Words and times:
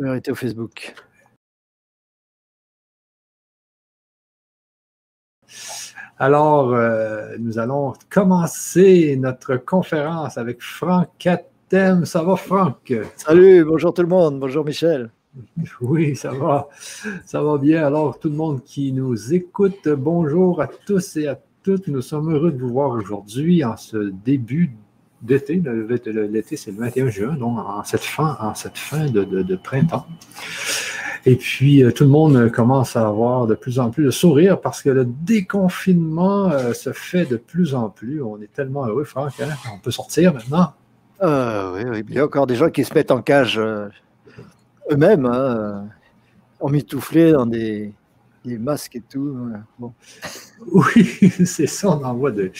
Au 0.00 0.34
Facebook. 0.36 0.94
Alors, 6.18 6.72
euh, 6.72 7.34
nous 7.40 7.58
allons 7.58 7.94
commencer 8.08 9.16
notre 9.18 9.56
conférence 9.56 10.38
avec 10.38 10.62
Franck 10.62 11.08
Katem. 11.18 12.04
Ça 12.04 12.22
va, 12.22 12.36
Franck? 12.36 12.92
Salut, 13.16 13.64
bonjour 13.64 13.92
tout 13.92 14.02
le 14.02 14.08
monde. 14.08 14.38
Bonjour, 14.38 14.64
Michel. 14.64 15.10
Oui, 15.80 16.14
ça 16.14 16.30
va. 16.30 16.68
Ça 17.24 17.42
va 17.42 17.58
bien. 17.58 17.84
Alors, 17.84 18.20
tout 18.20 18.28
le 18.28 18.36
monde 18.36 18.62
qui 18.62 18.92
nous 18.92 19.34
écoute, 19.34 19.88
bonjour 19.88 20.62
à 20.62 20.68
tous 20.68 21.16
et 21.16 21.26
à 21.26 21.40
toutes. 21.64 21.88
Nous 21.88 22.02
sommes 22.02 22.32
heureux 22.32 22.52
de 22.52 22.58
vous 22.58 22.72
voir 22.72 22.90
aujourd'hui 22.90 23.64
en 23.64 23.76
ce 23.76 24.12
début 24.24 24.76
d'été. 25.22 25.62
L'été, 26.06 26.56
c'est 26.56 26.70
le 26.70 26.78
21 26.78 27.08
juin, 27.08 27.34
donc 27.34 27.58
en 27.58 27.84
cette 27.84 28.04
fin, 28.04 28.36
en 28.40 28.54
cette 28.54 28.78
fin 28.78 29.06
de 29.06 29.56
printemps. 29.56 30.06
Et 31.26 31.36
puis, 31.36 31.82
euh, 31.82 31.92
tout 31.92 32.04
le 32.04 32.10
monde 32.10 32.50
commence 32.50 32.96
à 32.96 33.06
avoir 33.06 33.46
de 33.46 33.54
plus 33.54 33.78
en 33.78 33.90
plus 33.90 34.04
de 34.04 34.10
sourire 34.10 34.60
parce 34.60 34.82
que 34.82 34.90
le 34.90 35.04
déconfinement 35.04 36.50
euh, 36.50 36.72
se 36.72 36.92
fait 36.92 37.26
de 37.26 37.36
plus 37.36 37.74
en 37.74 37.90
plus. 37.90 38.22
On 38.22 38.40
est 38.40 38.52
tellement 38.52 38.86
heureux, 38.86 39.04
Franck. 39.04 39.38
Hein? 39.40 39.50
On 39.74 39.78
peut 39.78 39.90
sortir 39.90 40.32
maintenant. 40.32 40.72
Euh, 41.22 41.74
oui, 41.74 41.82
oui. 41.90 42.04
Il 42.08 42.14
y 42.14 42.18
a 42.18 42.24
encore 42.24 42.46
des 42.46 42.54
gens 42.54 42.70
qui 42.70 42.84
se 42.84 42.94
mettent 42.94 43.10
en 43.10 43.20
cage 43.22 43.58
eux-mêmes, 44.90 45.26
hein, 45.26 45.86
emmitouflés 46.60 47.32
dans 47.32 47.46
des, 47.46 47.92
les 48.48 48.58
masques 48.58 48.96
et 48.96 49.00
tout. 49.00 49.36
Oui, 50.72 51.30
c'est 51.44 51.68
ça, 51.68 51.88
on 51.88 52.02
en 52.02 52.14
voit 52.14 52.32
de. 52.32 52.50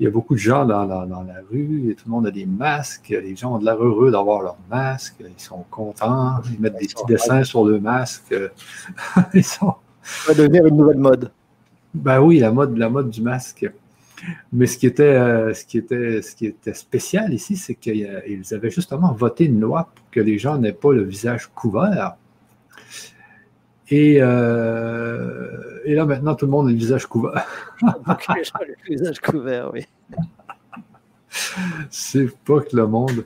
Il 0.00 0.04
y 0.04 0.06
a 0.06 0.10
beaucoup 0.10 0.32
de 0.32 0.38
gens 0.38 0.64
dans, 0.64 0.86
la 0.86 1.34
rue, 1.50 1.90
et 1.90 1.94
tout 1.94 2.04
le 2.06 2.10
monde 2.12 2.26
a 2.26 2.30
des 2.30 2.46
masques. 2.46 3.10
Les 3.10 3.36
gens 3.36 3.56
ont 3.56 3.58
de 3.58 3.64
l'air 3.66 3.76
heureux 3.76 4.10
d'avoir 4.10 4.40
leur 4.40 4.56
masque, 4.70 5.16
ils 5.20 5.42
sont 5.42 5.62
contents, 5.70 6.40
ils 6.50 6.58
mettent 6.58 6.78
des 6.78 6.86
petits 6.86 7.04
dessins 7.06 7.44
sur 7.44 7.66
le 7.66 7.78
masque. 7.78 8.34
ils 9.34 9.44
sont... 9.44 9.74
Ça 10.02 10.32
va 10.32 10.38
devenir 10.38 10.64
une 10.64 10.78
nouvelle 10.78 10.96
mode. 10.96 11.30
Ben 11.92 12.20
oui, 12.20 12.38
la 12.38 12.52
mode, 12.52 12.76
la 12.78 12.88
mode 12.88 13.10
du 13.10 13.20
masque. 13.20 13.70
Mais 14.52 14.66
ce 14.66 14.78
qui 14.78 14.86
était, 14.86 15.02
euh, 15.02 15.52
ce 15.52 15.64
qui 15.64 15.78
était, 15.78 16.22
ce 16.22 16.34
qui 16.34 16.46
était 16.46 16.74
spécial 16.74 17.34
ici, 17.34 17.56
c'est 17.56 17.74
qu'ils 17.74 18.44
avaient 18.52 18.70
justement 18.70 19.12
voté 19.12 19.44
une 19.44 19.60
loi 19.60 19.90
pour 19.94 20.10
que 20.10 20.20
les 20.20 20.38
gens 20.38 20.56
n'aient 20.56 20.72
pas 20.72 20.92
le 20.92 21.02
visage 21.02 21.50
couvert. 21.54 22.16
Et, 23.90 24.18
euh, 24.20 25.80
et, 25.84 25.94
là, 25.94 26.04
maintenant, 26.04 26.34
tout 26.34 26.46
le 26.46 26.50
monde 26.50 26.68
a 26.68 26.70
le 26.70 26.76
visage 26.76 27.06
couvert. 27.06 27.46
le 27.82 28.88
visage 28.88 29.20
couvert, 29.20 29.70
oui. 29.72 29.86
C'est 31.90 32.34
pas 32.44 32.60
que 32.60 32.74
le 32.74 32.86
monde. 32.86 33.24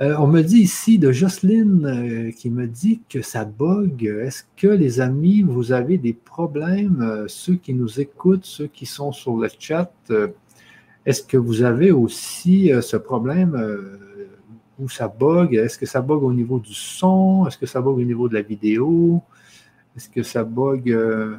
Euh, 0.00 0.16
on 0.18 0.26
me 0.26 0.42
dit 0.42 0.58
ici 0.58 0.98
de 0.98 1.12
Jocelyne 1.12 1.86
euh, 1.86 2.30
qui 2.32 2.50
me 2.50 2.66
dit 2.66 3.02
que 3.08 3.22
ça 3.22 3.44
bug. 3.44 4.04
Est-ce 4.04 4.42
que 4.56 4.66
les 4.66 5.00
amis, 5.00 5.42
vous 5.42 5.72
avez 5.72 5.96
des 5.96 6.12
problèmes, 6.12 7.24
ceux 7.28 7.54
qui 7.54 7.72
nous 7.72 8.00
écoutent, 8.00 8.44
ceux 8.44 8.66
qui 8.66 8.84
sont 8.84 9.12
sur 9.12 9.36
le 9.36 9.48
chat, 9.58 9.92
est-ce 11.06 11.22
que 11.22 11.36
vous 11.36 11.62
avez 11.62 11.90
aussi 11.92 12.70
ce 12.80 12.96
problème 12.96 13.56
où 14.78 14.88
ça 14.88 15.08
bug? 15.08 15.54
Est-ce 15.54 15.78
que 15.78 15.86
ça 15.86 16.00
bug 16.00 16.22
au 16.22 16.32
niveau 16.32 16.58
du 16.58 16.74
son? 16.74 17.46
Est-ce 17.46 17.58
que 17.58 17.66
ça 17.66 17.80
bug 17.80 17.96
au 17.98 18.02
niveau 18.02 18.28
de 18.28 18.34
la 18.34 18.42
vidéo? 18.42 19.22
Est-ce 19.96 20.08
que 20.08 20.22
ça 20.22 20.44
bug? 20.44 20.90
Euh? 20.90 21.36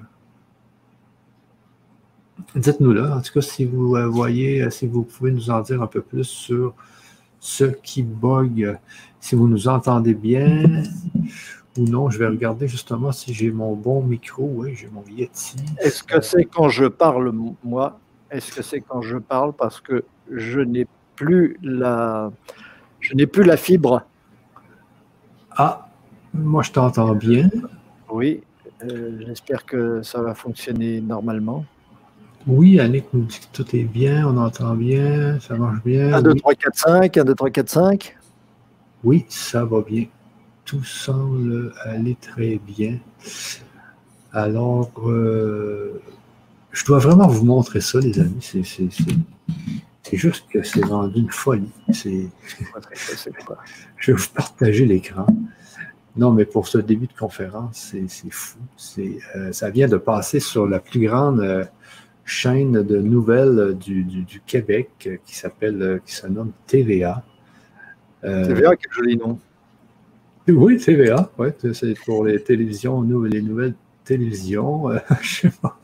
Dites-nous 2.55 2.93
là. 2.93 3.17
En 3.17 3.21
tout 3.21 3.33
cas, 3.33 3.41
si 3.41 3.65
vous 3.65 3.95
euh, 3.95 4.07
voyez, 4.07 4.63
euh, 4.63 4.69
si 4.69 4.87
vous 4.87 5.03
pouvez 5.03 5.31
nous 5.31 5.49
en 5.49 5.61
dire 5.61 5.81
un 5.81 5.87
peu 5.87 6.01
plus 6.01 6.25
sur 6.25 6.73
ce 7.39 7.65
qui 7.65 8.03
bug, 8.03 8.77
si 9.19 9.35
vous 9.35 9.47
nous 9.47 9.67
entendez 9.67 10.13
bien 10.13 10.63
ou 11.77 11.83
non. 11.83 12.09
Je 12.09 12.19
vais 12.19 12.27
regarder 12.27 12.67
justement 12.67 13.11
si 13.11 13.33
j'ai 13.33 13.51
mon 13.51 13.75
bon 13.75 14.03
micro. 14.03 14.49
Oui, 14.55 14.75
j'ai 14.75 14.89
mon 14.89 15.03
Yeti. 15.09 15.55
Est-ce 15.79 16.03
que 16.03 16.21
c'est 16.21 16.45
quand 16.45 16.69
je 16.69 16.85
parle, 16.85 17.33
moi? 17.63 17.99
Est-ce 18.29 18.51
que 18.53 18.61
c'est 18.61 18.81
quand 18.81 19.01
je 19.01 19.17
parle? 19.17 19.53
Parce 19.53 19.79
que 19.81 20.03
je 20.31 20.59
n'ai 20.59 20.87
plus 21.15 21.57
la, 21.61 22.31
je 22.99 23.13
n'ai 23.13 23.27
plus 23.27 23.43
la 23.43 23.57
fibre? 23.57 24.03
Ah, 25.51 25.89
moi 26.33 26.63
je 26.63 26.71
t'entends 26.71 27.15
bien. 27.15 27.49
Oui, 28.13 28.43
euh, 28.83 29.23
j'espère 29.25 29.65
que 29.65 30.03
ça 30.03 30.21
va 30.21 30.35
fonctionner 30.35 31.01
normalement. 31.01 31.65
Oui, 32.45 32.79
Annick 32.79 33.05
nous 33.11 33.23
dit 33.23 33.39
que 33.39 33.63
tout 33.63 33.75
est 33.75 33.85
bien, 33.85 34.27
on 34.27 34.37
entend 34.37 34.75
bien, 34.75 35.39
ça 35.39 35.55
marche 35.55 35.83
bien. 35.83 36.13
1, 36.13 36.21
2, 36.21 36.35
3, 36.35 36.53
4, 36.53 36.77
5, 36.77 37.17
1, 37.17 37.23
2, 37.23 37.33
3, 37.33 37.49
4, 37.49 37.69
5. 37.69 38.17
Oui, 39.03 39.25
ça 39.29 39.65
va 39.65 39.81
bien. 39.81 40.05
Tout 40.63 40.83
semble 40.83 41.73
aller 41.85 42.15
très 42.21 42.59
bien. 42.59 42.99
Alors, 44.31 44.91
euh, 45.07 45.99
je 46.71 46.85
dois 46.85 46.99
vraiment 46.99 47.27
vous 47.27 47.45
montrer 47.45 47.81
ça, 47.81 47.99
les 47.99 48.19
amis. 48.19 48.47
C'est 50.03 50.17
juste 50.17 50.45
que 50.53 50.61
c'est 50.61 50.85
rendu 50.85 51.19
une 51.19 51.31
folie. 51.31 51.71
Je 51.89 52.27
vais 54.11 54.13
vous 54.13 54.29
partager 54.35 54.85
l'écran. 54.85 55.25
Non, 56.15 56.31
mais 56.31 56.45
pour 56.45 56.67
ce 56.67 56.77
début 56.77 57.07
de 57.07 57.13
conférence, 57.13 57.95
c'est 58.07 58.29
fou. 58.31 58.59
Euh, 58.99 59.51
ça 59.51 59.69
vient 59.71 59.87
de 59.87 59.97
passer 59.97 60.39
sur 60.39 60.67
la 60.67 60.79
plus 60.79 60.99
grande 60.99 61.39
euh, 61.39 61.63
chaîne 62.23 62.83
de 62.83 62.99
nouvelles 62.99 63.75
du, 63.77 64.41
Québec 64.45 64.89
euh, 65.07 65.17
qui 65.25 65.35
s'appelle, 65.35 66.01
qui 66.05 66.13
se 66.13 66.27
nomme 66.27 66.51
TVA. 66.67 67.23
TVA, 68.21 68.75
quel 68.75 68.91
joli 68.91 69.17
nom. 69.17 69.39
Oui, 70.47 70.77
TVA, 70.77 71.29
ouais, 71.37 71.53
c'est 71.73 71.93
pour 72.05 72.23
les 72.25 72.41
télévisions, 72.41 73.01
nous, 73.01 73.23
les 73.23 73.41
nouvelles 73.41 73.75
télévisions. 74.05 74.89
je 75.21 75.41
sais 75.41 75.51
pas. 75.61 75.79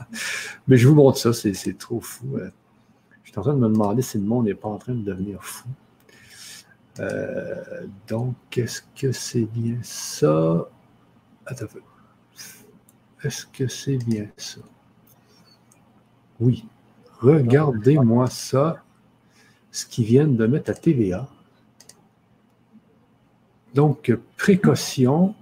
Mais 0.68 0.78
je 0.78 0.88
vous 0.88 0.95
montre 0.95 1.18
ça, 1.18 1.34
c'est 1.34 1.78
trop 1.78 2.00
fou. 2.00 2.38
je 3.23 3.31
suis 3.31 3.39
en 3.39 3.41
train 3.41 3.53
de 3.53 3.59
me 3.59 3.68
demander 3.68 4.01
si 4.01 4.18
le 4.19 4.23
monde 4.23 4.45
n'est 4.45 4.53
pas 4.53 4.69
en 4.69 4.78
train 4.78 4.94
de 4.94 5.03
devenir 5.03 5.44
fou. 5.44 5.68
Euh, 7.00 7.85
donc, 8.07 8.35
est-ce 8.57 8.81
que 8.95 9.11
c'est 9.11 9.45
bien 9.45 9.77
ça? 9.83 10.69
Attends. 11.45 11.66
Est-ce 13.23 13.45
que 13.45 13.67
c'est 13.67 13.97
bien 13.97 14.27
ça? 14.38 14.61
Oui. 16.39 16.66
Regardez-moi 17.19 18.27
ça, 18.27 18.81
ce 19.72 19.85
qu'ils 19.85 20.05
viennent 20.05 20.38
de 20.38 20.47
mettre 20.47 20.72
à 20.72 20.73
TVA. 20.73 21.27
Donc, 23.73 24.17
précaution 24.38 25.35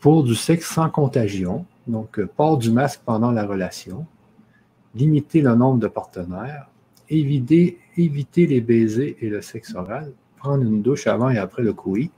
pour 0.00 0.22
du 0.22 0.34
sexe 0.34 0.72
sans 0.72 0.88
contagion. 0.90 1.66
Donc, 1.86 2.20
port 2.36 2.56
du 2.58 2.70
masque 2.70 3.00
pendant 3.04 3.32
la 3.32 3.44
relation. 3.44 4.06
Limiter 4.94 5.42
le 5.42 5.54
nombre 5.54 5.80
de 5.80 5.88
partenaires 5.88 6.68
éviter, 7.10 7.78
éviter 7.96 8.46
les 8.46 8.60
baisers 8.60 9.16
et 9.20 9.28
le 9.28 9.40
sexe 9.40 9.74
oral, 9.74 10.12
prendre 10.36 10.64
une 10.64 10.82
douche 10.82 11.06
avant 11.06 11.30
et 11.30 11.38
après 11.38 11.62
le 11.62 11.72
couille, 11.72 12.10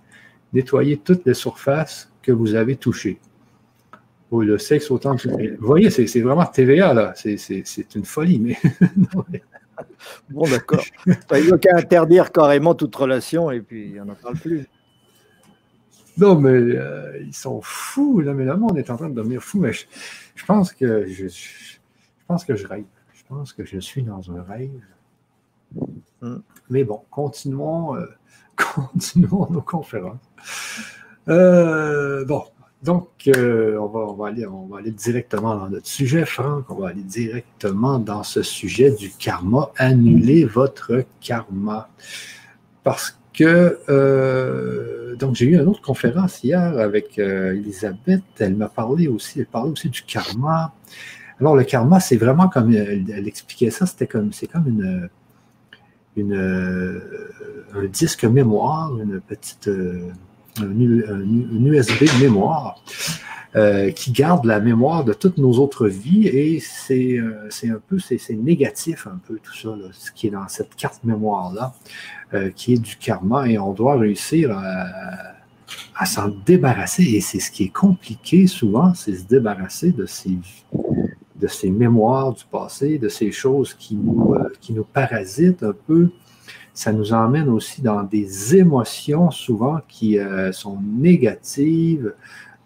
nettoyer 0.53 0.97
toutes 0.99 1.25
les 1.27 1.35
surfaces 1.35 2.13
que 2.23 2.33
vous 2.33 2.55
avez 2.55 2.77
touchées. 2.77 3.19
Ou 4.31 4.43
le 4.43 4.59
sexe 4.59 4.91
autant 4.91 5.17
que 5.17 5.29
vous 5.29 5.67
voyez, 5.67 5.91
c'est 5.91 6.21
vraiment 6.21 6.47
TVA, 6.47 6.95
là. 6.95 7.13
C'est 7.17 7.95
une 7.95 8.05
folie, 8.05 8.39
mais. 8.39 8.57
bon, 10.31 10.49
d'accord. 10.49 10.85
Il 11.07 11.47
n'y 11.47 11.53
a 11.53 11.59
qu'à 11.59 11.77
interdire 11.77 12.31
carrément 12.31 12.75
toute 12.75 12.95
relation 12.95 13.51
et 13.51 13.61
puis 13.61 13.97
on 14.01 14.05
n'en 14.05 14.15
parle 14.15 14.37
plus. 14.37 14.67
Non, 16.17 16.37
mais 16.39 16.51
euh, 16.51 17.19
ils 17.23 17.35
sont 17.35 17.61
fous, 17.61 18.21
là, 18.21 18.35
mais 18.35 18.45
le 18.45 18.57
monde 18.57 18.77
est 18.79 18.91
en 18.91 18.97
train 18.97 19.09
de 19.09 19.15
devenir 19.15 19.43
fou. 19.43 19.59
Mais 19.59 19.73
je, 19.73 20.45
pense 20.47 20.73
que 20.73 21.07
je, 21.07 21.29
je, 21.29 21.79
pense 22.29 22.45
que 22.45 22.55
je 22.55 22.67
rêve. 22.67 22.85
Je 23.31 23.37
pense 23.37 23.53
que 23.53 23.65
je 23.65 23.79
suis 23.79 24.03
dans 24.03 24.29
un 24.33 24.43
rêve. 24.43 24.71
Hmm. 26.21 26.39
Mais 26.69 26.83
bon, 26.83 27.03
continuons, 27.13 27.95
euh, 27.95 28.07
continuons 28.75 29.47
nos 29.51 29.61
conférences. 29.61 30.19
Euh, 31.29 32.25
bon, 32.25 32.43
donc, 32.83 33.09
euh, 33.29 33.79
on, 33.79 33.87
va, 33.87 34.01
on, 34.01 34.15
va 34.15 34.29
aller, 34.29 34.47
on 34.47 34.67
va 34.67 34.79
aller 34.79 34.91
directement 34.91 35.55
dans 35.55 35.71
notre 35.71 35.87
sujet, 35.87 36.27
Franck. 36.27 36.69
On 36.71 36.81
va 36.81 36.89
aller 36.89 37.05
directement 37.05 38.01
dans 38.01 38.25
ce 38.25 38.43
sujet 38.43 38.91
du 38.91 39.11
karma. 39.11 39.71
Annulez 39.77 40.45
votre 40.45 41.05
karma. 41.21 41.89
Parce 42.83 43.17
que, 43.33 45.15
donc, 45.21 45.37
j'ai 45.37 45.47
eu 45.47 45.55
une 45.55 45.69
autre 45.69 45.83
conférence 45.83 46.43
hier 46.43 46.61
avec 46.79 47.17
Elisabeth. 47.17 48.25
Elle 48.41 48.57
m'a 48.57 48.69
parlé 48.69 49.07
aussi, 49.07 49.39
elle 49.39 49.47
parlait 49.47 49.71
aussi 49.71 49.89
du 49.89 50.03
karma. 50.03 50.75
Alors, 51.41 51.57
le 51.57 51.65
karma, 51.65 52.01
c'est 52.01 52.17
vraiment 52.17 52.49
comme 52.49 52.73
elle, 52.75 53.27
expliquait 53.27 53.71
ça, 53.71 53.87
c'était 53.87 54.07
comme 54.07 54.31
c'est 54.33 54.47
comme 54.47 54.67
une, 56.17 56.35
euh, 56.35 57.01
un 57.75 57.85
disque 57.87 58.25
mémoire, 58.25 58.93
une 58.99 59.21
petite 59.21 59.69
euh, 59.69 60.11
un, 60.61 60.71
USB 60.71 62.05
mémoire 62.21 62.83
euh, 63.57 63.91
qui 63.91 64.13
garde 64.13 64.45
la 64.45 64.61
mémoire 64.61 65.05
de 65.05 65.15
toutes 65.15 65.39
nos 65.39 65.53
autres 65.53 65.89
vies 65.89 66.27
et 66.27 66.61
c'est 66.61 67.19
un 67.19 67.81
peu 67.89 67.99
c'est 67.99 68.35
négatif 68.35 69.07
un 69.07 69.19
peu 69.27 69.39
tout 69.43 69.55
ça, 69.57 69.71
ce 69.93 70.13
qui 70.13 70.27
est 70.27 70.31
dans 70.31 70.47
cette 70.49 70.75
carte 70.75 71.03
mémoire 71.05 71.55
là, 71.55 71.73
qui 72.55 72.75
est 72.75 72.79
du 72.79 72.97
karma 72.97 73.49
et 73.49 73.59
on 73.59 73.73
doit 73.73 73.97
réussir 73.97 74.51
à 75.97 76.07
s'en 76.07 76.29
débarrasser. 76.29 77.05
Et 77.05 77.21
c'est 77.21 77.41
ce 77.41 77.51
qui 77.51 77.65
est 77.65 77.73
compliqué 77.73 78.47
souvent, 78.47 78.95
c'est 78.95 79.15
se 79.15 79.25
débarrasser 79.25 79.93
de 79.93 80.07
ces, 80.07 80.39
de 81.41 81.47
ces 81.47 81.71
mémoires 81.71 82.33
du 82.33 82.45
passé, 82.45 82.99
de 82.99 83.09
ces 83.09 83.33
choses 83.33 83.75
qui 83.75 83.97
nous, 83.97 84.35
euh, 84.35 84.53
qui 84.61 84.73
nous 84.73 84.85
parasitent 84.85 85.63
un 85.63 85.75
peu. 85.87 86.11
Ça 86.75 86.93
nous 86.93 87.13
emmène 87.13 87.49
aussi 87.49 87.83
dans 87.83 88.03
des 88.03 88.57
émotions 88.57 89.31
souvent 89.31 89.81
qui 89.89 90.19
euh, 90.19 90.53
sont 90.53 90.79
négatives 90.81 92.15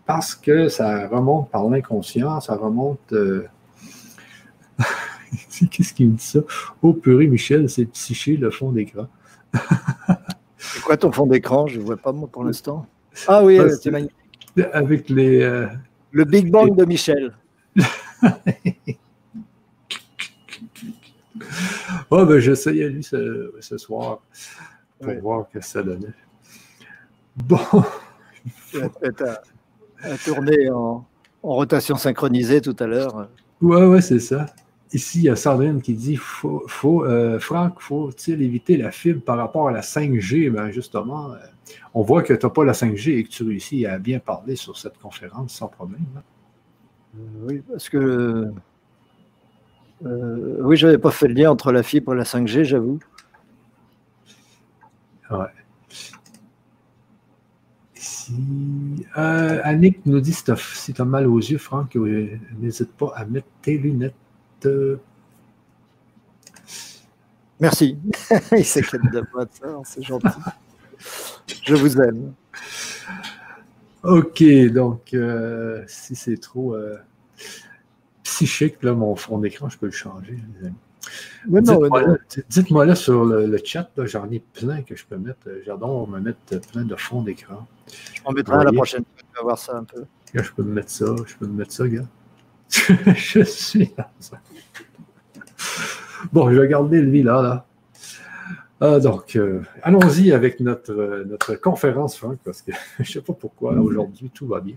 parce 0.06 0.34
que 0.34 0.68
ça 0.68 1.08
remonte 1.08 1.50
par 1.50 1.68
l'inconscient, 1.68 2.40
ça 2.40 2.56
remonte. 2.56 3.12
Euh, 3.12 3.46
qu'est-ce 5.70 5.94
qu'il 5.94 6.10
me 6.10 6.16
dit 6.16 6.24
ça? 6.24 6.40
Oh 6.82 6.92
purée, 6.92 7.26
Michel, 7.26 7.70
c'est 7.70 7.86
psyché 7.86 8.36
le 8.36 8.50
fond 8.50 8.72
d'écran. 8.72 9.06
c'est 10.58 10.82
quoi 10.82 10.96
ton 10.96 11.12
fond 11.12 11.26
d'écran? 11.26 11.66
Je 11.66 11.78
ne 11.78 11.84
vois 11.84 11.96
pas 11.96 12.12
moi 12.12 12.28
pour 12.30 12.44
l'instant. 12.44 12.86
Ah 13.28 13.42
oui, 13.44 13.58
c'est 13.80 13.90
magnifique. 13.90 14.16
Avec 14.72 15.08
les. 15.08 15.66
Le 16.10 16.24
Big 16.24 16.50
Bang 16.50 16.76
de 16.76 16.84
Michel. 16.84 17.32
oh, 22.10 22.26
ben 22.26 22.38
j'essayais 22.38 22.88
lui 22.88 23.02
ce, 23.02 23.52
ce, 23.60 23.78
soir 23.78 24.20
pour 25.00 25.14
voir 25.20 25.46
ce 25.48 25.58
que 25.58 25.64
ça 25.64 25.82
donnait. 25.82 26.14
Bon. 27.36 27.58
à, 30.02 30.18
tourner 30.24 30.70
en, 30.70 31.04
en, 31.42 31.48
rotation 31.48 31.96
synchronisée 31.96 32.60
tout 32.60 32.76
à 32.78 32.86
l'heure. 32.86 33.28
Ouais, 33.60 33.84
ouais, 33.84 34.00
c'est 34.00 34.20
ça. 34.20 34.46
Ici, 34.94 35.18
il 35.18 35.24
y 35.24 35.28
a 35.28 35.34
Sandrine 35.34 35.82
qui 35.82 35.94
dit 35.94 36.14
faut, 36.14 36.62
faut, 36.68 37.04
euh, 37.04 37.40
Franck, 37.40 37.80
faut-il 37.80 38.42
éviter 38.42 38.76
la 38.76 38.92
fibre 38.92 39.22
par 39.22 39.36
rapport 39.38 39.68
à 39.68 39.72
la 39.72 39.80
5G 39.80 40.50
ben 40.50 40.70
Justement, 40.70 41.32
euh, 41.32 41.36
on 41.94 42.02
voit 42.02 42.22
que 42.22 42.32
tu 42.32 42.46
n'as 42.46 42.50
pas 42.50 42.64
la 42.64 42.74
5G 42.74 43.18
et 43.18 43.24
que 43.24 43.28
tu 43.28 43.42
réussis 43.42 43.86
à 43.86 43.98
bien 43.98 44.20
parler 44.20 44.54
sur 44.54 44.78
cette 44.78 44.98
conférence 44.98 45.52
sans 45.52 45.66
problème. 45.66 46.04
Hein. 46.16 46.22
Euh, 47.14 47.46
oui, 47.48 47.62
parce 47.68 47.88
que. 47.88 48.50
oui, 50.02 50.76
je 50.76 50.86
n'avais 50.86 50.98
pas 50.98 51.10
fait 51.10 51.28
le 51.28 51.34
lien 51.34 51.50
entre 51.50 51.72
la 51.72 51.82
fibre 51.82 52.14
et 52.14 52.16
la 52.16 52.24
5G, 52.24 52.64
j'avoue. 52.64 52.98
Ouais. 55.30 55.46
Ici, 57.96 59.06
Annick 59.14 60.04
nous 60.06 60.20
dit 60.20 60.32
si 60.32 60.44
tu 60.44 61.02
as, 61.02 61.04
mal 61.04 61.26
aux 61.26 61.38
yeux, 61.38 61.58
Franck, 61.58 61.96
n'hésite 62.60 62.92
pas 62.92 63.12
à 63.14 63.24
mettre 63.24 63.48
tes 63.62 63.78
lunettes. 63.78 64.14
Merci. 67.60 67.98
Il 68.52 68.64
s'inquiète 68.64 69.10
de 69.12 69.24
moi, 69.32 69.46
c'est 69.84 70.02
gentil. 70.02 70.26
Je 71.64 71.74
vous 71.74 72.00
aime. 72.00 72.34
Ok, 74.04 74.44
donc 74.70 75.14
euh, 75.14 75.82
si 75.86 76.14
c'est 76.14 76.36
trop 76.36 76.74
euh, 76.74 76.96
psychique, 78.22 78.82
là, 78.82 78.92
mon 78.92 79.16
fond 79.16 79.38
d'écran, 79.38 79.70
je 79.70 79.78
peux 79.78 79.86
le 79.86 79.92
changer, 79.92 80.36
les 80.60 80.66
amis. 80.66 80.76
Dites-moi 82.48 82.86
là, 82.86 82.94
sur 82.94 83.24
le, 83.24 83.58
chat, 83.64 83.90
j'en 83.98 84.30
ai 84.30 84.40
plein 84.40 84.82
que 84.82 84.94
je 84.94 85.04
peux 85.06 85.16
mettre. 85.16 85.48
J'adore 85.64 86.08
me 86.08 86.20
mettre 86.20 86.60
plein 86.72 86.84
de 86.84 86.96
fonds 86.96 87.22
d'écran. 87.22 87.66
Je 88.14 88.22
m'en 88.24 88.32
mettrai 88.32 88.64
la 88.64 88.72
prochaine 88.72 89.04
fois, 89.04 89.22
tu 89.22 89.36
vas 89.36 89.42
voir 89.42 89.58
ça 89.58 89.76
un 89.76 89.84
peu. 89.84 90.04
je 90.34 90.52
peux 90.52 90.62
me 90.62 90.72
mettre 90.72 90.90
ça, 90.90 91.06
je 91.26 91.36
peux 91.36 91.46
me 91.46 91.54
mettre 91.54 91.72
ça, 91.72 91.88
gars. 91.88 92.06
je 93.14 93.42
suis 93.42 93.90
là. 93.96 94.10
Bon, 96.32 96.50
je 96.50 96.58
vais 96.58 96.68
garder 96.68 97.00
le 97.00 97.22
là, 97.22 97.42
là. 97.42 97.66
Ah, 98.80 98.98
donc, 98.98 99.36
euh, 99.36 99.62
allons-y 99.82 100.32
avec 100.32 100.58
notre, 100.60 100.92
euh, 100.92 101.24
notre 101.24 101.54
conférence, 101.54 102.16
Franck, 102.16 102.38
parce 102.44 102.60
que 102.60 102.72
je 102.98 103.02
ne 103.02 103.06
sais 103.06 103.20
pas 103.20 103.32
pourquoi, 103.32 103.72
aujourd'hui, 103.74 104.30
tout 104.34 104.46
va 104.46 104.60
bien. 104.60 104.76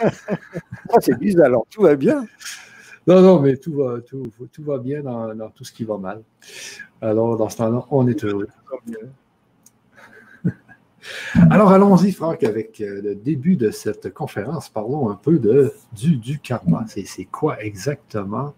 Ah, 0.00 0.98
c'est 1.00 1.18
bizarre, 1.18 1.46
alors 1.46 1.66
tout 1.70 1.82
va 1.82 1.96
bien? 1.96 2.26
Non, 3.06 3.22
non, 3.22 3.40
mais 3.40 3.56
tout 3.56 3.74
va, 3.74 4.00
tout, 4.02 4.22
tout 4.52 4.62
va 4.62 4.76
bien 4.78 5.02
dans, 5.02 5.34
dans, 5.34 5.48
tout 5.48 5.64
ce 5.64 5.72
qui 5.72 5.84
va 5.84 5.96
mal. 5.96 6.22
Alors, 7.00 7.38
dans 7.38 7.48
ce 7.48 7.56
temps-là, 7.56 7.86
on 7.90 8.06
est 8.06 8.22
heureux. 8.22 8.48
Alors, 11.50 11.72
allons-y, 11.72 12.12
Franck, 12.12 12.44
avec 12.44 12.82
euh, 12.82 13.00
le 13.00 13.14
début 13.14 13.56
de 13.56 13.70
cette 13.70 14.12
conférence. 14.12 14.68
Parlons 14.68 15.08
un 15.08 15.14
peu 15.14 15.38
de, 15.38 15.72
du, 15.92 16.16
du 16.16 16.38
karma. 16.38 16.84
C'est 16.86 17.24
quoi 17.24 17.62
exactement? 17.62 18.52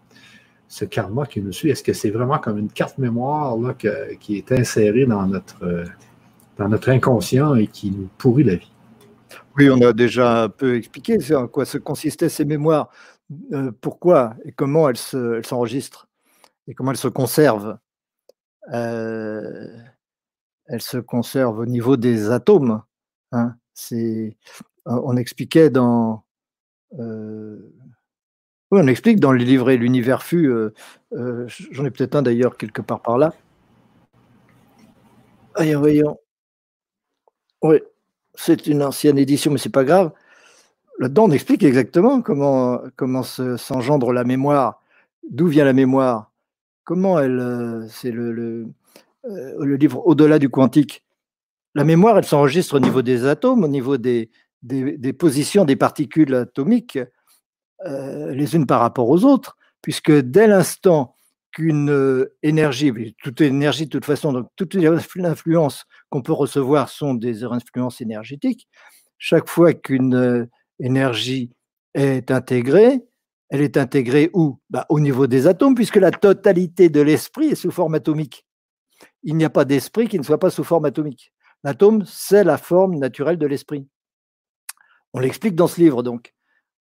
Ce 0.70 0.84
karma 0.84 1.26
qui 1.26 1.43
nous 1.43 1.52
suit? 1.52 1.69
Est-ce 1.69 1.82
que 1.82 1.93
c'est 1.93 2.11
vraiment 2.11 2.38
comme 2.38 2.56
une 2.56 2.70
carte 2.70 2.96
mémoire 2.96 3.58
là, 3.58 3.75
qui 3.75 4.37
est 4.38 4.52
insérée 4.52 5.05
dans 5.05 5.26
notre, 5.26 5.84
dans 6.56 6.69
notre 6.69 6.88
inconscient 6.90 7.56
et 7.56 7.67
qui 7.67 7.90
nous 7.90 8.08
pourrit 8.17 8.44
la 8.44 8.55
vie? 8.55 8.72
Oui, 9.56 9.69
on 9.69 9.82
a 9.82 9.93
déjà 9.93 10.44
un 10.44 10.49
peu 10.49 10.76
expliqué 10.76 11.19
en 11.34 11.49
quoi 11.49 11.64
se 11.64 11.76
consistaient 11.76 12.28
ces 12.28 12.44
mémoires, 12.44 12.88
euh, 13.52 13.72
pourquoi 13.81 14.34
et 14.44 14.52
comment 14.52 14.88
elles 14.88 14.96
s'enregistrent 14.96 16.08
et 16.69 16.75
comment 16.75 16.93
elles 16.93 16.96
se 16.96 17.08
conservent? 17.08 17.76
Euh, 18.73 19.76
elles 20.66 20.82
se 20.82 20.99
conservent 20.99 21.58
au 21.58 21.66
niveau 21.66 21.96
des 21.96 22.31
atomes. 22.31 22.82
Hein. 23.32 23.56
on 24.87 25.16
expliquait 25.16 25.70
dans 25.70 26.25
euh, 26.99 27.73
oui, 28.70 28.81
on 28.82 28.87
explique 28.87 29.19
dans 29.19 29.32
les 29.32 29.44
livrets 29.44 29.76
L'univers 29.76 30.22
fut, 30.22 30.46
euh, 30.46 30.72
euh, 31.12 31.46
j'en 31.72 31.84
ai 31.84 31.90
peut-être 31.90 32.14
un 32.14 32.22
d'ailleurs 32.22 32.56
quelque 32.56 32.82
part 32.82 33.02
par 33.02 33.19
là. 33.19 33.32
Voyons, 35.56 35.81
voyons. 35.81 36.19
Oui, 37.62 37.81
c'est 38.34 38.67
une 38.69 38.82
ancienne 38.82 39.19
édition, 39.19 39.50
mais 39.50 39.58
c'est 39.58 39.69
pas 39.69 39.84
grave. 39.84 40.12
Là-dedans, 41.00 41.25
on 41.25 41.31
explique 41.32 41.64
exactement 41.64 42.22
comment, 42.22 42.81
comment 42.96 43.22
s'engendre 43.25 44.12
la 44.12 44.22
mémoire, 44.22 44.81
d'où 45.28 45.49
vient 45.49 45.64
la 45.64 45.73
mémoire, 45.73 46.31
comment 46.84 47.19
elle. 47.19 47.40
Euh, 47.40 47.88
c'est 47.88 48.12
le, 48.12 48.32
le, 48.32 49.76
livre 49.76 50.06
Au-delà 50.06 50.38
du 50.38 50.49
quantique? 50.49 51.05
La 51.75 51.84
mémoire, 51.84 52.19
elle 52.19 52.25
s'enregistre 52.25 52.76
au 52.76 52.81
niveau 52.81 53.02
des 53.02 53.26
atomes, 53.26 53.64
au 53.64 53.69
niveau 53.69 53.96
des 53.96 54.31
positions 55.19 55.64
des 55.64 55.76
particules 55.76 56.34
atomiques 56.34 56.99
euh, 57.86 58.32
les 58.32 58.54
unes 58.54 58.66
par 58.66 58.80
rapport 58.80 59.08
aux 59.08 59.24
autres, 59.24 59.56
puisque 59.82 60.12
dès 60.12 60.46
l'instant 60.46 61.14
qu'une 61.52 61.90
euh, 61.90 62.36
énergie, 62.42 63.14
toute 63.22 63.40
énergie 63.40 63.86
de 63.86 63.90
toute 63.90 64.04
façon, 64.04 64.32
donc 64.32 64.48
toutes 64.56 64.74
les 64.74 64.86
influences 64.86 65.84
qu'on 66.08 66.22
peut 66.22 66.32
recevoir 66.32 66.88
sont 66.88 67.14
des 67.14 67.44
influences 67.44 68.00
énergétiques, 68.00 68.68
chaque 69.18 69.48
fois 69.48 69.72
qu'une 69.72 70.14
euh, 70.14 70.46
énergie 70.78 71.50
est 71.94 72.30
intégrée, 72.30 73.00
elle 73.50 73.62
est 73.62 73.76
intégrée 73.76 74.30
où? 74.32 74.58
Bah, 74.70 74.87
Au 74.88 75.00
niveau 75.00 75.26
des 75.26 75.46
atomes, 75.46 75.75
puisque 75.75 75.96
la 75.96 76.12
totalité 76.12 76.88
de 76.88 77.00
l'esprit 77.00 77.49
est 77.49 77.56
sous 77.56 77.70
forme 77.70 77.94
atomique. 77.94 78.46
Il 79.22 79.37
n'y 79.37 79.44
a 79.44 79.50
pas 79.50 79.64
d'esprit 79.64 80.08
qui 80.08 80.18
ne 80.18 80.25
soit 80.25 80.38
pas 80.38 80.50
sous 80.50 80.64
forme 80.64 80.84
atomique. 80.84 81.32
L'atome, 81.64 82.04
c'est 82.06 82.44
la 82.44 82.56
forme 82.56 82.96
naturelle 82.96 83.38
de 83.38 83.46
l'esprit. 83.46 83.87
On 85.12 85.18
l'explique 85.18 85.56
dans 85.56 85.66
ce 85.66 85.80
livre, 85.80 86.02
donc. 86.02 86.32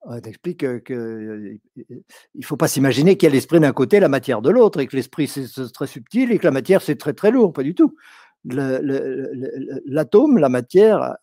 On 0.01 0.19
t'explique 0.21 0.59
qu'il 0.83 1.59
ne 1.75 2.45
faut 2.45 2.55
pas 2.57 2.69
s'imaginer 2.69 3.17
qu'il 3.17 3.27
y 3.27 3.31
a 3.31 3.33
l'esprit 3.33 3.59
d'un 3.59 3.73
côté, 3.73 3.99
la 3.99 4.07
matière 4.07 4.41
de 4.41 4.49
l'autre, 4.49 4.79
et 4.79 4.87
que 4.87 4.95
l'esprit 4.95 5.27
c'est 5.27 5.45
très 5.73 5.87
subtil 5.87 6.31
et 6.31 6.39
que 6.39 6.45
la 6.45 6.51
matière 6.51 6.81
c'est 6.81 6.95
très 6.95 7.13
très 7.13 7.31
lourd, 7.31 7.51
pas 7.51 7.63
du 7.63 7.75
tout. 7.75 7.95
L'atome, 8.45 10.37
la 10.37 10.47
matière, 10.47 11.17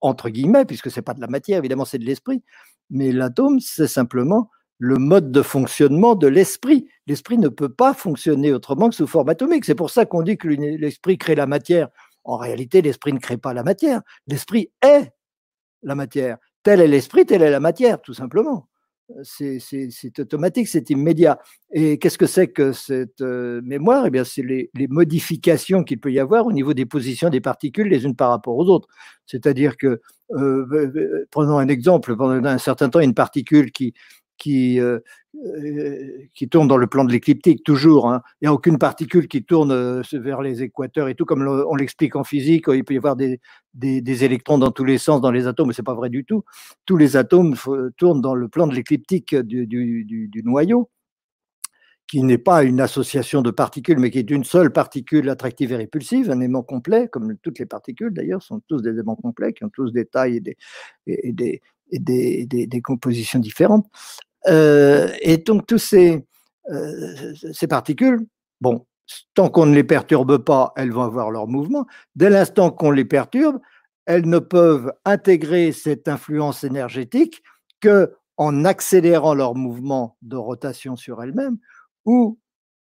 entre 0.00 0.28
guillemets, 0.28 0.64
puisque 0.64 0.90
c'est 0.90 1.02
pas 1.02 1.14
de 1.14 1.20
la 1.20 1.28
matière, 1.28 1.58
évidemment 1.58 1.84
c'est 1.84 1.98
de 1.98 2.04
l'esprit, 2.04 2.42
mais 2.90 3.12
l'atome 3.12 3.60
c'est 3.60 3.86
simplement 3.86 4.50
le 4.78 4.96
mode 4.96 5.30
de 5.30 5.42
fonctionnement 5.42 6.14
de 6.16 6.26
l'esprit. 6.26 6.88
L'esprit 7.06 7.38
ne 7.38 7.48
peut 7.48 7.68
pas 7.68 7.94
fonctionner 7.94 8.52
autrement 8.52 8.88
que 8.88 8.94
sous 8.94 9.06
forme 9.06 9.28
atomique. 9.28 9.64
C'est 9.64 9.74
pour 9.74 9.90
ça 9.90 10.04
qu'on 10.04 10.22
dit 10.22 10.36
que 10.36 10.48
l'esprit 10.48 11.16
crée 11.16 11.34
la 11.34 11.46
matière. 11.46 11.88
En 12.24 12.36
réalité, 12.36 12.82
l'esprit 12.82 13.12
ne 13.12 13.18
crée 13.18 13.38
pas 13.38 13.54
la 13.54 13.62
matière. 13.62 14.02
L'esprit 14.26 14.70
est 14.82 15.12
la 15.82 15.94
matière. 15.94 16.38
Tel 16.66 16.80
est 16.80 16.88
l'esprit, 16.88 17.24
telle 17.24 17.42
est 17.42 17.50
la 17.50 17.60
matière, 17.60 18.02
tout 18.02 18.12
simplement. 18.12 18.66
C'est 19.22 20.18
automatique, 20.18 20.66
c'est 20.66 20.90
immédiat. 20.90 21.38
Et 21.70 21.96
qu'est-ce 21.96 22.18
que 22.18 22.26
c'est 22.26 22.48
que 22.48 22.72
cette 22.72 23.20
euh, 23.20 23.60
mémoire? 23.62 24.04
Eh 24.08 24.10
bien, 24.10 24.24
c'est 24.24 24.42
les, 24.42 24.68
modifications 24.88 25.84
qu'il 25.84 26.00
peut 26.00 26.10
y 26.10 26.18
avoir 26.18 26.44
au 26.44 26.50
niveau 26.50 26.74
des 26.74 26.84
positions 26.84 27.30
des 27.30 27.40
particules 27.40 27.86
les 27.86 28.04
unes 28.04 28.16
par 28.16 28.30
rapport 28.30 28.56
aux 28.56 28.66
autres. 28.68 28.88
C'est-à-dire 29.26 29.76
que, 29.76 30.00
euh, 30.32 30.66
euh, 30.72 31.28
prenons 31.30 31.58
un 31.58 31.68
exemple, 31.68 32.16
pendant 32.16 32.44
un 32.44 32.58
certain 32.58 32.88
temps, 32.88 32.98
une 32.98 33.14
particule 33.14 33.70
qui, 33.70 33.94
qui, 34.38 34.80
euh, 34.80 35.00
euh, 35.34 36.24
qui 36.34 36.48
tourne 36.48 36.68
dans 36.68 36.76
le 36.76 36.86
plan 36.86 37.04
de 37.04 37.12
l'écliptique, 37.12 37.64
toujours. 37.64 38.08
Hein. 38.08 38.22
Il 38.40 38.44
n'y 38.44 38.48
a 38.48 38.52
aucune 38.52 38.78
particule 38.78 39.28
qui 39.28 39.44
tourne 39.44 39.72
euh, 39.72 40.02
vers 40.12 40.42
les 40.42 40.62
équateurs 40.62 41.08
et 41.08 41.14
tout, 41.14 41.24
comme 41.24 41.46
on 41.46 41.74
l'explique 41.74 42.16
en 42.16 42.24
physique. 42.24 42.66
Il 42.68 42.84
peut 42.84 42.94
y 42.94 42.98
avoir 42.98 43.16
des, 43.16 43.40
des, 43.74 44.24
électrons 44.24 44.58
dans 44.58 44.70
tous 44.70 44.84
les 44.84 44.98
sens 44.98 45.20
dans 45.20 45.30
les 45.30 45.46
atomes, 45.46 45.68
mais 45.68 45.74
ce 45.74 45.82
n'est 45.82 45.86
pas 45.86 45.94
vrai 45.94 46.10
du 46.10 46.24
tout. 46.24 46.44
Tous 46.84 46.96
les 46.96 47.16
atomes 47.16 47.54
tournent 47.96 48.20
dans 48.20 48.34
le 48.34 48.48
plan 48.48 48.66
de 48.66 48.74
l'écliptique 48.74 49.34
du, 49.34 49.66
du, 49.66 50.42
noyau. 50.44 50.90
qui 52.08 52.22
n'est 52.22 52.38
pas 52.38 52.62
une 52.62 52.80
association 52.80 53.42
de 53.42 53.50
particules, 53.50 53.98
mais 53.98 54.10
qui 54.10 54.18
est 54.18 54.30
une 54.30 54.44
seule 54.44 54.72
particule 54.72 55.28
attractive 55.28 55.72
et 55.72 55.76
répulsive, 55.76 56.30
un 56.30 56.40
aimant 56.40 56.62
complet, 56.62 57.08
comme 57.08 57.36
toutes 57.42 57.58
les 57.58 57.66
particules 57.66 58.12
d'ailleurs, 58.12 58.42
sont 58.42 58.60
tous 58.68 58.80
des 58.82 58.98
aimants 58.98 59.16
complets, 59.16 59.52
qui 59.52 59.64
ont 59.64 59.70
tous 59.70 59.92
des 59.92 60.06
tailles 60.06 60.40
et 61.06 61.32
des, 61.32 61.60
des, 61.92 62.80
compositions 62.82 63.38
différentes. 63.38 63.86
Euh, 64.48 65.08
et 65.20 65.38
donc, 65.38 65.66
tous 65.66 65.78
ces, 65.78 66.24
euh, 66.70 67.34
ces 67.52 67.66
particules, 67.66 68.26
bon, 68.60 68.86
tant 69.34 69.48
qu'on 69.48 69.66
ne 69.66 69.74
les 69.74 69.84
perturbe 69.84 70.38
pas, 70.38 70.72
elles 70.76 70.92
vont 70.92 71.02
avoir 71.02 71.30
leur 71.30 71.46
mouvement. 71.46 71.86
Dès 72.14 72.30
l'instant 72.30 72.70
qu'on 72.70 72.90
les 72.90 73.04
perturbe, 73.04 73.58
elles 74.06 74.28
ne 74.28 74.38
peuvent 74.38 74.92
intégrer 75.04 75.72
cette 75.72 76.08
influence 76.08 76.64
énergétique 76.64 77.42
que 77.80 78.14
en 78.36 78.64
accélérant 78.64 79.34
leur 79.34 79.54
mouvement 79.54 80.16
de 80.22 80.36
rotation 80.36 80.96
sur 80.96 81.22
elles-mêmes 81.22 81.58
ou 82.04 82.38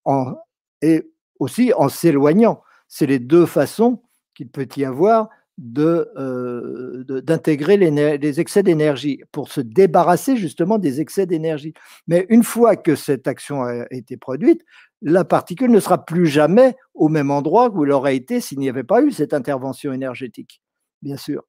en, 0.05 0.35
et 0.81 1.11
aussi 1.39 1.73
en 1.77 1.89
s'éloignant. 1.89 2.63
C'est 2.89 3.07
les 3.07 3.19
deux 3.19 3.47
façons 3.47 4.03
qu'il 4.35 4.49
peut 4.49 4.69
y 4.77 4.85
avoir 4.85 5.29
d'intégrer 5.59 7.77
de, 7.77 8.17
les, 8.17 8.41
excès 8.41 8.63
d'énergie 8.63 9.21
pour 9.33 9.49
se 9.49 9.61
débarrasser 9.61 10.37
justement 10.37 10.79
des 10.79 11.01
excès 11.01 11.27
d'énergie. 11.27 11.75
Mais 12.07 12.27
une 12.31 12.43
fois 12.43 12.77
que 12.77 12.97
cette 12.97 13.29
action 13.29 13.63
a 13.63 13.85
été 13.91 14.17
produite, 14.17 14.63
la 15.03 15.25
particule 15.25 15.71
ne 15.71 15.81
sera 15.81 16.05
plus 16.05 16.27
jamais 16.27 16.77
au 16.95 17.09
même 17.09 17.31
endroit 17.31 17.71
où 17.71 17.85
elle 17.85 17.93
aurait 17.93 18.17
été 18.17 18.41
s'il 18.41 18.61
n'y 18.61 18.69
avait 18.69 18.85
pas 18.85 19.03
eu 19.03 19.11
cette 19.11 19.35
intervention 19.35 19.93
énergétique, 19.93 20.63
bien 21.03 21.17
sûr. 21.17 21.43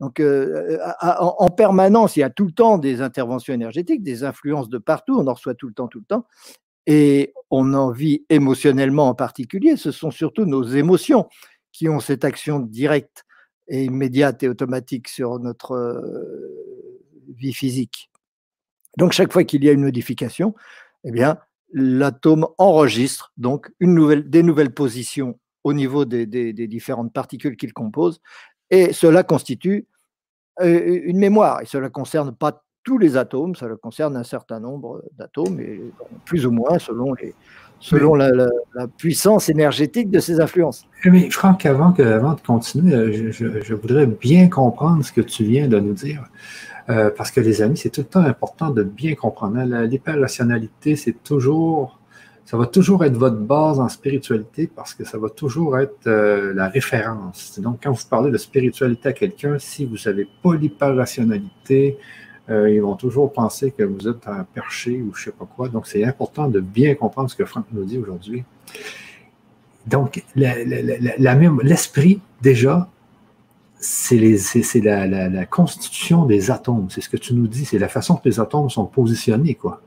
Donc, 0.00 0.18
euh, 0.18 0.78
en, 1.02 1.48
permanence, 1.48 2.16
il 2.16 2.20
y 2.20 2.22
a 2.22 2.30
tout 2.30 2.46
le 2.46 2.52
temps 2.52 2.78
des 2.78 3.02
interventions 3.02 3.52
énergétiques, 3.52 4.02
des 4.02 4.24
influences 4.24 4.70
de 4.70 4.78
partout, 4.78 5.20
on 5.20 5.26
en 5.26 5.34
reçoit 5.34 5.54
tout 5.54 5.68
le 5.68 5.74
temps, 5.74 5.88
tout 5.88 5.98
le 5.98 6.06
temps 6.06 6.24
et 6.86 7.34
on 7.50 7.74
en 7.74 7.90
vit 7.90 8.24
émotionnellement 8.30 9.08
en 9.08 9.14
particulier, 9.14 9.76
ce 9.76 9.92
sont 9.92 10.10
surtout 10.10 10.44
nos 10.44 10.64
émotions 10.64 11.28
qui 11.72 11.88
ont 11.88 12.00
cette 12.00 12.24
action 12.24 12.58
directe 12.58 13.24
et 13.70 13.84
immédiate 13.84 14.42
et 14.42 14.48
automatique 14.48 15.08
sur 15.08 15.38
notre 15.38 16.02
vie 17.36 17.54
physique. 17.54 18.10
Donc 18.98 19.12
chaque 19.12 19.32
fois 19.32 19.44
qu'il 19.44 19.64
y 19.64 19.68
a 19.68 19.72
une 19.72 19.84
modification, 19.84 20.54
eh 21.04 21.12
bien 21.12 21.38
l'atome 21.72 22.48
enregistre 22.58 23.32
donc 23.36 23.70
une 23.78 23.94
nouvelle, 23.94 24.28
des 24.28 24.42
nouvelles 24.42 24.74
positions 24.74 25.38
au 25.62 25.72
niveau 25.72 26.04
des, 26.04 26.26
différentes 26.26 27.12
particules 27.12 27.56
qu'il 27.56 27.72
compose, 27.72 28.20
et 28.70 28.92
cela 28.92 29.22
constitue 29.22 29.86
une 30.60 31.18
mémoire. 31.18 31.62
Et 31.62 31.66
cela 31.66 31.84
ne 31.84 31.92
concerne 31.92 32.34
pas 32.34 32.64
tous 32.82 32.98
les 32.98 33.16
atomes, 33.16 33.54
ça 33.54 33.68
concerne 33.80 34.16
un 34.16 34.24
certain 34.24 34.58
nombre 34.58 35.04
d'atomes, 35.12 35.60
plus 36.24 36.46
ou 36.46 36.50
moins 36.50 36.78
selon, 36.78 37.12
les, 37.14 37.34
selon 37.80 38.14
la, 38.14 38.48
puissance 38.96 39.48
énergétique 39.48 40.10
de 40.10 40.20
ces 40.20 40.40
influences. 40.40 40.86
Mais 41.04 41.28
Franck, 41.30 41.66
avant, 41.66 41.92
que, 41.92 42.02
avant 42.02 42.34
de 42.34 42.40
continuer, 42.40 43.32
je, 43.32 43.74
voudrais 43.74 44.06
bien 44.06 44.48
comprendre 44.48 45.04
ce 45.04 45.12
que 45.12 45.20
tu 45.20 45.44
viens 45.44 45.66
de 45.66 45.78
nous 45.80 45.94
dire. 45.94 46.24
Euh, 46.88 47.10
parce 47.16 47.30
que 47.30 47.40
les 47.40 47.62
amis, 47.62 47.76
c'est 47.76 47.90
tout 47.90 48.00
le 48.00 48.06
temps 48.06 48.24
important 48.24 48.70
de 48.70 48.82
bien 48.82 49.14
comprendre. 49.14 49.58
Hein. 49.58 49.86
L'hyperrationalité, 49.86 50.96
c'est 50.96 51.22
toujours 51.22 52.00
ça 52.50 52.56
va 52.56 52.66
toujours 52.66 53.04
être 53.04 53.16
votre 53.16 53.36
base 53.36 53.78
en 53.78 53.88
spiritualité 53.88 54.66
parce 54.66 54.92
que 54.92 55.04
ça 55.04 55.18
va 55.18 55.28
toujours 55.28 55.78
être 55.78 56.08
euh, 56.08 56.52
la 56.52 56.66
référence. 56.66 57.60
Donc, 57.60 57.78
quand 57.80 57.92
vous 57.92 58.08
parlez 58.10 58.32
de 58.32 58.38
spiritualité 58.38 59.10
à 59.10 59.12
quelqu'un, 59.12 59.60
si 59.60 59.86
vous 59.86 59.94
n'avez 60.04 60.26
pas 60.42 60.56
l'hyperrationalité, 60.56 61.96
euh, 62.50 62.70
ils 62.70 62.82
vont 62.82 62.96
toujours 62.96 63.32
penser 63.32 63.70
que 63.70 63.84
vous 63.84 64.08
êtes 64.08 64.26
un 64.26 64.44
perché 64.44 65.00
ou 65.02 65.14
je 65.14 65.20
ne 65.20 65.24
sais 65.26 65.30
pas 65.30 65.46
quoi. 65.46 65.68
Donc, 65.68 65.86
c'est 65.86 66.04
important 66.04 66.48
de 66.48 66.60
bien 66.60 66.94
comprendre 66.94 67.30
ce 67.30 67.36
que 67.36 67.44
Franck 67.44 67.66
nous 67.72 67.84
dit 67.84 67.98
aujourd'hui. 67.98 68.44
Donc, 69.86 70.24
l'esprit, 70.34 72.20
déjà, 72.40 72.88
c'est 73.78 74.18
la, 74.82 75.46
constitution 75.46 76.26
des 76.26 76.50
atomes. 76.50 76.88
C'est 76.90 77.00
ce 77.00 77.08
que 77.08 77.16
tu 77.16 77.34
nous 77.34 77.46
dis. 77.46 77.64
C'est 77.64 77.78
la 77.78 77.88
façon 77.88 78.16
que 78.16 78.28
les 78.28 78.40
atomes 78.40 78.68
sont 78.68 78.86
positionnés, 78.86 79.54
quoi. 79.54 79.80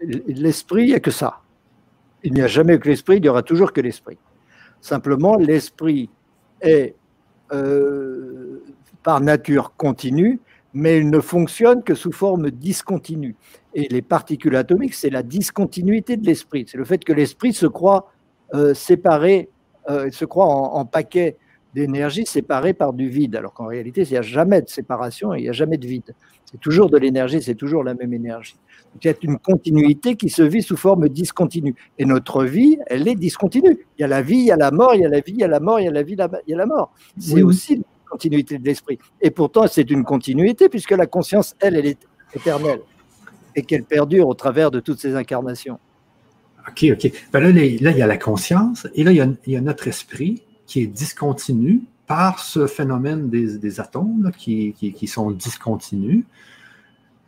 L'esprit, 0.00 0.82
il 0.82 0.88
n'y 0.88 0.94
a 0.94 1.00
que 1.00 1.10
ça. 1.10 1.40
Il 2.22 2.34
n'y 2.34 2.42
a 2.42 2.46
jamais 2.46 2.78
que 2.78 2.88
l'esprit, 2.88 3.16
il 3.16 3.24
y 3.24 3.28
aura 3.28 3.42
toujours 3.42 3.72
que 3.72 3.80
l'esprit. 3.80 4.18
Simplement, 4.80 5.36
l'esprit 5.36 6.10
est 6.60 6.94
euh, 7.52 8.62
par 9.02 9.20
nature 9.20 9.72
continu, 9.76 10.40
mais 10.74 10.98
il 10.98 11.10
ne 11.10 11.20
fonctionne 11.20 11.82
que 11.82 11.94
sous 11.94 12.12
forme 12.12 12.50
discontinue. 12.50 13.34
Et 13.74 13.88
les 13.88 14.02
particules 14.02 14.56
atomiques, 14.56 14.94
c'est 14.94 15.10
la 15.10 15.22
discontinuité 15.22 16.16
de 16.16 16.26
l'esprit. 16.26 16.66
C'est 16.68 16.78
le 16.78 16.84
fait 16.84 17.02
que 17.04 17.12
l'esprit 17.12 17.52
se 17.52 17.66
croit 17.66 18.10
euh, 18.54 18.74
séparé, 18.74 19.48
euh, 19.90 20.10
se 20.10 20.24
croit 20.24 20.46
en, 20.46 20.84
paquet 20.84 21.36
d'énergie 21.74 22.26
séparé 22.26 22.74
par 22.74 22.92
du 22.92 23.08
vide, 23.08 23.36
alors 23.36 23.52
qu'en 23.52 23.66
réalité, 23.66 24.02
il 24.02 24.10
n'y 24.10 24.16
a 24.16 24.22
jamais 24.22 24.62
de 24.62 24.68
séparation 24.68 25.34
et 25.34 25.38
il 25.38 25.42
n'y 25.42 25.48
a 25.48 25.52
jamais 25.52 25.76
de 25.76 25.86
vide. 25.86 26.14
C'est 26.50 26.60
toujours 26.60 26.90
de 26.90 26.96
l'énergie, 26.96 27.42
c'est 27.42 27.54
toujours 27.54 27.82
la 27.82 27.94
même 27.94 28.12
énergie. 28.12 28.56
Donc, 28.94 29.04
il 29.04 29.08
y 29.08 29.10
a 29.10 29.14
une 29.22 29.38
continuité 29.38 30.14
qui 30.14 30.30
se 30.30 30.42
vit 30.42 30.62
sous 30.62 30.76
forme 30.76 31.08
discontinue. 31.08 31.74
Et 31.98 32.04
notre 32.04 32.44
vie, 32.44 32.78
elle 32.86 33.08
est 33.08 33.16
discontinue. 33.16 33.86
Il 33.98 34.02
y 34.02 34.04
a 34.04 34.08
la 34.08 34.22
vie, 34.22 34.38
il 34.38 34.46
y 34.46 34.52
a 34.52 34.56
la 34.56 34.70
mort, 34.70 34.94
il 34.94 35.02
y 35.02 35.04
a 35.04 35.08
la 35.08 35.20
vie, 35.20 35.32
il 35.32 35.40
y 35.40 35.44
a 35.44 35.48
la 35.48 35.60
mort, 35.60 35.80
il 35.80 35.84
y 35.84 35.88
a 35.88 35.92
la 35.92 36.02
vie, 36.02 36.14
il 36.14 36.50
y 36.50 36.54
a 36.54 36.56
la 36.56 36.66
mort. 36.66 36.92
C'est 37.18 37.42
aussi 37.42 37.82
continuité 38.08 38.58
de 38.58 38.64
l'esprit. 38.64 38.98
Et 39.20 39.30
pourtant, 39.30 39.66
c'est 39.66 39.90
une 39.90 40.04
continuité 40.04 40.68
puisque 40.68 40.92
la 40.92 41.06
conscience, 41.06 41.54
elle, 41.60 41.76
elle 41.76 41.86
est 41.86 41.98
éternelle 42.34 42.80
et 43.54 43.62
qu'elle 43.62 43.84
perdure 43.84 44.28
au 44.28 44.34
travers 44.34 44.70
de 44.70 44.80
toutes 44.80 45.00
ces 45.00 45.14
incarnations. 45.14 45.78
OK, 46.68 46.86
OK. 46.92 47.12
Ben 47.32 47.40
là, 47.40 47.50
là, 47.50 47.62
il 47.90 47.98
y 47.98 48.02
a 48.02 48.06
la 48.06 48.18
conscience 48.18 48.86
et 48.94 49.04
là, 49.04 49.12
il 49.12 49.36
y 49.46 49.56
a, 49.56 49.60
notre 49.60 49.88
esprit 49.88 50.42
qui 50.66 50.82
est 50.82 50.86
discontinu 50.86 51.82
par 52.06 52.40
ce 52.40 52.66
phénomène 52.66 53.30
des, 53.30 53.80
atomes 53.80 54.30
qui, 54.36 54.72
qui, 54.72 55.06
sont 55.06 55.30
discontinus. 55.30 56.24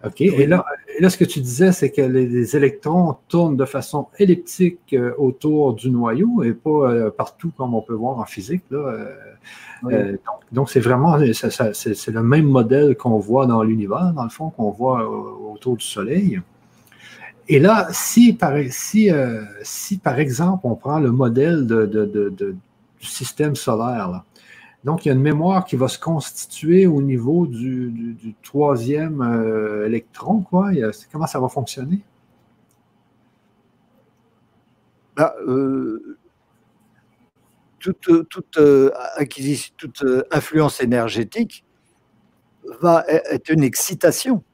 OK. 0.05 0.21
Et 0.21 0.47
là, 0.47 0.64
là, 1.00 1.11
ce 1.11 1.17
que 1.17 1.25
tu 1.25 1.40
disais, 1.40 1.73
c'est 1.73 1.90
que 1.90 2.02
les, 2.02 2.57
électrons 2.57 3.17
tournent 3.26 3.57
de 3.57 3.64
façon 3.64 4.07
elliptique 4.19 4.78
euh, 4.93 5.12
autour 5.19 5.75
du 5.75 5.90
noyau 5.90 6.45
et 6.45 6.52
pas 6.52 6.71
euh, 6.71 7.11
partout 7.11 7.50
comme 7.57 7.75
on 7.75 7.83
peut 7.83 7.95
voir 7.95 8.19
en 8.19 8.25
physique. 8.25 8.62
Euh, 8.73 10.17
donc, 10.52 10.71
c'est 10.71 10.81
vraiment 10.81 11.19
c'est 11.73 12.09
le 12.09 12.23
même 12.23 12.47
modèle 12.47 12.97
qu'on 12.97 13.19
voit 13.19 13.47
dans 13.47 13.62
l'univers, 13.62 14.12
dans 14.14 14.25
le 14.25 14.31
fond, 14.31 14.50
qu'on 14.50 14.71
voit 14.71 15.09
autour 15.09 15.76
du 15.76 15.85
Soleil. 15.85 16.40
Et 17.49 17.59
là, 17.59 17.88
si 17.90 18.35
par, 18.35 18.55
si, 18.71 19.11
si 19.62 19.99
par 19.99 20.19
exemple 20.19 20.61
on 20.64 20.75
prend 20.75 20.99
le 21.00 21.11
modèle 21.11 21.67
de, 21.67 21.87
du 23.00 23.07
système 23.07 23.57
solaire, 23.57 24.11
là, 24.11 24.25
donc, 24.85 25.04
il 25.04 25.08
y 25.08 25.11
a 25.11 25.14
une 25.14 25.23
mémoire 25.23 25.64
qui 25.64 25.76
va 25.76 25.88
se 25.88 25.99
constituer 25.99 26.87
au 26.87 27.02
niveau 27.02 27.47
du, 27.47 28.35
troisième 28.42 29.23
euh, 29.23 29.87
électron. 29.87 30.40
Quoi. 30.42 30.70
comment 31.11 31.26
ça 31.26 31.40
va 31.40 31.49
fonctionner? 31.49 32.00
Bah, 35.16 35.35
euh, 35.47 36.16
toute, 37.80 38.28
toute, 38.28 38.56
euh, 38.58 38.92
acquisition, 39.16 39.75
toute 39.76 40.04
influence 40.30 40.80
énergétique 40.80 41.64
va 42.80 43.04
e-, 43.08 43.35
être 43.35 43.50
une 43.50 43.64
excitation. 43.64 44.44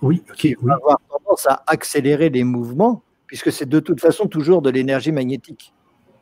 Oui, 0.00 0.22
Qui 0.36 0.54
va 0.62 0.74
avoir 0.74 0.98
tendance 1.08 1.46
à 1.46 1.64
accélérer 1.66 2.28
les 2.28 2.44
mouvements, 2.44 3.02
puisque 3.26 3.50
c'est 3.50 3.68
de 3.68 3.80
toute 3.80 4.00
façon 4.00 4.28
toujours 4.28 4.62
de 4.62 4.70
l'énergie 4.70 5.10
magnétique. 5.10 5.72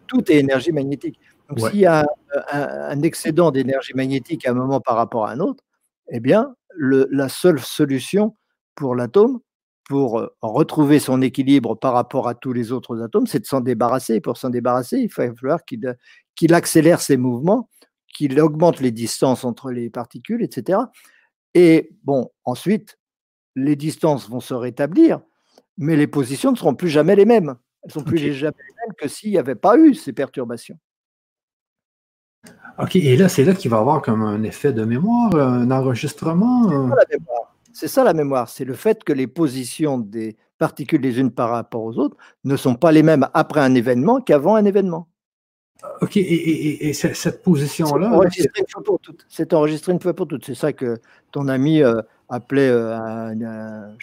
Tout 0.07 0.31
est 0.33 0.37
énergie 0.37 0.73
magnétique. 0.73 1.19
Donc, 1.49 1.61
s'il 1.71 1.81
y 1.81 1.87
a 1.87 2.07
un, 2.51 3.03
excédent 3.03 3.51
d'énergie 3.51 3.93
magnétique 3.95 4.47
à 4.47 4.53
un 4.53 4.55
moment 4.55 4.81
par 4.81 4.97
rapport 4.97 5.27
à 5.27 5.33
un 5.33 5.41
autre, 5.41 5.63
eh 6.11 6.21
bien, 6.21 6.55
la 6.79 7.29
seule 7.29 7.61
solution 7.61 8.37
pour 8.75 8.95
l'atome, 8.95 9.41
pour 9.85 10.19
euh, 10.19 10.35
retrouver 10.41 10.99
son 10.99 11.21
équilibre 11.21 11.75
par 11.75 11.93
rapport 11.93 12.29
à 12.29 12.35
tous 12.35 12.53
les 12.53 12.73
autres 12.73 13.03
atomes, 13.03 13.27
c'est 13.27 13.41
de 13.41 13.47
s'en 13.47 13.61
débarrasser. 13.61 14.15
Et 14.15 14.21
pour 14.21 14.37
s'en 14.37 14.51
débarrasser, 14.51 14.99
il 14.99 15.09
va 15.09 15.35
falloir 15.35 15.61
qu'il 15.65 16.55
accélère 16.55 17.01
ses 17.01 17.17
mouvements, 17.17 17.69
qu'il 18.15 18.41
augmente 18.41 18.81
les 18.81 18.91
distances 18.91 19.45
entre 19.45 19.71
les 19.71 19.91
particules, 19.91 20.43
etc. 20.43 20.79
Et 21.55 21.91
bon, 22.03 22.31
ensuite, 22.45 22.99
les 23.55 23.77
distances 23.77 24.29
vont 24.29 24.41
se 24.41 24.55
rétablir, 24.55 25.21
mais 25.77 25.97
les 25.97 26.07
positions 26.07 26.51
ne 26.51 26.57
seront 26.57 26.75
plus 26.75 26.89
jamais 26.89 27.15
les 27.15 27.27
mêmes. 27.27 27.55
Elles 27.83 27.93
sont 27.93 28.03
plus 28.03 28.19
jamais 28.33 28.57
les 28.59 28.75
mêmes 28.87 28.95
que 28.97 29.09
s'il 29.09 29.31
n'y 29.31 29.39
avait 29.39 29.55
pas 29.55 29.77
eu 29.77 29.95
ces 29.95 30.13
perturbations. 30.13 30.79
OK, 32.79 32.97
et 32.97 33.17
là, 33.17 33.29
c'est 33.29 33.45
là 33.45 33.55
qu'il 33.55 33.71
va 33.71 33.77
y 33.77 33.81
avoir 33.81 34.03
comme 34.03 34.23
un 34.23 34.43
effet 34.43 34.73
de 34.73 34.85
mémoire, 34.85 35.35
un 35.37 35.71
enregistrement. 35.71 36.91
C'est 37.73 37.89
ça 37.89 38.05
la 38.05 38.15
mémoire. 38.15 38.49
C'est 38.49 38.65
le 38.65 38.75
fait 38.75 39.03
que 39.05 39.13
les 39.13 39.27
positions 39.27 39.99
des 39.99 40.37
particules 40.59 41.01
les 41.01 41.19
unes 41.19 41.31
par 41.31 41.51
rapport 41.51 41.83
aux 41.83 41.99
autres 41.99 42.17
ne 42.45 42.57
sont 42.57 42.75
pas 42.75 42.93
les 42.93 43.03
mêmes 43.03 43.29
après 43.35 43.61
un 43.61 43.75
événement 43.75 44.21
qu'avant 44.21 44.55
un 44.55 44.65
événement. 44.65 45.09
OK, 46.01 46.17
et, 46.17 46.93
cette 46.93 47.43
position-là. 47.43 48.19
C'est 49.29 49.53
enregistré 49.53 49.93
une 49.93 50.01
fois 50.01 50.15
pour 50.15 50.27
toutes. 50.29 50.45
C'est 50.45 50.55
ça 50.55 50.73
que 50.73 50.99
ton 51.31 51.49
ami 51.49 51.83
euh, 51.83 52.01
appelait 52.29 52.71
euh, 52.71 52.97
un, 52.97 53.97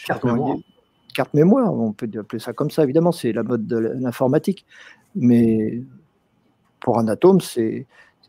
carte 1.13 1.33
mémoire, 1.33 1.73
on 1.73 1.91
peut 1.91 2.09
appeler 2.17 2.39
ça 2.39 2.53
comme 2.53 2.71
ça, 2.71 2.83
évidemment, 2.83 3.11
c'est 3.11 3.33
la 3.33 3.43
mode 3.43 3.67
de 3.67 3.77
l'informatique. 3.77 4.65
Mais 5.15 5.81
pour 6.79 6.99
un 6.99 7.07
atome, 7.07 7.41
c'est. 7.41 7.87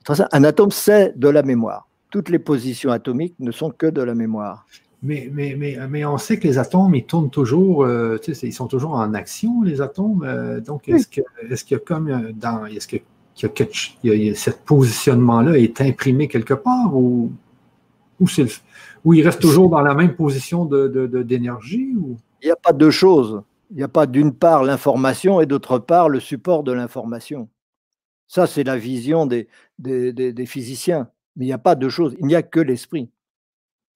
Un 0.08 0.44
atome, 0.44 0.70
c'est 0.70 1.18
de 1.18 1.28
la 1.28 1.42
mémoire. 1.42 1.88
Toutes 2.10 2.28
les 2.28 2.38
positions 2.38 2.90
atomiques 2.90 3.34
ne 3.38 3.52
sont 3.52 3.70
que 3.70 3.86
de 3.86 4.02
la 4.02 4.14
mémoire. 4.14 4.66
Mais, 5.02 5.28
mais, 5.32 5.56
mais, 5.58 5.76
mais 5.88 6.04
on 6.04 6.16
sait 6.16 6.38
que 6.38 6.46
les 6.46 6.58
atomes, 6.58 6.94
ils 6.94 7.04
tournent 7.04 7.30
toujours, 7.30 7.84
euh, 7.84 8.18
ils 8.42 8.52
sont 8.52 8.68
toujours 8.68 8.94
en 8.94 9.14
action, 9.14 9.62
les 9.62 9.80
atomes. 9.80 10.22
Euh, 10.24 10.60
donc, 10.60 10.88
est-ce 10.88 11.08
qu'il 11.08 11.24
est 11.50 11.70
y 11.70 11.74
a 11.74 11.78
comme 11.80 12.08
euh, 12.08 12.32
dans. 12.32 12.66
Est-ce 12.66 12.86
que 12.86 12.98
y 14.04 14.30
a, 14.30 14.34
ce 14.34 14.50
positionnement-là 14.50 15.58
est 15.58 15.80
imprimé 15.80 16.28
quelque 16.28 16.54
part 16.54 16.94
ou, 16.94 17.32
ou, 18.20 18.26
ou, 19.04 19.14
il 19.14 19.24
reste 19.24 19.40
toujours 19.40 19.70
dans 19.70 19.80
la 19.80 19.94
même 19.94 20.14
position 20.14 20.66
d'énergie? 20.66 21.94
De, 21.94 21.98
ou? 21.98 22.16
Il 22.42 22.46
n'y 22.46 22.52
a 22.52 22.56
pas 22.56 22.72
deux 22.72 22.90
choses. 22.92 23.42
Il 23.70 23.78
n'y 23.78 23.82
a 23.82 23.88
pas 23.88 24.06
d'une 24.06 24.32
part 24.32 24.62
l'information 24.62 25.40
et 25.40 25.46
d'autre 25.46 25.78
part 25.78 26.10
le 26.10 26.20
support 26.20 26.62
de 26.62 26.72
l'information. 26.72 27.48
Ça, 28.32 28.46
c'est 28.46 28.64
la 28.64 28.78
vision 28.78 29.26
des, 29.26 29.46
des, 29.78 30.10
des, 30.14 30.46
physiciens. 30.46 31.10
Mais 31.36 31.44
il 31.44 31.48
n'y 31.48 31.52
a 31.52 31.58
pas 31.58 31.74
deux 31.74 31.90
choses. 31.90 32.16
Il 32.18 32.24
n'y 32.24 32.34
a 32.34 32.42
que 32.42 32.60
l'esprit. 32.60 33.10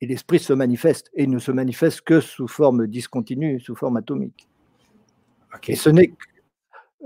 Et 0.02 0.06
l'esprit 0.06 0.38
se 0.40 0.52
manifeste. 0.52 1.10
Et 1.14 1.22
il 1.22 1.30
ne 1.30 1.38
se 1.38 1.50
manifeste 1.50 2.02
que 2.02 2.20
sous 2.20 2.46
forme 2.46 2.86
discontinue, 2.86 3.58
sous 3.60 3.74
forme 3.74 3.96
atomique. 3.96 4.46
Et 5.66 5.74
ce 5.74 5.88
n'est 5.88 6.12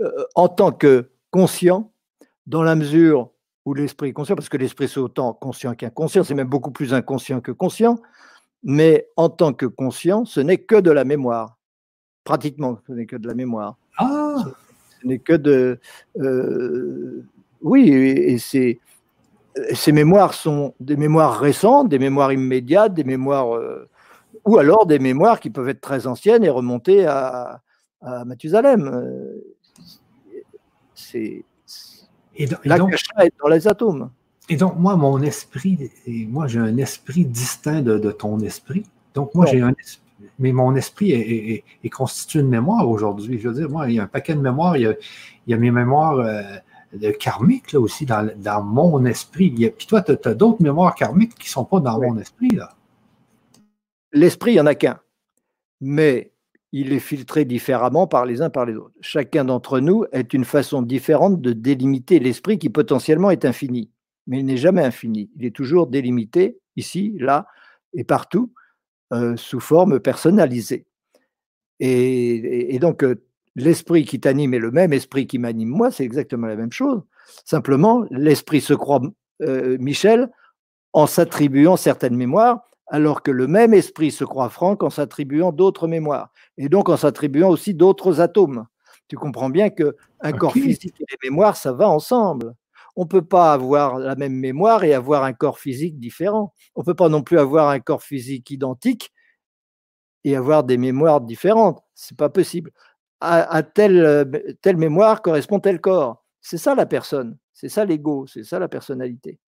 euh, 0.00 0.24
en 0.34 0.48
tant 0.48 0.72
que 0.72 1.08
conscient, 1.30 1.92
dans 2.48 2.64
la 2.64 2.74
mesure 2.74 3.30
où 3.64 3.74
l'esprit 3.74 4.08
est 4.08 4.12
conscient, 4.12 4.34
parce 4.34 4.48
que 4.48 4.56
l'esprit 4.56 4.88
c'est 4.88 4.98
autant 4.98 5.32
conscient 5.32 5.76
qu'inconscient, 5.76 6.24
c'est 6.24 6.34
même 6.34 6.48
beaucoup 6.48 6.72
plus 6.72 6.92
inconscient 6.92 7.40
que 7.40 7.52
conscient, 7.52 8.00
mais 8.64 9.06
en 9.14 9.28
tant 9.28 9.52
que 9.52 9.66
conscient, 9.66 10.24
ce 10.24 10.40
n'est 10.40 10.58
que 10.58 10.80
de 10.80 10.90
la 10.90 11.04
mémoire. 11.04 11.58
Pratiquement, 12.24 12.80
ce 12.88 12.92
n'est 12.92 13.06
que 13.06 13.14
de 13.14 13.28
la 13.28 13.34
mémoire. 13.34 13.78
Ah 13.98 14.42
Ce 15.00 15.06
n'est 15.06 15.18
que 15.18 15.32
de. 15.32 15.78
Euh, 16.18 17.24
oui, 17.62 17.90
et 17.90 18.38
c'est. 18.38 18.78
Ces 19.72 19.92
mémoires 19.92 20.32
sont 20.34 20.74
des 20.78 20.96
mémoires 20.96 21.38
récentes, 21.38 21.88
des 21.88 21.98
mémoires 21.98 22.32
immédiates, 22.32 22.94
des 22.94 23.04
mémoires. 23.04 23.56
Euh, 23.56 23.88
ou 24.46 24.58
alors 24.58 24.86
des 24.86 24.98
mémoires 24.98 25.40
qui 25.40 25.50
peuvent 25.50 25.68
être 25.68 25.80
très 25.80 26.06
anciennes 26.06 26.44
et 26.44 26.48
remonter 26.48 27.04
à, 27.04 27.60
à 28.00 28.24
Mathusalem. 28.24 28.88
Euh, 28.88 29.44
c'est 30.94 31.44
et 32.36 32.48
la 32.64 32.78
donc, 32.78 32.94
est 32.94 33.32
dans 33.42 33.48
les 33.48 33.68
atomes. 33.68 34.10
Et 34.48 34.56
donc, 34.56 34.76
moi, 34.78 34.96
mon 34.96 35.20
esprit, 35.20 35.90
moi, 36.28 36.46
j'ai 36.46 36.58
un 36.58 36.76
esprit 36.78 37.24
distinct 37.24 37.82
de, 37.82 38.10
ton 38.10 38.40
esprit. 38.40 38.84
Donc, 39.14 39.34
moi, 39.34 39.46
j'ai 39.46 39.60
un 39.60 39.74
esprit. 39.78 40.09
Mais 40.38 40.52
mon 40.52 40.74
esprit 40.74 41.12
est, 41.12 41.88
constitué 41.90 42.42
de 42.42 42.46
mémoire 42.46 42.88
aujourd'hui. 42.88 43.38
Je 43.38 43.48
veux 43.48 43.54
dire, 43.54 43.70
moi, 43.70 43.88
il 43.88 43.96
y 43.96 43.98
a 44.00 44.04
un 44.04 44.08
paquet 44.08 44.34
de 44.34 44.40
mémoires. 44.40 44.76
Il 44.76 44.96
y 45.46 45.54
a, 45.54 45.56
mes 45.56 45.70
mémoires 45.70 46.18
euh, 46.18 46.42
de 46.94 47.10
karmiques 47.10 47.72
là, 47.72 47.80
aussi 47.80 48.06
dans, 48.06 48.62
mon 48.62 49.04
esprit. 49.04 49.50
puis 49.50 49.86
toi, 49.86 50.02
tu 50.02 50.12
as, 50.12 50.34
d'autres 50.34 50.62
mémoires 50.62 50.94
karmiques 50.94 51.34
qui 51.34 51.48
ne 51.48 51.52
sont 51.52 51.64
pas 51.64 51.80
dans 51.80 52.00
mon 52.00 52.18
esprit. 52.18 52.50
là. 52.50 52.74
L'esprit, 54.12 54.52
il 54.52 54.54
n'y 54.54 54.60
en 54.60 54.66
a 54.66 54.74
qu'un. 54.74 54.98
Mais 55.80 56.32
il 56.72 56.92
est 56.92 57.00
filtré 57.00 57.44
différemment 57.44 58.06
par 58.06 58.26
les 58.26 58.42
uns 58.42 58.50
par 58.50 58.66
les 58.66 58.74
autres. 58.74 58.94
Chacun 59.00 59.44
d'entre 59.44 59.80
nous 59.80 60.04
est 60.12 60.34
une 60.34 60.44
façon 60.44 60.82
différente 60.82 61.40
de 61.40 61.52
délimiter 61.52 62.18
l'esprit 62.18 62.58
qui 62.58 62.70
potentiellement 62.70 63.30
est 63.30 63.44
infini, 63.44 63.90
mais 64.26 64.40
il 64.40 64.46
n'est 64.46 64.56
jamais 64.56 64.84
infini. 64.84 65.30
Il 65.36 65.44
est 65.44 65.54
toujours 65.54 65.88
délimité 65.88 66.58
ici, 66.76 67.16
là 67.18 67.46
et 67.94 68.04
partout 68.04 68.52
euh, 69.12 69.36
sous 69.36 69.60
forme 69.60 70.00
personnalisée. 70.00 70.86
Et, 71.80 72.78
donc 72.78 73.02
euh, 73.02 73.22
l'esprit 73.56 74.04
qui 74.04 74.20
t'anime 74.20 74.54
est 74.54 74.58
le 74.58 74.70
même 74.70 74.92
esprit 74.92 75.26
qui 75.26 75.38
m'anime 75.38 75.68
moi, 75.70 75.90
c'est 75.90 76.04
exactement 76.04 76.46
la 76.46 76.56
même 76.56 76.72
chose. 76.72 77.02
Simplement, 77.44 78.04
l'esprit 78.10 78.60
se 78.60 78.74
croit 78.74 79.00
euh, 79.42 79.78
Michel 79.80 80.30
en 80.92 81.06
s'attribuant 81.06 81.76
certaines 81.76 82.16
mémoires 82.16 82.70
alors 82.90 83.22
que 83.22 83.30
le 83.30 83.46
même 83.46 83.72
esprit 83.72 84.10
se 84.10 84.24
croit 84.24 84.50
Franck 84.50 84.82
en 84.82 84.90
s'attribuant 84.90 85.52
d'autres 85.52 85.86
mémoires, 85.86 86.32
et 86.58 86.68
donc 86.68 86.88
en 86.88 86.96
s'attribuant 86.96 87.48
aussi 87.48 87.72
d'autres 87.72 88.20
atomes. 88.20 88.66
Tu 89.08 89.16
comprends 89.16 89.48
bien 89.48 89.70
que 89.70 89.96
un 90.20 90.32
corps 90.32 90.52
physique 90.52 91.00
et 91.00 91.04
les 91.10 91.30
mémoires, 91.30 91.56
ça 91.56 91.72
va 91.72 91.88
ensemble. 91.88 92.54
On 93.00 93.04
ne 93.04 93.08
peut 93.08 93.24
pas 93.24 93.54
avoir 93.54 93.98
la 93.98 94.14
même 94.14 94.34
mémoire 94.34 94.84
et 94.84 94.92
avoir 94.92 95.24
un 95.24 95.32
corps 95.32 95.58
physique 95.58 95.98
différent. 95.98 96.52
On 96.74 96.82
ne 96.82 96.84
peut 96.84 96.94
pas 96.94 97.08
non 97.08 97.22
plus 97.22 97.38
avoir 97.38 97.70
un 97.70 97.80
corps 97.80 98.02
physique 98.02 98.50
identique 98.50 99.10
et 100.22 100.36
avoir 100.36 100.64
des 100.64 100.76
mémoires 100.76 101.22
différentes. 101.22 101.82
C'est 101.94 102.18
pas 102.18 102.28
possible. 102.28 102.72
À, 103.22 103.62
telle, 103.62 104.58
telle 104.60 104.76
mémoire 104.76 105.22
correspond 105.22 105.60
tel 105.60 105.80
corps. 105.80 106.26
C'est 106.42 106.58
ça 106.58 106.74
la 106.74 106.84
personne. 106.84 107.38
C'est 107.54 107.70
ça 107.70 107.86
l'ego. 107.86 108.26
C'est 108.26 108.44
ça 108.44 108.58
la 108.58 108.68
personnalité. 108.68 109.38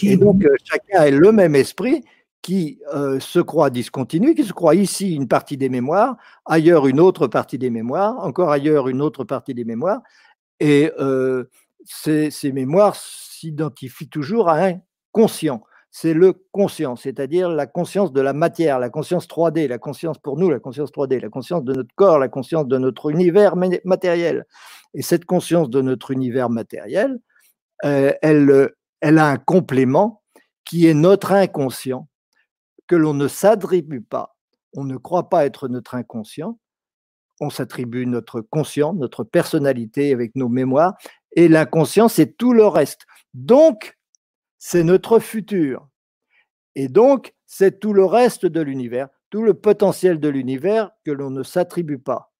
Et 0.00 0.16
donc, 0.16 0.44
euh, 0.44 0.54
chacun 0.62 1.00
a 1.00 1.10
le 1.10 1.32
même 1.32 1.56
esprit 1.56 2.04
qui 2.40 2.78
euh, 2.94 3.18
se 3.18 3.40
croit 3.40 3.70
discontinu, 3.70 4.36
qui 4.36 4.44
se 4.44 4.52
croit 4.52 4.76
ici 4.76 5.16
une 5.16 5.26
partie 5.26 5.56
des 5.56 5.70
mémoires, 5.70 6.16
ailleurs 6.44 6.86
une 6.86 7.00
autre 7.00 7.26
partie 7.26 7.58
des 7.58 7.70
mémoires, 7.70 8.24
encore 8.24 8.52
ailleurs 8.52 8.86
une 8.86 9.02
autre 9.02 9.24
partie 9.24 9.54
des 9.54 9.64
mémoires. 9.64 10.02
Et 10.60 10.90
ces, 11.84 12.52
mémoires 12.52 12.96
s'identifient 12.96 14.08
toujours 14.08 14.48
à 14.48 14.66
un 14.66 14.80
conscient. 15.12 15.62
C'est 15.90 16.12
le 16.12 16.34
conscient, 16.52 16.94
c'est-à-dire 16.94 17.48
la 17.48 17.66
conscience 17.66 18.12
de 18.12 18.20
la 18.20 18.34
matière, 18.34 18.78
la 18.78 18.90
conscience 18.90 19.26
3D, 19.26 19.66
la 19.66 19.78
conscience 19.78 20.18
pour 20.18 20.36
nous, 20.36 20.50
la 20.50 20.58
conscience 20.58 20.90
3D, 20.90 21.20
la 21.20 21.30
conscience 21.30 21.64
de 21.64 21.72
notre 21.72 21.94
corps, 21.94 22.18
la 22.18 22.28
conscience 22.28 22.66
de 22.66 22.76
notre 22.76 23.10
univers 23.10 23.56
matériel. 23.56 24.44
Et 24.92 25.00
cette 25.00 25.24
conscience 25.24 25.70
de 25.70 25.80
notre 25.80 26.10
univers 26.10 26.50
matériel, 26.50 27.18
elle, 27.82 28.72
elle 29.00 29.18
a 29.18 29.28
un 29.28 29.36
complément 29.38 30.22
qui 30.66 30.86
est 30.86 30.94
notre 30.94 31.32
inconscient, 31.32 32.08
que 32.86 32.96
l'on 32.96 33.14
ne 33.14 33.28
s'attribue 33.28 34.02
pas. 34.02 34.36
On 34.74 34.84
ne 34.84 34.96
croit 34.96 35.30
pas 35.30 35.46
être 35.46 35.68
notre 35.68 35.94
inconscient, 35.94 36.58
on 37.40 37.50
s'attribue 37.50 38.06
notre 38.06 38.40
conscient, 38.40 38.94
notre 38.94 39.24
personnalité 39.24 40.12
avec 40.12 40.34
nos 40.36 40.48
mémoires, 40.48 40.94
et 41.32 41.48
l'inconscient, 41.48 42.08
c'est 42.08 42.36
tout 42.36 42.52
le 42.52 42.66
reste. 42.66 43.06
Donc, 43.34 43.98
c'est 44.58 44.84
notre 44.84 45.18
futur. 45.18 45.88
Et 46.74 46.88
donc, 46.88 47.34
c'est 47.46 47.78
tout 47.78 47.92
le 47.92 48.04
reste 48.04 48.46
de 48.46 48.60
l'univers, 48.60 49.08
tout 49.30 49.42
le 49.42 49.54
potentiel 49.54 50.18
de 50.18 50.28
l'univers 50.28 50.90
que 51.04 51.10
l'on 51.10 51.30
ne 51.30 51.42
s'attribue 51.42 51.98
pas. 51.98 52.32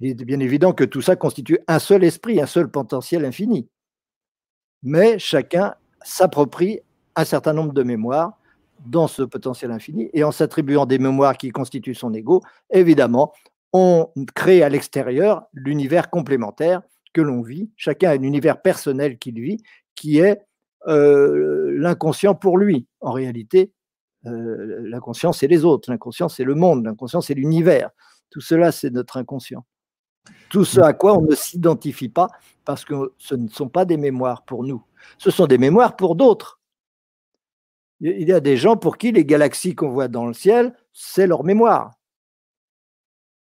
Il 0.00 0.10
est 0.10 0.24
bien 0.24 0.40
évident 0.40 0.72
que 0.72 0.84
tout 0.84 1.02
ça 1.02 1.14
constitue 1.14 1.58
un 1.68 1.78
seul 1.78 2.02
esprit, 2.04 2.40
un 2.40 2.46
seul 2.46 2.68
potentiel 2.70 3.24
infini 3.24 3.68
mais 4.84 5.18
chacun 5.18 5.74
s'approprie 6.02 6.80
un 7.16 7.24
certain 7.24 7.54
nombre 7.54 7.72
de 7.72 7.82
mémoires 7.82 8.38
dans 8.86 9.08
ce 9.08 9.22
potentiel 9.22 9.70
infini, 9.70 10.10
et 10.12 10.24
en 10.24 10.30
s'attribuant 10.30 10.84
des 10.84 10.98
mémoires 10.98 11.38
qui 11.38 11.50
constituent 11.50 11.94
son 11.94 12.12
ego, 12.12 12.42
évidemment, 12.70 13.32
on 13.74 14.08
crée 14.36 14.62
à 14.62 14.68
l'extérieur 14.68 15.46
l'univers 15.52 16.08
complémentaire 16.08 16.82
que 17.12 17.20
l'on 17.20 17.42
vit. 17.42 17.70
Chacun 17.76 18.10
a 18.10 18.14
un 18.14 18.22
univers 18.22 18.62
personnel 18.62 19.18
qu'il 19.18 19.40
vit, 19.40 19.58
qui 19.96 20.20
est 20.20 20.40
euh, 20.86 21.74
l'inconscient 21.76 22.36
pour 22.36 22.56
lui. 22.56 22.86
En 23.00 23.10
réalité, 23.10 23.72
euh, 24.26 24.80
l'inconscient, 24.84 25.32
c'est 25.32 25.48
les 25.48 25.64
autres, 25.64 25.90
l'inconscient, 25.90 26.28
c'est 26.28 26.44
le 26.44 26.54
monde, 26.54 26.84
l'inconscient, 26.84 27.20
c'est 27.20 27.34
l'univers. 27.34 27.90
Tout 28.30 28.40
cela, 28.40 28.70
c'est 28.70 28.90
notre 28.90 29.16
inconscient. 29.16 29.66
Tout 30.50 30.64
ce 30.64 30.80
à 30.80 30.92
quoi 30.92 31.18
on 31.18 31.22
ne 31.22 31.34
s'identifie 31.34 32.08
pas 32.08 32.28
parce 32.64 32.84
que 32.84 33.12
ce 33.18 33.34
ne 33.34 33.48
sont 33.48 33.68
pas 33.68 33.84
des 33.84 33.96
mémoires 33.96 34.44
pour 34.44 34.62
nous, 34.62 34.82
ce 35.18 35.32
sont 35.32 35.46
des 35.46 35.58
mémoires 35.58 35.96
pour 35.96 36.14
d'autres. 36.14 36.60
Il 38.00 38.28
y 38.28 38.32
a 38.32 38.40
des 38.40 38.56
gens 38.56 38.76
pour 38.76 38.98
qui 38.98 39.10
les 39.10 39.24
galaxies 39.24 39.74
qu'on 39.74 39.90
voit 39.90 40.08
dans 40.08 40.26
le 40.26 40.32
ciel, 40.32 40.74
c'est 40.92 41.26
leur 41.26 41.42
mémoire. 41.42 41.92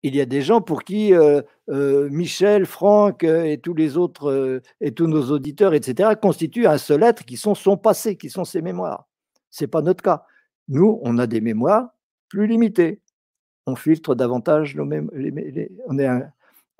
Il 0.03 0.15
y 0.15 0.21
a 0.21 0.27
des 0.27 0.43
gens 0.43 0.61
pour 0.61 0.85
qui 0.85 1.13
euh, 1.13 1.43
euh, 1.69 2.09
Michel, 2.11 2.67
Franck 2.67 3.25
euh, 3.25 3.45
et 3.45 3.59
tous 3.59 3.75
les 3.75 3.97
autres, 3.97 4.63
et 4.81 4.93
tous 4.93 5.07
nos 5.07 5.31
auditeurs, 5.31 5.75
etc., 5.75 6.11
constituent 6.21 6.67
un 6.67 6.79
seul 6.79 7.03
être 7.03 7.25
qui 7.25 7.37
sont 7.37 7.55
son 7.55 7.77
passé, 7.77 8.17
qui 8.17 8.31
sont 8.31 8.45
ses 8.45 8.63
mémoires. 8.63 9.09
Ce 9.51 9.65
n'est 9.65 9.69
pas 9.69 9.83
notre 9.83 10.03
cas. 10.03 10.25
Nous, 10.69 11.01
on 11.03 11.19
a 11.19 11.27
des 11.27 11.41
mémoires 11.41 11.89
plus 12.29 12.47
limitées. 12.47 13.01
On 13.67 13.75
filtre 13.75 14.15
davantage 14.15 14.77
nos 14.77 14.85
mémoires. 14.85 15.15
On 15.87 15.99
est 15.99 16.07
un, 16.07 16.31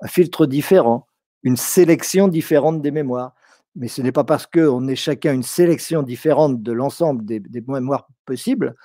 un 0.01 0.07
filtre 0.07 0.45
différent, 0.45 1.07
une 1.43 1.57
sélection 1.57 2.27
différente 2.27 2.81
des 2.81 2.91
mémoires. 2.91 3.33
Mais 3.75 3.87
ce 3.87 4.01
n'est 4.01 4.11
pas 4.11 4.23
parce 4.23 4.47
qu'on 4.47 4.87
est 4.87 4.95
chacun 4.95 5.33
une 5.33 5.43
sélection 5.43 6.03
différente 6.03 6.61
de 6.63 6.71
l'ensemble 6.71 7.23
des, 7.25 7.41
mémoires 7.67 8.07
possibles 8.25 8.75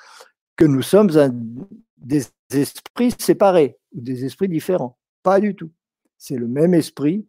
que 0.57 0.65
nous 0.65 0.83
sommes 0.83 1.11
des 1.99 2.25
esprits 2.53 3.15
séparés 3.19 3.79
ou 3.93 4.01
des 4.01 4.25
esprits 4.25 4.49
différents. 4.49 4.99
Pas 5.23 5.41
du 5.41 5.55
tout. 5.55 5.71
C'est 6.19 6.37
le 6.37 6.49
même 6.49 6.75
esprit 6.75 7.27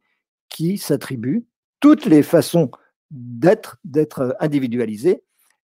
qui 0.50 0.78
s'attribue 0.78 1.46
toutes 1.80 2.06
les 2.06 2.24
façons 2.24 2.72
d'être, 3.12 3.78
d'être 3.84 4.36
individualisé 4.40 5.24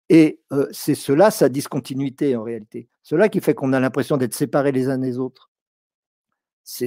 Et 0.08 0.40
euh, 0.52 0.66
c'est 0.72 0.94
cela 0.94 1.30
sa 1.30 1.48
discontinuité 1.48 2.34
en 2.36 2.42
réalité. 2.42 2.88
Cela 3.02 3.28
qui 3.28 3.40
fait 3.40 3.54
qu'on 3.54 3.72
a 3.72 3.80
l'impression 3.80 4.16
d'être 4.16 4.34
séparés 4.34 4.72
les 4.72 4.88
uns 4.88 4.98
des 4.98 5.18
autres. 5.18 5.50
C'est, 6.64 6.86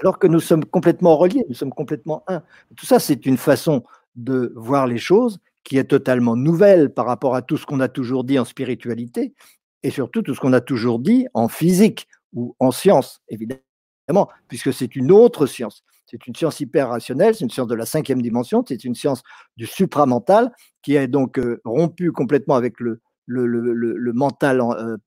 Alors 0.00 0.18
que 0.18 0.26
nous 0.26 0.40
sommes 0.40 0.64
complètement 0.64 1.16
reliés, 1.16 1.44
nous 1.48 1.54
sommes 1.54 1.72
complètement 1.72 2.24
un. 2.26 2.42
Tout 2.76 2.86
ça, 2.86 2.98
c'est 2.98 3.26
une 3.26 3.36
façon 3.36 3.84
de 4.16 4.52
voir 4.56 4.86
les 4.86 4.98
choses 4.98 5.38
qui 5.64 5.78
est 5.78 5.84
totalement 5.84 6.34
nouvelle 6.34 6.92
par 6.92 7.06
rapport 7.06 7.34
à 7.34 7.42
tout 7.42 7.56
ce 7.56 7.66
qu'on 7.66 7.80
a 7.80 7.88
toujours 7.88 8.24
dit 8.24 8.38
en 8.38 8.44
spiritualité 8.44 9.34
et 9.82 9.90
surtout 9.90 10.22
tout 10.22 10.34
ce 10.34 10.40
qu'on 10.40 10.52
a 10.52 10.60
toujours 10.60 10.98
dit 10.98 11.26
en 11.34 11.48
physique 11.48 12.08
ou 12.32 12.54
en 12.58 12.70
science, 12.70 13.20
évidemment, 13.28 14.28
puisque 14.48 14.72
c'est 14.72 14.96
une 14.96 15.12
autre 15.12 15.46
science. 15.46 15.84
C'est 16.06 16.26
une 16.26 16.34
science 16.34 16.60
hyper 16.60 16.90
rationnelle, 16.90 17.34
c'est 17.34 17.44
une 17.44 17.50
science 17.50 17.68
de 17.68 17.74
la 17.74 17.86
cinquième 17.86 18.20
dimension, 18.20 18.62
c'est 18.66 18.84
une 18.84 18.94
science 18.94 19.22
du 19.56 19.66
supramental 19.66 20.52
qui 20.82 20.94
est 20.94 21.08
donc 21.08 21.38
euh, 21.38 21.60
rompue 21.64 22.12
complètement 22.12 22.54
avec 22.54 22.80
le, 22.80 23.00
mental 23.26 24.60
euh, 24.60 24.98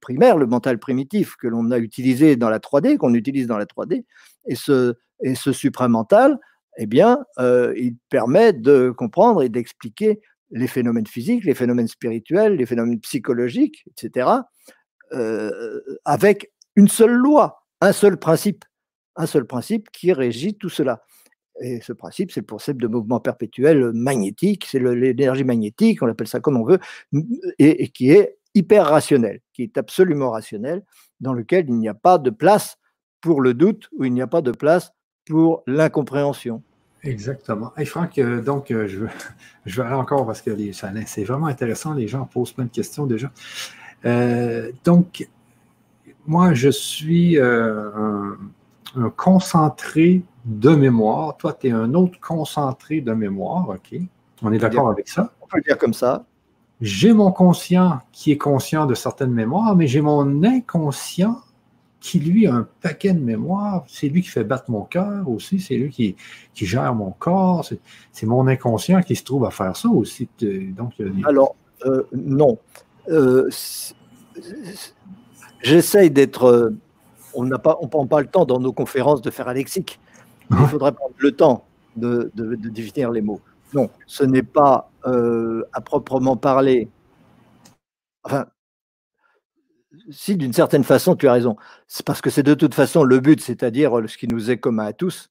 primaire, 0.00 0.38
le 0.38 0.46
mental 0.46 0.78
primitif 0.78 1.36
que 1.36 1.48
l'on 1.48 1.70
a 1.70 1.78
utilisé 1.78 2.36
dans 2.36 2.48
la 2.48 2.60
3D, 2.60 2.96
qu'on 2.96 3.12
utilise 3.14 3.46
dans 3.46 3.58
la 3.58 3.66
3D. 3.66 4.04
Et 4.46 4.54
ce, 4.54 4.94
et 5.22 5.34
ce 5.34 5.52
supramental, 5.52 6.38
eh 6.78 6.86
bien, 6.86 7.24
euh, 7.38 7.74
il 7.76 7.96
permet 8.08 8.52
de 8.52 8.90
comprendre 8.90 9.42
et 9.42 9.48
d'expliquer 9.48 10.20
les 10.50 10.66
phénomènes 10.66 11.06
physiques, 11.06 11.44
les 11.44 11.54
phénomènes 11.54 11.88
spirituels, 11.88 12.56
les 12.56 12.66
phénomènes 12.66 13.00
psychologiques, 13.00 13.84
etc., 13.90 14.28
avec 16.04 16.52
une 16.76 16.88
seule 16.88 17.12
loi, 17.14 17.64
un 17.80 17.92
seul 17.92 18.18
principe 18.18 18.64
un 19.18 19.26
seul 19.26 19.44
principe 19.44 19.90
qui 19.90 20.12
régit 20.12 20.54
tout 20.54 20.70
cela. 20.70 21.02
Et 21.60 21.80
ce 21.80 21.92
principe, 21.92 22.30
c'est 22.30 22.40
le 22.40 22.46
principe 22.46 22.80
de 22.80 22.86
mouvement 22.86 23.18
perpétuel 23.18 23.90
magnétique, 23.92 24.64
c'est 24.64 24.78
l'énergie 24.78 25.42
magnétique, 25.42 26.00
on 26.02 26.06
l'appelle 26.06 26.28
ça 26.28 26.38
comme 26.38 26.56
on 26.56 26.64
veut, 26.64 26.78
et, 27.58 27.88
qui 27.88 28.12
est 28.12 28.38
hyper 28.54 28.86
rationnel, 28.86 29.40
qui 29.52 29.64
est 29.64 29.76
absolument 29.76 30.30
rationnel, 30.30 30.84
dans 31.20 31.34
lequel 31.34 31.66
il 31.68 31.74
n'y 31.74 31.88
a 31.88 31.94
pas 31.94 32.18
de 32.18 32.30
place 32.30 32.76
pour 33.20 33.40
le 33.40 33.54
doute 33.54 33.88
ou 33.96 34.04
il 34.04 34.12
n'y 34.12 34.22
a 34.22 34.28
pas 34.28 34.40
de 34.40 34.52
place 34.52 34.92
pour 35.26 35.64
l'incompréhension. 35.66 36.62
Exactement. 37.02 37.72
Et 37.76 37.84
Franck, 37.84 38.18
euh, 38.18 38.42
donc, 38.42 38.70
euh, 38.70 38.88
je, 38.88 38.98
veux, 38.98 39.08
je 39.66 39.80
vais 39.80 39.86
aller 39.86 39.96
encore 39.96 40.26
parce 40.26 40.42
que 40.42 40.50
c'est 40.72 41.24
vraiment 41.24 41.46
intéressant, 41.46 41.94
les 41.94 42.08
gens 42.08 42.24
posent 42.24 42.52
plein 42.52 42.64
de 42.64 42.70
questions 42.70 43.06
déjà. 43.06 43.30
Euh, 44.04 44.72
donc, 44.84 45.28
moi, 46.26 46.54
je 46.54 46.68
suis 46.68 47.38
un, 47.40 48.36
un 48.96 49.10
concentré 49.10 50.22
de 50.44 50.70
mémoire. 50.70 51.36
Toi, 51.36 51.52
tu 51.54 51.68
es 51.68 51.70
un 51.70 51.94
autre 51.94 52.20
concentré 52.20 53.00
de 53.00 53.12
mémoire, 53.12 53.68
OK? 53.70 54.00
On 54.42 54.52
est 54.52 54.58
d'accord 54.58 54.90
avec 54.90 55.08
ça? 55.08 55.32
On 55.40 55.46
peut 55.46 55.58
le 55.58 55.62
dire 55.62 55.78
comme 55.78 55.94
ça. 55.94 56.24
J'ai 56.80 57.12
mon 57.12 57.32
conscient 57.32 58.00
qui 58.12 58.30
est 58.30 58.38
conscient 58.38 58.86
de 58.86 58.94
certaines 58.94 59.32
mémoires, 59.32 59.74
mais 59.74 59.88
j'ai 59.88 60.00
mon 60.00 60.44
inconscient 60.44 61.40
qui, 62.00 62.20
lui, 62.20 62.46
a 62.46 62.54
un 62.54 62.68
paquet 62.80 63.12
de 63.12 63.20
mémoires. 63.20 63.84
C'est 63.88 64.08
lui 64.08 64.22
qui 64.22 64.28
fait 64.28 64.44
battre 64.44 64.70
mon 64.70 64.82
cœur 64.82 65.28
aussi, 65.28 65.60
c'est 65.60 65.76
lui 65.76 65.90
qui, 65.90 66.16
qui, 66.54 66.66
gère 66.66 66.94
mon 66.94 67.10
corps. 67.10 67.68
C'est 68.12 68.26
mon 68.26 68.46
inconscient 68.46 69.02
qui 69.02 69.16
se 69.16 69.24
trouve 69.24 69.44
à 69.44 69.50
faire 69.50 69.76
ça 69.76 69.88
aussi. 69.88 70.28
Donc, 70.40 70.92
Alors, 71.24 71.56
euh, 71.84 72.02
non. 72.12 72.58
Euh, 73.08 73.48
j'essaye 75.62 76.10
d'être 76.10 76.44
euh, 76.44 76.76
on 77.34 77.44
n'a 77.44 77.58
pas, 77.58 77.78
on 77.80 77.88
prend 77.88 78.06
pas 78.06 78.20
le 78.20 78.26
temps 78.26 78.44
dans 78.44 78.60
nos 78.60 78.72
conférences 78.72 79.22
de 79.22 79.30
faire 79.30 79.48
un 79.48 79.54
lexique. 79.54 80.00
Il 80.50 80.56
faudrait 80.66 80.92
prendre 80.92 81.14
le 81.18 81.32
temps 81.32 81.64
de, 81.96 82.30
définir 82.34 83.10
les 83.10 83.20
mots. 83.20 83.40
Non, 83.74 83.90
ce 84.06 84.24
n'est 84.24 84.42
pas 84.42 84.90
euh, 85.06 85.62
à 85.72 85.80
proprement 85.80 86.36
parler. 86.36 86.88
Enfin, 88.24 88.46
si 90.10 90.36
d'une 90.36 90.52
certaine 90.52 90.84
façon 90.84 91.16
tu 91.16 91.28
as 91.28 91.32
raison, 91.32 91.56
c'est 91.86 92.04
parce 92.04 92.20
que 92.20 92.30
c'est 92.30 92.42
de 92.42 92.54
toute 92.54 92.74
façon 92.74 93.04
le 93.04 93.20
but, 93.20 93.40
c'est-à-dire 93.40 93.92
ce 94.06 94.18
qui 94.18 94.28
nous 94.28 94.50
est 94.50 94.58
commun 94.58 94.86
à 94.86 94.92
tous, 94.92 95.30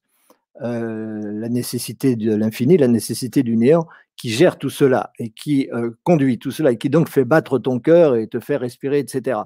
euh, 0.62 1.20
la 1.22 1.48
nécessité 1.48 2.16
de 2.16 2.34
l'infini, 2.34 2.76
la 2.76 2.88
nécessité 2.88 3.42
du 3.42 3.56
néant, 3.56 3.86
qui 4.16 4.30
gère 4.30 4.58
tout 4.58 4.70
cela 4.70 5.12
et 5.18 5.30
qui 5.30 5.68
euh, 5.72 5.90
conduit 6.02 6.38
tout 6.38 6.50
cela 6.50 6.72
et 6.72 6.78
qui 6.78 6.90
donc 6.90 7.08
fait 7.08 7.24
battre 7.24 7.58
ton 7.58 7.78
cœur 7.78 8.16
et 8.16 8.26
te 8.26 8.40
fait 8.40 8.56
respirer, 8.56 8.98
etc. 8.98 9.40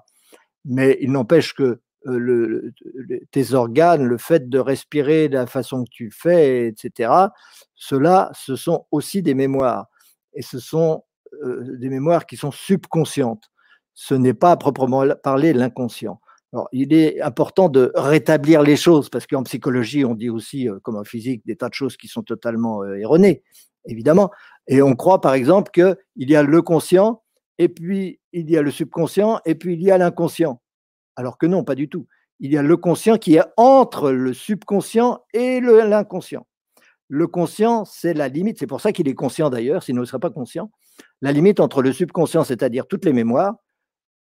Mais 0.65 0.97
il 1.01 1.13
n'empêche 1.13 1.55
que 1.55 1.81
euh, 2.07 2.73
tes 3.31 3.55
organes, 3.55 4.05
le 4.05 4.19
fait 4.19 4.49
de 4.49 4.59
respirer 4.59 5.29
de 5.29 5.35
la 5.35 5.47
façon 5.47 5.85
que 5.85 5.91
tu 5.91 6.11
fais, 6.11 6.69
etc., 6.69 7.13
cela, 7.75 8.31
ce 8.35 8.57
sont 8.57 8.87
aussi 8.91 9.23
des 9.23 9.35
mémoires. 9.35 9.87
Et 10.35 10.43
ce 10.43 10.59
sont 10.59 11.05
euh, 11.45 11.77
des 11.79 11.89
mémoires 11.89 12.27
qui 12.27 12.37
sont 12.37 12.51
subconscientes. 12.51 13.51
Ce 13.95 14.15
n'est 14.15 14.35
pas 14.35 14.53
à 14.53 14.57
proprement 14.57 15.05
parler 15.23 15.53
l'inconscient. 15.53 16.21
Il 16.73 16.93
est 16.93 17.21
important 17.23 17.69
de 17.71 17.93
rétablir 17.95 18.63
les 18.63 18.77
choses, 18.77 19.09
parce 19.09 19.27
qu'en 19.27 19.43
psychologie, 19.43 20.05
on 20.05 20.15
dit 20.15 20.29
aussi, 20.29 20.69
euh, 20.69 20.79
comme 20.83 20.97
en 20.97 21.05
physique, 21.05 21.47
des 21.47 21.57
tas 21.57 21.71
de 21.71 21.75
choses 21.75 21.97
qui 21.97 22.09
sont 22.09 22.23
totalement 22.23 22.85
erronées, 22.85 23.43
évidemment. 23.87 24.31
Et 24.69 24.83
on 24.83 24.95
croit, 24.95 25.23
par 25.23 25.33
exemple, 25.33 25.71
qu'il 25.73 25.97
y 26.17 26.37
a 26.37 26.43
le 26.43 26.63
conscient, 26.63 27.23
et 27.59 27.69
puis 27.69 28.21
il 28.33 28.51
y 28.51 28.57
a 28.59 28.63
le 28.63 28.71
subconscient, 28.71 29.41
et 29.47 29.55
puis 29.55 29.75
il 29.75 29.83
y 29.83 29.91
a 29.91 29.97
l'inconscient. 29.97 30.61
Alors 31.17 31.39
que 31.39 31.47
non, 31.47 31.65
pas 31.65 31.75
du 31.75 31.89
tout. 31.89 32.07
Il 32.41 32.53
y 32.53 32.59
a 32.59 32.63
le 32.63 32.77
conscient 32.77 33.19
qui 33.19 33.37
est 33.37 33.45
entre 33.57 34.11
le 34.11 34.35
subconscient 34.35 35.21
et 35.33 35.61
l'inconscient. 35.61 36.47
Le 37.09 37.27
conscient, 37.27 37.85
c'est 37.85 38.15
la 38.15 38.29
limite, 38.29 38.59
c'est 38.59 38.67
pour 38.67 38.81
ça 38.81 38.91
qu'il 38.93 39.07
est 39.07 39.15
conscient 39.15 39.51
d'ailleurs, 39.51 39.83
sinon 39.83 40.01
il 40.01 40.05
ne 40.05 40.07
serait 40.07 40.19
pas 40.19 40.31
conscient. 40.31 40.71
La 41.21 41.33
limite 41.33 41.61
entre 41.61 41.83
le 41.83 41.93
subconscient, 41.93 42.43
c'est-à-dire 42.43 42.87
toutes 42.87 43.05
les 43.05 43.13
mémoires, 43.13 43.55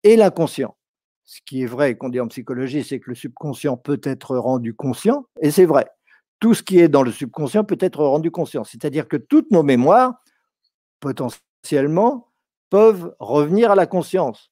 et 0.03 0.15
l'inconscient. 0.15 0.75
Ce 1.23 1.41
qui 1.45 1.63
est 1.63 1.67
vrai 1.67 1.97
qu'on 1.97 2.09
dit 2.09 2.19
en 2.19 2.27
psychologie, 2.27 2.83
c'est 2.83 2.99
que 2.99 3.09
le 3.09 3.15
subconscient 3.15 3.75
peut 3.75 3.99
être 4.03 4.37
rendu 4.37 4.73
conscient, 4.73 5.25
et 5.41 5.51
c'est 5.51 5.65
vrai. 5.65 5.87
Tout 6.39 6.53
ce 6.53 6.63
qui 6.63 6.79
est 6.79 6.87
dans 6.87 7.03
le 7.03 7.11
subconscient 7.11 7.63
peut 7.63 7.77
être 7.79 8.03
rendu 8.03 8.31
conscient. 8.31 8.63
C'est-à-dire 8.63 9.07
que 9.07 9.17
toutes 9.17 9.51
nos 9.51 9.63
mémoires, 9.63 10.21
potentiellement, 10.99 12.31
peuvent 12.69 13.15
revenir 13.19 13.71
à 13.71 13.75
la 13.75 13.87
conscience. 13.87 14.51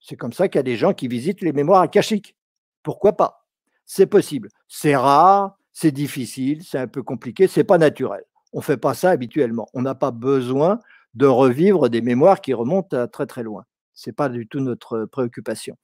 C'est 0.00 0.16
comme 0.16 0.32
ça 0.32 0.48
qu'il 0.48 0.58
y 0.58 0.60
a 0.60 0.62
des 0.62 0.76
gens 0.76 0.94
qui 0.94 1.08
visitent 1.08 1.42
les 1.42 1.52
mémoires 1.52 1.80
akashiques. 1.80 2.36
Pourquoi 2.82 3.16
pas? 3.16 3.46
C'est 3.84 4.06
possible. 4.06 4.48
C'est 4.68 4.96
rare, 4.96 5.58
c'est 5.72 5.92
difficile, 5.92 6.62
c'est 6.64 6.78
un 6.78 6.86
peu 6.86 7.02
compliqué, 7.02 7.48
c'est 7.48 7.64
pas 7.64 7.78
naturel. 7.78 8.22
On 8.52 8.58
ne 8.58 8.62
fait 8.62 8.76
pas 8.76 8.94
ça 8.94 9.10
habituellement. 9.10 9.68
On 9.74 9.82
n'a 9.82 9.94
pas 9.94 10.10
besoin 10.10 10.78
de 11.14 11.26
revivre 11.26 11.88
des 11.88 12.00
mémoires 12.00 12.40
qui 12.40 12.54
remontent 12.54 13.06
très 13.08 13.26
très 13.26 13.42
loin. 13.42 13.64
Ce 13.98 14.08
n'est 14.08 14.14
pas 14.14 14.28
du 14.28 14.46
tout 14.46 14.60
notre 14.60 15.04
préoccupation. 15.06 15.76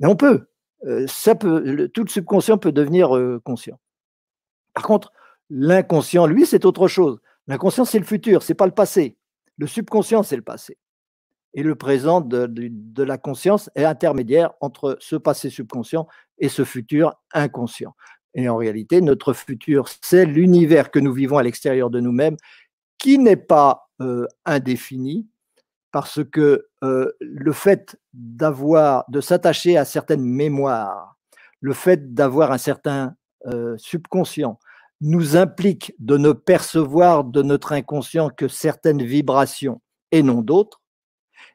Mais 0.00 0.06
on 0.06 0.16
peut. 0.16 0.46
Ça 1.06 1.34
peut 1.34 1.88
tout 1.94 2.04
le 2.04 2.08
subconscient 2.08 2.58
peut 2.58 2.72
devenir 2.72 3.10
conscient. 3.44 3.78
Par 4.74 4.84
contre, 4.84 5.12
l'inconscient, 5.50 6.26
lui, 6.26 6.46
c'est 6.46 6.64
autre 6.64 6.88
chose. 6.88 7.20
L'inconscient, 7.46 7.84
c'est 7.84 7.98
le 7.98 8.04
futur, 8.04 8.42
c'est 8.42 8.54
pas 8.54 8.66
le 8.66 8.72
passé. 8.72 9.16
Le 9.56 9.66
subconscient, 9.66 10.22
c'est 10.22 10.36
le 10.36 10.42
passé 10.42 10.78
et 11.54 11.62
le 11.62 11.76
présent 11.76 12.20
de, 12.20 13.02
la 13.02 13.16
conscience 13.16 13.70
est 13.76 13.84
intermédiaire 13.84 14.52
entre 14.60 14.96
ce 15.00 15.16
passé 15.16 15.50
subconscient 15.50 16.08
et 16.38 16.48
ce 16.48 16.64
futur 16.64 17.14
inconscient. 17.32 17.94
Et 18.34 18.48
en 18.48 18.56
réalité, 18.56 19.00
notre 19.00 19.32
futur, 19.32 19.88
c'est 20.02 20.26
l'univers 20.26 20.90
que 20.90 20.98
nous 20.98 21.12
vivons 21.12 21.38
à 21.38 21.44
l'extérieur 21.44 21.90
de 21.90 22.00
nous-mêmes, 22.00 22.36
qui 22.98 23.18
n'est 23.18 23.36
pas 23.36 23.88
indéfini, 24.44 25.28
parce 25.94 26.24
que 26.24 26.66
euh, 26.82 27.12
le 27.20 27.52
fait 27.52 27.96
d'avoir, 28.14 29.04
de 29.08 29.20
s'attacher 29.20 29.76
à 29.76 29.84
certaines 29.84 30.24
mémoires, 30.24 31.16
le 31.60 31.72
fait 31.72 32.14
d'avoir 32.14 32.50
un 32.50 32.58
certain 32.58 33.14
euh, 33.46 33.76
subconscient, 33.78 34.58
nous 35.00 35.36
implique 35.36 35.94
de 36.00 36.16
ne 36.16 36.32
percevoir 36.32 37.22
de 37.22 37.42
notre 37.42 37.70
inconscient 37.70 38.28
que 38.28 38.48
certaines 38.48 39.04
vibrations 39.04 39.80
et 40.10 40.24
non 40.24 40.42
d'autres, 40.42 40.82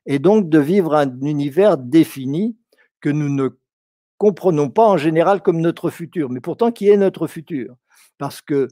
et 0.05 0.19
donc 0.19 0.47
de 0.47 0.59
vivre 0.59 0.95
un 0.95 1.19
univers 1.19 1.77
défini 1.77 2.55
que 3.01 3.09
nous 3.09 3.27
ne 3.27 3.49
comprenons 4.17 4.69
pas 4.69 4.87
en 4.87 4.95
général 4.95 5.41
comme 5.41 5.59
notre 5.59 5.89
futur, 5.89 6.29
mais 6.29 6.39
pourtant 6.39 6.71
qui 6.71 6.87
est 6.87 6.95
notre 6.95 7.27
futur. 7.27 7.75
Parce 8.17 8.41
que 8.41 8.69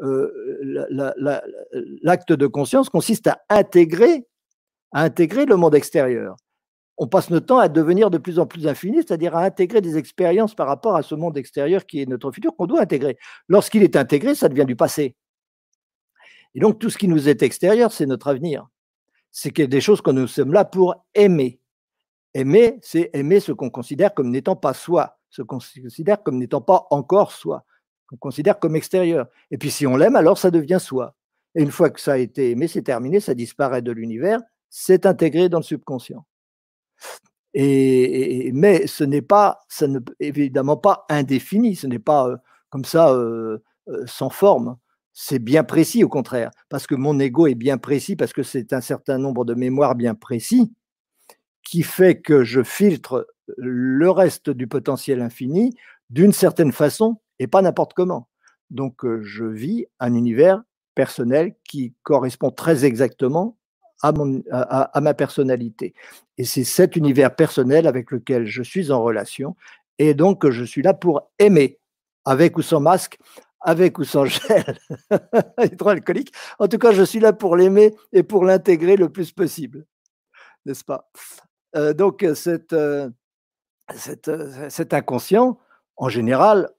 euh, 0.00 0.30
l'acte 2.02 2.32
de 2.32 2.46
conscience 2.46 2.88
consiste 2.88 3.26
à 3.26 3.40
intégrer, 3.50 4.27
à 4.92 5.02
intégrer 5.02 5.46
le 5.46 5.56
monde 5.56 5.74
extérieur. 5.74 6.36
On 6.96 7.06
passe 7.06 7.30
notre 7.30 7.46
temps 7.46 7.58
à 7.58 7.68
devenir 7.68 8.10
de 8.10 8.18
plus 8.18 8.38
en 8.38 8.46
plus 8.46 8.66
infini, 8.66 8.96
c'est-à-dire 8.96 9.36
à 9.36 9.44
intégrer 9.44 9.80
des 9.80 9.96
expériences 9.96 10.54
par 10.54 10.66
rapport 10.66 10.96
à 10.96 11.02
ce 11.02 11.14
monde 11.14 11.36
extérieur 11.36 11.86
qui 11.86 12.02
est 12.02 12.06
notre 12.06 12.32
futur, 12.32 12.56
qu'on 12.56 12.66
doit 12.66 12.80
intégrer. 12.80 13.18
Lorsqu'il 13.48 13.82
est 13.82 13.96
intégré, 13.96 14.34
ça 14.34 14.48
devient 14.48 14.66
du 14.66 14.76
passé. 14.76 15.14
Et 16.54 16.60
donc 16.60 16.78
tout 16.78 16.90
ce 16.90 16.98
qui 16.98 17.06
nous 17.06 17.28
est 17.28 17.42
extérieur, 17.42 17.92
c'est 17.92 18.06
notre 18.06 18.28
avenir 18.28 18.68
c'est 19.30 19.60
des 19.60 19.80
choses 19.80 20.00
que 20.00 20.10
nous 20.10 20.26
sommes 20.26 20.52
là 20.52 20.64
pour 20.64 21.04
aimer. 21.14 21.60
Aimer, 22.34 22.78
c'est 22.82 23.10
aimer 23.12 23.40
ce 23.40 23.52
qu'on 23.52 23.70
considère 23.70 24.14
comme 24.14 24.30
n'étant 24.30 24.56
pas 24.56 24.74
soi, 24.74 25.18
ce 25.30 25.42
qu'on 25.42 25.58
considère 25.58 26.22
comme 26.22 26.38
n'étant 26.38 26.60
pas 26.60 26.86
encore 26.90 27.32
soi, 27.32 27.64
qu'on 28.08 28.16
considère 28.16 28.58
comme 28.58 28.76
extérieur. 28.76 29.26
Et 29.50 29.58
puis 29.58 29.70
si 29.70 29.86
on 29.86 29.96
l'aime, 29.96 30.16
alors 30.16 30.38
ça 30.38 30.50
devient 30.50 30.78
soi. 30.80 31.14
Et 31.54 31.62
une 31.62 31.70
fois 31.70 31.90
que 31.90 32.00
ça 32.00 32.12
a 32.12 32.16
été 32.18 32.50
aimé, 32.50 32.68
c'est 32.68 32.82
terminé, 32.82 33.20
ça 33.20 33.34
disparaît 33.34 33.82
de 33.82 33.92
l'univers, 33.92 34.40
c'est 34.70 35.06
intégré 35.06 35.48
dans 35.48 35.58
le 35.58 35.64
subconscient. 35.64 36.24
Et, 37.54 38.50
mais 38.54 38.86
ce 38.86 39.04
n'est 39.04 39.22
pas, 39.22 39.60
ça 39.68 39.88
ne, 39.88 40.00
évidemment 40.20 40.76
pas 40.76 41.06
indéfini, 41.08 41.76
ce 41.76 41.86
n'est 41.86 41.98
pas 41.98 42.28
euh, 42.28 42.36
comme 42.70 42.84
ça 42.84 43.12
euh, 43.12 43.58
euh, 43.88 44.04
sans 44.06 44.30
forme. 44.30 44.76
C'est 45.12 45.40
bien 45.40 45.64
précis 45.64 46.04
au 46.04 46.08
contraire, 46.08 46.50
parce 46.68 46.86
que 46.86 46.94
mon 46.94 47.18
ego 47.18 47.46
est 47.46 47.56
bien 47.56 47.78
précis, 47.78 48.14
parce 48.14 48.32
que 48.32 48.44
c'est 48.44 48.72
un 48.72 48.80
certain 48.80 49.18
nombre 49.18 49.44
de 49.44 49.54
mémoires 49.54 49.96
bien 49.96 50.14
précis 50.14 50.72
qui 51.64 51.82
fait 51.82 52.20
que 52.20 52.44
je 52.44 52.62
filtre 52.62 53.26
le 53.56 54.10
reste 54.10 54.50
du 54.50 54.68
potentiel 54.68 55.20
infini 55.20 55.74
d'une 56.10 56.32
certaine 56.32 56.72
façon 56.72 57.20
et 57.40 57.46
pas 57.46 57.62
n'importe 57.62 57.94
comment. 57.94 58.28
Donc 58.70 59.04
je 59.22 59.44
vis 59.44 59.86
un 59.98 60.14
univers 60.14 60.62
personnel 60.94 61.54
qui 61.64 61.94
correspond 62.04 62.50
très 62.50 62.84
exactement 62.84 63.57
à, 64.02 64.12
mon, 64.12 64.42
à, 64.50 65.00
ma 65.00 65.14
personnalité. 65.14 65.94
Et 66.36 66.44
c'est 66.44 66.64
cet 66.64 66.96
univers 66.96 67.34
personnel 67.34 67.86
avec 67.86 68.10
lequel 68.10 68.46
je 68.46 68.62
suis 68.62 68.90
en 68.90 69.02
relation. 69.02 69.56
Et 69.98 70.14
donc, 70.14 70.48
je 70.48 70.64
suis 70.64 70.82
là 70.82 70.94
pour 70.94 71.30
aimer, 71.38 71.78
avec 72.24 72.56
ou 72.56 72.62
sans 72.62 72.80
masque, 72.80 73.18
avec 73.60 73.98
ou 73.98 74.04
sans 74.04 74.24
gel, 74.26 74.78
hydroalcoolique. 75.58 76.32
En 76.58 76.68
tout 76.68 76.78
cas, 76.78 76.92
je 76.92 77.02
suis 77.02 77.20
là 77.20 77.32
pour 77.32 77.56
l'aimer 77.56 77.94
et 78.12 78.22
pour 78.22 78.44
l'intégrer 78.44 78.96
le 78.96 79.08
plus 79.08 79.32
possible. 79.32 79.84
N'est-ce 80.64 80.84
pas? 80.84 81.10
Euh, 81.76 81.92
Donc, 81.92 82.24
cette, 82.34 82.72
euh, 82.72 83.10
cette, 83.94 84.28
euh, 84.28 84.68
cet 84.70 84.94
inconscient, 84.94 85.58
en 85.96 86.08
général, 86.08 86.70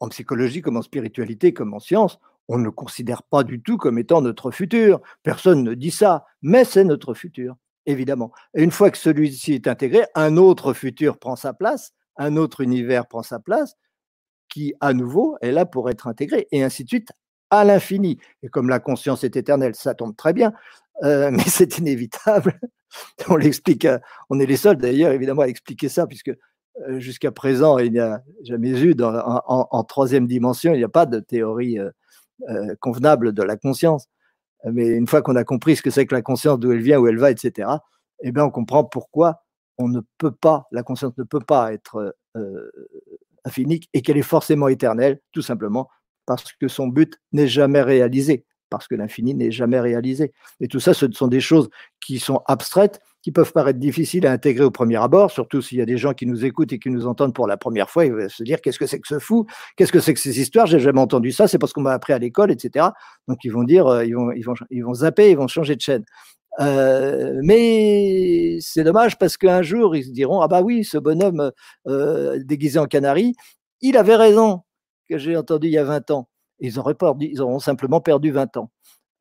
en 0.00 0.08
psychologie 0.08 0.62
comme 0.62 0.76
en 0.76 0.82
spiritualité, 0.82 1.52
comme 1.52 1.74
en 1.74 1.80
science, 1.80 2.18
on 2.48 2.58
ne 2.58 2.64
le 2.64 2.70
considère 2.70 3.22
pas 3.22 3.44
du 3.44 3.62
tout 3.62 3.76
comme 3.76 3.98
étant 3.98 4.22
notre 4.22 4.50
futur. 4.50 5.00
Personne 5.22 5.62
ne 5.62 5.74
dit 5.74 5.90
ça, 5.90 6.24
mais 6.42 6.64
c'est 6.64 6.84
notre 6.84 7.14
futur, 7.14 7.56
évidemment. 7.86 8.32
Et 8.54 8.62
une 8.62 8.70
fois 8.70 8.90
que 8.90 8.98
celui-ci 8.98 9.54
est 9.54 9.68
intégré, 9.68 10.04
un 10.14 10.36
autre 10.36 10.72
futur 10.72 11.18
prend 11.18 11.36
sa 11.36 11.52
place, 11.52 11.92
un 12.16 12.36
autre 12.36 12.62
univers 12.62 13.06
prend 13.06 13.22
sa 13.22 13.38
place, 13.38 13.76
qui 14.48 14.74
à 14.80 14.94
nouveau 14.94 15.36
est 15.42 15.52
là 15.52 15.66
pour 15.66 15.90
être 15.90 16.06
intégré, 16.06 16.48
et 16.50 16.62
ainsi 16.62 16.84
de 16.84 16.88
suite 16.88 17.12
à 17.50 17.64
l'infini. 17.64 18.18
Et 18.42 18.48
comme 18.48 18.68
la 18.68 18.80
conscience 18.80 19.24
est 19.24 19.36
éternelle, 19.36 19.74
ça 19.74 19.94
tombe 19.94 20.16
très 20.16 20.32
bien, 20.32 20.52
euh, 21.04 21.30
mais 21.32 21.44
c'est 21.46 21.78
inévitable. 21.78 22.58
on 23.28 23.36
l'explique, 23.36 23.86
on 24.30 24.40
est 24.40 24.46
les 24.46 24.56
seuls 24.56 24.78
d'ailleurs 24.78 25.12
évidemment 25.12 25.42
à 25.42 25.48
expliquer 25.48 25.90
ça, 25.90 26.06
puisque 26.06 26.32
euh, 26.88 26.98
jusqu'à 26.98 27.32
présent, 27.32 27.78
il 27.78 27.92
n'y 27.92 27.98
a 27.98 28.22
jamais 28.44 28.80
eu 28.80 28.94
en, 29.02 29.84
troisième 29.84 30.26
dimension, 30.26 30.72
il 30.72 30.78
n'y 30.78 30.84
a 30.84 30.88
pas 30.88 31.06
de 31.06 31.20
théorie 31.20 31.78
euh, 31.78 31.90
euh, 32.48 32.74
convenable 32.80 33.32
de 33.32 33.42
la 33.42 33.56
conscience. 33.56 34.06
Mais 34.64 34.88
une 34.88 35.06
fois 35.06 35.22
qu'on 35.22 35.36
a 35.36 35.44
compris 35.44 35.76
ce 35.76 35.82
que 35.82 35.90
c'est 35.90 36.06
que 36.06 36.14
la 36.14 36.22
conscience, 36.22 36.58
d'où 36.58 36.72
elle 36.72 36.82
vient, 36.82 36.98
où 36.98 37.06
elle 37.06 37.18
va, 37.18 37.30
etc., 37.30 37.68
eh 38.22 38.32
bien, 38.32 38.44
on 38.44 38.50
comprend 38.50 38.84
pourquoi 38.84 39.44
on 39.78 39.88
ne 39.88 40.00
peut 40.18 40.32
pas, 40.32 40.66
la 40.72 40.82
conscience 40.82 41.16
ne 41.16 41.22
peut 41.22 41.40
pas 41.40 41.72
être 41.72 42.16
euh, 42.36 42.70
infinique 43.44 43.88
et 43.94 44.02
qu'elle 44.02 44.16
est 44.16 44.22
forcément 44.22 44.68
éternelle, 44.68 45.20
tout 45.32 45.42
simplement 45.42 45.88
parce 46.28 46.52
que 46.52 46.68
son 46.68 46.88
but 46.88 47.18
n'est 47.32 47.48
jamais 47.48 47.80
réalisé, 47.80 48.44
parce 48.68 48.86
que 48.86 48.94
l'infini 48.94 49.34
n'est 49.34 49.50
jamais 49.50 49.80
réalisé. 49.80 50.34
Et 50.60 50.68
tout 50.68 50.78
ça, 50.78 50.92
ce 50.92 51.10
sont 51.10 51.26
des 51.26 51.40
choses 51.40 51.70
qui 52.00 52.18
sont 52.18 52.42
abstraites, 52.46 53.00
qui 53.22 53.32
peuvent 53.32 53.52
paraître 53.52 53.78
difficiles 53.78 54.26
à 54.26 54.32
intégrer 54.32 54.64
au 54.64 54.70
premier 54.70 54.96
abord, 54.96 55.30
surtout 55.30 55.60
s'il 55.60 55.78
y 55.78 55.82
a 55.82 55.86
des 55.86 55.96
gens 55.96 56.14
qui 56.14 56.26
nous 56.26 56.44
écoutent 56.44 56.72
et 56.72 56.78
qui 56.78 56.90
nous 56.90 57.06
entendent 57.06 57.34
pour 57.34 57.46
la 57.46 57.56
première 57.56 57.90
fois, 57.90 58.04
ils 58.04 58.12
vont 58.12 58.28
se 58.28 58.42
dire 58.42 58.60
qu'est-ce 58.60 58.78
que 58.78 58.86
c'est 58.86 59.00
que 59.00 59.08
ce 59.08 59.18
fou, 59.18 59.46
qu'est-ce 59.76 59.92
que 59.92 60.00
c'est 60.00 60.14
que 60.14 60.20
ces 60.20 60.40
histoires, 60.40 60.66
j'ai 60.66 60.80
jamais 60.80 61.00
entendu 61.00 61.32
ça, 61.32 61.48
c'est 61.48 61.58
parce 61.58 61.72
qu'on 61.72 61.80
m'a 61.80 61.92
appris 61.92 62.12
à 62.12 62.18
l'école, 62.18 62.50
etc. 62.52 62.86
Donc 63.26 63.38
ils 63.44 63.52
vont 63.52 63.64
dire, 63.64 63.86
euh, 63.86 64.04
ils 64.04 64.14
vont, 64.14 64.94
zapper, 64.94 65.30
ils 65.30 65.36
vont 65.36 65.48
changer 65.48 65.74
de 65.74 65.80
chaîne. 65.80 66.04
Euh, 66.60 67.38
mais 67.42 68.58
c'est 68.60 68.82
dommage 68.82 69.18
parce 69.18 69.36
qu'un 69.36 69.62
jour 69.62 69.94
ils 69.94 70.04
se 70.04 70.10
diront 70.10 70.40
ah 70.40 70.48
bah 70.48 70.60
oui 70.60 70.82
ce 70.82 70.98
bonhomme 70.98 71.52
euh, 71.86 72.42
déguisé 72.42 72.80
en 72.80 72.86
canari 72.86 73.34
il 73.80 73.96
avait 73.96 74.16
raison 74.16 74.62
que 75.08 75.18
j'ai 75.18 75.36
entendu 75.36 75.68
il 75.68 75.74
y 75.74 75.78
a 75.78 75.84
20 75.84 76.10
ans 76.10 76.28
ils 76.58 76.80
auraient 76.80 76.94
perdu, 76.94 77.28
ils 77.30 77.40
auront 77.40 77.60
simplement 77.60 78.00
perdu 78.00 78.32
20 78.32 78.56
ans 78.56 78.70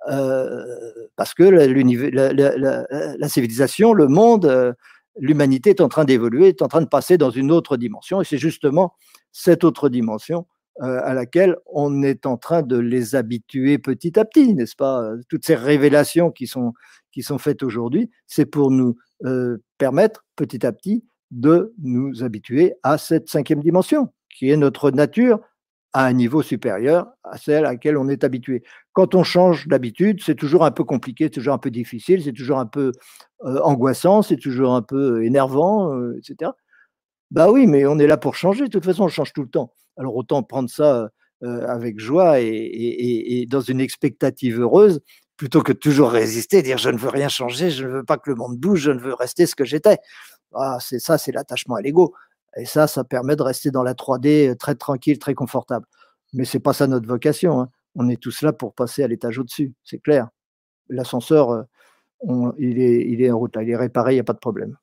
parce 0.07 1.33
que 1.33 1.43
la, 1.43 3.29
civilisation, 3.29 3.93
le 3.93 4.07
monde, 4.07 4.45
euh, 4.45 4.73
l'humanité 5.19 5.71
est 5.71 5.81
en 5.81 5.89
train 5.89 6.05
d'évoluer, 6.05 6.49
est 6.49 6.61
en 6.61 6.67
train 6.67 6.81
de 6.81 6.87
passer 6.87 7.17
dans 7.17 7.29
une 7.29 7.51
autre 7.51 7.77
dimension, 7.77 8.21
et 8.21 8.25
c'est 8.25 8.37
justement 8.37 8.93
cette 9.31 9.63
autre 9.63 9.89
dimension 9.89 10.47
euh, 10.81 10.99
à 11.03 11.13
laquelle 11.13 11.57
on 11.65 12.03
est 12.03 12.25
en 12.25 12.37
train 12.37 12.61
de 12.61 12.77
les 12.77 13.15
habituer 13.15 13.77
petit 13.79 14.17
à 14.19 14.25
petit, 14.25 14.53
n'est-ce 14.53 14.75
pas? 14.75 15.11
Toutes 15.27 15.45
ces 15.45 15.55
révélations 15.55 16.31
qui 16.31 16.47
sont, 16.47 16.73
qui 17.11 17.23
sont 17.23 17.37
faites 17.37 17.63
aujourd'hui, 17.63 18.09
c'est 18.27 18.45
pour 18.45 18.71
nous 18.71 18.95
permettre 19.79 20.23
petit 20.35 20.63
à 20.63 20.71
petit 20.71 21.03
de 21.31 21.73
nous 21.81 22.23
habituer 22.23 22.75
à 22.83 22.99
cette 22.99 23.29
cinquième 23.29 23.61
dimension, 23.61 24.09
qui 24.29 24.51
est 24.51 24.57
notre 24.57 24.91
nature 24.91 25.39
à 25.93 26.05
un 26.05 26.13
niveau 26.13 26.41
supérieur 26.41 27.07
à 27.23 27.37
celle 27.37 27.65
à 27.65 27.71
laquelle 27.71 27.97
on 27.97 28.07
est 28.09 28.23
habitué. 28.23 28.63
Quand 28.93 29.15
on 29.15 29.23
change 29.23 29.67
d'habitude, 29.67 30.21
c'est 30.23 30.35
toujours 30.35 30.65
un 30.65 30.71
peu 30.71 30.83
compliqué, 30.83 31.25
c'est 31.25 31.31
toujours 31.31 31.53
un 31.53 31.59
peu 31.59 31.71
difficile, 31.71 32.23
c'est 32.23 32.33
toujours 32.33 32.59
un 32.59 32.65
peu 32.65 32.91
euh, 33.45 33.59
angoissant, 33.61 34.21
c'est 34.21 34.37
toujours 34.37 34.73
un 34.73 34.81
peu 34.81 35.23
énervant, 35.23 35.93
euh, 35.93 36.17
etc. 36.17 36.51
Bah 37.31 37.51
oui, 37.51 37.67
mais 37.67 37.85
on 37.85 37.99
est 37.99 38.07
là 38.07 38.17
pour 38.17 38.35
changer. 38.35 38.65
De 38.65 38.69
toute 38.69 38.85
façon, 38.85 39.03
on 39.03 39.07
change 39.09 39.33
tout 39.33 39.43
le 39.43 39.49
temps. 39.49 39.73
Alors 39.97 40.15
autant 40.15 40.43
prendre 40.43 40.69
ça 40.69 41.09
euh, 41.43 41.67
avec 41.67 41.99
joie 41.99 42.39
et, 42.39 43.45
dans 43.49 43.61
une 43.61 43.81
expectative 43.81 44.59
heureuse, 44.59 45.01
plutôt 45.37 45.61
que 45.61 45.73
toujours 45.73 46.09
résister, 46.11 46.61
dire 46.63 46.77
je 46.77 46.89
ne 46.89 46.97
veux 46.97 47.09
rien 47.09 47.29
changer, 47.29 47.69
je 47.69 47.85
ne 47.85 47.91
veux 47.91 48.03
pas 48.03 48.17
que 48.17 48.29
le 48.29 48.35
monde 48.35 48.57
bouge, 48.57 48.81
je 48.81 48.91
ne 48.91 48.99
veux 48.99 49.13
rester 49.13 49.45
ce 49.45 49.55
que 49.55 49.65
j'étais. 49.65 49.97
Ah, 50.55 50.77
c'est 50.81 50.99
ça, 50.99 51.17
c'est 51.17 51.31
l'attachement 51.31 51.75
à 51.75 51.81
l'ego. 51.81 52.13
Et 52.57 52.65
ça, 52.65 52.87
ça 52.87 53.03
permet 53.03 53.35
de 53.35 53.43
rester 53.43 53.71
dans 53.71 53.83
la 53.83 53.93
3D 53.93 54.55
très 54.57 54.75
tranquille, 54.75 55.19
très 55.19 55.33
confortable. 55.33 55.85
Mais 56.33 56.45
c'est 56.45 56.59
pas 56.59 56.73
ça 56.73 56.87
notre 56.87 57.07
vocation. 57.07 57.61
Hein. 57.61 57.69
On 57.95 58.09
est 58.09 58.21
tous 58.21 58.41
là 58.41 58.53
pour 58.53 58.73
passer 58.73 59.03
à 59.03 59.07
l'étage 59.07 59.39
au-dessus, 59.39 59.73
c'est 59.83 59.99
clair. 59.99 60.29
L'ascenseur, 60.89 61.51
euh, 61.51 62.51
il, 62.57 62.79
est, 62.79 63.31
en 63.31 63.37
route, 63.37 63.57
il 63.61 63.69
est 63.69 63.75
réparé, 63.75 64.13
il 64.13 64.15
n'y 64.15 64.21
a 64.21 64.23
pas 64.23 64.33
de 64.33 64.39
problème. 64.39 64.77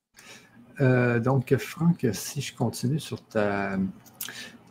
Euh, 0.80 1.20
donc, 1.20 1.54
Franck, 1.56 2.06
si 2.12 2.40
je 2.40 2.54
continue 2.54 2.98
sur 2.98 3.24
ta, 3.24 3.76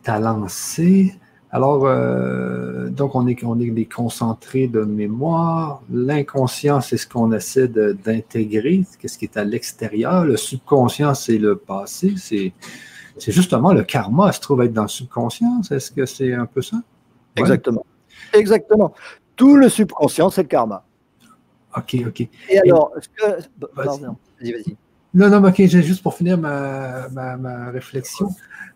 ta 0.02 0.18
lancée, 0.18 1.14
alors, 1.54 1.86
euh, 1.86 2.88
donc 2.90 3.14
on 3.14 3.28
est, 3.28 3.44
on 3.44 3.60
est 3.60 3.70
des 3.70 3.86
concentrés 3.86 4.66
de 4.66 4.80
mémoire. 4.80 5.82
L'inconscient, 5.88 6.80
c'est 6.80 6.96
ce 6.96 7.06
qu'on 7.06 7.30
essaie 7.30 7.68
d'intégrer, 7.68 8.82
qu'est-ce 8.98 9.16
qui 9.16 9.26
est 9.26 9.36
à 9.36 9.44
l'extérieur. 9.44 10.24
Le 10.24 10.36
subconscient, 10.36 11.14
c'est 11.14 11.38
le 11.38 11.54
passé, 11.54 12.14
c'est 12.16 12.52
c'est 13.18 13.32
justement 13.32 13.72
le 13.72 13.84
karma 13.84 14.32
se 14.32 14.40
trouve 14.40 14.62
être 14.62 14.72
dans 14.72 14.82
le 14.82 14.88
subconscient. 14.88 15.60
Est-ce 15.70 15.90
que 15.90 16.06
c'est 16.06 16.34
un 16.34 16.46
peu 16.46 16.62
ça? 16.62 16.78
Exactement. 17.36 17.84
Exactement. 18.32 18.94
Tout 19.36 19.56
le 19.56 19.68
subconscient, 19.68 20.30
c'est 20.30 20.42
le 20.42 20.48
karma. 20.48 20.84
OK, 21.76 21.96
OK. 22.06 22.28
Et 22.48 22.58
alors, 22.58 22.92
est-ce 22.96 23.08
que. 23.08 23.42
Vas-y, 23.74 24.52
vas-y. 24.52 24.76
Non, 25.14 25.28
non, 25.30 25.48
ok, 25.48 25.64
juste 25.66 26.02
pour 26.02 26.14
finir 26.14 26.36
ma, 26.36 27.08
ma, 27.08 27.70
réflexion, 27.70 28.28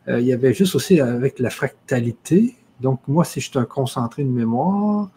euh, 0.06 0.20
il 0.20 0.26
y 0.26 0.32
avait 0.32 0.54
juste 0.54 0.76
aussi 0.76 1.00
avec 1.00 1.40
la 1.40 1.50
fractalité. 1.50 2.54
Donc, 2.80 3.00
moi, 3.08 3.24
si 3.24 3.40
je 3.40 3.50
suis 3.50 3.58
un 3.58 3.64
concentré 3.64 4.22
de 4.22 4.28
mémoire, 4.28 5.10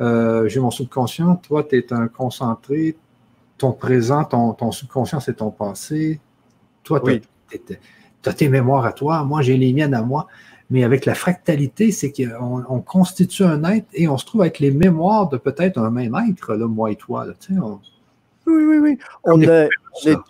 euh, 0.00 0.48
j'ai 0.48 0.60
mon 0.60 0.70
subconscient, 0.70 1.36
toi, 1.36 1.62
tu 1.62 1.76
es 1.76 1.92
un 1.92 2.08
concentré, 2.08 2.96
ton 3.58 3.72
présent, 3.72 4.24
ton, 4.24 4.54
ton 4.54 4.72
subconscient, 4.72 5.20
c'est 5.20 5.34
ton 5.34 5.50
passé. 5.50 6.20
Toi, 6.84 7.00
tu 7.00 7.20
tu 8.22 8.28
as 8.28 8.32
tes 8.32 8.48
mémoires 8.48 8.84
à 8.84 8.92
toi, 8.92 9.24
moi 9.24 9.42
j'ai 9.42 9.56
les 9.56 9.72
miennes 9.72 9.94
à 9.94 10.02
moi. 10.02 10.26
Mais 10.70 10.84
avec 10.84 11.04
la 11.04 11.14
fractalité, 11.14 11.92
c'est 11.92 12.12
qu'on 12.12 12.80
constitue 12.80 13.44
un 13.44 13.62
être 13.64 13.88
et 13.92 14.08
on 14.08 14.16
se 14.16 14.24
trouve 14.24 14.40
avec 14.40 14.58
les 14.58 14.70
mémoires 14.70 15.28
de 15.28 15.36
peut-être 15.36 15.76
un 15.76 15.90
même 15.90 16.16
être, 16.30 16.54
là, 16.54 16.66
moi 16.66 16.90
et 16.90 16.96
toi. 16.96 17.26
Oui, 17.50 17.66
oui, 18.46 18.78
oui. 18.78 18.98
On, 19.24 19.38
est, 19.42 19.68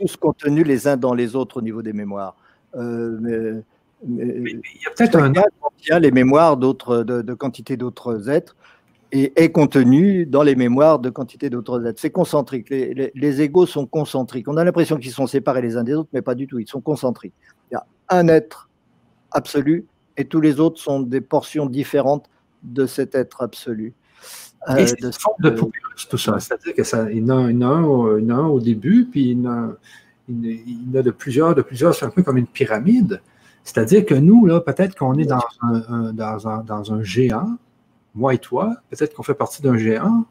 tous 0.00 0.16
contenus 0.16 0.66
les 0.66 0.88
uns 0.88 0.96
dans 0.96 1.14
les 1.14 1.36
autres 1.36 1.58
au 1.58 1.62
niveau 1.62 1.80
des 1.80 1.92
mémoires. 1.92 2.34
Euh, 2.74 3.62
il 4.04 4.62
y 4.82 4.86
a 4.86 4.90
peut-être 4.96 5.16
un 5.16 5.32
a 5.90 5.98
les 6.00 6.10
mémoires 6.10 6.56
d'autres, 6.56 7.04
de, 7.04 7.22
de, 7.22 7.34
quantité 7.34 7.76
d'autres 7.76 8.28
êtres 8.28 8.56
et 9.14 9.32
est 9.36 9.52
contenu 9.52 10.24
dans 10.24 10.42
les 10.42 10.56
mémoires 10.56 10.98
de 10.98 11.10
quantité 11.10 11.50
d'autres 11.50 11.86
êtres. 11.86 12.00
C'est 12.00 12.10
concentrique. 12.10 12.70
Les, 12.70 12.94
les, 12.94 13.12
les, 13.14 13.42
égaux 13.42 13.66
sont 13.66 13.86
concentriques. 13.86 14.48
On 14.48 14.56
a 14.56 14.64
l'impression 14.64 14.96
qu'ils 14.96 15.12
sont 15.12 15.26
séparés 15.26 15.60
les 15.60 15.76
uns 15.76 15.84
des 15.84 15.92
autres, 15.92 16.08
mais 16.14 16.22
pas 16.22 16.34
du 16.34 16.46
tout. 16.46 16.58
Ils 16.58 16.68
sont 16.68 16.80
concentriques 16.80 17.34
il 17.70 17.74
y 17.74 17.76
a 17.76 17.86
un 18.10 18.28
être 18.28 18.68
absolu 19.30 19.86
et 20.16 20.26
tous 20.26 20.40
les 20.40 20.60
autres 20.60 20.80
sont 20.80 21.00
des 21.00 21.20
portions 21.20 21.66
différentes 21.66 22.28
de 22.62 22.86
cet 22.86 23.14
être 23.14 23.42
absolu. 23.42 23.94
Euh, 24.68 24.76
et 24.76 24.84
de, 24.84 25.10
de 25.40 25.50
tout 26.08 26.18
ça. 26.18 26.38
C'est-à-dire 26.38 26.74
qu'il 26.74 27.18
y 27.18 27.32
en 27.32 27.60
a, 27.60 27.74
un, 27.74 28.46
au 28.46 28.60
début, 28.60 29.08
puis 29.10 29.30
il 29.30 29.42
y 29.42 29.48
en 29.48 29.74
a, 30.28 31.02
de 31.02 31.10
plusieurs, 31.10 31.54
de 31.54 31.62
plusieurs, 31.62 31.94
c'est 31.94 32.04
un 32.04 32.10
peu 32.10 32.22
comme 32.22 32.36
une 32.36 32.46
pyramide. 32.46 33.20
C'est-à-dire 33.64 34.04
que 34.04 34.14
nous, 34.14 34.46
là, 34.46 34.60
peut-être 34.60 34.96
qu'on 34.96 35.14
est 35.14 35.24
dans 35.24 35.40
un, 35.62 36.12
dans, 36.12 36.48
un, 36.48 36.62
dans 36.62 36.92
un 36.92 37.02
géant, 37.02 37.56
moi 38.14 38.34
et 38.34 38.38
toi, 38.38 38.74
peut-être 38.90 39.14
qu'on 39.14 39.22
fait 39.22 39.34
partie 39.34 39.62
d'un 39.62 39.76
géant, 39.76 40.24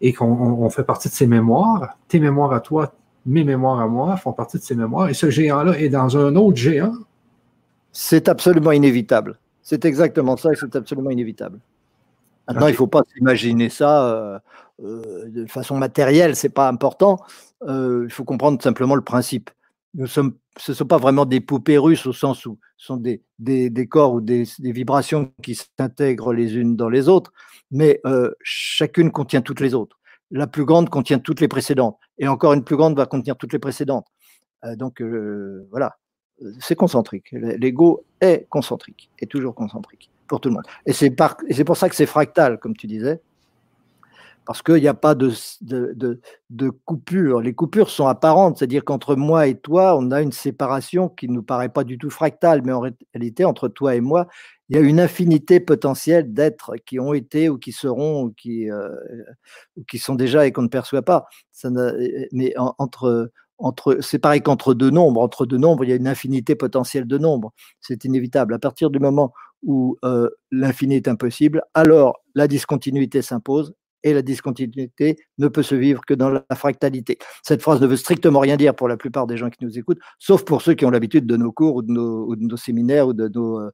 et 0.00 0.12
qu'on 0.12 0.68
fait 0.70 0.84
partie 0.84 1.08
de 1.08 1.14
ses 1.14 1.26
mémoires, 1.26 1.96
tes 2.08 2.20
mémoires 2.20 2.52
à 2.52 2.60
toi, 2.60 2.92
mes 3.24 3.44
mémoires 3.44 3.80
à 3.80 3.86
moi 3.86 4.16
font 4.16 4.32
partie 4.32 4.58
de 4.58 4.62
ces 4.62 4.74
mémoires, 4.74 5.08
et 5.08 5.14
ce 5.14 5.30
géant-là 5.30 5.78
est 5.78 5.88
dans 5.88 6.16
un 6.16 6.36
autre 6.36 6.56
géant. 6.56 6.94
C'est 7.92 8.28
absolument 8.28 8.72
inévitable. 8.72 9.38
C'est 9.62 9.84
exactement 9.84 10.36
ça, 10.36 10.52
et 10.52 10.56
c'est 10.56 10.76
absolument 10.76 11.10
inévitable. 11.10 11.58
Maintenant, 12.46 12.68
il 12.68 12.72
ne 12.72 12.76
faut 12.76 12.86
pas 12.86 13.02
s'imaginer 13.12 13.68
ça 13.68 14.06
euh, 14.06 14.38
euh, 14.84 15.28
de 15.28 15.46
façon 15.46 15.76
matérielle, 15.76 16.36
c'est 16.36 16.50
pas 16.50 16.68
important. 16.68 17.18
Euh, 17.66 18.02
il 18.04 18.12
faut 18.12 18.24
comprendre 18.24 18.62
simplement 18.62 18.94
le 18.94 19.00
principe. 19.00 19.50
Ce 20.04 20.20
ne 20.20 20.74
sont 20.74 20.84
pas 20.84 20.98
vraiment 20.98 21.24
des 21.24 21.40
poupées 21.40 21.78
russes 21.78 22.06
au 22.06 22.12
sens 22.12 22.44
où 22.46 22.58
ce 22.76 22.86
sont 22.86 22.96
des, 22.96 23.88
corps 23.88 24.14
ou 24.14 24.20
des, 24.20 24.44
vibrations 24.58 25.32
qui 25.42 25.54
s'intègrent 25.54 26.32
les 26.32 26.56
unes 26.56 26.76
dans 26.76 26.88
les 26.88 27.08
autres, 27.08 27.32
mais 27.70 28.00
chacune 28.42 29.10
contient 29.10 29.42
toutes 29.42 29.60
les 29.60 29.74
autres. 29.74 29.98
La 30.30 30.46
plus 30.46 30.64
grande 30.64 30.90
contient 30.90 31.18
toutes 31.18 31.40
les 31.40 31.48
précédentes, 31.48 31.98
et 32.18 32.28
encore 32.28 32.52
une 32.52 32.64
plus 32.64 32.76
grande 32.76 32.96
va 32.96 33.06
contenir 33.06 33.36
toutes 33.36 33.52
les 33.52 33.58
précédentes. 33.58 34.08
donc 34.76 35.00
voilà, 35.70 35.96
c'est 36.60 36.76
concentrique. 36.76 37.30
L'ego 37.32 38.04
est 38.20 38.46
concentrique, 38.48 39.10
est 39.20 39.30
toujours 39.30 39.54
concentrique 39.54 40.10
pour 40.26 40.40
tout 40.40 40.48
le 40.48 40.56
monde. 40.56 40.66
Et 40.84 40.92
c'est 40.92 41.10
pour 41.64 41.76
ça 41.76 41.88
que 41.88 41.94
c'est 41.94 42.06
fractal, 42.06 42.58
comme 42.58 42.76
tu 42.76 42.86
disais, 42.86 43.20
parce 44.46 44.62
qu'il 44.62 44.76
n'y 44.76 44.88
a 44.88 44.94
pas 44.94 45.14
de, 45.16 45.30
coupure. 46.84 47.40
Les 47.40 47.52
coupures 47.52 47.90
sont 47.90 48.06
apparentes, 48.06 48.58
c'est-à-dire 48.58 48.84
qu'entre 48.84 49.16
moi 49.16 49.48
et 49.48 49.58
toi, 49.58 49.96
on 49.98 50.12
a 50.12 50.22
une 50.22 50.32
séparation 50.32 51.08
qui 51.08 51.28
ne 51.28 51.34
nous 51.34 51.42
paraît 51.42 51.68
pas 51.68 51.84
du 51.84 51.98
tout 51.98 52.10
fractale, 52.10 52.62
mais 52.64 52.72
en 52.72 52.80
réalité, 53.12 53.44
entre 53.44 53.68
toi 53.68 53.96
et 53.96 54.00
moi, 54.00 54.28
il 54.68 54.76
y 54.76 54.78
a 54.78 54.82
une 54.82 55.00
infinité 55.00 55.58
potentielle 55.60 56.32
d'êtres 56.32 56.76
qui 56.86 57.00
ont 57.00 57.12
été 57.12 57.48
ou 57.48 57.58
qui 57.58 57.72
seront 57.72 58.22
ou 58.22 58.30
qui, 58.30 58.70
euh, 58.70 58.88
sont 59.98 60.14
déjà 60.14 60.46
et 60.46 60.52
qu'on 60.52 60.62
ne 60.62 60.68
perçoit 60.68 61.02
pas. 61.02 61.26
Mais 62.32 62.54
entre, 62.56 63.32
c'est 64.00 64.18
pareil 64.18 64.42
qu'entre 64.42 64.74
deux 64.74 64.90
nombres. 64.90 65.20
Entre 65.20 65.44
deux 65.44 65.58
nombres, 65.58 65.84
il 65.84 65.90
y 65.90 65.92
a 65.92 65.96
une 65.96 66.08
infinité 66.08 66.54
potentielle 66.54 67.06
de 67.06 67.18
nombres. 67.18 67.52
C'est 67.80 68.04
inévitable. 68.04 68.54
À 68.54 68.58
partir 68.60 68.90
du 68.90 69.00
moment 69.00 69.32
où 69.62 69.96
euh, 70.04 70.30
l'infini 70.52 70.94
est 70.96 71.08
impossible, 71.08 71.62
alors 71.74 72.20
la 72.34 72.46
discontinuité 72.46 73.22
s'impose 73.22 73.74
et 74.06 74.14
la 74.14 74.22
discontinuité 74.22 75.16
ne 75.38 75.48
peut 75.48 75.64
se 75.64 75.74
vivre 75.74 76.02
que 76.06 76.14
dans 76.14 76.30
la 76.30 76.44
fractalité. 76.54 77.18
Cette 77.42 77.60
phrase 77.60 77.80
ne 77.80 77.88
veut 77.88 77.96
strictement 77.96 78.38
rien 78.38 78.56
dire 78.56 78.72
pour 78.74 78.86
la 78.86 78.96
plupart 78.96 79.26
des 79.26 79.36
gens 79.36 79.50
qui 79.50 79.64
nous 79.64 79.78
écoutent, 79.78 79.98
sauf 80.20 80.44
pour 80.44 80.62
ceux 80.62 80.74
qui 80.74 80.86
ont 80.86 80.90
l'habitude 80.90 81.26
de 81.26 81.36
nos 81.36 81.50
cours 81.50 81.74
ou 81.74 81.82
de 81.82 81.90
nos, 81.90 82.56
séminaires 82.56 83.08
ou 83.08 83.14
de 83.14 83.28
nos 83.28 83.58
euh, 83.58 83.70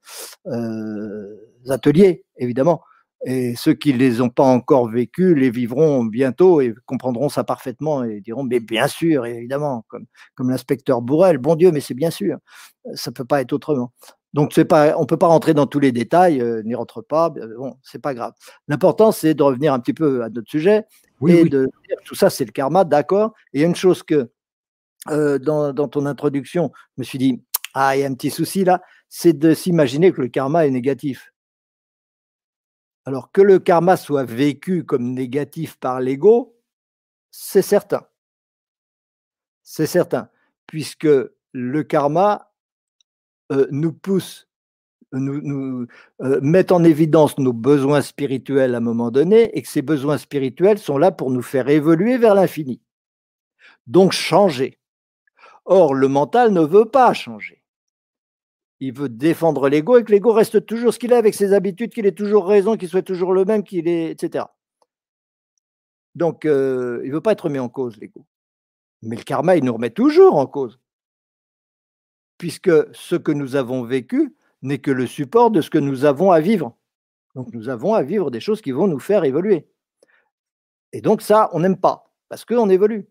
euh, 0.47 1.37
ateliers, 1.69 2.25
évidemment. 2.39 2.81
Et 3.27 3.55
ceux 3.57 3.75
qui 3.75 3.93
ne 3.93 3.99
les 3.99 4.23
ont 4.23 4.31
pas 4.31 4.43
encore 4.43 4.89
vécus 4.89 5.37
les 5.37 5.51
vivront 5.51 6.03
bientôt 6.03 6.63
et 6.63 6.75
comprendront 6.87 7.29
ça 7.29 7.45
parfaitement 7.45 8.03
et 8.03 8.23
diront, 8.23 8.43
mais 8.43 8.59
bien 8.59 8.89
sûr, 8.89 9.27
évidemment, 9.27 9.85
comme, 9.89 10.07
comme 10.35 10.49
l'inspecteur 10.49 11.03
Bourrel, 11.03 11.37
bon 11.37 11.57
Dieu, 11.57 11.73
mais 11.73 11.81
c'est 11.81 11.95
bien 11.95 12.11
sûr, 12.11 12.39
ça 12.95 13.11
ne 13.11 13.15
peut 13.15 13.27
pas 13.27 13.43
être 13.43 13.53
autrement. 13.53 13.93
Donc, 14.33 14.59
pas, 14.65 14.97
on 14.97 15.03
ne 15.03 15.07
peut 15.07 15.19
pas 15.19 15.27
rentrer 15.27 15.53
dans 15.53 15.67
tous 15.67 15.81
les 15.81 15.93
détails, 15.93 16.41
euh, 16.41 16.63
n'y 16.63 16.75
rentre 16.75 17.03
pas, 17.03 17.31
bon, 17.31 17.77
c'est 17.83 18.01
pas 18.01 18.15
grave. 18.15 18.33
L'important, 18.67 19.13
c'est 19.13 19.35
de 19.35 19.43
revenir 19.43 19.75
un 19.75 19.81
petit 19.81 19.93
peu 19.93 20.23
à 20.23 20.31
notre 20.31 20.51
sujet 20.51 20.87
et 21.29 21.45
de 21.45 21.71
dire 21.89 21.99
tout 22.05 22.15
ça, 22.15 22.31
c'est 22.31 22.45
le 22.45 22.51
karma, 22.53 22.85
d'accord. 22.85 23.35
Et 23.53 23.59
il 23.59 23.61
y 23.61 23.65
a 23.65 23.67
une 23.67 23.77
chose 23.77 24.03
que, 24.03 24.31
euh, 25.11 25.39
dans, 25.39 25.73
dans, 25.73 25.89
ton 25.89 26.07
introduction, 26.07 26.73
je 26.97 27.03
me 27.03 27.05
suis 27.05 27.19
dit, 27.19 27.43
ah, 27.75 27.97
il 27.97 28.01
y 28.01 28.05
a 28.05 28.07
un 28.07 28.15
petit 28.15 28.31
souci 28.31 28.65
là, 28.65 28.81
c'est 29.09 29.35
de 29.35 29.53
s'imaginer 29.53 30.13
que 30.13 30.23
le 30.23 30.29
karma 30.29 30.67
est 30.67 30.71
négatif. 30.71 31.33
Alors, 33.05 33.33
que 33.33 33.43
le 33.43 33.59
karma 33.59 33.97
soit 33.97 34.25
vécu 34.25 34.85
comme 34.85 35.13
négatif 35.13 35.77
par 35.77 36.01
l'ego, 36.01 36.57
c'est 37.31 37.63
certain. 37.63 38.07
C'est 39.63 39.87
certain, 39.87 40.29
puisque 40.67 41.09
le 41.53 41.83
karma 41.83 42.52
euh, 43.53 43.67
nous 43.71 43.93
pousse, 43.93 44.49
nous, 45.13 45.41
nous 45.43 45.87
euh, 46.23 46.41
met 46.43 46.73
en 46.73 46.83
évidence 46.85 47.39
nos 47.39 47.53
besoins 47.53 48.01
spirituels 48.01 48.75
à 48.75 48.79
un 48.79 48.81
moment 48.81 49.11
donné, 49.11 49.57
et 49.57 49.63
que 49.63 49.69
ces 49.69 49.83
besoins 49.83 50.19
spirituels 50.19 50.79
sont 50.79 50.99
là 50.99 51.13
pour 51.13 51.31
nous 51.31 51.43
faire 51.43 51.69
évoluer 51.69 52.17
vers 52.17 52.35
l'infini. 52.35 52.81
Donc 53.87 54.13
changer. 54.13 54.79
Or, 55.65 55.95
le 55.95 56.09
mental 56.09 56.53
ne 56.53 56.63
veut 56.63 56.87
pas 56.87 57.13
changer. 57.13 57.63
Il 58.81 58.93
veut 58.93 59.09
défendre 59.09 59.69
l'ego 59.69 59.99
et 59.99 60.05
que 60.05 60.11
l'ego 60.11 60.33
reste 60.33 60.67
toujours 60.67 60.93
ce 60.93 60.99
qu'il 60.99 61.13
est 61.13 61.17
avec 61.17 61.35
ses 61.35 61.53
habitudes, 61.53 61.93
qu'il 61.93 62.07
ait 62.07 62.13
toujours 62.13 62.49
raison, 62.49 62.77
qu'il 62.77 62.89
soit 62.89 63.03
toujours 63.03 63.33
le 63.33 63.45
même, 63.45 63.63
qu'il 63.63 63.87
est, 63.87 64.11
etc. 64.11 64.47
Donc, 66.15 66.45
euh, 66.45 67.01
il 67.05 67.11
ne 67.11 67.15
veut 67.15 67.21
pas 67.21 67.33
être 67.33 67.49
mis 67.49 67.61
en 67.61 67.69
cause, 67.69 67.97
l'ego. 67.99 68.27
Mais 69.03 69.17
le 69.17 69.23
karma, 69.23 69.57
il 69.57 69.65
nous 69.65 69.73
remet 69.73 69.91
toujours 69.91 70.37
en 70.37 70.47
cause 70.47 70.82
puisque 72.43 72.73
ce 72.93 73.15
que 73.15 73.31
nous 73.31 73.55
avons 73.55 73.85
vécu 73.85 74.35
n'est 74.63 74.81
que 74.81 74.91
le 74.91 75.07
support 75.07 75.53
de 75.53 75.61
ce 75.61 75.71
que 75.71 75.79
nous 75.79 76.05
avons 76.05 76.33
à 76.33 76.41
vivre. 76.41 76.77
Donc 77.37 77.55
nous 77.55 77.69
avons 77.69 77.95
à 77.95 78.03
vivre 78.03 78.33
des 78.33 78.41
choses 78.41 78.61
qui 78.61 78.73
vont 78.73 78.89
nous 78.89 78.99
faire 78.99 79.23
évoluer. 79.23 79.69
Et 80.93 81.01
donc 81.01 81.23
ça, 81.23 81.51
on 81.53 81.61
n'aime 81.61 81.77
pas, 81.77 82.11
parce 82.29 82.45
qu'on 82.45 82.69
évolue. 82.69 83.07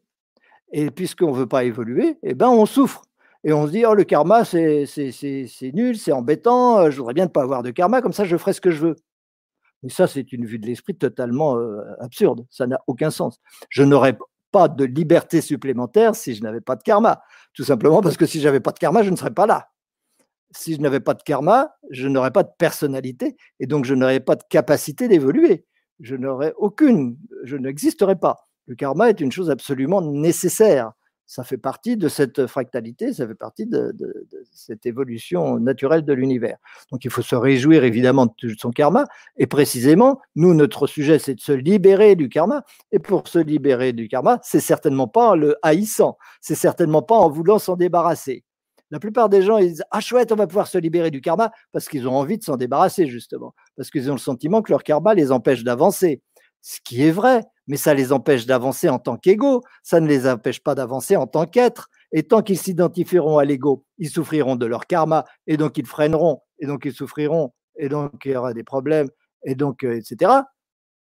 Et 0.74 0.91
puisqu'on 0.91 1.32
ne 1.32 1.38
veut 1.38 1.48
pas 1.48 1.63
évoluer, 1.63 2.17
eh 2.24 2.34
ben 2.34 2.50
on 2.50 2.65
souffre. 2.65 3.04
Et 3.46 3.54
on 3.54 3.67
se 3.67 3.72
dit, 3.72 3.86
oh, 3.86 3.94
le 3.94 4.04
karma, 4.04 4.44
c'est 4.44 4.84
nul, 5.74 5.98
c'est 5.98 6.12
embêtant, 6.12 6.80
euh, 6.80 6.91
je 6.91 6.98
voudrais 6.98 7.13
bien 7.13 7.24
ne 7.24 7.30
pas 7.30 7.44
avoir 7.44 7.63
de 7.63 7.72
karma, 7.72 8.02
comme 8.02 8.12
ça 8.12 8.26
je 8.26 8.36
ferai 8.36 8.52
ce 8.52 8.60
que 8.60 8.72
je 8.72 8.82
veux. 8.82 8.96
Mais 9.82 9.89
ça, 9.89 10.08
c'est 10.08 10.34
une 10.34 10.46
vue 10.46 10.60
de 10.60 10.65
l'esprit 10.65 10.96
totalement 10.96 11.56
euh, 11.56 11.84
absurde. 12.02 12.46
Ça 12.50 12.67
n'a 12.67 12.82
aucun 12.86 13.12
sens. 13.12 13.39
Je 13.70 13.84
n'aurais 13.84 14.17
pas 14.52 14.67
de 14.67 14.84
liberté 14.84 15.39
supplémentaire 15.39 16.15
si 16.15 16.36
je 16.36 16.44
n'avais 16.44 16.60
pas 16.60 16.76
de 16.76 16.84
karma. 16.84 17.24
Tout 17.54 17.64
simplement 17.64 18.02
parce 18.02 18.18
que 18.18 18.26
si 18.26 18.40
j'avais 18.40 18.60
pas 18.60 18.72
de 18.72 18.80
karma, 18.80 19.04
je 19.04 19.10
ne 19.10 19.16
serais 19.16 19.34
pas 19.34 19.46
là. 19.46 19.70
Si 20.52 20.76
je 20.76 20.82
n'avais 20.82 21.00
pas 21.00 21.14
de 21.14 21.24
karma, 21.24 21.76
je 21.90 22.08
n'aurais 22.08 22.32
pas 22.32 22.44
de 22.44 22.52
personnalité 22.58 23.38
et 23.60 23.68
donc 23.68 23.86
je 23.86 23.94
n'aurais 23.94 24.20
pas 24.20 24.36
de 24.36 24.44
capacité 24.50 25.08
d'évoluer. 25.08 25.66
Je 26.00 26.16
n'aurais 26.16 26.54
aucune, 26.58 27.18
je 27.44 27.56
n'existerais 27.58 28.18
pas. 28.18 28.48
Le 28.68 28.76
karma 28.76 29.10
est 29.10 29.22
une 29.22 29.32
chose 29.32 29.50
absolument 29.50 30.02
nécessaire 30.02 30.92
ça 31.32 31.46
fait 31.46 31.58
partie 31.58 31.96
de 31.96 32.10
cette 32.10 32.46
fractalité, 32.46 33.13
ça 33.13 33.26
fait 33.26 33.36
partie 33.36 33.65
de, 33.65 33.96
cette 34.52 34.86
évolution 34.86 35.62
naturelle 35.62 36.04
de 36.04 36.12
l'univers. 36.12 36.58
Donc 36.91 37.06
il 37.06 37.10
faut 37.10 37.22
se 37.22 37.38
réjouir 37.38 37.86
évidemment 37.86 38.26
de 38.26 38.54
son 38.58 38.72
karma, 38.72 39.06
et 39.38 39.48
précisément, 39.48 40.20
nous, 40.36 40.54
notre 40.54 40.88
sujet, 40.88 41.20
c'est 41.20 41.36
de 41.36 41.39
se 41.39 41.54
libérer 41.54 42.17
du 42.17 42.28
karma, 42.28 42.65
et 42.91 43.00
pour 43.00 43.30
se 43.30 43.39
libérer 43.39 43.94
du 43.94 44.10
karma, 44.10 44.39
c'est 44.44 44.60
certainement 44.60 45.08
pas 45.08 45.30
en 45.30 45.36
le 45.36 45.56
haïssant, 45.62 46.17
c'est 46.41 46.54
certainement 46.54 47.02
pas 47.02 47.15
en 47.15 47.30
voulant 47.30 47.60
s'en 47.60 47.78
débarrasser. 47.78 48.44
La 48.89 49.00
plupart 49.00 49.30
des 49.30 49.41
gens, 49.41 49.58
ils 49.58 49.70
disent 49.70 49.86
Ah, 49.89 50.02
chouette, 50.02 50.34
on 50.34 50.36
va 50.36 50.48
pouvoir 50.48 50.67
se 50.67 50.80
libérer 50.80 51.12
du 51.12 51.22
karma 51.22 51.54
parce 51.72 51.88
qu'ils 51.88 52.10
ont 52.10 52.15
envie 52.17 52.39
de 52.39 52.44
s'en 52.44 52.58
débarrasser, 52.58 53.08
justement, 53.08 53.56
parce 53.78 53.89
qu'ils 53.89 54.10
ont 54.12 54.15
le 54.15 54.20
sentiment 54.20 54.62
que 54.62 54.74
leur 54.74 54.84
karma 54.84 55.13
les 55.13 55.32
empêche 55.32 55.63
d'avancer. 55.63 56.22
Ce 56.62 56.80
qui 56.84 57.02
est 57.04 57.12
vrai, 57.12 57.41
mais 57.67 57.78
ça 57.78 57.93
les 57.93 58.12
empêche 58.12 58.45
d'avancer 58.45 58.89
en 58.89 59.00
tant 59.00 59.17
qu'ego, 59.17 59.62
ça 59.84 60.00
ne 60.00 60.08
les 60.08 60.28
empêche 60.28 60.62
pas 60.62 60.76
d'avancer 60.76 61.15
en 61.15 61.28
tant 61.28 61.45
qu'être. 61.45 61.89
Et 62.12 62.24
tant 62.24 62.41
qu'ils 62.41 62.58
s'identifieront 62.58 63.38
à 63.38 63.45
l'ego, 63.45 63.86
ils 63.97 64.10
souffriront 64.10 64.56
de 64.56 64.65
leur 64.65 64.86
karma, 64.86 65.26
et 65.47 65.58
donc 65.58 65.78
ils 65.78 65.86
freineront, 65.86 66.41
et 66.60 66.67
donc 66.67 66.84
ils 66.86 66.93
souffriront, 66.93 67.54
et 67.78 67.88
donc 67.88 68.26
il 68.26 68.32
y 68.32 68.36
aura 68.36 68.54
des 68.54 68.63
problèmes, 68.63 69.08
et 69.45 69.56
donc, 69.56 69.84
euh, 69.84 69.95
etc. 69.95 70.32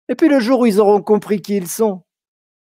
Et 0.09 0.15
puis 0.15 0.29
le 0.29 0.41
jour 0.41 0.61
où 0.61 0.67
ils 0.67 0.81
auront 0.81 1.01
compris 1.01 1.41
qui 1.41 1.57
ils 1.57 1.69
sont, 1.69 2.03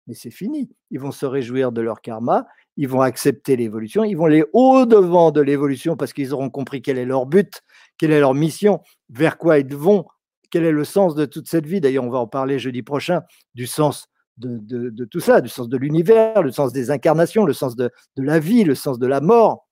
mais 0.07 0.13
c'est 0.13 0.31
fini. 0.31 0.69
Ils 0.91 0.99
vont 0.99 1.11
se 1.11 1.25
réjouir 1.25 1.71
de 1.71 1.81
leur 1.81 2.01
karma, 2.01 2.47
ils 2.77 2.87
vont 2.87 3.01
accepter 3.01 3.55
l'évolution, 3.55 4.03
ils 4.03 4.15
vont 4.15 4.25
aller 4.25 4.45
au-devant 4.53 5.31
de 5.31 5.41
l'évolution 5.41 5.97
parce 5.97 6.13
qu'ils 6.13 6.33
auront 6.33 6.49
compris 6.49 6.81
quel 6.81 6.97
est 6.97 7.05
leur 7.05 7.25
but, 7.25 7.61
quelle 7.97 8.11
est 8.11 8.19
leur 8.19 8.33
mission, 8.33 8.81
vers 9.09 9.37
quoi 9.37 9.59
ils 9.59 9.75
vont, 9.75 10.05
quel 10.49 10.63
est 10.63 10.71
le 10.71 10.83
sens 10.83 11.15
de 11.15 11.25
toute 11.25 11.47
cette 11.47 11.65
vie? 11.65 11.81
D'ailleurs, 11.81 12.03
on 12.03 12.09
va 12.09 12.19
en 12.19 12.27
parler 12.27 12.59
jeudi 12.59 12.83
prochain, 12.83 13.21
du 13.55 13.67
sens 13.67 14.07
de, 14.37 15.05
tout 15.05 15.19
ça, 15.19 15.41
du 15.41 15.49
sens 15.49 15.67
de 15.67 15.77
l'univers, 15.77 16.41
le 16.41 16.51
sens 16.51 16.71
des 16.71 16.91
incarnations, 16.91 17.45
le 17.45 17.53
sens 17.53 17.75
de, 17.75 17.91
la 18.17 18.39
vie, 18.39 18.63
le 18.63 18.75
sens 18.75 18.99
de 18.99 19.07
la 19.07 19.21
mort. 19.21 19.67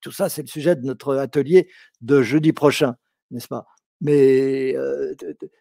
Tout 0.00 0.12
ça, 0.12 0.28
c'est 0.28 0.42
le 0.42 0.48
sujet 0.48 0.76
de 0.76 0.82
notre 0.82 1.16
atelier 1.16 1.68
de 2.00 2.22
jeudi 2.22 2.52
prochain, 2.52 2.96
n'est-ce 3.30 3.48
pas? 3.48 3.66
Mais 4.00 4.74
euh, 4.76 5.14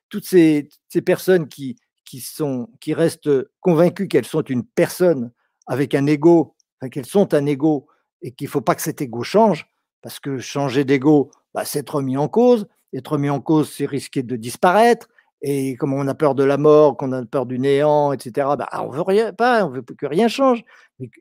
toutes 0.08 0.26
ces, 0.26 0.70
personnes 1.06 1.50
qui, 1.50 1.76
qui, 2.06 2.22
sont, 2.22 2.70
qui 2.80 2.94
restent 2.94 3.30
convaincues 3.60 4.08
qu'elles 4.08 4.26
sont 4.26 4.44
une 4.44 4.64
personne 4.64 5.32
avec 5.68 5.94
un 5.94 6.06
ego, 6.08 6.56
qu'elles 6.92 7.06
sont 7.06 7.34
un 7.34 7.46
ego, 7.46 7.88
et 8.22 8.32
qu'il 8.32 8.48
ne 8.48 8.52
faut 8.52 8.62
pas 8.62 8.76
que 8.76 8.82
cet 8.82 9.02
ego 9.02 9.24
change, 9.24 9.68
parce 10.02 10.20
que 10.20 10.40
changer 10.40 10.86
d'ego, 10.86 11.32
bah, 11.54 11.66
c'est 11.66 11.80
être 11.80 12.02
mis 12.02 12.18
en 12.18 12.28
cause, 12.30 12.68
être 12.94 13.18
mis 13.18 13.30
en 13.30 13.40
cause, 13.40 13.72
c'est 13.72 13.86
risquer 13.86 14.24
de 14.24 14.36
disparaître. 14.36 15.08
Et 15.42 15.76
comme 15.76 15.94
on 15.94 16.08
a 16.08 16.16
peur 16.16 16.36
de 16.36 16.44
la 16.44 16.58
mort, 16.58 16.98
qu'on 16.98 17.12
a 17.14 17.26
peur 17.26 17.46
du 17.46 17.60
néant, 17.60 18.12
etc., 18.12 18.48
bah, 18.58 18.68
on 18.84 18.90
veut 18.90 19.02
rien, 19.02 19.32
pas, 19.32 19.66
on 19.66 19.70
veut 19.70 19.82
que 19.82 20.06
rien 20.06 20.28
change. 20.28 20.64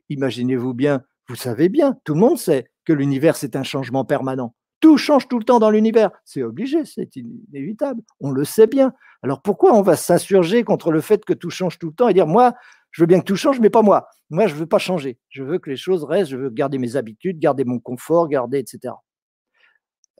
Imaginez-vous 0.09 0.73
bien, 0.73 1.03
vous 1.29 1.35
savez 1.35 1.69
bien, 1.69 1.97
tout 2.03 2.15
le 2.15 2.19
monde 2.19 2.37
sait 2.37 2.69
que 2.85 2.91
l'univers 2.91 3.37
c'est 3.37 3.55
un 3.55 3.63
changement 3.63 4.03
permanent. 4.03 4.55
Tout 4.81 4.97
change 4.97 5.27
tout 5.27 5.37
le 5.37 5.45
temps 5.45 5.59
dans 5.59 5.69
l'univers. 5.69 6.09
C'est 6.25 6.43
obligé, 6.43 6.85
c'est 6.85 7.15
inévitable. 7.15 8.01
On 8.19 8.31
le 8.31 8.43
sait 8.45 8.67
bien. 8.67 8.93
Alors 9.23 9.41
pourquoi 9.41 9.73
on 9.73 9.81
va 9.81 9.95
s'insurger 9.95 10.63
contre 10.63 10.91
le 10.91 11.01
fait 11.01 11.23
que 11.23 11.33
tout 11.33 11.49
change 11.49 11.77
tout 11.79 11.87
le 11.87 11.93
temps 11.93 12.07
et 12.07 12.13
dire 12.13 12.27
moi, 12.27 12.53
je 12.91 13.01
veux 13.01 13.07
bien 13.07 13.19
que 13.19 13.25
tout 13.25 13.35
change, 13.35 13.59
mais 13.59 13.69
pas 13.69 13.81
moi. 13.81 14.07
Moi, 14.29 14.47
je 14.47 14.55
veux 14.55 14.65
pas 14.65 14.79
changer. 14.79 15.17
Je 15.29 15.43
veux 15.43 15.59
que 15.59 15.69
les 15.69 15.77
choses 15.77 16.03
restent, 16.03 16.31
je 16.31 16.37
veux 16.37 16.49
garder 16.49 16.77
mes 16.77 16.95
habitudes, 16.95 17.39
garder 17.39 17.63
mon 17.63 17.79
confort, 17.79 18.27
garder, 18.27 18.59
etc. 18.59 18.93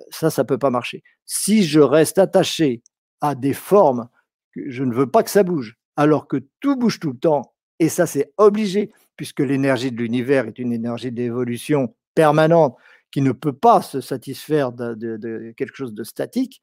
Ça, 0.10 0.30
ça 0.30 0.44
peut 0.44 0.58
pas 0.58 0.70
marcher. 0.70 1.04
Si 1.26 1.64
je 1.64 1.80
reste 1.80 2.18
attaché 2.18 2.82
à 3.22 3.36
des 3.36 3.54
formes, 3.54 4.10
je 4.56 4.84
ne 4.84 4.94
veux 4.94 5.10
pas 5.10 5.24
que 5.24 5.30
ça 5.30 5.44
bouge, 5.44 5.78
alors 5.96 6.28
que 6.28 6.38
tout 6.60 6.76
bouge 6.76 7.00
tout 7.00 7.12
le 7.12 7.18
temps, 7.18 7.54
et 7.80 7.90
ça, 7.90 8.06
c'est 8.06 8.34
obligé, 8.38 8.92
puisque 9.16 9.40
l'énergie 9.40 9.92
de 9.92 9.98
l'univers 9.98 10.48
est 10.48 10.60
une 10.60 10.74
énergie 10.74 11.12
d'évolution 11.12 11.96
permanente 12.14 12.78
qui 13.12 13.22
ne 13.22 13.32
peut 13.32 13.54
pas 13.54 13.82
se 13.82 14.02
satisfaire 14.02 14.72
de, 14.72 15.54
quelque 15.58 15.76
chose 15.76 15.94
de 15.94 16.04
statique, 16.04 16.62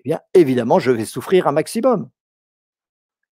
eh 0.00 0.10
bien, 0.10 0.20
évidemment, 0.34 0.78
je 0.78 0.90
vais 0.90 1.04
souffrir 1.04 1.46
un 1.46 1.52
maximum. 1.52 2.10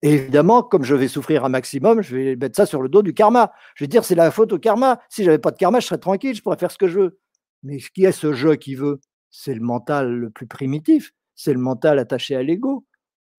évidemment, 0.03 0.63
comme 0.63 0.83
je 0.85 0.95
vais 0.95 1.09
souffrir 1.09 1.45
un 1.45 1.49
maximum, 1.49 2.03
je 2.03 2.17
vais 2.17 2.37
mettre 2.37 2.57
ça 2.57 2.67
sur 2.67 2.83
le 2.83 2.89
dos 2.89 3.03
du 3.03 3.15
karma. 3.15 3.53
Je 3.77 3.85
vais 3.85 3.89
dire, 3.89 4.05
c'est 4.05 4.17
la 4.17 4.31
faute 4.31 4.53
au 4.53 4.59
karma. 4.59 5.01
Si 5.09 5.25
j'avais 5.25 5.39
pas 5.39 5.53
de 5.53 5.57
karma, 5.57 5.81
je 5.81 5.87
serais 5.87 5.99
tranquille, 5.99 6.35
je 6.35 6.43
pourrais 6.43 6.57
faire 6.57 6.73
ce 6.73 6.79
que 6.79 6.89
je 6.89 6.99
veux. 6.99 7.21
Mais 7.63 7.79
qui 7.79 8.05
est 8.05 8.13
ce 8.13 8.33
jeu 8.33 8.57
qui 8.57 8.75
veut 8.75 9.01
C'est 9.33 9.55
le 9.55 9.61
mental 9.61 10.13
le 10.15 10.31
plus 10.31 10.47
primitif. 10.47 11.13
C'est 11.35 11.53
le 11.53 11.59
mental 11.59 11.99
attaché 11.99 12.37
à 12.37 12.43
l'ego. 12.45 12.85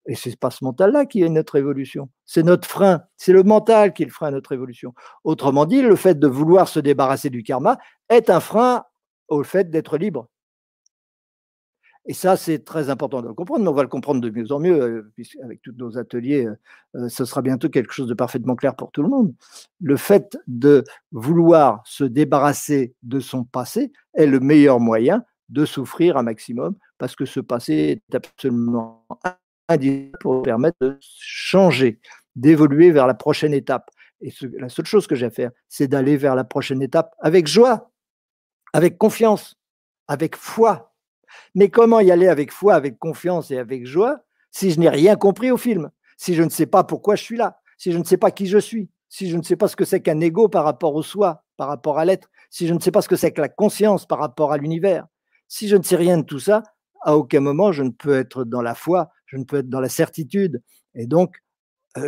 Et 0.06 0.16
c'est 0.16 0.38
pas 0.38 0.52
ce 0.52 0.66
mental-là 0.66 1.06
qui 1.06 1.22
est 1.22 1.30
notre 1.30 1.56
évolution. 1.56 2.10
C'est 2.26 2.44
notre 2.44 2.68
frein. 2.68 3.04
C'est 3.16 3.32
le 3.32 3.44
mental 3.44 3.94
qui 3.94 4.04
est 4.04 4.06
le 4.06 4.12
frein 4.12 4.28
à 4.28 4.32
notre 4.32 4.52
évolution. 4.52 4.94
Autrement 5.24 5.66
dit, 5.66 5.82
le 5.82 5.96
fait 5.96 6.20
de 6.20 6.28
vouloir 6.28 6.68
se 6.68 6.82
débarrasser 6.82 7.30
du 7.30 7.44
karma 7.44 7.78
est 8.10 8.30
un 8.30 8.42
frein 8.42 8.84
au 9.30 9.44
fait 9.44 9.70
d'être 9.70 9.98
libre. 9.98 10.28
Et 12.06 12.14
ça, 12.14 12.36
c'est 12.36 12.66
très 12.66 12.90
important 12.90 13.22
de 13.22 13.30
le 13.30 13.34
comprendre, 13.34 13.64
mais 13.64 13.70
on 13.70 13.74
va 13.74 13.84
le 13.84 13.88
comprendre 13.88 14.20
de 14.20 14.30
mieux 14.30 14.52
en 14.52 14.60
mieux, 14.60 14.82
euh, 14.82 15.12
avec 15.42 15.62
tous 15.62 15.72
nos 15.78 15.98
ateliers, 15.98 16.46
euh, 16.46 16.56
euh, 16.96 17.08
ce 17.08 17.24
sera 17.24 17.42
bientôt 17.42 17.70
quelque 17.70 17.94
chose 17.94 18.10
de 18.10 18.14
parfaitement 18.14 18.56
clair 18.56 18.76
pour 18.76 18.92
tout 18.92 19.04
le 19.04 19.08
monde. 19.08 19.34
Le 19.80 19.96
fait 19.96 20.38
de 20.48 20.84
vouloir 21.14 21.82
se 21.86 22.04
débarrasser 22.04 22.94
de 23.04 23.22
son 23.22 23.46
passé 23.46 23.94
est 24.16 24.26
le 24.26 24.42
meilleur 24.42 24.82
moyen 24.82 25.24
de 25.54 25.66
souffrir 25.66 26.18
un 26.18 26.24
maximum, 26.24 26.76
parce 26.98 27.16
que 27.16 27.26
ce 27.26 27.40
passé 27.40 28.02
est 28.12 28.16
absolument 28.16 29.06
indispensable 29.70 30.18
pour 30.20 30.42
permettre 30.42 30.78
de 30.82 30.98
changer, 31.00 32.00
d'évoluer 32.36 32.92
vers 32.92 33.08
la 33.08 33.14
prochaine 33.14 33.54
étape. 33.54 33.90
Et 34.22 34.34
la 34.60 34.70
seule 34.70 34.86
chose 34.86 35.08
que 35.08 35.16
j'ai 35.16 35.28
à 35.28 35.30
faire, 35.30 35.52
c'est 35.70 35.88
d'aller 35.88 36.18
vers 36.18 36.36
la 36.36 36.44
prochaine 36.44 36.82
étape 36.82 37.14
avec 37.20 37.48
joie, 37.48 37.92
avec 38.74 38.98
confiance, 38.98 39.56
avec 40.08 40.36
foi. 40.36 40.94
Mais 41.56 41.70
comment 41.70 42.00
y 42.00 42.12
aller 42.12 42.28
avec 42.28 42.52
foi, 42.52 42.74
avec 42.74 42.98
confiance 43.00 43.52
et 43.52 43.58
avec 43.58 43.86
joie 43.86 44.20
si 44.52 44.72
je 44.72 44.80
n'ai 44.80 44.90
rien 44.90 45.16
compris 45.16 45.50
au 45.50 45.58
film, 45.58 45.90
si 46.18 46.36
je 46.36 46.44
ne 46.44 46.50
sais 46.50 46.68
pas 46.68 46.84
pourquoi 46.84 47.16
je 47.16 47.24
suis 47.24 47.38
là, 47.38 47.60
si 47.78 47.92
je 47.92 47.98
ne 47.98 48.04
sais 48.04 48.18
pas 48.18 48.30
qui 48.30 48.46
je 48.46 48.60
suis, 48.60 48.90
si 49.10 49.30
je 49.30 49.36
ne 49.36 49.42
sais 49.42 49.56
pas 49.56 49.68
ce 49.68 49.76
que 49.76 49.86
c'est 49.86 50.02
qu'un 50.02 50.20
ego 50.20 50.48
par 50.48 50.64
rapport 50.64 50.94
au 50.94 51.02
soi, 51.02 51.44
par 51.58 51.68
rapport 51.68 51.98
à 51.98 52.06
l'être, 52.06 52.30
si 52.52 52.68
je 52.68 52.74
ne 52.74 52.80
sais 52.80 52.92
pas 52.92 53.02
ce 53.02 53.10
que 53.10 53.16
c'est 53.16 53.32
que 53.32 53.42
la 53.42 53.50
conscience 53.50 54.06
par 54.06 54.20
rapport 54.20 54.52
à 54.52 54.58
l'univers, 54.58 55.08
si 55.54 55.68
je 55.68 55.76
ne 55.76 55.84
sais 55.84 55.96
rien 55.96 56.18
de 56.18 56.24
tout 56.24 56.40
ça, 56.40 56.64
à 57.02 57.16
aucun 57.16 57.40
moment 57.40 57.72
je 57.72 57.84
ne 57.84 57.92
peux 57.92 58.16
être 58.18 58.44
dans 58.44 58.64
la 58.64 58.74
foi, 58.74 59.12
je 59.28 59.38
ne 59.38 59.44
peux 59.44 59.58
être 59.58 59.70
dans 59.70 59.82
la 59.82 59.88
certitude. 59.90 60.64
Et 60.96 61.06
donc, 61.06 61.36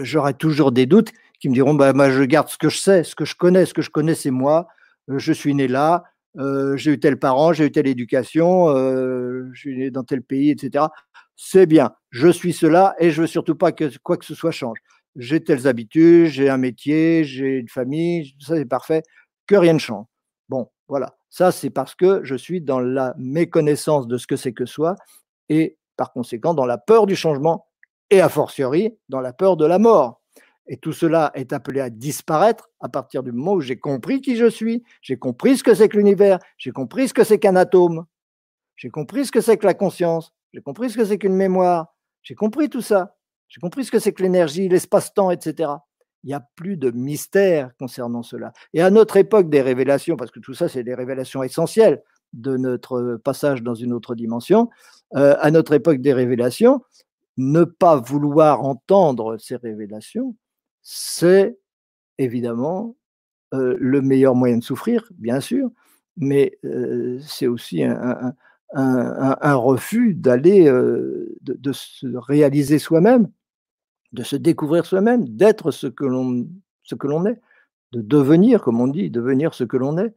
j'aurai 0.01 0.33
toujours 0.33 0.71
des 0.71 0.87
doutes 0.87 1.11
qui 1.39 1.49
me 1.49 1.53
diront, 1.53 1.75
bah, 1.75 1.93
moi 1.93 2.09
je 2.09 2.23
garde 2.23 2.47
ce 2.47 2.57
que 2.57 2.69
je 2.69 2.79
sais, 2.79 3.03
ce 3.03 3.13
que 3.13 3.23
je 3.23 3.35
connais, 3.35 3.67
ce 3.67 3.75
que 3.75 3.83
je 3.83 3.91
connais 3.91 4.15
c'est 4.15 4.31
moi, 4.31 4.67
je 5.07 5.31
suis 5.31 5.53
né 5.53 5.67
là, 5.67 6.05
j'ai 6.75 6.93
eu 6.93 6.99
tel 6.99 7.19
parent, 7.19 7.53
j'ai 7.53 7.65
eu 7.65 7.71
telle 7.71 7.85
éducation, 7.85 8.69
je 8.75 9.59
suis 9.59 9.77
né 9.77 9.91
dans 9.91 10.03
tel 10.03 10.23
pays, 10.23 10.49
etc. 10.49 10.85
C'est 11.35 11.67
bien, 11.67 11.91
je 12.09 12.29
suis 12.29 12.51
cela 12.51 12.95
et 12.97 13.11
je 13.11 13.21
veux 13.21 13.27
surtout 13.27 13.55
pas 13.55 13.71
que 13.71 13.95
quoi 13.99 14.17
que 14.17 14.25
ce 14.25 14.33
soit 14.33 14.49
change. 14.49 14.79
J'ai 15.17 15.43
telles 15.43 15.67
habitudes, 15.67 16.27
j'ai 16.27 16.49
un 16.49 16.57
métier, 16.57 17.23
j'ai 17.23 17.59
une 17.59 17.69
famille, 17.69 18.33
ça 18.39 18.55
c'est 18.55 18.65
parfait, 18.65 19.03
que 19.45 19.55
rien 19.55 19.73
ne 19.73 19.79
change. 19.79 20.07
Voilà. 20.87 21.15
Ça, 21.29 21.51
c'est 21.51 21.69
parce 21.69 21.95
que 21.95 22.23
je 22.23 22.35
suis 22.35 22.61
dans 22.61 22.79
la 22.79 23.13
méconnaissance 23.17 24.07
de 24.07 24.17
ce 24.17 24.27
que 24.27 24.35
c'est 24.35 24.53
que 24.53 24.65
soi 24.65 24.95
et 25.49 25.77
par 25.97 26.13
conséquent 26.13 26.53
dans 26.53 26.65
la 26.65 26.77
peur 26.77 27.05
du 27.05 27.15
changement 27.15 27.67
et 28.09 28.21
a 28.21 28.29
fortiori 28.29 28.97
dans 29.09 29.21
la 29.21 29.33
peur 29.33 29.57
de 29.57 29.65
la 29.65 29.79
mort. 29.79 30.21
Et 30.67 30.77
tout 30.77 30.93
cela 30.93 31.31
est 31.35 31.53
appelé 31.53 31.79
à 31.79 31.89
disparaître 31.89 32.69
à 32.79 32.89
partir 32.89 33.21
du 33.21 33.31
moment 33.31 33.53
où 33.53 33.61
j'ai 33.61 33.77
compris 33.77 34.21
qui 34.21 34.35
je 34.35 34.49
suis, 34.49 34.83
j'ai 35.01 35.17
compris 35.17 35.57
ce 35.57 35.63
que 35.63 35.75
c'est 35.75 35.89
que 35.89 35.97
l'univers, 35.97 36.39
j'ai 36.57 36.71
compris 36.71 37.07
ce 37.07 37.13
que 37.13 37.23
c'est 37.23 37.39
qu'un 37.39 37.55
atome, 37.55 38.05
j'ai 38.75 38.89
compris 38.89 39.25
ce 39.25 39.31
que 39.31 39.41
c'est 39.41 39.57
que 39.57 39.65
la 39.65 39.75
conscience, 39.75 40.33
j'ai 40.53 40.61
compris 40.61 40.89
ce 40.89 40.97
que 40.97 41.05
c'est 41.05 41.19
qu'une 41.19 41.35
mémoire, 41.35 41.93
j'ai 42.23 42.33
compris 42.33 42.69
tout 42.69 42.81
ça, 42.81 43.15
j'ai 43.47 43.61
compris 43.61 43.85
ce 43.85 43.91
que 43.91 43.99
c'est 43.99 44.11
que 44.11 44.23
l'énergie, 44.23 44.67
l'espace-temps, 44.67 45.29
etc. 45.29 45.71
Il 46.25 46.29
n'y 46.29 46.33
a 46.33 46.45
plus 46.55 46.75
de 46.75 46.89
mystère 46.89 47.69
concernant 47.77 48.23
cela. 48.23 48.51
Et 48.73 48.81
à 48.81 48.89
notre 48.89 49.15
époque 49.15 49.47
des 49.47 49.61
révélations, 49.61 50.17
parce 50.17 50.31
que 50.31 50.39
tout 50.39 50.55
ça, 50.55 50.67
c'est 50.67 50.83
des 50.83 50.95
révélations 50.95 51.43
essentielles 51.43 52.01
de 52.33 52.57
notre 52.57 53.21
passage 53.23 53.61
dans 53.61 53.75
une 53.75 53.93
autre 53.93 54.15
dimension, 54.15 54.71
euh, 55.15 55.35
à 55.39 55.51
notre 55.51 55.73
époque 55.73 56.01
des 56.01 56.13
révélations, 56.13 56.81
ne 57.37 57.63
pas 57.63 57.97
vouloir 57.97 58.63
entendre 58.63 59.37
ces 59.37 59.55
révélations, 59.55 60.35
c'est 60.81 61.57
évidemment 62.17 62.95
le 63.51 64.01
meilleur 64.01 64.35
moyen 64.35 64.57
de 64.57 64.63
souffrir, 64.63 65.09
bien 65.17 65.39
sûr, 65.39 65.69
mais 66.17 66.57
c'est 67.21 67.47
aussi 67.47 67.83
un, 67.83 68.33
refus 69.55 70.13
d'aller, 70.13 70.65
de, 70.65 71.71
se 71.71 72.07
réaliser 72.17 72.79
soi-même, 72.79 73.29
de 74.15 74.23
se 74.23 74.35
découvrir 74.35 74.85
soi-même, 74.85 75.27
d'être 75.27 75.71
ce 75.71 75.87
que 75.87 76.05
l'on 76.05 76.47
ce 76.83 76.95
que 76.95 77.07
l'on 77.07 77.25
est, 77.25 77.39
de 77.91 78.01
devenir, 78.01 78.61
comme 78.61 78.79
on 78.81 78.87
dit, 78.87 79.09
devenir 79.09 79.53
ce 79.53 79.63
que 79.63 79.77
l'on 79.77 79.97
est. 79.97 80.13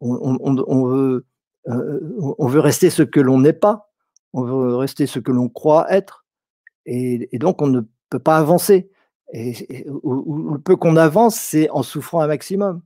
On, 0.00 0.84
veut, 0.86 1.24
on 1.66 2.46
veut 2.46 2.60
rester 2.60 2.90
ce 2.90 3.02
que 3.02 3.20
l'on 3.20 3.38
n'est 3.40 3.52
pas, 3.52 3.90
on 4.32 4.42
veut 4.42 4.76
rester 4.76 5.06
ce 5.06 5.20
que 5.20 5.32
l'on 5.32 5.48
croit 5.48 5.86
être, 5.92 6.24
et, 6.86 7.38
donc 7.38 7.62
on 7.62 7.66
ne 7.66 7.82
peut 8.10 8.18
pas 8.18 8.38
avancer. 8.38 8.90
Et, 9.32 9.84
le 9.86 10.58
peu 10.58 10.76
qu'on 10.76 10.96
avance, 10.96 11.36
c'est 11.36 11.68
en 11.70 11.82
souffrant 11.82 12.20
un 12.20 12.26
maximum. 12.26 12.82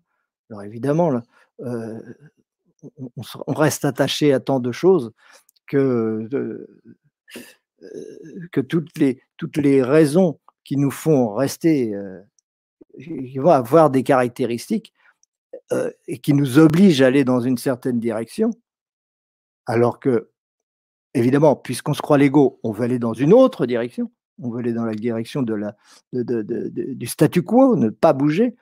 Alors 0.50 0.62
évidemment, 0.62 1.22
euh, 1.60 2.00
on, 3.46 3.52
reste 3.52 3.84
attaché 3.84 4.32
à 4.32 4.40
tant 4.40 4.60
de 4.60 4.72
choses 4.72 5.12
que, 5.66 6.28
euh, 6.32 6.66
que 8.52 8.60
toutes, 8.60 8.96
les, 8.98 9.20
toutes 9.36 9.56
les 9.56 9.82
raisons 9.82 10.38
qui 10.64 10.76
nous 10.76 10.90
font 10.90 11.34
rester, 11.34 11.94
euh, 11.94 12.20
qui 12.98 13.38
vont 13.38 13.50
avoir 13.50 13.90
des 13.90 14.02
caractéristiques 14.02 14.92
et 16.06 16.18
qui 16.18 16.34
nous 16.34 16.58
obligent 16.58 17.00
à 17.00 17.06
aller 17.06 17.24
dans 17.24 17.40
une 17.40 17.56
certaine 17.56 17.98
direction, 17.98 18.50
alors 19.66 20.00
que, 20.00 20.28
évidemment, 21.14 21.56
puisqu'on 21.56 21.94
se 21.94 22.02
croit 22.02 22.18
l'ego, 22.18 22.60
on 22.62 22.72
veut 22.72 22.84
aller 22.84 22.98
dans 22.98 23.14
une 23.14 23.32
autre 23.32 23.64
direction. 23.64 24.10
On 24.42 24.50
veut 24.50 24.58
aller 24.58 24.72
dans 24.72 24.84
la 24.84 24.94
direction 24.94 25.42
de 25.42 25.54
la, 25.54 25.76
du 26.12 27.06
statu 27.06 27.42
quo, 27.42 27.76
ne 27.76 27.90
pas 27.90 28.12
bouger, 28.12 28.56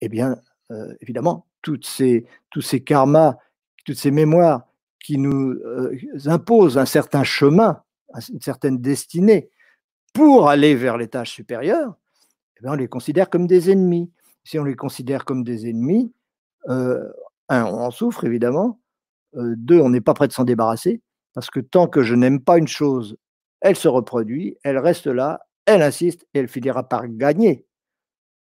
eh 0.00 0.08
bien, 0.08 0.36
euh, 0.70 0.94
évidemment, 1.00 1.46
toutes 1.62 1.86
ces, 1.86 2.26
tous 2.50 2.62
ces 2.62 2.82
karmas, 2.82 3.36
toutes 3.84 3.98
ces 3.98 4.10
mémoires 4.10 4.66
qui 4.98 5.18
nous 5.18 5.52
euh, 5.52 5.96
imposent 6.26 6.78
un 6.78 6.86
certain 6.86 7.22
chemin, 7.22 7.82
une 8.28 8.40
certaine 8.40 8.78
destinée 8.78 9.50
pour 10.12 10.48
aller 10.48 10.74
vers 10.74 10.96
les 10.96 11.08
tâches 11.08 11.32
supérieures, 11.32 11.94
eh 12.58 12.62
bien, 12.62 12.72
on 12.72 12.76
les 12.76 12.88
considère 12.88 13.30
comme 13.30 13.46
des 13.46 13.70
ennemis. 13.70 14.10
Si 14.44 14.58
on 14.58 14.64
les 14.64 14.74
considère 14.74 15.24
comme 15.24 15.44
des 15.44 15.68
ennemis, 15.68 16.12
euh, 16.68 17.08
un, 17.48 17.64
on 17.64 17.80
en 17.80 17.90
souffre 17.90 18.24
évidemment, 18.24 18.80
deux, 19.34 19.80
on 19.80 19.90
n'est 19.90 20.00
pas 20.00 20.14
prêt 20.14 20.26
de 20.26 20.32
s'en 20.32 20.44
débarrasser, 20.44 21.02
parce 21.34 21.50
que 21.50 21.60
tant 21.60 21.86
que 21.86 22.02
je 22.02 22.14
n'aime 22.14 22.40
pas 22.40 22.58
une 22.58 22.66
chose 22.66 23.16
elle 23.60 23.76
se 23.76 23.88
reproduit, 23.88 24.56
elle 24.64 24.78
reste 24.78 25.06
là, 25.06 25.46
elle 25.66 25.82
insiste 25.82 26.26
et 26.34 26.40
elle 26.40 26.48
finira 26.48 26.88
par 26.88 27.06
gagner. 27.08 27.66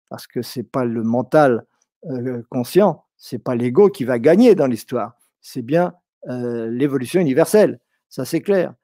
Parce 0.08 0.26
que 0.26 0.42
ce 0.42 0.60
n'est 0.60 0.64
pas 0.64 0.84
le 0.84 1.02
mental 1.02 1.66
euh, 2.06 2.42
conscient, 2.50 3.04
ce 3.16 3.34
n'est 3.34 3.40
pas 3.40 3.54
l'ego 3.54 3.90
qui 3.90 4.04
va 4.04 4.18
gagner 4.18 4.54
dans 4.54 4.66
l'histoire, 4.66 5.14
c'est 5.40 5.62
bien 5.62 5.94
euh, 6.28 6.68
l'évolution 6.70 7.20
universelle, 7.20 7.80
ça 8.08 8.24
c'est 8.24 8.40
clair. 8.40 8.74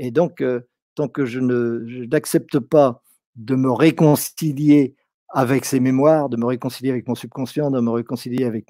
Et 0.00 0.10
donc, 0.10 0.40
euh, 0.40 0.60
tant 0.94 1.08
que 1.08 1.26
je 1.26 1.38
n'accepte 1.40 2.58
pas 2.58 3.02
de 3.36 3.54
me 3.54 3.70
réconcilier 3.70 4.96
avec 5.28 5.66
ces 5.66 5.78
mémoires, 5.78 6.30
de 6.30 6.38
me 6.38 6.46
réconcilier 6.46 6.90
avec 6.90 7.06
mon 7.06 7.14
subconscient, 7.14 7.70
de 7.70 7.80
me 7.80 7.90
réconcilier 7.90 8.44
avec, 8.44 8.64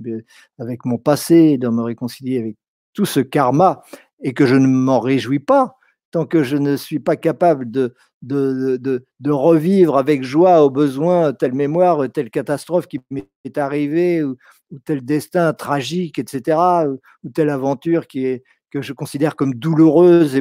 avec 0.59 0.85
mon 0.85 0.99
passé, 0.99 1.57
de 1.57 1.69
me 1.69 1.83
réconcilier 1.83 2.41
avec 2.41 2.57
tout 2.95 3.07
ce 3.07 3.21
karma, 3.21 3.83
et 4.23 4.35
que 4.35 4.45
je 4.45 4.57
ne 4.57 4.67
m'en 4.67 4.99
réjouis 4.99 5.39
pas, 5.39 5.77
tant 6.11 6.27
que 6.27 6.43
je 6.43 6.57
ne 6.57 6.77
suis 6.77 6.99
pas 6.99 7.15
capable 7.15 7.71
de, 7.71 7.95
de, 8.23 8.77
de, 8.77 9.31
revivre 9.31 9.97
avec 9.97 10.25
joie 10.25 10.65
au 10.65 10.69
besoin 10.69 11.33
telle 11.33 11.55
mémoire, 11.55 12.11
telle 12.13 12.31
catastrophe 12.31 12.89
qui 12.89 12.99
m'est 13.11 13.57
arrivée, 13.57 14.25
ou, 14.25 14.37
tel 14.85 15.05
destin 15.05 15.53
tragique, 15.53 16.19
etc., 16.19 16.59
ou, 16.89 17.31
telle 17.31 17.51
aventure 17.51 18.09
qui 18.09 18.27
est, 18.27 18.43
que 18.73 18.83
je 18.83 18.93
considère 18.93 19.37
comme 19.37 19.55
douloureuse 19.55 20.35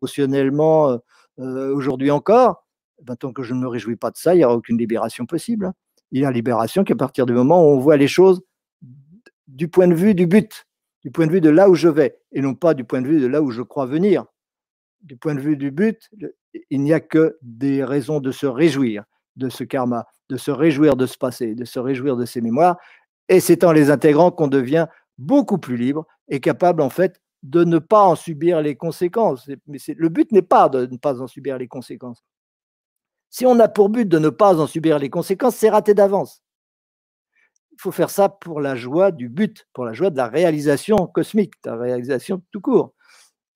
émotionnellement, 0.00 0.98
euh, 1.38 1.74
aujourd'hui 1.74 2.10
encore, 2.10 2.66
ben, 3.02 3.16
tant 3.16 3.32
que 3.32 3.42
je 3.42 3.54
ne 3.54 3.60
me 3.60 3.68
réjouis 3.68 3.96
pas 3.96 4.10
de 4.10 4.16
ça, 4.16 4.34
il 4.34 4.38
n'y 4.38 4.44
aura 4.44 4.54
aucune 4.54 4.78
libération 4.78 5.26
possible. 5.26 5.66
Hein. 5.66 5.74
Il 6.10 6.20
y 6.20 6.24
a 6.24 6.30
libération 6.30 6.84
qu'à 6.84 6.96
partir 6.96 7.26
du 7.26 7.32
moment 7.32 7.62
où 7.62 7.68
on 7.68 7.78
voit 7.78 7.96
les 7.96 8.08
choses 8.08 8.42
du 9.46 9.68
point 9.68 9.88
de 9.88 9.94
vue 9.94 10.14
du 10.14 10.26
but, 10.26 10.66
du 11.02 11.10
point 11.10 11.26
de 11.26 11.32
vue 11.32 11.40
de 11.40 11.50
là 11.50 11.68
où 11.68 11.74
je 11.74 11.88
vais, 11.88 12.18
et 12.32 12.40
non 12.40 12.54
pas 12.54 12.74
du 12.74 12.84
point 12.84 13.00
de 13.00 13.06
vue 13.06 13.20
de 13.20 13.26
là 13.26 13.42
où 13.42 13.50
je 13.50 13.62
crois 13.62 13.86
venir. 13.86 14.24
Du 15.02 15.16
point 15.16 15.34
de 15.34 15.40
vue 15.40 15.56
du 15.56 15.70
but, 15.70 16.10
il 16.70 16.80
n'y 16.82 16.92
a 16.92 17.00
que 17.00 17.38
des 17.42 17.84
raisons 17.84 18.20
de 18.20 18.32
se 18.32 18.46
réjouir 18.46 19.04
de 19.36 19.48
ce 19.48 19.64
karma, 19.64 20.06
de 20.28 20.36
se 20.36 20.50
réjouir 20.50 20.96
de 20.96 21.06
ce 21.06 21.16
passé, 21.16 21.54
de 21.54 21.64
se 21.64 21.78
réjouir 21.78 22.16
de 22.16 22.26
ces 22.26 22.40
mémoires. 22.40 22.76
Et 23.28 23.40
c'est 23.40 23.64
en 23.64 23.72
les 23.72 23.90
intégrant 23.90 24.30
qu'on 24.30 24.48
devient 24.48 24.86
beaucoup 25.16 25.58
plus 25.58 25.76
libre 25.76 26.06
et 26.28 26.40
capable, 26.40 26.82
en 26.82 26.90
fait, 26.90 27.20
de 27.42 27.64
ne 27.64 27.78
pas 27.78 28.04
en 28.04 28.16
subir 28.16 28.60
les 28.60 28.76
conséquences. 28.76 29.48
Mais 29.66 29.78
le 29.96 30.08
but 30.08 30.30
n'est 30.32 30.42
pas 30.42 30.68
de 30.68 30.86
ne 30.86 30.96
pas 30.96 31.20
en 31.20 31.26
subir 31.26 31.58
les 31.58 31.68
conséquences. 31.68 32.22
Si 33.30 33.46
on 33.46 33.58
a 33.60 33.68
pour 33.68 33.88
but 33.88 34.06
de 34.08 34.18
ne 34.18 34.28
pas 34.28 34.60
en 34.60 34.66
subir 34.66 34.98
les 34.98 35.10
conséquences, 35.10 35.56
c'est 35.56 35.70
raté 35.70 35.94
d'avance. 35.94 36.42
Il 37.72 37.80
faut 37.80 37.92
faire 37.92 38.10
ça 38.10 38.28
pour 38.28 38.60
la 38.60 38.76
joie 38.76 39.10
du 39.10 39.28
but, 39.28 39.66
pour 39.72 39.84
la 39.84 39.92
joie 39.92 40.10
de 40.10 40.16
la 40.16 40.28
réalisation 40.28 41.06
cosmique, 41.06 41.54
de 41.64 41.70
la 41.70 41.76
réalisation 41.76 42.42
tout 42.50 42.60
court. 42.60 42.94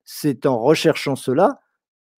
C'est 0.04 0.46
en 0.46 0.60
recherchant 0.60 1.16
cela 1.16 1.60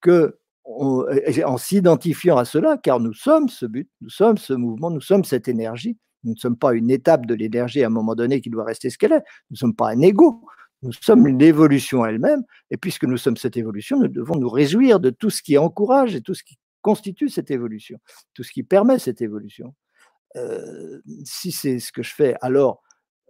que 0.01 0.39
en 0.65 1.57
s'identifiant 1.57 2.37
à 2.37 2.45
cela, 2.45 2.77
car 2.77 2.99
nous 2.99 3.13
sommes 3.13 3.49
ce 3.49 3.65
but, 3.65 3.89
nous 4.01 4.09
sommes 4.09 4.37
ce 4.37 4.53
mouvement, 4.53 4.89
nous 4.89 5.01
sommes 5.01 5.23
cette 5.23 5.47
énergie. 5.47 5.97
Nous 6.23 6.33
ne 6.33 6.39
sommes 6.39 6.57
pas 6.57 6.73
une 6.73 6.89
étape 6.89 7.27
de 7.27 7.35
l'énergie 7.35 7.83
à 7.83 7.87
un 7.87 7.91
moment 7.91 8.15
donné 8.15 8.41
qui 8.41 8.49
doit 8.49 8.65
rester 8.65 8.89
ce 8.89 8.97
qu'elle 8.97 9.11
est. 9.11 9.23
Nous 9.49 9.53
ne 9.53 9.57
sommes 9.57 9.75
pas 9.75 9.89
un 9.89 10.01
ego. 10.01 10.41
Nous 10.85 10.93
sommes 10.93 11.27
l'évolution 11.27 12.05
elle-même. 12.05 12.43
Et 12.69 12.77
puisque 12.77 13.05
nous 13.05 13.17
sommes 13.17 13.37
cette 13.37 13.57
évolution, 13.57 13.99
nous 13.99 14.07
devons 14.07 14.35
nous 14.35 14.49
réjouir 14.49 14.99
de 14.99 15.09
tout 15.09 15.31
ce 15.31 15.41
qui 15.41 15.57
encourage 15.57 16.15
et 16.15 16.21
tout 16.21 16.35
ce 16.35 16.43
qui 16.43 16.57
constitue 16.81 17.29
cette 17.29 17.49
évolution, 17.49 17.97
tout 18.35 18.43
ce 18.43 18.51
qui 18.51 18.61
permet 18.61 18.99
cette 18.99 19.21
évolution. 19.21 19.73
Euh, 20.35 21.01
si 21.23 21.51
c'est 21.51 21.79
ce 21.79 21.91
que 21.91 22.03
je 22.03 22.13
fais, 22.13 22.35
alors 22.41 22.83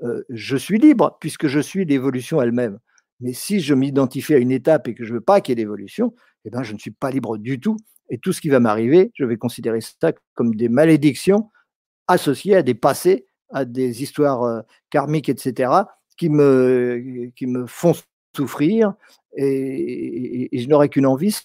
euh, 0.03 0.23
je 0.29 0.57
suis 0.57 0.79
libre 0.79 1.17
puisque 1.21 1.47
je 1.47 1.61
suis 1.61 1.85
l'évolution 1.85 2.41
elle-même. 2.41 2.79
Mais 3.21 3.31
si 3.31 3.61
je 3.61 3.73
m'identifie 3.73 4.33
à 4.33 4.37
une 4.37 4.51
étape 4.51 4.89
et 4.89 4.93
que 4.93 5.05
je 5.05 5.13
ne 5.13 5.19
veux 5.19 5.23
pas 5.23 5.39
qu'il 5.39 5.51
y 5.51 5.53
ait 5.53 5.63
d'évolution, 5.63 6.13
eh 6.43 6.49
ben, 6.49 6.63
je 6.63 6.73
ne 6.73 6.79
suis 6.79 6.91
pas 6.91 7.09
libre 7.09 7.37
du 7.37 7.61
tout. 7.61 7.77
Et 8.09 8.17
tout 8.17 8.33
ce 8.33 8.41
qui 8.41 8.49
va 8.49 8.59
m'arriver, 8.59 9.11
je 9.15 9.23
vais 9.23 9.37
considérer 9.37 9.79
ça 9.79 10.11
comme 10.33 10.53
des 10.55 10.67
malédictions 10.67 11.49
associées 12.07 12.57
à 12.57 12.63
des 12.63 12.75
passés, 12.75 13.27
à 13.49 13.63
des 13.63 14.03
histoires 14.03 14.43
euh, 14.43 14.61
karmiques, 14.89 15.29
etc., 15.29 15.71
qui 16.17 16.29
me, 16.29 17.31
qui 17.35 17.47
me 17.47 17.65
font 17.65 17.93
souffrir. 18.35 18.93
Et, 19.35 20.49
je 20.53 20.67
n'aurai 20.67 20.89
qu'une 20.89 21.05
envie, 21.05 21.37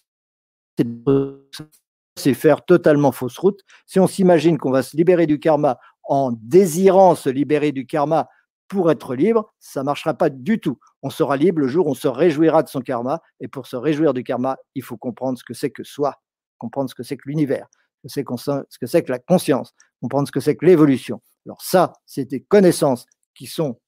c'est 2.16 2.34
faire 2.34 2.64
totalement 2.64 3.12
fausse 3.12 3.38
route. 3.38 3.60
Si 3.86 3.98
on 4.00 4.06
s'imagine 4.06 4.58
qu'on 4.58 4.70
va 4.70 4.82
se 4.82 4.96
libérer 4.96 5.26
du 5.26 5.38
karma 5.38 5.78
en 6.04 6.32
désirant 6.42 7.14
se 7.14 7.30
libérer 7.30 7.72
du 7.72 7.86
karma 7.86 8.28
pour 8.68 8.90
être 8.90 9.14
libre, 9.14 9.52
ça 9.58 9.80
ne 9.80 9.86
marchera 9.86 10.14
pas 10.14 10.30
du 10.30 10.60
tout. 10.60 10.78
On 11.02 11.10
sera 11.10 11.36
libre 11.36 11.60
le 11.60 11.68
jour 11.68 11.86
où 11.86 11.90
on 11.90 11.94
se 11.94 12.08
réjouira 12.08 12.62
de 12.62 12.68
son 12.68 12.80
karma. 12.80 13.20
Et 13.40 13.48
pour 13.48 13.66
se 13.66 13.76
réjouir 13.76 14.14
du 14.14 14.22
karma, 14.22 14.56
il 14.74 14.82
faut 14.82 14.96
comprendre 14.96 15.38
ce 15.38 15.44
que 15.44 15.54
c'est 15.54 15.70
que 15.70 15.84
soi, 15.84 16.16
comprendre 16.58 16.90
ce 16.90 16.94
que 16.94 17.02
c'est 17.02 17.16
que 17.16 17.28
l'univers, 17.28 17.68
ce 18.06 18.20
que 18.20 18.86
c'est 18.86 19.02
que 19.02 19.12
la 19.12 19.18
conscience, 19.18 19.74
comprendre 20.00 20.28
ce 20.28 20.32
que 20.32 20.40
c'est 20.40 20.56
que 20.56 20.66
l'évolution. 20.66 21.20
Alors 21.46 21.60
ça, 21.62 21.92
c'est 22.06 22.26
des 22.26 22.42
connaissances 22.42 23.06
qui 23.34 23.46
sont 23.46 23.80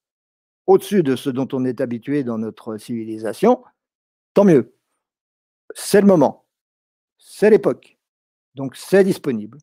au-dessus 0.66 1.02
de 1.02 1.16
ce 1.16 1.30
dont 1.30 1.48
on 1.52 1.64
est 1.64 1.80
habitué 1.80 2.24
dans 2.24 2.38
notre 2.38 2.76
civilisation. 2.76 3.62
Tant 4.34 4.44
mieux. 4.44 4.74
C'est 5.74 6.00
le 6.00 6.06
moment. 6.06 6.44
C'est 7.18 7.50
l'époque. 7.50 7.98
Donc 8.54 8.76
c'est 8.76 9.04
disponible. 9.04 9.58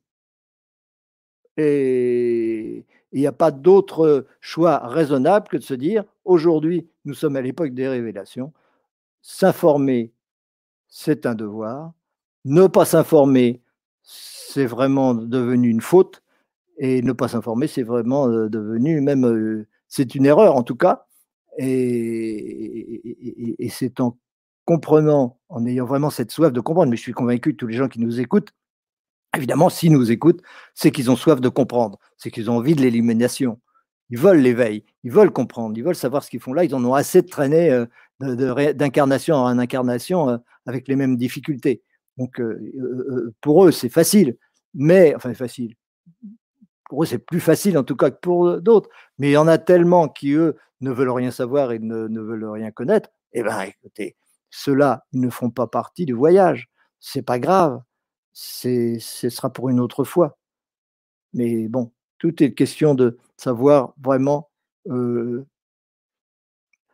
Et 1.58 2.86
il 3.12 3.20
n'y 3.20 3.28
a 3.28 3.32
pas 3.32 3.52
d'autre 3.52 4.26
choix 4.40 4.88
raisonnable 4.88 5.48
que 5.48 5.58
de 5.58 5.64
se 5.64 5.74
dire, 5.74 6.04
aujourd'hui, 6.26 6.90
nous 7.06 7.14
sommes 7.14 7.36
à 7.36 7.42
l'époque 7.42 7.74
des 7.74 7.88
révélations. 7.88 8.54
S'informer, 9.22 10.14
c'est 10.88 11.26
un 11.26 11.36
devoir. 11.36 11.94
Ne 12.46 12.68
pas 12.68 12.86
s'informer, 12.86 13.62
c'est 14.02 14.66
vraiment 14.66 15.14
devenu 15.14 15.70
une 15.70 15.82
faute. 15.82 16.24
Et 16.78 17.02
ne 17.02 17.12
pas 17.12 17.28
s'informer, 17.28 17.68
c'est 17.68 17.84
vraiment 17.84 18.30
devenu 18.30 19.02
même, 19.02 19.66
c'est 19.90 20.16
une 20.16 20.26
erreur 20.26 20.56
en 20.56 20.64
tout 20.64 20.76
cas. 20.76 21.06
Et, 21.58 23.02
c'est 23.70 24.00
en 24.00 24.18
comprenant, 24.66 25.40
en 25.50 25.66
ayant 25.66 25.86
vraiment 25.86 26.10
cette 26.10 26.32
soif 26.32 26.54
de 26.54 26.62
comprendre, 26.62 26.90
mais 26.92 26.98
je 26.98 27.02
suis 27.02 27.12
convaincu 27.12 27.52
que 27.52 27.58
tous 27.58 27.68
les 27.68 27.76
gens 27.76 27.90
qui 27.90 28.00
nous 28.00 28.22
écoutent 28.22 28.54
Évidemment, 29.38 29.70
s'ils 29.70 29.92
nous 29.92 30.12
écoutent, 30.12 30.42
c'est 30.74 30.92
qu'ils 30.92 31.12
ont 31.12 31.16
soif 31.16 31.40
de 31.40 31.50
comprendre, 31.50 32.00
c'est 32.18 32.32
qu'ils 32.32 32.50
ont 32.50 32.58
envie 32.58 32.74
de 32.74 32.82
l'élimination. 32.82 33.60
Ils 34.10 34.18
veulent 34.18 34.40
l'éveil, 34.40 34.84
ils 35.04 35.12
veulent 35.12 35.32
comprendre, 35.32 35.78
ils 35.78 35.84
veulent 35.84 35.96
savoir 35.96 36.24
ce 36.24 36.32
qu'ils 36.32 36.40
font 36.40 36.54
là. 36.54 36.64
Ils 36.64 36.74
en 36.74 36.84
ont 36.84 36.96
assez 36.96 37.22
de 37.22 37.28
traîner 37.28 37.70
euh, 37.70 38.74
d'incarnation 38.74 39.36
en 39.36 39.60
incarnation 39.60 40.30
euh, 40.30 40.38
avec 40.66 40.88
les 40.88 40.96
mêmes 40.96 41.16
difficultés. 41.16 41.84
Donc, 42.18 42.40
euh, 42.42 43.34
pour 43.42 43.66
eux, 43.66 43.72
c'est 43.72 43.90
facile, 43.90 44.36
mais, 44.74 45.14
enfin, 45.16 45.34
facile. 45.36 45.76
Pour 46.90 47.04
eux, 47.04 47.06
c'est 47.06 47.20
plus 47.20 47.40
facile 47.40 47.78
en 47.78 47.84
tout 47.84 47.96
cas 47.96 48.12
que 48.12 48.20
pour 48.20 48.62
d'autres. 48.62 48.90
Mais 49.18 49.30
il 49.30 49.34
y 49.34 49.38
en 49.38 49.48
a 49.48 49.58
tellement 49.58 50.10
qui, 50.10 50.34
eux, 50.34 50.58
ne 50.82 50.92
veulent 50.92 51.12
rien 51.12 51.32
savoir 51.32 51.72
et 51.72 51.80
ne, 51.80 52.20
veulent 52.20 52.50
rien 52.50 52.72
connaître. 52.72 53.10
Eh 53.32 53.44
bien, 53.44 53.62
écoutez, 53.62 54.18
ceux-là, 54.50 55.06
ils 55.14 55.22
ne 55.22 55.30
font 55.30 55.52
pas 55.52 55.68
partie 55.68 56.06
du 56.06 56.14
voyage. 56.14 56.70
C'est 57.00 57.22
pas 57.22 57.40
grave 57.40 57.82
ce 58.34 59.30
sera 59.30 59.52
pour 59.52 59.70
une 59.70 59.80
autre 59.80 60.04
fois. 60.04 60.38
Mais 61.34 61.68
bon, 61.68 61.92
tout 62.18 62.42
est 62.44 62.54
question 62.54 62.96
de 62.96 63.18
savoir 63.38 63.94
vraiment 64.02 64.50
euh, 64.88 65.46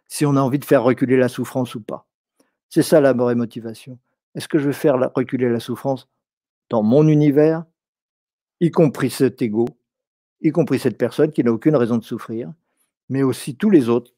si 0.08 0.26
on 0.26 0.36
a 0.36 0.41
envie 0.41 0.60
de 0.60 0.66
faire 0.66 0.84
reculer 0.84 1.18
la 1.18 1.30
souffrance 1.30 1.76
ou 1.76 1.82
pas. 1.82 2.08
C'est 2.70 2.84
ça 2.84 3.00
la 3.00 3.14
vraie 3.14 3.36
motivation. 3.36 4.00
Est-ce 4.34 4.48
que 4.48 4.58
je 4.58 4.68
vais 4.68 4.74
faire 4.74 5.12
reculer 5.16 5.50
la 5.50 5.60
souffrance 5.60 6.10
dans 6.70 6.84
mon 6.84 7.08
univers, 7.08 7.64
y 8.60 8.72
compris 8.72 9.10
cet 9.10 9.41
ego, 9.41 9.68
y 10.42 10.52
compris 10.52 10.80
cette 10.80 10.98
personne 10.98 11.32
qui 11.32 11.44
n'a 11.44 11.52
aucune 11.52 11.76
raison 11.76 11.98
de 11.98 12.04
souffrir, 12.04 12.52
mais 13.10 13.24
aussi 13.24 13.56
tous 13.56 13.70
les 13.70 13.90
autres 13.90 14.16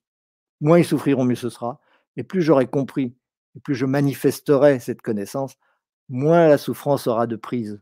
Moins 0.62 0.80
ils 0.80 0.86
souffriront, 0.86 1.24
mieux 1.24 1.36
ce 1.36 1.50
sera. 1.50 1.80
Et 2.16 2.24
plus 2.24 2.42
j'aurai 2.42 2.68
compris, 2.68 3.16
et 3.56 3.60
plus 3.60 3.76
je 3.76 3.86
manifesterai 3.86 4.80
cette 4.80 5.02
connaissance, 5.02 5.56
moins 6.10 6.48
la 6.48 6.58
souffrance 6.58 7.08
aura 7.08 7.28
de 7.28 7.36
prise. 7.36 7.80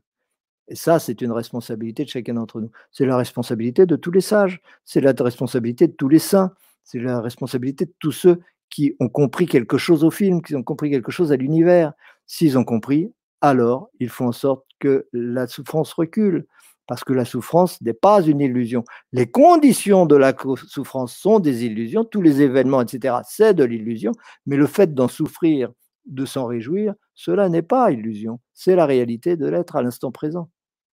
Et 0.67 0.75
ça, 0.75 0.99
c'est 0.99 1.21
une 1.21 1.31
responsabilité 1.31 2.03
de 2.03 2.09
chacun 2.09 2.33
d'entre 2.33 2.59
nous. 2.59 2.71
C'est 2.91 3.05
la 3.05 3.17
responsabilité 3.17 3.85
de 3.85 3.95
tous 3.95 4.11
les 4.11 4.21
sages, 4.21 4.61
c'est 4.83 4.99
la 4.99 5.13
responsabilité 5.13 5.87
de 5.87 5.93
tous 5.93 6.09
les 6.09 6.19
saints, 6.19 6.53
c'est 6.83 6.99
la 6.99 7.21
responsabilité 7.21 7.85
de 7.85 7.93
tous 7.99 8.11
ceux 8.11 8.41
qui 8.69 8.95
ont 8.99 9.09
compris 9.09 9.45
quelque 9.45 9.77
chose 9.77 10.03
au 10.03 10.11
film, 10.11 10.41
qui 10.41 10.55
ont 10.55 10.63
compris 10.63 10.89
quelque 10.89 11.11
chose 11.11 11.31
à 11.31 11.37
l'univers. 11.37 11.93
S'ils 12.25 12.57
ont 12.57 12.65
compris, 12.65 13.13
alors 13.41 13.89
ils 13.99 14.09
font 14.09 14.27
en 14.27 14.31
sorte 14.31 14.65
que 14.79 15.07
la 15.13 15.47
souffrance 15.47 15.93
recule, 15.93 16.47
parce 16.87 17.03
que 17.03 17.13
la 17.13 17.25
souffrance 17.25 17.81
n'est 17.81 17.93
pas 17.93 18.21
une 18.21 18.41
illusion. 18.41 18.83
Les 19.11 19.29
conditions 19.29 20.05
de 20.05 20.15
la 20.15 20.33
souffrance 20.67 21.15
sont 21.15 21.39
des 21.39 21.65
illusions, 21.65 22.03
tous 22.03 22.21
les 22.21 22.41
événements, 22.41 22.81
etc., 22.81 23.17
c'est 23.27 23.53
de 23.53 23.63
l'illusion, 23.63 24.11
mais 24.45 24.55
le 24.55 24.67
fait 24.67 24.93
d'en 24.93 25.07
souffrir 25.07 25.71
de 26.05 26.25
s'en 26.25 26.45
réjouir, 26.45 26.93
cela 27.15 27.49
n'est 27.49 27.63
pas 27.63 27.91
illusion, 27.91 28.39
c'est 28.53 28.75
la 28.75 28.85
réalité 28.85 29.37
de 29.37 29.47
l'être 29.47 29.75
à 29.75 29.81
l'instant 29.81 30.11
présent. 30.11 30.49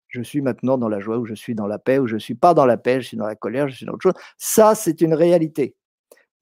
Je 0.09 0.23
suis 0.23 0.41
maintenant 0.41 0.79
dans 0.79 0.89
la 0.89 1.01
joie, 1.01 1.19
ou 1.19 1.25
je 1.25 1.35
suis 1.35 1.55
dans 1.55 1.67
la 1.67 1.79
paix, 1.79 1.99
ou 1.99 2.07
je 2.07 2.15
ne 2.15 2.21
suis 2.21 2.35
pas 2.35 2.55
dans 2.55 2.67
la 2.67 2.77
paix, 2.77 3.01
je 3.01 3.09
suis 3.09 3.17
dans 3.17 3.27
la 3.27 3.37
colère, 3.37 3.69
je 3.69 3.77
suis 3.77 3.87
dans 3.87 3.93
autre 3.93 4.03
chose. 4.03 4.23
Ça, 4.39 4.75
c'est 4.75 5.01
une 5.01 5.15
réalité. 5.15 5.77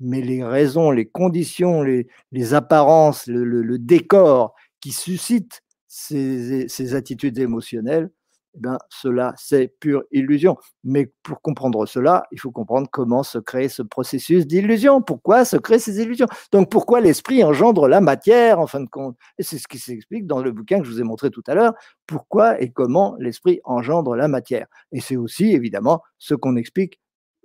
Mais 0.01 0.23
les 0.23 0.45
raisons, 0.45 0.91
les 0.91 1.07
conditions, 1.07 1.83
les, 1.83 2.55
apparences, 2.55 3.27
le, 3.27 3.79
décor 3.79 4.55
qui 4.81 4.93
suscitent 4.93 5.63
ces 5.87 6.95
attitudes 6.95 7.39
émotionnelles, 7.39 8.11
eh 8.55 8.61
ben, 8.61 8.79
cela, 8.89 9.35
c'est 9.37 9.69
pure 9.81 10.05
illusion. 10.11 10.57
Mais 10.85 11.13
pour 11.23 11.41
comprendre 11.43 11.87
cela, 11.87 12.25
il 12.33 12.41
faut 12.41 12.51
comprendre 12.51 12.89
comment 12.91 13.23
se 13.23 13.39
crée 13.39 13.69
ce 13.69 13.83
processus 13.83 14.47
d'illusion. 14.47 15.03
Pourquoi 15.03 15.45
se 15.45 15.57
créent 15.57 15.79
ces 15.79 16.01
illusions? 16.01 16.27
Donc, 16.53 16.71
pourquoi 16.71 17.01
l'esprit 17.01 17.45
engendre 17.45 17.89
la 17.89 18.01
matière, 18.01 18.59
en 18.59 18.67
fin 18.67 18.81
de 18.81 18.89
compte? 18.89 19.17
Et 19.39 19.43
c'est 19.43 19.59
ce 19.59 19.69
qui 19.69 19.79
s'explique 19.79 20.27
dans 20.27 20.43
le 20.43 20.53
bouquin 20.53 20.81
que 20.81 20.87
je 20.87 20.91
vous 20.91 21.01
ai 21.01 21.05
montré 21.05 21.31
tout 21.31 21.45
à 21.47 21.55
l'heure. 21.55 21.75
Pourquoi 22.07 22.61
et 22.61 22.71
comment 22.71 23.17
l'esprit 23.19 23.61
engendre 23.65 24.17
la 24.17 24.29
matière? 24.29 24.67
Et 24.93 25.01
c'est 25.01 25.17
aussi, 25.17 25.53
évidemment, 25.53 26.03
ce 26.19 26.35
qu'on 26.35 26.57
explique 26.57 27.01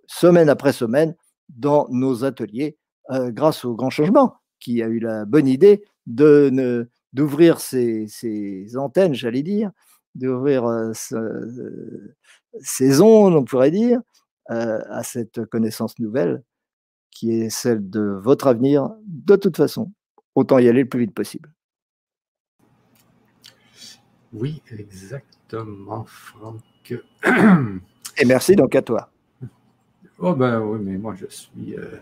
semaine 0.07 0.49
après 0.49 0.73
semaine 0.73 1.15
dans 1.49 1.87
nos 1.89 2.23
ateliers 2.23 2.77
euh, 3.11 3.31
grâce 3.31 3.65
au 3.65 3.75
grand 3.75 3.89
changement 3.89 4.35
qui 4.59 4.81
a 4.81 4.87
eu 4.87 4.99
la 4.99 5.25
bonne 5.25 5.47
idée 5.47 5.83
d'ouvrir 6.05 7.59
ces 7.59 8.77
antennes, 8.77 9.13
j'allais 9.13 9.43
dire, 9.43 9.71
d'ouvrir 10.15 10.91
ces 12.61 13.01
ondes, 13.01 13.35
on 13.35 13.43
pourrait 13.43 13.71
dire, 13.71 14.01
à 14.47 15.03
cette 15.03 15.45
connaissance 15.45 15.97
nouvelle 15.99 16.43
qui 17.11 17.31
est 17.31 17.49
celle 17.49 17.89
de 17.89 18.01
votre 18.01 18.47
avenir 18.47 18.89
de 19.05 19.35
toute 19.35 19.57
façon. 19.57 19.91
Autant 20.35 20.57
y 20.57 20.67
aller 20.67 20.81
le 20.81 20.89
plus 20.89 21.01
vite 21.01 21.13
possible. 21.13 21.53
Oui, 24.33 24.63
exactement, 24.71 26.05
Franck. 26.05 26.95
Et 28.17 28.25
merci 28.25 28.55
donc 28.55 28.75
à 28.75 28.81
toi. 28.81 29.11
Oh 30.19 30.33
ben 30.33 30.59
oui, 30.61 30.79
mais 30.81 30.97
moi 30.97 31.15
je 31.15 31.27
suis, 31.27 31.75
euh, 31.77 31.97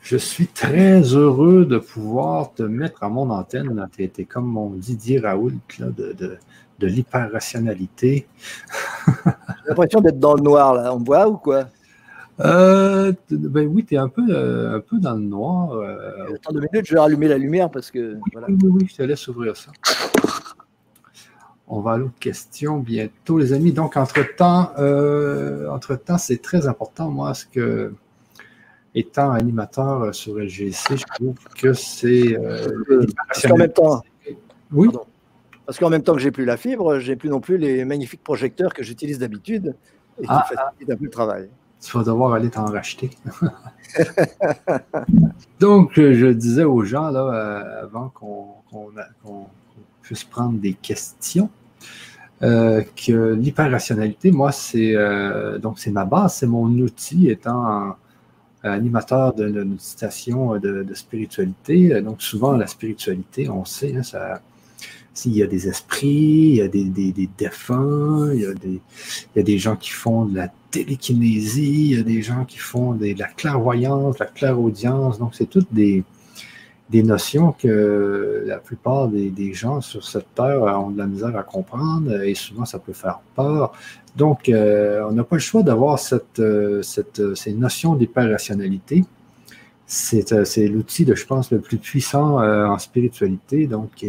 je 0.00 0.16
suis 0.16 0.46
très 0.46 1.00
heureux 1.00 1.64
de 1.64 1.78
pouvoir 1.78 2.52
te 2.52 2.62
mettre 2.62 3.02
à 3.02 3.08
mon 3.08 3.30
antenne. 3.30 3.88
Tu 3.92 4.04
es, 4.04 4.24
comme 4.24 4.46
mon 4.46 4.70
Didier 4.70 5.18
Raoult 5.18 5.60
là, 5.78 5.86
de, 5.86 6.12
de, 6.12 6.38
de 6.80 6.86
l'hyper-rationalité. 6.86 8.26
J'ai 9.06 9.68
l'impression 9.68 10.00
d'être 10.00 10.18
dans 10.18 10.34
le 10.34 10.42
noir 10.42 10.74
là. 10.74 10.94
On 10.94 10.98
me 10.98 11.04
voit 11.04 11.28
ou 11.28 11.36
quoi? 11.36 11.66
Euh, 12.40 13.12
ben 13.30 13.66
oui, 13.66 13.84
tu 13.84 13.94
es 13.94 13.98
un 13.98 14.08
peu, 14.08 14.24
euh, 14.30 14.76
un 14.76 14.80
peu 14.80 14.98
dans 14.98 15.14
le 15.14 15.20
noir. 15.20 15.72
Euh, 15.72 16.34
Attends 16.34 16.52
deux 16.52 16.60
minutes, 16.72 16.86
je 16.86 16.94
vais 16.94 17.00
rallumer 17.00 17.28
la 17.28 17.38
lumière 17.38 17.70
parce 17.70 17.90
que. 17.90 18.16
Oui, 18.34 18.42
oui, 18.48 18.70
oui, 18.72 18.86
je 18.90 18.96
te 18.96 19.02
laisse 19.02 19.28
ouvrir 19.28 19.56
ça. 19.56 19.70
On 21.68 21.80
va 21.80 21.92
à 21.92 21.96
l'autre 21.98 22.18
question 22.18 22.78
bientôt, 22.78 23.38
les 23.38 23.52
amis. 23.52 23.72
Donc, 23.72 23.96
entre-temps, 23.96 24.72
entre-temps, 25.70 26.18
c'est 26.18 26.40
très 26.42 26.66
important, 26.66 27.10
moi, 27.10 27.34
ce 27.34 27.46
que, 27.46 27.92
étant 28.94 29.30
animateur 29.30 30.12
sur 30.14 30.38
LGC, 30.38 30.96
je 30.96 31.04
trouve 31.14 31.36
que 31.56 31.74
c'est. 31.74 32.36
qu'en 33.46 33.56
même 33.56 33.72
temps. 33.72 34.02
Oui. 34.72 34.88
Parce 35.70 35.78
qu'en 35.78 35.88
même 35.88 36.02
temps 36.02 36.14
que 36.14 36.18
j'ai 36.18 36.32
plus 36.32 36.44
la 36.44 36.56
fibre, 36.56 36.98
j'ai 36.98 37.14
plus 37.14 37.28
non 37.28 37.38
plus 37.38 37.56
les 37.56 37.84
magnifiques 37.84 38.24
projecteurs 38.24 38.74
que 38.74 38.82
j'utilise 38.82 39.20
d'habitude 39.20 39.76
et 40.18 40.22
qui 40.22 40.28
ah, 40.28 40.42
facilitent 40.42 40.90
un 40.90 40.96
peu 40.96 41.04
le 41.04 41.10
travail 41.10 41.48
tu 41.80 41.96
vas 41.96 42.02
devoir 42.02 42.34
aller 42.34 42.50
t'en 42.50 42.64
racheter. 42.64 43.10
Donc, 45.60 45.96
euh, 45.96 46.12
je 46.12 46.26
disais 46.26 46.64
aux 46.64 46.82
gens, 46.82 47.10
là, 47.10 47.22
euh, 47.22 47.84
avant 47.84 48.08
qu'on 48.08 49.46
puisse 50.02 50.24
prendre 50.24 50.58
des 50.58 50.74
questions, 50.74 51.48
euh, 52.42 52.82
que 52.96 53.34
l'hyper-rationalité, 53.34 54.32
moi, 54.32 54.50
c'est 54.50 54.96
donc 55.62 55.78
c'est 55.78 55.92
ma 55.92 56.04
base, 56.04 56.34
c'est 56.34 56.48
mon 56.48 56.66
outil 56.66 57.30
étant 57.30 57.94
animateur 58.64 59.34
d'une 59.34 59.78
station 59.78 60.58
de, 60.58 60.84
spiritualité. 60.94 62.02
Donc, 62.02 62.22
souvent, 62.22 62.56
la 62.56 62.66
spiritualité, 62.66 63.48
on 63.48 63.64
sait, 63.64 63.94
hein, 63.96 64.02
ça, 64.02 64.42
s'il 65.12 65.36
y 65.36 65.42
a 65.42 65.46
des 65.46 65.68
esprits, 65.68 66.08
il 66.08 66.54
y 66.56 66.62
a 66.62 66.68
des, 66.68 66.84
défunts, 67.36 68.32
il 68.32 68.40
y 68.40 68.46
a 68.46 68.54
des, 68.54 68.80
il 69.34 69.36
y 69.36 69.40
a 69.40 69.42
des 69.42 69.58
gens 69.58 69.76
qui 69.76 69.90
font 69.90 70.24
de 70.24 70.36
la 70.36 70.48
télékinésie, 70.70 71.90
il 71.90 71.96
y 71.96 72.00
a 72.00 72.02
des 72.02 72.22
gens 72.22 72.44
qui 72.44 72.58
font 72.58 72.94
de 72.94 73.18
la 73.18 73.26
clairvoyance, 73.26 74.16
de 74.16 74.24
la 74.24 74.30
clairaudience. 74.30 75.18
Donc, 75.18 75.34
c'est 75.34 75.50
toutes 75.50 75.72
des, 75.72 76.04
des 76.90 77.02
notions 77.02 77.52
que 77.52 78.44
la 78.46 78.58
plupart 78.58 79.08
des, 79.08 79.54
gens 79.54 79.80
sur 79.80 80.04
cette 80.04 80.34
terre 80.34 80.62
ont 80.62 80.90
de 80.90 80.98
la 80.98 81.06
misère 81.06 81.36
à 81.36 81.42
comprendre 81.44 82.22
et 82.22 82.34
souvent 82.34 82.64
ça 82.64 82.78
peut 82.78 82.92
faire 82.92 83.20
peur. 83.36 83.72
Donc, 84.16 84.48
euh, 84.48 85.06
on 85.08 85.12
n'a 85.12 85.22
pas 85.22 85.36
le 85.36 85.40
choix 85.40 85.62
d'avoir 85.62 85.98
cette, 85.98 86.40
euh, 86.40 86.82
cette, 86.82 87.36
ces 87.36 87.52
notions 87.52 87.94
d'hyper-rationalité. 87.94 89.04
C'est, 89.86 90.68
l'outil, 90.68 91.04
je 91.12 91.26
pense, 91.26 91.50
le 91.50 91.60
plus 91.60 91.78
puissant 91.78 92.40
euh, 92.40 92.66
en 92.66 92.78
spiritualité. 92.78 93.66
Donc, 93.66 94.04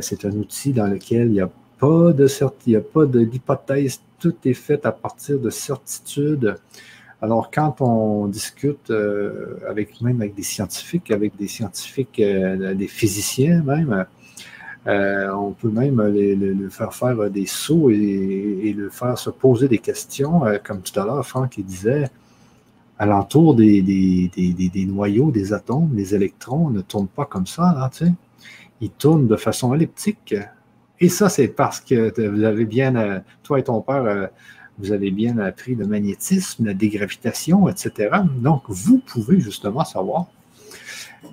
c'est 0.00 0.24
un 0.24 0.32
outil 0.32 0.72
dans 0.72 0.86
lequel 0.86 1.28
il 1.28 1.32
n'y 1.32 1.40
a 1.40 1.50
pas 1.78 2.12
de 2.12 2.26
il 2.66 2.70
n'y 2.70 2.76
a 2.76 2.80
pas 2.80 3.06
d'hypothèse 3.06 4.00
tout 4.18 4.34
est 4.44 4.54
fait 4.54 4.84
à 4.86 4.92
partir 4.92 5.38
de 5.38 5.50
certitudes. 5.50 6.56
Alors, 7.22 7.50
quand 7.50 7.80
on 7.80 8.26
discute 8.26 8.90
euh, 8.90 9.58
avec 9.68 10.00
même 10.00 10.20
avec 10.20 10.34
des 10.34 10.42
scientifiques, 10.42 11.10
avec 11.10 11.36
des 11.36 11.48
scientifiques, 11.48 12.20
euh, 12.20 12.74
des 12.74 12.88
physiciens 12.88 13.62
même, 13.62 14.06
euh, 14.86 15.30
on 15.32 15.52
peut 15.52 15.70
même 15.70 16.00
le 16.00 16.68
faire 16.68 16.94
faire 16.94 17.30
des 17.30 17.46
sauts 17.46 17.90
et, 17.90 18.74
le 18.76 18.90
faire 18.90 19.18
se 19.18 19.30
poser 19.30 19.68
des 19.68 19.78
questions, 19.78 20.42
comme 20.62 20.82
tout 20.82 20.98
à 21.00 21.04
l'heure, 21.04 21.26
Franck 21.26 21.58
disait, 21.58 22.08
alentour 22.98 23.54
des, 23.54 23.82
des, 23.82 24.30
des, 24.54 24.86
noyaux, 24.86 25.30
des 25.30 25.52
atomes, 25.52 25.90
les 25.94 26.14
électrons 26.14 26.70
ne 26.70 26.82
tournent 26.82 27.08
pas 27.08 27.24
comme 27.24 27.46
ça, 27.46 27.74
là, 27.74 27.90
tu 27.92 28.06
sais. 28.06 28.12
Ils 28.80 28.90
tournent 28.90 29.26
de 29.26 29.36
façon 29.36 29.74
elliptique. 29.74 30.34
Et 31.00 31.08
ça, 31.08 31.28
c'est 31.28 31.48
parce 31.48 31.80
que 31.80 32.12
vous 32.28 32.44
avez 32.44 32.64
bien, 32.64 32.96
euh, 32.96 33.20
toi 33.42 33.58
et 33.58 33.64
ton 33.64 33.80
père, 33.80 34.04
euh, 34.04 34.26
vous 34.78 34.92
avez 34.92 35.10
bien 35.10 35.38
appris 35.38 35.74
le 35.74 35.86
magnétisme, 35.86 36.66
la 36.66 36.74
dégravitation, 36.74 37.68
etc. 37.68 38.10
Donc, 38.38 38.62
vous 38.68 38.98
pouvez 38.98 39.40
justement 39.40 39.84
savoir 39.84 40.26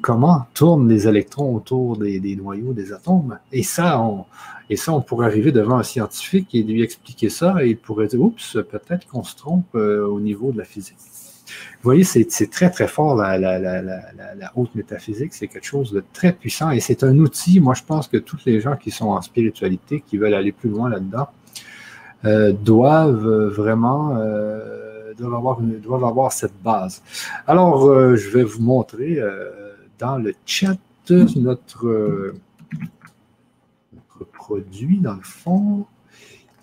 comment 0.02 0.46
tournent 0.54 0.90
les 0.90 1.08
électrons 1.08 1.56
autour 1.56 1.98
des, 1.98 2.36
noyaux 2.36 2.74
des 2.74 2.94
atomes. 2.94 3.40
Et 3.52 3.64
ça, 3.64 4.00
on, 4.02 4.26
et 4.70 4.76
ça, 4.76 4.94
on 4.94 5.02
pourrait 5.02 5.28
arriver 5.28 5.52
devant 5.52 5.78
un 5.78 5.84
scientifique 5.84 6.56
et 6.56 6.64
lui 6.64 6.82
expliquer 6.82 7.30
ça, 7.30 7.64
et 7.64 7.70
il 7.70 7.78
pourrait 7.78 8.08
dire, 8.08 8.22
oups, 8.22 8.58
peut-être 8.70 9.08
qu'on 9.08 9.24
se 9.24 9.36
trompe 9.36 9.76
euh, 9.76 10.06
au 10.06 10.20
niveau 10.20 10.52
de 10.52 10.58
la 10.58 10.66
physique. 10.66 10.98
Vous 11.84 11.90
voyez, 11.90 12.04
c'est 12.04 12.50
très, 12.50 12.70
très 12.70 12.88
fort, 12.88 13.16
la, 13.16 14.52
haute 14.56 14.74
métaphysique. 14.76 15.34
C'est 15.34 15.48
quelque 15.48 15.66
chose 15.66 15.92
de 15.92 16.04
très 16.14 16.32
puissant 16.32 16.72
et 16.72 16.80
c'est 16.80 17.04
un 17.04 17.18
outil. 17.18 17.60
Moi, 17.60 17.74
je 17.74 17.84
pense 17.84 18.08
que 18.08 18.18
tous 18.18 18.40
les 18.46 18.62
gens 18.62 18.76
qui 18.76 18.90
sont 18.92 19.08
en 19.08 19.22
spiritualité, 19.22 20.02
qui 20.06 20.18
veulent 20.18 20.34
aller 20.34 20.52
plus 20.52 20.70
loin 20.70 20.90
là-dedans, 20.90 21.28
euh, 22.26 22.54
doivent 22.54 23.48
vraiment 23.48 24.16
euh, 24.16 25.14
avoir 26.04 26.32
cette 26.32 26.56
base. 26.64 27.02
Alors, 27.48 27.86
euh, 27.86 28.16
je 28.16 28.30
vais 28.30 28.44
vous 28.44 28.62
montrer 28.62 29.22
dans 30.00 30.18
le 30.18 30.34
chat 30.46 30.78
notre 31.10 32.34
produit, 34.32 35.00
dans 35.00 35.16
le 35.16 35.22
fond, 35.22 35.86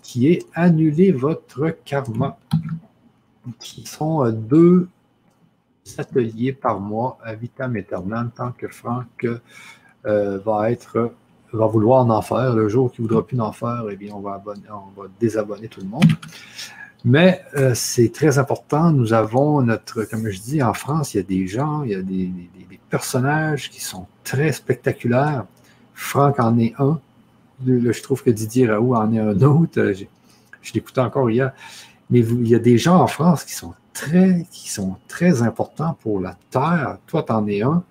qui 0.01 0.27
est 0.27 0.45
Annuler 0.55 1.11
votre 1.11 1.75
karma 1.85 2.37
qui 3.59 3.85
sont 3.85 4.25
euh, 4.25 4.31
deux 4.31 4.87
ateliers 5.97 6.53
par 6.53 6.79
mois 6.79 7.17
à 7.23 7.35
vitam 7.35 7.75
aeternam, 7.75 8.31
tant 8.35 8.51
que 8.51 8.67
Franck 8.67 9.25
euh, 10.05 10.39
va 10.39 10.71
être 10.71 11.13
va 11.53 11.67
vouloir 11.67 12.09
en 12.09 12.21
faire. 12.21 12.55
Le 12.55 12.69
jour 12.69 12.91
qu'il 12.91 13.03
ne 13.03 13.09
voudra 13.09 13.25
plus 13.25 13.39
en 13.39 13.51
faire, 13.51 13.83
eh 13.91 13.95
bien, 13.95 14.13
on 14.13 14.21
va, 14.21 14.41
on 14.69 15.01
va 15.01 15.07
désabonner 15.19 15.67
tout 15.67 15.81
le 15.81 15.87
monde. 15.87 16.05
Mais 17.03 17.43
euh, 17.55 17.73
c'est 17.73 18.09
très 18.09 18.37
important. 18.37 18.91
Nous 18.91 19.13
avons 19.13 19.61
notre, 19.61 20.03
comme 20.03 20.29
je 20.29 20.39
dis, 20.39 20.61
en 20.61 20.73
France, 20.73 21.13
il 21.13 21.17
y 21.17 21.19
a 21.19 21.23
des 21.23 21.47
gens, 21.47 21.83
il 21.83 21.91
y 21.91 21.95
a 21.95 22.01
des, 22.01 22.29
personnages 22.89 23.69
qui 23.69 23.79
sont 23.81 24.05
très 24.23 24.51
spectaculaires. 24.51 25.45
Franck 25.93 26.39
en 26.39 26.57
est 26.59 26.73
un. 26.77 26.99
je 27.65 28.01
trouve 28.01 28.21
que 28.21 28.29
Didier 28.29 28.67
Raoult 28.69 28.95
en 28.95 29.13
est 29.13 29.19
un 29.19 29.41
autre. 29.41 29.93
Je, 29.93 30.05
je 30.61 30.73
l'écoutais 30.73 30.99
encore 30.99 31.29
hier. 31.29 31.53
Mais 32.11 32.19
il 32.19 32.47
y 32.47 32.55
a 32.55 32.59
des 32.59 32.77
gens 32.77 32.99
en 32.99 33.07
France 33.07 33.45
qui 33.45 33.53
sont 33.53 33.73
très, 33.93 34.45
qui 34.51 34.69
sont 34.69 34.97
très 35.07 35.41
importants 35.41 35.97
pour 36.01 36.19
la 36.19 36.37
Terre. 36.49 36.97
Toi, 37.07 37.23
tu 37.23 37.31
en 37.31 37.47
es 37.47 37.61
un. 37.61 37.83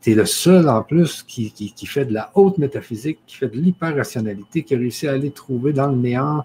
Tu 0.00 0.12
es 0.12 0.14
le 0.14 0.26
seul 0.26 0.68
en 0.68 0.82
plus 0.82 1.24
qui, 1.26 1.50
qui, 1.50 1.86
fait 1.86 2.04
de 2.04 2.12
la 2.12 2.30
haute 2.34 2.58
métaphysique, 2.58 3.18
qui 3.26 3.36
fait 3.36 3.48
de 3.48 3.56
l'hyper-rationalité, 3.56 4.62
qui 4.62 4.74
a 4.74 4.78
réussi 4.78 5.08
à 5.08 5.12
aller 5.12 5.32
trouver 5.32 5.72
dans 5.72 5.88
le 5.88 5.96
néant 5.96 6.44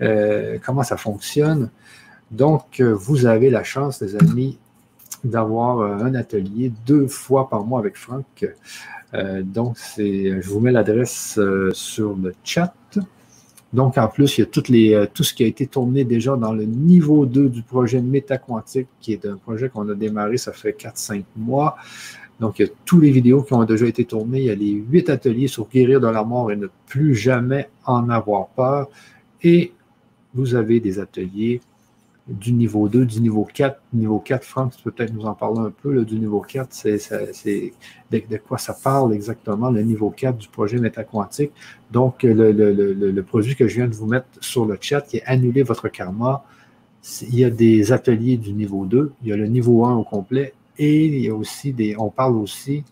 euh, 0.00 0.58
comment 0.64 0.82
ça 0.82 0.96
fonctionne. 0.96 1.70
Donc, 2.30 2.80
euh, 2.80 2.92
vous 2.94 3.26
avez 3.26 3.50
la 3.50 3.64
chance, 3.64 4.00
les 4.00 4.16
amis, 4.16 4.58
d'avoir 5.24 5.80
euh, 5.80 5.98
un 5.98 6.14
atelier 6.14 6.72
deux 6.86 7.06
fois 7.06 7.48
par 7.50 7.64
mois 7.64 7.80
avec 7.80 7.96
Franck. 7.96 8.46
donc, 9.42 9.76
je 9.96 10.48
vous 10.48 10.60
mets 10.60 10.72
l'adresse 10.72 11.38
sur 11.72 12.14
le 12.16 12.34
chat. 12.44 12.74
Donc, 13.72 13.98
en 13.98 14.08
plus, 14.08 14.38
il 14.38 14.42
y 14.42 14.94
a 14.94 14.98
euh, 15.00 15.06
tout 15.12 15.24
ce 15.24 15.34
qui 15.34 15.44
a 15.44 15.46
été 15.46 15.66
tourné 15.66 16.04
déjà 16.04 16.36
dans 16.36 16.52
le 16.52 16.64
niveau 16.64 17.26
2 17.26 17.48
du 17.48 17.62
projet 17.62 18.00
Métaquantique, 18.00 18.88
qui 19.00 19.12
est 19.12 19.26
un 19.26 19.36
projet 19.36 19.68
qu'on 19.68 19.88
a 19.88 19.94
démarré, 19.94 20.36
ça 20.36 20.52
fait 20.52 20.72
4-5 20.72 21.24
mois. 21.36 21.76
Donc, 22.38 22.58
il 22.58 22.66
y 22.66 22.68
a 22.68 22.72
tous 22.84 23.00
les 23.00 23.10
vidéos 23.10 23.42
qui 23.42 23.54
ont 23.54 23.64
déjà 23.64 23.86
été 23.86 24.04
tournées. 24.04 24.40
Il 24.40 24.44
y 24.44 24.50
a 24.50 24.54
les 24.54 24.70
8 24.70 25.10
ateliers 25.10 25.48
sur 25.48 25.68
guérir 25.68 26.00
de 26.00 26.06
la 26.06 26.22
mort 26.22 26.52
et 26.52 26.56
ne 26.56 26.68
plus 26.86 27.14
jamais 27.14 27.68
en 27.84 28.08
avoir 28.08 28.48
peur. 28.48 28.88
Et 29.42 29.72
vous 30.34 30.54
avez 30.54 30.80
des 30.80 30.98
ateliers 30.98 31.60
du 32.28 32.52
niveau 32.52 32.88
2, 32.88 33.06
du 33.06 33.20
niveau 33.20 33.44
4. 33.44 33.80
Niveau 33.92 34.18
4, 34.18 34.44
Franck, 34.44 34.76
tu 34.76 34.82
peux 34.82 34.90
peut-être 34.90 35.12
nous 35.14 35.24
en 35.26 35.34
parler 35.34 35.60
un 35.60 35.70
peu 35.70 36.04
du 36.04 36.18
niveau 36.18 36.40
4. 36.40 36.68
C'est, 36.70 37.72
de, 38.10 38.36
quoi 38.38 38.58
ça 38.58 38.74
parle 38.74 39.14
exactement, 39.14 39.70
le 39.70 39.82
niveau 39.82 40.10
4 40.10 40.36
du 40.36 40.48
projet 40.48 40.78
métaquantique. 40.78 41.52
Donc, 41.90 42.22
le, 42.22 43.20
produit 43.22 43.54
que 43.54 43.68
je 43.68 43.76
viens 43.76 43.88
de 43.88 43.94
vous 43.94 44.06
mettre 44.06 44.26
sur 44.40 44.66
le 44.66 44.76
chat, 44.80 45.02
qui 45.02 45.18
est 45.18 45.24
Annuler 45.24 45.62
votre 45.62 45.88
karma, 45.88 46.44
il 47.22 47.38
y 47.38 47.44
a 47.44 47.50
des 47.50 47.92
ateliers 47.92 48.36
du 48.36 48.52
niveau 48.52 48.84
2, 48.84 49.12
il 49.22 49.28
y 49.28 49.32
a 49.32 49.36
le 49.36 49.46
niveau 49.46 49.84
1 49.84 49.94
au 49.94 50.04
complet, 50.04 50.54
et 50.78 51.06
il 51.06 51.20
y 51.20 51.28
a 51.28 51.34
aussi 51.34 51.72
des. 51.72 51.96
On 51.96 52.10
parle 52.10 52.36
aussi 52.36 52.84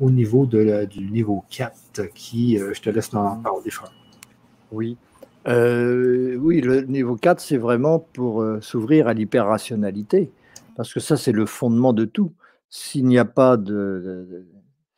au 0.00 0.10
niveau 0.10 0.46
de 0.46 0.86
du 0.86 1.10
niveau 1.10 1.44
4, 1.50 2.08
qui, 2.14 2.58
euh, 2.58 2.72
je 2.72 2.80
te 2.80 2.90
laisse 2.90 3.12
en 3.14 3.36
parler, 3.36 3.70
Franck. 3.70 3.90
Oui. 4.72 4.96
Euh, 5.48 6.36
oui, 6.36 6.60
le 6.60 6.82
niveau 6.82 7.16
4, 7.16 7.40
c'est 7.40 7.56
vraiment 7.56 7.98
pour 8.00 8.42
euh, 8.42 8.60
s'ouvrir 8.60 9.08
à 9.08 9.14
l'hyper-rationalité, 9.14 10.30
parce 10.76 10.92
que 10.92 11.00
ça, 11.00 11.16
c'est 11.16 11.32
le 11.32 11.46
fondement 11.46 11.92
de 11.92 12.04
tout. 12.04 12.32
S'il 12.70 13.06
n'y 13.06 13.18
a 13.18 13.24
pas 13.24 13.56
de, 13.56 14.46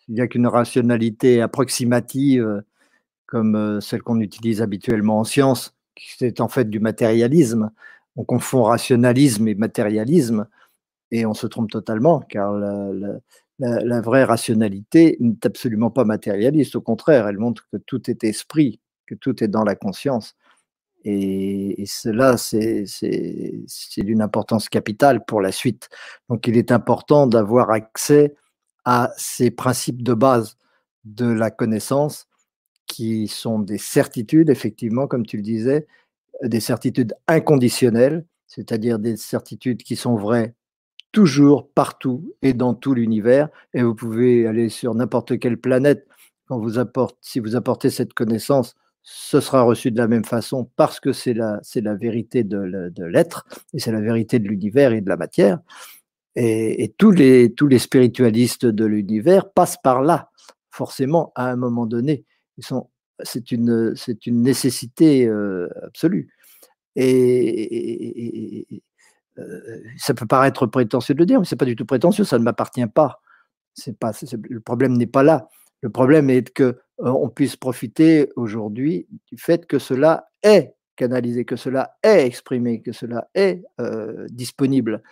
n'y 0.09 0.21
a 0.21 0.27
qu'une 0.27 0.47
rationalité 0.47 1.41
approximative, 1.41 2.63
comme 3.27 3.81
celle 3.81 4.03
qu'on 4.03 4.21
utilise 4.21 4.61
habituellement 4.63 5.21
en 5.21 5.25
science, 5.25 5.75
qui 5.95 6.15
c'est 6.19 6.41
en 6.41 6.49
fait 6.49 6.69
du 6.69 6.81
matérialisme. 6.81 7.71
On 8.17 8.25
confond 8.25 8.65
rationalisme 8.65 9.49
et 9.49 9.55
matérialisme 9.55 10.47
et 11.13 11.27
on 11.27 11.35
se 11.35 11.47
trompe 11.47 11.71
totalement, 11.71 12.21
car 12.21 12.53
la, 13.59 14.01
vraie 14.01 14.25
rationalité 14.25 15.17
n'est 15.21 15.47
absolument 15.47 15.91
pas 15.91 16.05
matérialiste. 16.05 16.77
Au 16.77 16.81
contraire, 16.81 17.29
elle 17.29 17.39
montre 17.39 17.69
que 17.73 17.77
tout 17.79 18.11
est 18.11 18.25
esprit, 18.25 18.81
que 19.07 19.15
tout 19.15 19.43
est 19.45 19.49
dans 19.49 19.65
la 19.65 19.77
conscience. 19.77 20.37
Et, 21.05 21.85
cela, 21.87 22.37
c'est 22.37 22.85
d'une 23.99 24.23
importance 24.23 24.69
capitale 24.69 25.25
pour 25.25 25.41
la 25.41 25.53
suite. 25.53 25.89
Donc, 26.29 26.47
il 26.47 26.57
est 26.57 26.73
important 26.73 27.27
d'avoir 27.27 27.71
accès 27.71 28.35
à 28.85 29.11
ces 29.17 29.51
principes 29.51 30.03
de 30.03 30.15
base 30.15 30.57
de 31.05 31.27
la 31.27 31.51
connaissance 31.51 32.27
qui 32.87 33.29
sont 33.29 33.61
des 33.61 33.79
certitudes, 33.79 34.51
effectivement, 34.51 35.07
comme 35.07 35.25
tu 35.25 35.37
le 35.37 35.43
disais, 35.43 35.87
des 36.43 36.61
certitudes 36.61 37.15
inconditionnelles, 37.29 38.27
c'est-à-dire 38.47 38.99
des 38.99 39.17
certitudes 39.17 39.83
qui 39.83 39.97
sont 39.97 40.17
vraies 40.17 40.55
toujours, 41.13 41.69
partout 41.71 42.35
et 42.43 42.53
dans 42.53 42.75
tout 42.75 42.95
l'univers. 42.95 43.49
Et 43.75 43.83
vous 43.83 43.95
pouvez 43.95 44.47
aller 44.47 44.69
sur 44.69 44.95
n'importe 44.95 45.39
quelle 45.39 45.59
planète. 45.59 46.07
Si 47.21 47.39
vous 47.39 47.57
apportez 47.57 47.91
cette 47.91 48.13
connaissance, 48.13 48.75
ce 49.03 49.41
sera 49.41 49.63
reçu 49.63 49.91
de 49.91 49.99
la 49.99 50.09
même 50.09 50.25
façon 50.25 50.71
parce 50.77 51.01
que 51.01 51.13
c'est 51.13 51.35
la, 51.35 51.59
c'est 51.63 51.81
la 51.81 51.95
vérité 51.95 52.45
de, 52.45 52.93
l'être 53.05 53.47
et 53.73 53.79
c'est 53.79 53.93
la 53.93 54.01
vérité 54.01 54.39
de 54.39 54.49
l'univers 54.49 54.93
et 54.93 55.01
de 55.01 55.09
la 55.09 55.17
matière. 55.17 55.59
Et, 56.37 56.95
tous, 56.97 57.11
les, 57.11 57.53
tous 57.53 57.67
les 57.67 57.79
spiritualistes 57.79 58.65
de 58.65 58.85
l'univers 58.85 59.51
passent 59.51 59.81
par 59.83 60.03
là, 60.03 60.31
forcément, 60.71 61.33
à 61.35 61.51
un 61.51 61.57
moment 61.57 61.87
donné. 61.87 62.25
Ils 62.57 62.65
sont, 62.65 62.89
c'est, 63.23 63.51
une, 63.51 63.95
c'est 63.97 64.27
une 64.27 64.43
nécessité 64.43 65.27
euh, 65.27 65.69
absolue. 65.83 66.33
Et, 66.97 68.83
ça 69.97 70.15
peut 70.15 70.27
paraître 70.27 70.67
prétentieux 70.67 71.15
de 71.15 71.21
le 71.21 71.27
dire, 71.27 71.41
mais 71.41 71.47
c'est 71.47 71.57
pas 71.57 71.65
du 71.65 71.77
tout 71.77 71.87
prétentieux, 71.87 72.25
ça 72.25 72.39
ne 72.39 72.45
m'appartient 72.45 72.87
pas. 72.87 73.21
C'est 73.75 73.97
pas, 73.99 74.13
le 74.49 74.61
problème 74.61 74.97
n'est 74.97 75.07
pas 75.07 75.23
là. 75.23 75.49
Le 75.83 75.91
problème 75.91 76.31
est 76.31 76.51
que 76.53 76.79
on 76.99 77.31
puisse 77.31 77.57
profiter 77.57 78.31
aujourd'hui 78.37 79.07
du 79.31 79.39
fait 79.39 79.67
que 79.67 79.79
cela 79.79 80.27
est 80.43 80.75
canalisé, 80.97 81.45
que 81.47 81.57
cela 81.57 81.97
est 82.03 82.27
exprimé, 82.27 82.83
que 82.83 82.93
cela 82.93 83.29
est 83.35 83.63
disponible. 84.31 85.03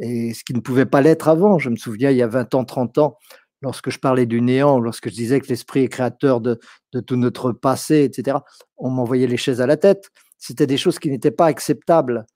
Et 0.00 0.32
ce 0.32 0.44
qui 0.44 0.54
ne 0.54 0.60
pouvait 0.60 0.86
pas 0.86 1.02
l'être 1.02 1.28
avant. 1.28 1.58
Je 1.58 1.70
me 1.70 1.76
souviens, 1.76 2.10
il 2.10 2.16
y 2.16 2.22
a 2.22 2.28
20 2.28 2.54
ans, 2.54 2.64
30 2.64 2.98
ans, 2.98 3.18
lorsque 3.62 3.90
je 3.90 3.98
parlais 3.98 4.26
du 4.26 4.40
néant, 4.40 4.78
lorsque 4.78 5.08
je 5.08 5.14
disais 5.14 5.40
que 5.40 5.48
l'esprit 5.48 5.80
est 5.80 5.88
créateur 5.88 6.40
de, 6.40 6.58
tout 7.06 7.16
notre 7.16 7.52
passé, 7.52 8.04
etc., 8.04 8.38
on 8.76 8.90
m'envoyait 8.90 9.26
les 9.26 9.36
chaises 9.36 9.60
à 9.60 9.66
la 9.66 9.76
tête. 9.76 10.10
C'était 10.38 10.66
des 10.66 10.76
choses 10.76 10.98
qui 10.98 11.10
n'étaient 11.10 11.32
pas 11.32 11.46
acceptables 11.46 12.26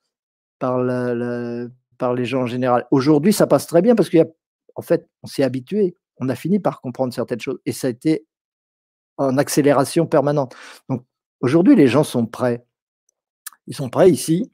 par, 0.58 0.84
par 1.98 2.14
les 2.14 2.24
gens 2.24 2.42
en 2.42 2.46
général. 2.46 2.86
Aujourd'hui, 2.90 3.32
ça 3.32 3.46
passe 3.46 3.66
très 3.66 3.82
bien 3.82 3.94
parce 3.94 4.10
qu'en 4.10 4.82
fait, 4.82 5.08
on 5.22 5.28
s'est 5.28 5.44
habitué, 5.44 5.96
on 6.22 6.28
a 6.28 6.34
fini 6.34 6.60
par 6.60 6.80
comprendre 6.80 7.12
certaines 7.12 7.40
choses 7.40 7.58
et 7.66 7.72
ça 7.72 7.88
a 7.88 7.90
été 7.90 8.26
en 9.16 9.36
accélération 9.38 10.06
permanente. 10.06 10.54
Donc 10.88 11.04
aujourd'hui, 11.40 11.76
les 11.76 11.88
gens 11.88 12.04
sont 12.04 12.26
prêts. 12.26 12.64
Ils 13.66 13.74
sont 13.74 13.90
prêts 13.90 14.10
ici 14.10 14.50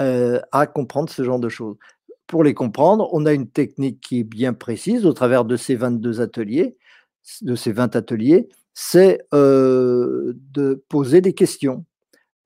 euh, 0.00 0.40
à 0.52 0.66
comprendre 0.66 1.10
ce 1.10 1.22
genre 1.22 1.38
de 1.38 1.48
choses. 1.48 1.76
Pour 2.26 2.42
les 2.42 2.54
comprendre, 2.54 3.08
on 3.12 3.26
a 3.26 3.32
une 3.32 3.48
technique 3.48 4.00
qui 4.00 4.20
est 4.20 4.24
bien 4.24 4.54
précise 4.54 5.06
au 5.06 5.12
travers 5.12 5.44
de 5.44 5.56
ces 5.56 5.76
22 5.76 6.20
ateliers, 6.20 6.76
de 7.42 7.54
ces 7.54 7.72
20 7.72 7.94
ateliers, 7.96 8.48
c'est 8.72 9.20
euh, 9.32 10.32
de 10.52 10.82
poser 10.88 11.20
des 11.20 11.34
questions. 11.34 11.84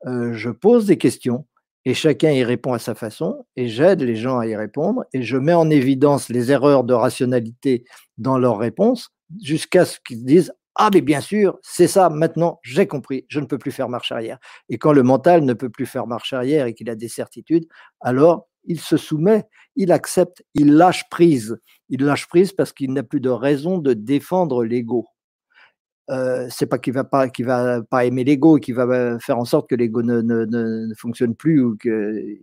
Euh, 0.07 0.33
je 0.33 0.51
pose 0.51 0.87
des 0.87 0.99
questions 0.99 1.47
et 1.89 1.95
chacun 1.95 2.31
y 2.33 2.45
répond 2.45 2.75
à 2.75 2.79
sa 2.79 2.95
façon, 2.95 3.47
et 3.57 3.67
j'aide 3.67 4.03
les 4.03 4.15
gens 4.15 4.39
à 4.39 4.47
y 4.47 4.55
répondre, 4.55 5.07
et 5.15 5.23
je 5.23 5.39
mets 5.39 5.55
en 5.55 5.71
évidence 5.71 6.29
les 6.29 6.53
erreurs 6.53 6.85
de 6.85 6.93
rationalité 6.93 7.85
dans 8.19 8.37
leurs 8.37 8.59
réponses, 8.59 9.09
jusqu'à 9.43 9.87
ce 9.87 9.99
qu'ils 10.07 10.23
disent 10.27 10.53
Ah, 10.75 10.91
mais 10.93 11.01
bien 11.01 11.23
sûr, 11.23 11.59
c'est 11.63 11.87
ça, 11.87 12.11
maintenant, 12.11 12.61
j'ai 12.63 12.87
compris, 12.87 13.25
je 13.31 13.41
ne 13.41 13.47
peux 13.47 13.57
plus 13.57 13.73
faire 13.73 13.89
marche 13.89 14.13
arrière. 14.13 14.39
Et 14.69 14.77
quand 14.77 14.93
le 14.93 15.03
mental 15.03 15.47
ne 15.47 15.55
peut 15.55 15.71
plus 15.71 15.87
faire 15.87 16.07
marche 16.07 16.35
arrière 16.35 16.67
et 16.67 16.75
qu'il 16.75 16.91
a 16.91 16.95
des 16.95 17.09
certitudes, 17.09 17.67
alors 18.03 18.49
il 18.65 18.81
se 18.81 18.99
soumet, 18.99 19.45
il 19.75 19.91
accepte, 19.91 20.43
il 20.53 20.75
lâche 20.75 21.09
prise. 21.09 21.59
Il 21.89 22.05
lâche 22.05 22.29
prise 22.29 22.53
parce 22.53 22.75
qu'il 22.75 22.93
n'a 22.93 23.03
plus 23.03 23.21
de 23.21 23.31
raison 23.31 23.79
de 23.79 23.95
défendre 23.95 24.63
l'ego. 24.63 25.07
Euh, 26.11 26.47
c'est 26.51 26.67
pas 26.67 26.79
qu'il 26.79 26.95
va 26.95 27.05
pas 27.05 27.29
qu'il 27.29 27.45
va 27.45 27.83
pas 27.83 28.07
aimer 28.07 28.25
l'ego 28.25 28.57
qu'il 28.57 28.75
va 28.75 28.85
euh, 28.85 29.19
faire 29.19 29.37
en 29.37 29.45
sorte 29.45 29.69
que 29.69 29.75
l'ego 29.75 30.03
ne, 30.03 30.23
ne, 30.23 30.47
ne, 30.47 30.95
fonctionne 30.95 31.35
plus 31.35 31.63
ou 31.63 31.77
qu'il 31.77 32.39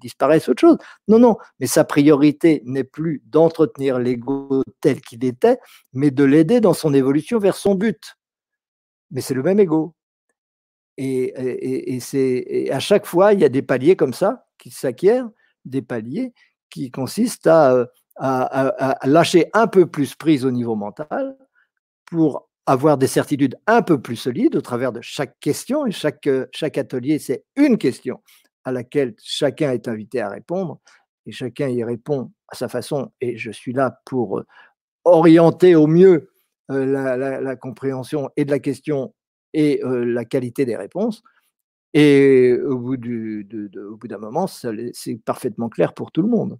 disparaisse 0.00 0.48
autre 0.48 0.60
chose. 0.60 0.78
Non, 1.06 1.18
non, 1.18 1.36
mais 1.58 1.66
sa 1.66 1.84
priorité 1.84 2.62
n'est 2.64 2.84
plus 2.84 3.22
d'entretenir 3.26 3.98
l'ego 3.98 4.62
tel 4.80 5.02
qu'il 5.02 5.24
était, 5.26 5.58
mais 5.92 6.10
de 6.10 6.24
l'aider 6.24 6.60
dans 6.60 6.72
son 6.72 6.94
évolution 6.94 7.38
vers 7.38 7.56
son 7.56 7.74
but. 7.74 8.16
Mais 9.10 9.20
c'est 9.20 9.34
le 9.34 9.42
même 9.42 9.60
ego. 9.60 9.94
Et, 10.96 11.94
et, 11.94 12.00
c'est 12.00 12.70
à 12.70 12.78
chaque 12.80 13.06
fois, 13.06 13.32
il 13.32 13.40
y 13.40 13.44
a 13.44 13.48
des 13.48 13.62
paliers 13.62 13.96
comme 13.96 14.12
ça 14.12 14.46
qui 14.58 14.70
s'acquièrent, 14.70 15.28
des 15.64 15.82
paliers 15.82 16.34
qui 16.68 16.90
consistent 16.90 17.46
à, 17.46 17.86
à, 18.16 18.42
à 18.44 19.06
lâcher 19.06 19.48
un 19.54 19.66
peu 19.66 19.86
plus 19.86 20.14
prise 20.14 20.44
au 20.44 20.50
niveau 20.50 20.76
mental 20.76 21.36
pour 22.06 22.49
avoir 22.66 22.98
des 22.98 23.06
certitudes 23.06 23.56
un 23.66 23.82
peu 23.82 24.00
plus 24.00 24.16
solides 24.16 24.56
au 24.56 24.60
travers 24.60 24.92
de 24.92 25.00
chaque 25.00 25.38
question. 25.40 25.86
Et 25.86 25.90
chaque, 25.90 26.26
euh, 26.26 26.46
chaque 26.52 26.78
atelier, 26.78 27.18
c'est 27.18 27.44
une 27.56 27.78
question 27.78 28.22
à 28.64 28.72
laquelle 28.72 29.14
chacun 29.22 29.72
est 29.72 29.88
invité 29.88 30.20
à 30.20 30.28
répondre. 30.28 30.80
Et 31.26 31.32
chacun 31.32 31.68
y 31.68 31.82
répond 31.84 32.32
à 32.48 32.56
sa 32.56 32.68
façon. 32.68 33.12
Et 33.20 33.36
je 33.36 33.50
suis 33.50 33.72
là 33.72 34.00
pour 34.04 34.38
euh, 34.38 34.46
orienter 35.04 35.74
au 35.74 35.86
mieux 35.86 36.30
euh, 36.70 36.84
la, 37.40 37.56
compréhension 37.56 38.30
et 38.36 38.44
de 38.44 38.50
la 38.50 38.58
question 38.58 39.14
et 39.52 39.80
la 39.84 40.24
qualité 40.24 40.64
des 40.64 40.76
réponses. 40.76 41.24
Et 41.92 42.56
au 42.64 42.78
bout, 42.78 42.96
du, 42.96 43.48
au 43.90 43.96
bout 43.96 44.06
d'un 44.06 44.18
moment, 44.18 44.46
c'est 44.46 45.16
parfaitement 45.24 45.68
clair 45.68 45.92
pour 45.92 46.12
tout 46.12 46.22
le 46.22 46.28
monde. 46.28 46.56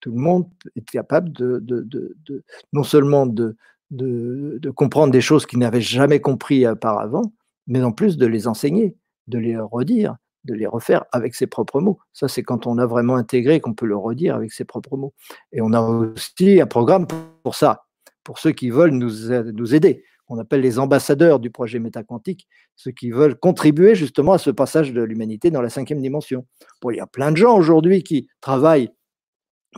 Tout 0.00 0.10
le 0.10 0.20
monde 0.20 0.50
est 0.74 0.90
capable 0.90 1.30
de, 1.30 1.60
de 1.60 2.42
non 2.72 2.82
seulement 2.82 3.26
de, 3.26 3.56
de, 3.92 4.70
comprendre 4.70 5.12
des 5.12 5.20
choses 5.20 5.46
qu'ils 5.46 5.58
n'avaient 5.58 5.80
jamais 5.80 6.20
compris 6.20 6.66
auparavant, 6.66 7.32
mais 7.66 7.82
en 7.82 7.92
plus 7.92 8.16
de 8.16 8.26
les 8.26 8.48
enseigner, 8.48 8.96
de 9.28 9.38
les 9.38 9.56
redire, 9.56 10.16
de 10.44 10.54
les 10.54 10.66
refaire 10.66 11.04
avec 11.12 11.34
ses 11.34 11.46
propres 11.46 11.80
mots. 11.80 11.98
Ça, 12.12 12.26
c'est 12.26 12.42
quand 12.42 12.66
on 12.66 12.78
a 12.78 12.86
vraiment 12.86 13.16
intégré 13.16 13.60
qu'on 13.60 13.74
peut 13.74 13.86
le 13.86 13.96
redire 13.96 14.34
avec 14.34 14.52
ses 14.52 14.64
propres 14.64 14.96
mots. 14.96 15.14
Et 15.52 15.60
on 15.60 15.72
a 15.72 15.80
aussi 15.80 16.60
un 16.60 16.66
programme 16.66 17.06
pour 17.44 17.54
ça, 17.54 17.84
pour 18.24 18.38
ceux 18.38 18.52
qui 18.52 18.70
veulent 18.70 18.90
nous, 18.90 19.74
aider. 19.74 20.04
On 20.28 20.38
appelle 20.38 20.62
les 20.62 20.78
ambassadeurs 20.78 21.38
du 21.38 21.50
projet 21.50 21.78
métaquantique, 21.78 22.48
ceux 22.74 22.90
qui 22.90 23.10
veulent 23.10 23.38
contribuer 23.38 23.94
justement 23.94 24.32
à 24.32 24.38
ce 24.38 24.50
passage 24.50 24.92
de 24.92 25.02
l'humanité 25.02 25.50
dans 25.50 25.60
la 25.60 25.68
cinquième 25.68 26.00
dimension. 26.00 26.46
Il 26.90 26.96
y 26.96 27.00
a 27.00 27.06
plein 27.06 27.30
de 27.30 27.36
gens 27.36 27.56
aujourd'hui 27.56 28.02
qui 28.02 28.28
travaillent 28.40 28.90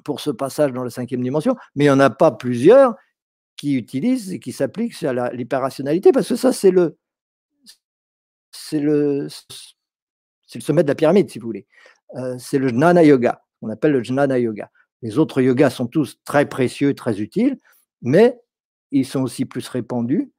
pour 0.04 0.20
ce 0.20 0.30
passage 0.30 0.72
dans 0.72 0.84
la 0.84 0.90
cinquième 0.90 1.22
dimension, 1.22 1.56
mais 1.74 1.84
il 1.84 1.88
n'y 1.88 1.92
en 1.92 2.00
a 2.00 2.10
pas 2.10 2.30
plusieurs 2.30 2.94
qui 3.56 3.74
utilise 3.74 4.32
et 4.32 4.40
qui 4.40 4.52
s'applique 4.52 5.02
à 5.02 5.32
l'hyperrationalité, 5.32 6.12
parce 6.12 6.28
que 6.28 6.36
ça, 6.36 6.52
c'est 6.52 6.70
le, 6.70 6.96
c'est 8.50 8.80
le, 8.80 9.28
le 10.54 10.60
sommet 10.60 10.82
de 10.82 10.88
la 10.88 10.94
pyramide, 10.94 11.30
si 11.30 11.38
vous 11.38 11.46
voulez. 11.46 11.66
Euh, 12.16 12.36
c'est 12.38 12.58
le 12.58 12.68
jnana 12.68 13.02
yoga, 13.02 13.42
on 13.62 13.68
appelle 13.70 13.92
le 13.92 14.02
jnana 14.02 14.38
yoga. 14.38 14.70
Les 15.02 15.18
autres 15.18 15.42
yogas 15.42 15.70
sont 15.70 15.86
tous 15.86 16.18
très 16.24 16.48
précieux, 16.48 16.94
très 16.94 17.20
utiles, 17.20 17.58
mais 18.02 18.40
ils 18.90 19.06
sont 19.06 19.22
aussi 19.22 19.44
plus 19.44 19.66
répandus. 19.68 20.32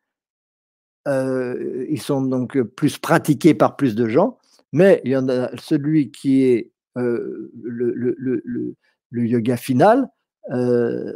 Euh, 1.07 1.85
ils 1.89 2.01
sont 2.01 2.21
donc 2.21 2.59
plus 2.61 2.97
pratiqués 2.97 3.53
par 3.53 3.75
plus 3.75 3.95
de 3.95 4.07
gens, 4.07 4.39
mais 4.71 5.01
il 5.05 5.11
y 5.11 5.17
en 5.17 5.29
a 5.29 5.55
celui 5.57 6.11
qui 6.11 6.43
est 6.43 6.71
euh, 6.97 7.51
le, 7.61 7.93
le, 7.93 8.15
le, 8.17 8.75
le, 9.11 9.27
yoga 9.27 9.57
final, 9.57 10.09
euh, 10.51 11.13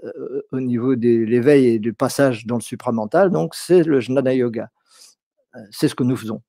au 0.52 0.60
niveau 0.60 0.96
de 0.96 1.24
l'éveil 1.24 1.68
et 1.68 1.80
du 1.80 1.94
passage 1.94 2.48
dans 2.48 2.56
le 2.56 2.62
supramental, 2.62 3.30
donc 3.30 3.54
c'est 3.54 3.84
le 3.84 4.00
Jnana 4.00 4.34
Yoga. 4.34 4.70
Euh, 5.56 5.60
c'est 5.70 5.88
ce 5.88 5.94
que 5.94 6.04
nous 6.04 6.16
faisons. 6.16 6.42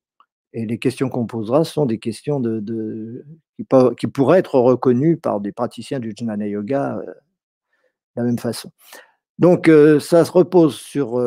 Et 0.53 0.65
les 0.65 0.79
questions 0.79 1.09
qu'on 1.09 1.27
posera 1.27 1.63
sont 1.63 1.85
des 1.85 1.99
questions 1.99 2.39
de, 2.39 3.23
qui, 3.97 4.07
pourraient 4.07 4.39
être 4.39 4.59
reconnues 4.59 5.17
par 5.17 5.41
des 5.41 5.51
praticiens 5.51 5.99
du 5.99 6.13
Jnana 6.17 6.47
Yoga 6.47 6.97
euh, 6.97 7.05
de 7.05 7.13
la 8.15 8.23
même 8.23 8.39
façon. 8.39 8.71
Donc, 9.37 9.71
ça 10.01 10.23
se 10.23 10.31
repose 10.31 10.75
sur 10.75 11.17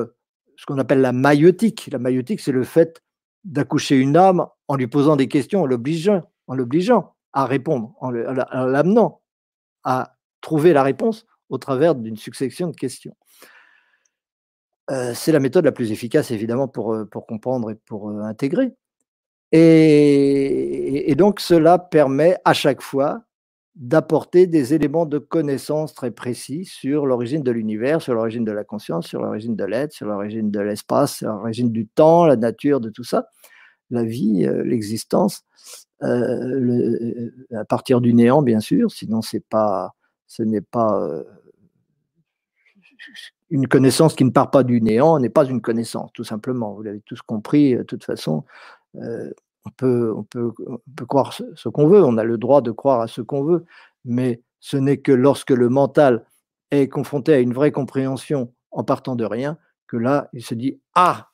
ce 0.57 0.67
qu'on 0.67 0.79
appelle 0.79 1.01
la 1.01 1.11
maïotique. 1.11 1.89
La 1.91 1.99
maïotique, 1.99 2.39
c'est 2.39 2.53
le 2.53 2.63
fait 2.63 3.03
d'accoucher 3.43 3.97
une 3.97 4.17
âme 4.17 4.47
en 4.69 4.77
lui 4.77 4.87
posant 4.87 5.17
des 5.17 5.27
questions, 5.27 5.63
en 5.63 5.67
l'obligeant 5.67 7.15
à 7.33 7.47
répondre, 7.47 7.95
en 8.01 8.11
l'amenant 8.11 9.21
à 9.83 10.17
trouver 10.43 10.73
la 10.73 10.85
réponse 10.85 11.27
au 11.55 11.59
travers 11.59 11.95
d'une 11.95 12.17
succession 12.17 12.69
de 12.69 12.77
questions. 12.77 13.17
c'est 14.89 15.33
la 15.33 15.41
méthode 15.41 15.65
la 15.65 15.73
plus 15.73 15.93
efficace, 15.93 16.31
évidemment, 16.31 16.69
pour, 16.69 16.97
pour 17.11 17.27
comprendre 17.27 17.71
et 17.71 17.75
pour 17.75 18.11
intégrer. 18.11 18.75
Et, 19.57 21.15
donc, 21.17 21.39
cela 21.39 21.79
permet 21.79 22.37
à 22.45 22.55
chaque 22.55 22.83
fois 22.83 23.23
d'apporter 23.77 24.49
des 24.49 24.75
éléments 24.75 25.07
de 25.07 25.19
connaissance 25.19 25.95
très 25.95 26.11
précis 26.11 26.65
sur 26.65 27.07
l'origine 27.07 27.43
de 27.43 27.53
l'univers, 27.53 28.03
sur 28.03 28.15
l'origine 28.15 28.45
de 28.45 28.51
la 28.51 28.65
conscience, 28.65 29.07
sur 29.07 29.23
l'origine 29.23 29.55
de 29.55 29.65
l'être, 29.65 29.93
sur 29.93 30.09
l'origine 30.09 30.51
de 30.51 30.59
l'espace, 30.59 31.19
sur 31.19 31.29
l'origine 31.29 31.71
du 31.71 31.87
temps, 31.87 32.27
la 32.27 32.35
nature, 32.37 32.81
de 32.81 32.91
tout 32.91 33.05
ça, 33.05 33.27
la 33.91 34.03
vie, 34.03 34.45
l'existence, 34.65 35.43
à 36.01 37.65
partir 37.69 38.01
du 38.01 38.13
néant, 38.13 38.43
bien 38.43 38.61
sûr, 38.61 38.91
sinon 38.91 39.23
c'est 39.23 39.45
pas, 39.49 39.93
ce 40.27 40.43
n'est 40.43 40.61
pas 40.61 41.23
une 43.51 43.69
connaissance 43.69 44.15
qui 44.15 44.25
ne 44.25 44.31
part 44.31 44.51
pas 44.51 44.65
du 44.65 44.81
néant 44.81 45.19
n'est 45.19 45.29
pas 45.29 45.45
une 45.45 45.61
connaissance, 45.61 46.11
tout 46.13 46.25
simplement. 46.25 46.75
Vous 46.75 46.83
l'avez 46.83 47.01
tous 47.01 47.23
compris, 47.23 47.77
de 47.77 47.83
toute 47.83 48.05
façon. 48.05 48.45
Euh, 48.97 49.31
on, 49.65 49.71
peut, 49.71 50.13
on, 50.15 50.25
peut, 50.25 50.53
croire 51.07 51.33
ce, 51.33 51.69
qu'on 51.69 51.87
veut, 51.87 52.03
on 52.03 52.19
a 52.19 52.25
le 52.25 52.39
droit 52.39 52.61
de 52.61 52.71
croire 52.71 53.01
à 53.01 53.07
ce 53.07 53.21
qu'on 53.21 53.45
veut, 53.45 53.65
mais 54.05 54.43
ce 54.61 54.77
n'est 54.77 54.99
que 54.99 55.13
lorsque 55.13 55.51
le 55.51 55.69
mental 55.69 56.25
est 56.71 56.89
confronté 56.89 57.33
à 57.33 57.39
une 57.39 57.53
vraie 57.53 57.73
compréhension 57.73 58.53
en 58.71 58.85
partant 58.85 59.17
de 59.17 59.25
rien, 59.25 59.59
que 59.87 59.97
là, 59.97 60.29
il 60.33 60.45
se 60.45 60.55
dit 60.55 60.81
Ah, 60.95 61.31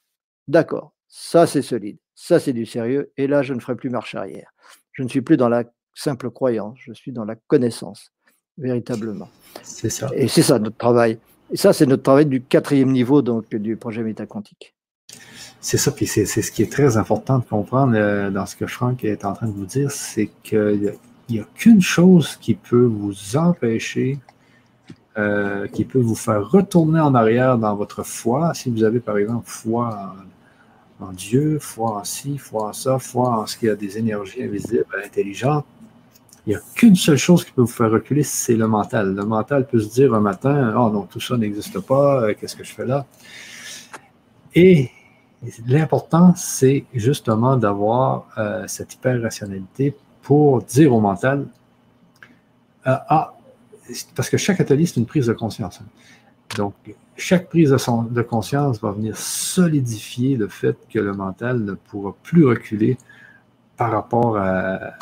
d'accord, 0.49 0.93
ça 1.09 1.47
c'est 1.47 1.62
solide, 1.62 1.99
ça 2.14 2.39
c'est 2.39 2.53
du 2.53 2.66
sérieux, 2.66 3.12
et 3.16 3.27
là, 3.27 3.43
je 3.43 3.55
ne 3.55 3.61
ferai 3.61 3.77
plus 3.77 3.91
marche 3.91 4.14
arrière. 4.14 4.53
Je 4.93 5.03
ne 5.03 5.09
suis 5.09 5.23
plus 5.23 5.37
dans 5.37 5.49
la 5.49 5.64
simple 5.95 6.31
croyance, 6.31 6.79
je 6.81 6.93
suis 6.93 7.12
dans 7.12 7.25
la 7.25 7.35
connaissance, 7.35 8.12
véritablement. 8.59 9.29
C'est 9.62 9.91
ça. 9.91 10.11
Et 10.14 10.29
c'est 10.29 10.43
ça 10.43 10.59
notre 10.59 10.77
travail. 10.77 11.18
Et 11.53 11.57
ça, 11.57 11.72
c'est 11.72 11.86
notre 11.86 12.03
travail 12.03 12.26
du 12.26 12.42
quatrième 12.42 12.92
niveau 12.92 13.22
donc, 13.22 13.55
du 13.55 13.76
projet 13.76 14.03
métaquantique. 14.03 14.74
C'est 15.61 15.76
ça, 15.76 15.90
puis 15.90 16.07
c'est 16.07 16.24
ce 16.24 16.51
qui 16.51 16.62
est 16.62 16.72
très 16.72 16.96
important 16.96 17.38
de 17.38 17.44
comprendre 17.44 17.92
euh, 17.94 18.30
dans 18.30 18.46
ce 18.46 18.57
que 18.57 18.66
Franck 18.66 19.05
est 19.05 19.26
en 19.26 19.34
train 19.34 19.46
de 19.46 19.53
vous 19.53 19.66
dire, 19.66 19.90
c'est 19.90 20.30
qu'il 20.42 20.94
n'y 21.28 21.38
a, 21.38 21.44
qu'une 21.55 21.82
chose 21.82 22.36
qui 22.36 22.55
peut 22.55 22.84
vous 22.84 23.36
empêcher, 23.36 24.18
euh, 25.18 25.66
qui 25.68 25.84
peut 25.84 25.98
vous 25.98 26.14
faire 26.14 26.48
retourner 26.48 27.01
en 27.01 27.14
arrière 27.14 27.59
dans 27.59 27.76
votre 27.76 28.05
foi. 28.05 28.55
Si 28.55 28.70
vous 28.70 28.84
avez, 28.84 29.01
par 29.01 29.18
exemple, 29.18 29.44
foi 29.46 30.14
en, 30.98 31.12
Dieu, 31.12 31.59
foi 31.59 31.98
en 31.98 32.05
ci, 32.05 32.38
foi 32.38 32.68
en 32.68 32.72
ça, 32.72 32.98
foi 32.98 33.28
en 33.28 33.46
ce 33.46 33.59
qu'il 33.59 33.68
y 33.68 33.70
a 33.70 33.76
des 33.76 33.98
énergies 33.98 34.42
invisibles, 34.42 34.86
intelligentes, 35.05 35.66
il 36.51 36.55
n'y 36.55 36.57
a 36.57 36.62
qu'une 36.74 36.96
seule 36.96 37.16
chose 37.16 37.44
qui 37.44 37.53
peut 37.53 37.61
vous 37.61 37.68
faire 37.68 37.92
reculer, 37.92 38.24
c'est 38.24 38.57
le 38.57 38.66
mental. 38.66 39.14
Le 39.14 39.24
mental 39.24 39.68
peut 39.68 39.78
se 39.78 39.88
dire 39.88 40.12
un 40.14 40.20
matin, 40.20 40.74
oh 40.76 40.90
non, 40.90 41.03
tout 41.03 41.20
ça 41.20 41.36
n'existe 41.36 41.78
pas, 41.78 42.24
euh, 42.24 42.34
qu'est-ce 42.34 42.57
que 42.57 42.64
je 42.64 42.72
fais 42.72 42.84
là? 42.84 43.07
Et 44.57 44.90
l'important, 45.68 46.34
c'est 46.34 46.86
justement 46.92 47.57
d'avoir 47.57 48.26
euh, 48.36 48.64
cette 48.66 48.94
hyper-rationalité 48.94 49.94
pour 50.22 50.61
dire 50.62 50.92
au 50.92 51.01
mental, 51.01 51.46
euh, 52.88 52.96
ah, 53.09 53.32
parce 54.16 54.28
que 54.28 54.36
chaque 54.36 54.61
atelier, 54.61 54.86
c'est 54.86 54.96
une 54.96 55.07
prise 55.07 55.26
de 55.26 55.34
conscience. 55.34 55.80
Hein. 55.80 55.86
Donc, 56.57 56.74
chaque 57.16 57.48
prise 57.48 57.70
de, 57.70 58.12
de, 58.12 58.22
conscience 58.22 58.80
va 58.80 58.90
venir 58.90 59.16
solidifier 59.16 60.36
le 60.36 60.48
fait 60.48 60.76
que 60.92 60.98
le 60.98 61.12
mental 61.12 61.61
ne 61.61 61.74
pourra 61.74 62.12
plus 62.24 62.44
reculer 62.44 62.98
par 63.81 63.93
rapport 63.93 64.37
à, 64.37 64.93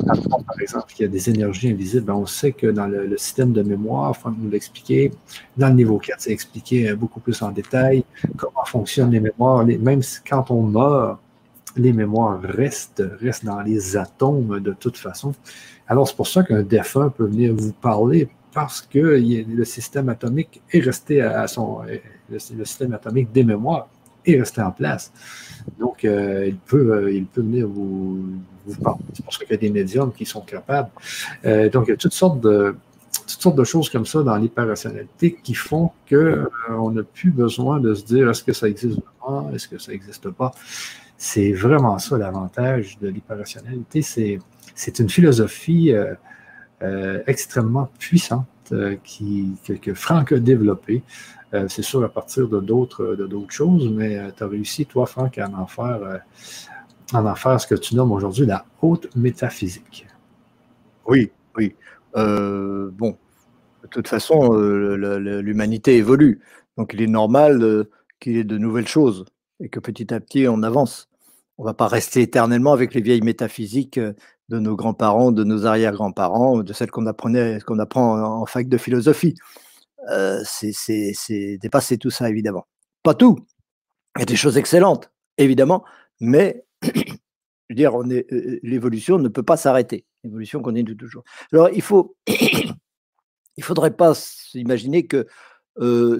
par 0.00 0.60
exemple, 0.60 0.92
qu'il 0.92 1.06
y 1.06 1.08
a 1.08 1.12
des 1.12 1.30
énergies 1.30 1.70
invisibles, 1.70 2.06
ben, 2.06 2.14
on 2.14 2.26
sait 2.26 2.50
que 2.50 2.66
dans 2.66 2.88
le, 2.88 3.16
système 3.16 3.52
de 3.52 3.62
mémoire, 3.62 4.16
Franck 4.16 4.34
nous 4.36 4.50
l'expliquer, 4.50 5.12
dans 5.56 5.68
le 5.68 5.74
niveau 5.74 5.96
4, 5.98 6.22
c'est 6.22 6.32
expliqué 6.32 6.90
euh, 6.90 6.96
beaucoup 6.96 7.20
plus 7.20 7.40
en 7.42 7.52
détail 7.52 8.02
comment 8.36 8.64
fonctionnent 8.64 9.12
les 9.12 9.20
mémoires. 9.20 9.64
même 9.64 10.00
quand 10.28 10.50
on 10.50 10.62
meurt, 10.62 11.20
les 11.76 11.92
mémoires 11.92 12.40
restent, 12.42 13.04
restent 13.20 13.44
dans 13.44 13.60
les 13.60 13.96
atomes 13.96 14.58
de 14.58 14.72
toute 14.72 14.96
façon. 14.96 15.32
Alors, 15.86 16.08
c'est 16.08 16.16
pour 16.16 16.26
ça 16.26 16.42
qu'un 16.42 16.64
défunt 16.64 17.10
peut 17.10 17.26
venir 17.26 17.54
vous 17.56 17.74
parler 17.74 18.28
parce 18.52 18.82
que 18.82 18.98
le 18.98 19.64
système 19.64 20.08
atomique 20.08 20.60
est 20.72 20.80
resté 20.80 21.22
à 21.22 21.46
son. 21.46 21.82
le 22.28 22.38
système 22.40 22.92
atomique 22.92 23.30
des 23.30 23.44
mémoires 23.44 23.86
est 24.26 24.38
resté 24.38 24.60
en 24.60 24.70
place. 24.70 25.12
Donc, 25.78 26.04
euh, 26.04 26.46
il, 26.46 26.56
peut, 26.56 26.92
euh, 26.92 27.12
il 27.12 27.26
peut 27.26 27.40
venir 27.40 27.68
vous, 27.68 28.24
parler. 28.82 29.00
C'est 29.12 29.24
pour 29.24 29.32
ça 29.32 29.40
qu'il 29.40 29.50
y 29.50 29.54
a 29.54 29.58
des 29.58 29.70
médiums 29.70 30.12
qui 30.12 30.24
sont 30.24 30.40
capables. 30.40 30.90
Euh, 31.44 31.68
donc, 31.68 31.84
il 31.88 31.90
y 31.90 31.94
a 31.94 31.96
toutes 31.96 32.12
sortes 32.12 32.40
de, 32.40 32.76
toutes 33.26 33.42
sortes 33.42 33.56
de 33.56 33.64
choses 33.64 33.88
comme 33.90 34.06
ça 34.06 34.22
dans 34.22 34.36
l'hyperrationalité 34.36 35.36
qui 35.42 35.54
font 35.54 35.90
qu'on 36.08 36.90
n'a 36.90 37.02
plus 37.02 37.30
besoin 37.30 37.80
de 37.80 37.94
se 37.94 38.04
dire 38.04 38.30
est-ce 38.30 38.44
que 38.44 38.52
ça 38.52 38.68
existe 38.68 39.00
vraiment, 39.22 39.50
est-ce 39.52 39.68
que 39.68 39.78
ça 39.78 39.92
n'existe 39.92 40.30
pas? 40.30 40.52
C'est 41.18 41.52
vraiment 41.52 41.98
ça 41.98 42.18
l'avantage 42.18 42.98
de 43.00 43.08
l'hyperrationalité. 43.08 44.02
C'est 44.02 44.98
une 44.98 45.08
philosophie 45.08 45.92
extrêmement 47.26 47.88
puissante 47.98 48.44
qui, 49.04 49.52
que, 49.64 49.72
que 49.74 49.94
Franck 49.94 50.32
a 50.32 50.38
développée. 50.38 51.02
Euh, 51.54 51.66
c'est 51.68 51.82
sûr 51.82 52.02
à 52.04 52.08
partir 52.08 52.48
de 52.48 52.60
d'autres, 52.60 53.14
de 53.14 53.26
d'autres 53.26 53.52
choses, 53.52 53.88
mais 53.88 54.18
euh, 54.18 54.30
tu 54.36 54.42
as 54.42 54.48
réussi, 54.48 54.84
toi, 54.84 55.06
Franck, 55.06 55.38
à 55.38 55.48
en 55.48 55.66
faire, 55.66 56.02
euh, 56.02 56.18
en 57.12 57.34
faire 57.34 57.60
ce 57.60 57.66
que 57.66 57.76
tu 57.76 57.94
nommes 57.94 58.12
aujourd'hui 58.12 58.46
la 58.46 58.66
haute 58.82 59.14
métaphysique. 59.14 60.06
Oui, 61.06 61.30
oui. 61.56 61.74
bon, 62.14 63.16
de 63.82 63.88
toute 63.88 64.08
façon, 64.08 64.52
l'humanité 64.54 65.96
évolue. 65.96 66.40
Donc 66.76 66.92
il 66.94 67.00
est 67.00 67.06
normal 67.06 67.86
qu'il 68.18 68.36
y 68.36 68.38
ait 68.40 68.44
de 68.44 68.58
nouvelles 68.58 68.88
choses 68.88 69.24
et 69.60 69.68
que 69.68 69.78
petit 69.78 70.12
à 70.12 70.18
petit 70.18 70.48
on 70.48 70.64
avance. 70.64 71.08
On 71.58 71.62
ne 71.62 71.68
va 71.68 71.74
pas 71.74 71.86
rester 71.86 72.22
éternellement 72.22 72.72
avec 72.72 72.92
les 72.92 73.00
vieilles 73.00 73.22
métaphysiques 73.22 74.00
de 74.48 74.58
nos 74.58 74.76
grands-parents, 74.76 75.32
de 75.32 75.44
nos 75.44 75.66
arrière-grands-parents, 75.66 76.58
de 76.62 76.72
celles 76.72 76.90
qu'on 76.90 77.06
apprenait, 77.06 77.58
qu'on 77.66 77.78
apprend 77.78 78.20
en 78.20 78.46
fac 78.46 78.68
de 78.68 78.78
philosophie. 78.78 79.34
Euh, 80.10 80.42
c'est 80.44 81.58
dépasser 81.60 81.98
tout 81.98 82.10
ça, 82.10 82.28
évidemment. 82.30 82.66
Pas 83.02 83.14
tout. 83.14 83.38
Il 84.16 84.20
y 84.20 84.22
a 84.22 84.26
des 84.26 84.36
choses 84.36 84.56
excellentes, 84.56 85.10
évidemment, 85.36 85.84
mais 86.20 86.64
je 86.82 86.90
veux 87.70 87.74
dire, 87.74 88.00
euh, 88.00 88.24
euh, 88.32 88.60
l'évolution 88.62 89.18
ne 89.18 89.28
peut 89.28 89.42
pas 89.42 89.56
s'arrêter. 89.56 90.06
L'évolution 90.24 90.62
continue 90.62 90.96
toujours. 90.96 91.24
Alors, 91.52 91.68
il 91.70 91.82
faut, 91.82 92.16
il 92.26 93.62
faudrait 93.64 93.96
pas 93.96 94.14
s'imaginer 94.14 95.06
que 95.06 95.26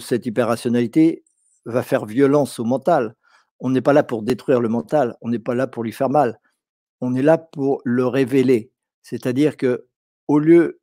cette 0.01 0.27
hyperrationalité 0.27 1.25
va 1.65 1.83
faire 1.83 2.05
violence 2.05 2.59
au 2.59 2.65
mental. 2.65 3.15
On 3.59 3.71
n'est 3.71 3.81
pas 3.81 3.95
là 3.95 4.03
pour 4.03 4.23
détruire 4.23 4.61
le 4.61 4.69
mental, 4.69 5.17
on 5.23 5.31
n'est 5.31 5.39
pas 5.39 5.55
là 5.55 5.67
pour 5.67 5.83
lui 5.83 5.93
faire 5.93 6.11
mal. 6.11 6.39
On 7.01 7.15
est 7.15 7.23
là 7.23 7.39
pour 7.39 7.81
le 7.85 8.07
révéler. 8.07 8.71
C'est-à-dire 9.03 9.57
que 9.57 9.87
au 10.29 10.39
lieu 10.39 10.81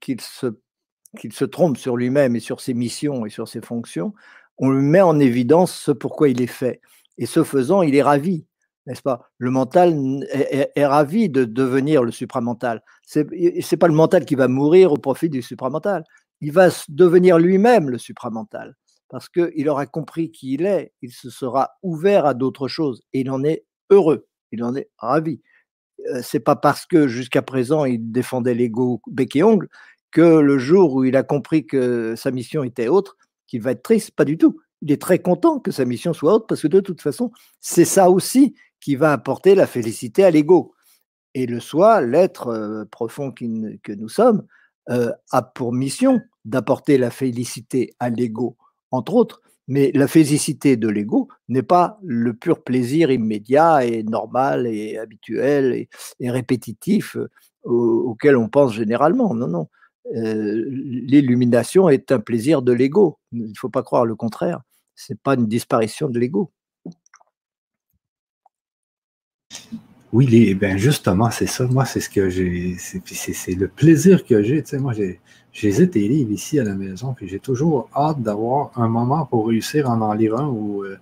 qu'il 0.00 0.20
se 0.20 1.44
trompe 1.44 1.76
sur 1.78 1.96
lui-même 1.96 2.36
et 2.36 2.40
sur 2.40 2.60
ses 2.60 2.74
missions 2.74 3.24
et 3.24 3.30
sur 3.30 3.48
ses 3.48 3.60
fonctions, 3.60 4.14
on 4.58 4.70
lui 4.70 4.82
met 4.82 5.00
en 5.00 5.18
évidence 5.18 5.74
ce 5.74 5.90
pourquoi 5.90 6.28
il 6.28 6.40
est 6.40 6.46
fait. 6.46 6.80
Et 7.18 7.26
ce 7.26 7.44
faisant, 7.44 7.82
il 7.82 7.94
est 7.94 8.02
ravi, 8.02 8.46
n'est-ce 8.86 9.02
pas? 9.02 9.30
Le 9.38 9.50
mental 9.50 9.94
est, 10.30 10.86
ravi 10.86 11.28
de 11.28 11.44
devenir 11.44 12.02
le 12.02 12.10
supramental. 12.10 12.82
Ce 13.06 13.20
n'est 13.20 13.78
pas 13.78 13.88
le 13.88 13.94
mental 13.94 14.24
qui 14.24 14.34
va 14.34 14.48
mourir 14.48 14.92
au 14.92 14.96
profit 14.96 15.30
du 15.30 15.42
supramental. 15.42 16.04
Il 16.40 16.52
va 16.52 16.68
devenir 16.88 17.38
lui-même 17.38 17.90
le 17.90 17.98
supramental 17.98 18.74
parce 19.08 19.28
qu'il 19.28 19.68
aura 19.68 19.86
compris 19.86 20.30
qui 20.30 20.54
il 20.54 20.66
est, 20.66 20.92
il 21.00 21.12
se 21.12 21.30
sera 21.30 21.70
ouvert 21.82 22.26
à 22.26 22.34
d'autres 22.34 22.68
choses 22.68 23.02
et 23.12 23.20
il 23.20 23.30
en 23.30 23.44
est 23.44 23.64
heureux, 23.90 24.26
il 24.54 24.64
en 24.64 24.74
est 24.74 24.88
ravi. 24.98 25.40
Euh, 26.10 26.20
c'est 26.22 26.40
pas 26.40 26.56
parce 26.56 26.86
que 26.86 27.06
jusqu'à 27.06 27.42
présent 27.42 27.84
il 27.84 28.10
défendait 28.10 28.54
l'ego 28.54 29.00
bec 29.06 29.36
et 29.36 29.42
ongle 29.42 29.68
que 30.10 30.38
le 30.38 30.58
jour 30.58 30.94
où 30.94 31.04
il 31.04 31.16
a 31.16 31.22
compris 31.22 31.66
que 31.66 32.14
sa 32.16 32.30
mission 32.30 32.62
était 32.62 32.88
autre, 32.88 33.16
qu'il 33.46 33.60
va 33.62 33.72
être 33.72 33.82
triste, 33.82 34.12
pas 34.12 34.24
du 34.24 34.38
tout. 34.38 34.60
Il 34.80 34.92
est 34.92 35.00
très 35.00 35.18
content 35.18 35.58
que 35.58 35.70
sa 35.70 35.84
mission 35.84 36.12
soit 36.12 36.34
autre 36.34 36.46
parce 36.46 36.62
que 36.62 36.68
de 36.68 36.80
toute 36.80 37.00
façon, 37.00 37.32
c'est 37.60 37.84
ça 37.84 38.10
aussi 38.10 38.54
qui 38.80 38.96
va 38.96 39.12
apporter 39.12 39.54
la 39.54 39.66
félicité 39.66 40.24
à 40.24 40.30
l'ego. 40.30 40.74
Et 41.34 41.46
le 41.46 41.58
soi, 41.58 42.00
l'être 42.00 42.48
euh, 42.48 42.84
profond 42.84 43.32
que 43.32 43.92
nous 43.92 44.08
sommes, 44.08 44.46
euh, 44.90 45.10
a 45.30 45.42
pour 45.42 45.72
mission 45.72 46.20
d'apporter 46.44 46.98
la 46.98 47.10
félicité 47.10 47.94
à 47.98 48.10
l'ego, 48.10 48.56
entre 48.90 49.14
autres. 49.14 49.40
Mais 49.66 49.90
la 49.94 50.06
félicité 50.06 50.76
de 50.76 50.88
l'ego 50.88 51.28
n'est 51.48 51.62
pas 51.62 51.98
le 52.02 52.34
pur 52.34 52.62
plaisir 52.62 53.10
immédiat 53.10 53.84
et 53.84 54.02
normal 54.02 54.66
et 54.66 54.98
habituel 54.98 55.86
et, 56.20 56.30
répétitif 56.30 57.16
euh, 57.16 57.28
auquel 57.64 58.36
on 58.36 58.48
pense 58.48 58.74
généralement. 58.74 59.34
Non, 59.34 59.48
non. 59.48 59.68
Euh, 60.14 60.64
l'illumination 60.68 61.88
est 61.88 62.12
un 62.12 62.20
plaisir 62.20 62.60
de 62.60 62.72
l'ego. 62.72 63.18
Il 63.32 63.48
ne 63.48 63.54
faut 63.56 63.70
pas 63.70 63.82
croire 63.82 64.04
le 64.04 64.14
contraire. 64.14 64.60
Ce 64.94 65.12
n'est 65.12 65.18
pas 65.22 65.34
une 65.34 65.46
disparition 65.46 66.08
de 66.10 66.18
l'ego. 66.18 66.52
Oui, 70.12 70.54
ben 70.54 70.76
justement, 70.76 71.30
c'est 71.30 71.46
ça. 71.46 71.66
Moi, 71.66 71.84
c'est 71.86 71.98
ce 71.98 72.08
que 72.08 72.28
j'ai. 72.28 72.76
C'est 72.78 73.54
le 73.54 73.66
plaisir 73.66 74.24
que 74.24 74.42
j'ai. 74.42 74.62
Moi, 74.78 74.92
j'ai 74.92 75.20
J'ai 75.54 75.88
tes 75.88 76.08
livres 76.08 76.32
ici 76.32 76.58
à 76.58 76.64
la 76.64 76.74
maison, 76.74 77.14
puis 77.14 77.28
j'ai 77.28 77.38
toujours 77.38 77.88
hâte 77.94 78.20
d'avoir 78.20 78.72
un 78.74 78.88
moment 78.88 79.24
pour 79.24 79.46
réussir 79.46 79.88
à 79.88 79.94
en 79.94 80.12
lire 80.12 80.34
un 80.34 80.48
ou, 80.48 80.82
euh, 80.82 80.98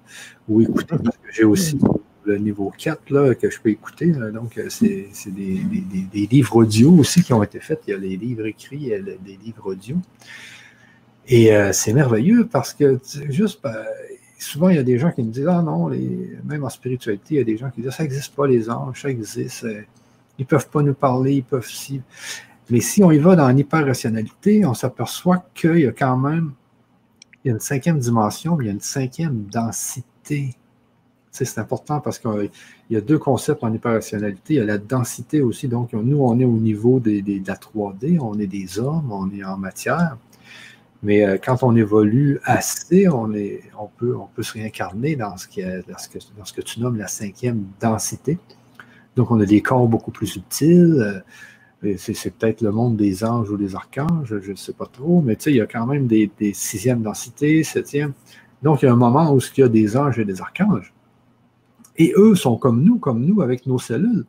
ou 0.46 0.60
écouter. 0.60 0.94
j'ai 1.32 1.44
aussi 1.44 1.78
le 2.24 2.36
niveau 2.36 2.70
4 2.76 3.10
là, 3.10 3.34
que 3.34 3.48
je 3.48 3.58
peux 3.58 3.70
écouter. 3.70 4.12
Donc, 4.12 4.58
euh, 4.58 4.66
c'est 4.68 5.08
des, 5.28 5.62
des, 6.12 6.26
livres 6.26 6.56
audio 6.56 6.92
aussi 6.92 7.22
qui 7.22 7.32
ont 7.32 7.42
été 7.42 7.60
faits. 7.60 7.80
Il 7.86 7.92
y 7.92 7.94
a 7.94 7.96
les 7.96 8.16
livres 8.18 8.44
écrits, 8.44 8.76
il 8.76 8.88
y 8.88 8.94
a 8.94 9.00
des 9.00 9.38
livres 9.42 9.64
audio. 9.68 9.96
Et 11.26 11.56
euh, 11.56 11.72
c'est 11.72 11.94
merveilleux 11.94 12.46
parce 12.46 12.74
que 12.74 13.00
juste, 13.30 13.60
ben, 13.62 13.74
souvent, 14.38 14.68
il 14.68 14.76
y 14.76 14.78
a 14.78 14.82
des 14.82 14.98
gens 14.98 15.12
qui 15.12 15.22
me 15.22 15.32
disent 15.32 15.48
Ah 15.48 15.62
non, 15.62 15.88
les, 15.88 16.36
même 16.44 16.62
en 16.62 16.68
spiritualité, 16.68 17.36
il 17.36 17.38
y 17.38 17.40
a 17.40 17.44
des 17.44 17.56
gens 17.56 17.70
qui 17.70 17.80
disent 17.80 17.92
Ça 17.92 18.02
n'existe 18.02 18.34
pas, 18.34 18.46
les 18.46 18.68
anges, 18.68 19.00
ça 19.00 19.08
existe. 19.08 19.66
Ils 20.38 20.42
ne 20.42 20.44
peuvent 20.44 20.68
pas 20.68 20.82
nous 20.82 20.94
parler, 20.94 21.36
ils 21.36 21.44
peuvent 21.44 21.66
si. 21.66 22.02
Mais 22.70 22.80
si 22.80 23.02
on 23.02 23.10
y 23.10 23.18
va 23.18 23.36
dans 23.36 23.48
l'hyper-rationalité, 23.48 24.64
on 24.64 24.74
s'aperçoit 24.74 25.44
qu'il 25.54 25.80
y 25.80 25.86
a 25.86 25.92
quand 25.92 26.16
même 26.16 26.52
une 27.44 27.60
cinquième 27.60 27.98
dimension, 27.98 28.56
mais 28.56 28.64
il 28.64 28.66
y 28.68 28.70
a 28.70 28.74
une 28.74 28.80
cinquième 28.80 29.44
densité. 29.52 30.54
C'est 31.30 31.58
important 31.58 32.00
parce 32.00 32.18
qu'il 32.18 32.50
y 32.90 32.96
a 32.96 33.00
deux 33.00 33.18
concepts 33.18 33.64
en 33.64 33.72
hyper-rationalité. 33.72 34.54
Il 34.54 34.56
y 34.58 34.60
a 34.60 34.64
la 34.64 34.78
densité 34.78 35.40
aussi. 35.40 35.66
Donc, 35.66 35.94
nous, 35.94 36.18
on 36.18 36.38
est 36.38 36.44
au 36.44 36.58
niveau 36.58 37.00
de 37.00 37.22
la 37.46 37.54
3D, 37.54 38.20
on 38.20 38.38
est 38.38 38.46
des 38.46 38.78
hommes, 38.78 39.10
on 39.10 39.30
est 39.30 39.42
en 39.42 39.56
matière. 39.56 40.18
Mais 41.02 41.24
euh, 41.24 41.36
quand 41.42 41.62
on 41.62 41.74
évolue 41.74 42.38
assez, 42.44 43.08
on, 43.08 43.32
est, 43.32 43.62
on, 43.78 43.88
peut, 43.88 44.14
on 44.14 44.26
peut 44.26 44.42
se 44.42 44.52
réincarner 44.52 45.16
dans 45.16 45.36
ce, 45.36 45.48
qui 45.48 45.60
est, 45.62 45.88
dans, 45.88 45.98
ce 45.98 46.08
que, 46.08 46.18
dans 46.38 46.44
ce 46.44 46.52
que 46.52 46.60
tu 46.60 46.80
nommes 46.80 46.96
la 46.96 47.08
cinquième 47.08 47.64
densité. 47.80 48.38
Donc, 49.16 49.30
on 49.30 49.40
a 49.40 49.46
des 49.46 49.62
corps 49.62 49.88
beaucoup 49.88 50.12
plus 50.12 50.26
subtils. 50.28 51.22
C'est 51.96 52.30
peut-être 52.38 52.60
le 52.60 52.70
monde 52.70 52.96
des 52.96 53.24
anges 53.24 53.50
ou 53.50 53.56
des 53.56 53.74
archanges, 53.74 54.38
je 54.40 54.50
ne 54.52 54.56
sais 54.56 54.72
pas 54.72 54.86
trop, 54.86 55.20
mais 55.20 55.34
tu 55.34 55.44
sais, 55.44 55.50
il 55.50 55.56
y 55.56 55.60
a 55.60 55.66
quand 55.66 55.84
même 55.86 56.06
des, 56.06 56.30
sixièmes 56.54 57.02
densités, 57.02 57.64
septièmes. 57.64 58.12
Donc, 58.62 58.82
il 58.82 58.86
y 58.86 58.88
a 58.88 58.92
un 58.92 58.96
moment 58.96 59.32
où 59.34 59.40
il 59.56 59.60
y 59.60 59.64
a 59.64 59.68
des 59.68 59.96
anges 59.96 60.18
et 60.20 60.24
des 60.24 60.40
archanges. 60.40 60.94
Et 61.96 62.12
eux 62.16 62.36
sont 62.36 62.56
comme 62.56 62.82
nous, 62.82 62.98
comme 62.98 63.24
nous, 63.24 63.42
avec 63.42 63.66
nos 63.66 63.80
cellules. 63.80 64.24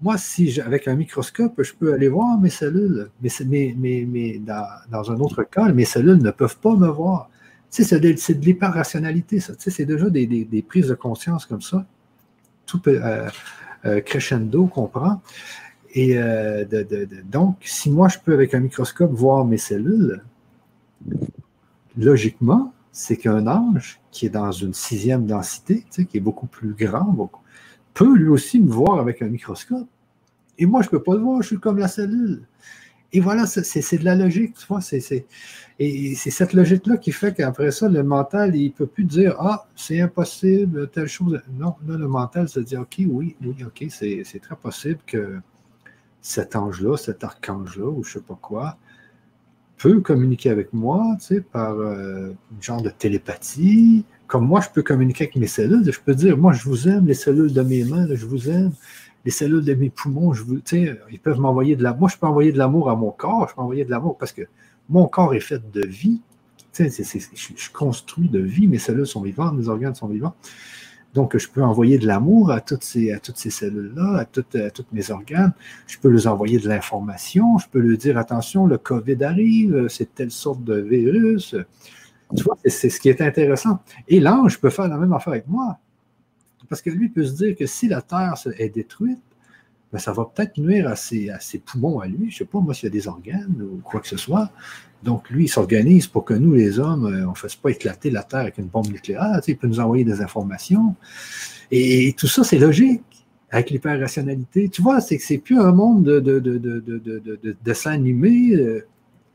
Moi, 0.00 0.16
si 0.18 0.60
avec 0.60 0.86
un 0.86 0.94
microscope, 0.94 1.60
je 1.60 1.72
peux 1.74 1.92
aller 1.92 2.08
voir 2.08 2.38
mes 2.38 2.50
cellules, 2.50 3.10
mais, 3.20 3.74
mais, 3.76 4.06
mais, 4.08 4.38
dans, 4.38 5.10
un 5.10 5.18
autre 5.18 5.42
cas, 5.42 5.72
mes 5.72 5.84
cellules 5.84 6.22
ne 6.22 6.30
peuvent 6.30 6.58
pas 6.58 6.76
me 6.76 6.88
voir. 6.88 7.28
Tu 7.72 7.82
sais, 7.82 7.88
c'est 7.88 8.00
de, 8.00 8.12
de 8.12 8.44
l'hyper-rationalité, 8.44 9.40
ça. 9.40 9.56
Tu 9.56 9.62
sais, 9.62 9.70
c'est 9.70 9.84
déjà 9.84 10.08
des, 10.08 10.64
prises 10.66 10.86
de 10.86 10.94
conscience 10.94 11.44
comme 11.44 11.60
ça. 11.60 11.84
Tout 12.66 12.80
euh, 12.86 13.28
euh, 13.84 14.00
crescendo 14.00 14.66
qu'on 14.66 14.86
prend. 14.86 15.20
Et 15.94 16.18
euh, 16.18 16.64
donc, 17.24 17.56
si 17.64 17.90
moi, 17.90 18.08
je 18.08 18.18
peux, 18.18 18.34
avec 18.34 18.54
un 18.54 18.60
microscope, 18.60 19.10
voir 19.12 19.44
mes 19.44 19.56
cellules, 19.56 20.22
logiquement, 21.96 22.72
c'est 22.92 23.16
qu'un 23.16 23.46
ange 23.46 24.00
qui 24.10 24.26
est 24.26 24.30
dans 24.30 24.52
une 24.52 24.74
sixième 24.74 25.26
densité, 25.26 25.84
qui 25.90 26.16
est 26.16 26.20
beaucoup 26.20 26.46
plus 26.46 26.74
grand, 26.74 27.30
peut 27.94 28.16
lui 28.16 28.28
aussi 28.28 28.60
me 28.60 28.70
voir 28.70 28.98
avec 28.98 29.22
un 29.22 29.28
microscope. 29.28 29.88
Et 30.58 30.66
moi, 30.66 30.82
je 30.82 30.88
ne 30.88 30.90
peux 30.90 31.02
pas 31.02 31.14
le 31.14 31.20
voir, 31.20 31.42
je 31.42 31.48
suis 31.48 31.58
comme 31.58 31.78
la 31.78 31.88
cellule. 31.88 32.42
Et 33.12 33.20
voilà, 33.20 33.46
c'est 33.46 33.98
de 33.98 34.04
la 34.04 34.14
logique, 34.14 34.54
tu 34.54 34.66
vois. 34.66 34.80
et 35.78 36.14
c'est 36.14 36.30
cette 36.30 36.52
logique-là 36.52 36.98
qui 36.98 37.10
fait 37.10 37.34
qu'après 37.34 37.70
ça, 37.70 37.88
le 37.88 38.02
mental, 38.02 38.54
il 38.54 38.66
ne 38.66 38.72
peut 38.72 38.86
plus 38.86 39.04
dire 39.04 39.34
Ah, 39.38 39.66
c'est 39.74 40.00
impossible, 40.00 40.88
telle 40.90 41.06
chose. 41.06 41.40
Non, 41.58 41.74
là, 41.86 41.96
le 41.96 42.06
mental 42.06 42.50
se 42.50 42.60
dit 42.60 42.76
OK, 42.76 42.96
oui, 42.98 43.34
oui, 43.40 43.56
OK, 43.64 43.86
c'est 43.88 44.40
très 44.42 44.56
possible 44.56 44.98
que 45.06 45.40
cet 46.28 46.56
ange-là, 46.56 46.98
cet 46.98 47.24
archange-là, 47.24 47.86
ou 47.86 48.04
je 48.04 48.10
ne 48.10 48.12
sais 48.14 48.26
pas 48.26 48.38
quoi, 48.40 48.76
peut 49.78 50.00
communiquer 50.00 50.50
avec 50.50 50.74
moi, 50.74 51.16
tu 51.20 51.26
sais, 51.26 51.40
par 51.40 51.72
euh, 51.78 52.34
une 52.52 52.62
genre 52.62 52.82
de 52.82 52.90
télépathie. 52.90 54.04
Comme 54.26 54.46
moi, 54.46 54.60
je 54.60 54.68
peux 54.68 54.82
communiquer 54.82 55.24
avec 55.24 55.36
mes 55.36 55.46
cellules. 55.46 55.90
Je 55.90 55.98
peux 55.98 56.14
dire, 56.14 56.36
moi, 56.36 56.52
je 56.52 56.64
vous 56.64 56.86
aime, 56.86 57.06
les 57.06 57.14
cellules 57.14 57.54
de 57.54 57.62
mes 57.62 57.82
mains, 57.82 58.06
je 58.12 58.26
vous 58.26 58.50
aime. 58.50 58.72
Les 59.24 59.30
cellules 59.30 59.64
de 59.64 59.72
mes 59.72 59.88
poumons, 59.88 60.34
je 60.34 60.42
vous, 60.42 60.58
tu 60.58 60.90
ils 61.10 61.18
peuvent 61.18 61.40
m'envoyer 61.40 61.76
de 61.76 61.82
l'amour. 61.82 62.00
Moi, 62.00 62.10
je 62.10 62.18
peux 62.18 62.26
envoyer 62.26 62.52
de 62.52 62.58
l'amour 62.58 62.90
à 62.90 62.96
mon 62.96 63.10
corps. 63.10 63.48
Je 63.48 63.54
peux 63.54 63.62
envoyer 63.62 63.86
de 63.86 63.90
l'amour 63.90 64.18
parce 64.18 64.32
que 64.32 64.42
mon 64.90 65.06
corps 65.06 65.34
est 65.34 65.40
fait 65.40 65.62
de 65.70 65.86
vie. 65.86 66.20
Tu 66.74 66.90
sais, 66.90 67.20
je 67.34 67.36
suis 67.36 67.72
construit 67.72 68.28
de 68.28 68.38
vie. 68.38 68.66
Mes 68.66 68.78
cellules 68.78 69.06
sont 69.06 69.22
vivantes, 69.22 69.54
mes 69.54 69.68
organes 69.68 69.94
sont 69.94 70.08
vivants. 70.08 70.34
Donc, 71.14 71.36
je 71.36 71.48
peux 71.48 71.62
envoyer 71.62 71.98
de 71.98 72.06
l'amour 72.06 72.50
à 72.50 72.60
toutes 72.60 72.82
ces, 72.84 73.18
cellules-là, 73.34 74.18
à, 74.18 74.24
toutes, 74.24 74.56
tous 74.74 74.84
mes 74.92 75.10
organes. 75.10 75.52
Je 75.86 75.98
peux 75.98 76.08
leur 76.08 76.26
envoyer 76.26 76.58
de 76.58 76.68
l'information. 76.68 77.58
Je 77.58 77.66
peux 77.68 77.80
leur 77.80 77.96
dire, 77.96 78.18
attention, 78.18 78.66
le 78.66 78.78
COVID 78.78 79.24
arrive, 79.24 79.88
c'est 79.88 80.14
telle 80.14 80.30
sorte 80.30 80.62
de 80.64 80.80
virus. 80.80 81.56
Tu 82.36 82.42
vois, 82.44 82.58
c'est 82.64 82.90
ce 82.90 83.00
qui 83.00 83.08
est 83.08 83.20
intéressant. 83.22 83.80
Et 84.06 84.20
l'ange 84.20 84.60
peut 84.60 84.70
faire 84.70 84.88
la 84.88 84.98
même 84.98 85.12
affaire 85.12 85.32
avec 85.32 85.48
moi. 85.48 85.78
Parce 86.68 86.82
que 86.82 86.90
lui 86.90 87.08
peut 87.08 87.24
se 87.24 87.32
dire 87.32 87.56
que 87.56 87.66
si 87.66 87.88
la 87.88 88.02
Terre 88.02 88.34
est 88.58 88.68
détruite, 88.68 89.22
ben, 89.92 89.98
ça 89.98 90.12
va 90.12 90.26
peut-être 90.26 90.58
nuire 90.58 90.88
à 90.88 90.96
ses, 90.96 91.30
à 91.30 91.40
ses, 91.40 91.58
poumons 91.58 92.00
à 92.00 92.06
lui. 92.06 92.30
Je 92.30 92.34
ne 92.34 92.38
sais 92.38 92.44
pas, 92.44 92.60
moi, 92.60 92.74
s'il 92.74 92.84
y 92.84 92.86
a 92.88 92.92
des 92.92 93.08
organes 93.08 93.56
ou 93.60 93.80
quoi 93.82 94.00
que 94.00 94.08
ce 94.08 94.16
soit. 94.16 94.50
Donc, 95.02 95.30
lui, 95.30 95.44
il 95.44 95.48
s'organise 95.48 96.06
pour 96.06 96.24
que 96.24 96.34
nous, 96.34 96.54
les 96.54 96.78
hommes, 96.78 97.06
euh, 97.06 97.26
on 97.26 97.30
ne 97.30 97.36
fasse 97.36 97.56
pas 97.56 97.70
éclater 97.70 98.10
la 98.10 98.22
Terre 98.22 98.40
avec 98.40 98.58
une 98.58 98.66
bombe 98.66 98.88
nucléaire. 98.88 99.40
il 99.46 99.56
peut 99.56 99.66
nous 99.66 99.80
envoyer 99.80 100.04
des 100.04 100.20
informations. 100.20 100.94
Et, 101.70 102.14
tout 102.18 102.26
ça, 102.26 102.44
c'est 102.44 102.58
logique 102.58 103.02
avec 103.50 103.70
l'hyper-rationalité. 103.70 104.68
Tu 104.68 104.82
vois, 104.82 105.00
c'est 105.00 105.16
que 105.16 105.24
c'est 105.24 105.38
plus 105.38 105.58
un 105.58 105.72
monde 105.72 106.04
de, 106.04 106.20
de, 106.20 106.38
de, 106.40 106.58
de 106.58 107.56
dessin 107.64 107.92
animé. 107.92 108.54
Euh, 108.54 108.86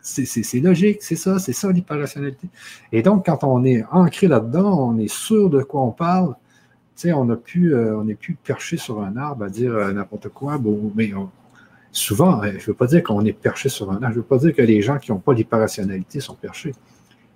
c'est 0.01 0.59
logique, 0.59 0.97
c'est 1.01 1.15
ça, 1.15 1.39
c'est 1.39 1.53
ça 1.53 1.71
l'hyper-rationalité. 1.71 2.49
Et 2.91 3.01
donc, 3.01 3.25
quand 3.25 3.43
on 3.43 3.63
est 3.63 3.85
ancré 3.89 4.27
là-dedans, 4.27 4.89
on 4.89 4.97
est 4.99 5.11
sûr 5.11 5.49
de 5.49 5.63
quoi 5.63 5.81
on 5.81 5.91
parle. 5.91 6.35
On 7.05 7.25
n'est 7.25 7.35
plus, 7.35 7.73
euh, 7.73 7.97
on 7.97 8.05
plus 8.15 8.35
perché 8.35 8.77
sur 8.77 9.01
un 9.01 9.17
arbre 9.17 9.45
à 9.45 9.49
dire 9.49 9.73
n'importe 9.93 10.29
quoi. 10.29 10.57
Bon, 10.57 10.91
mais 10.95 11.11
souvent, 11.93 12.43
euh, 12.43 12.51
je 12.53 12.57
ne 12.57 12.65
veux 12.67 12.73
pas 12.73 12.87
dire 12.87 13.03
qu'on 13.03 13.23
est 13.23 13.33
perché 13.33 13.69
sur 13.69 13.91
un 13.91 13.95
arbre, 13.95 14.09
je 14.09 14.11
ne 14.11 14.15
veux 14.15 14.23
pas 14.23 14.37
dire 14.37 14.53
que 14.53 14.61
les 14.61 14.81
gens 14.81 14.97
qui 14.97 15.11
n'ont 15.11 15.19
pas 15.19 15.33
d'hyperrationalité 15.33 16.19
sont 16.19 16.35
perchés. 16.35 16.73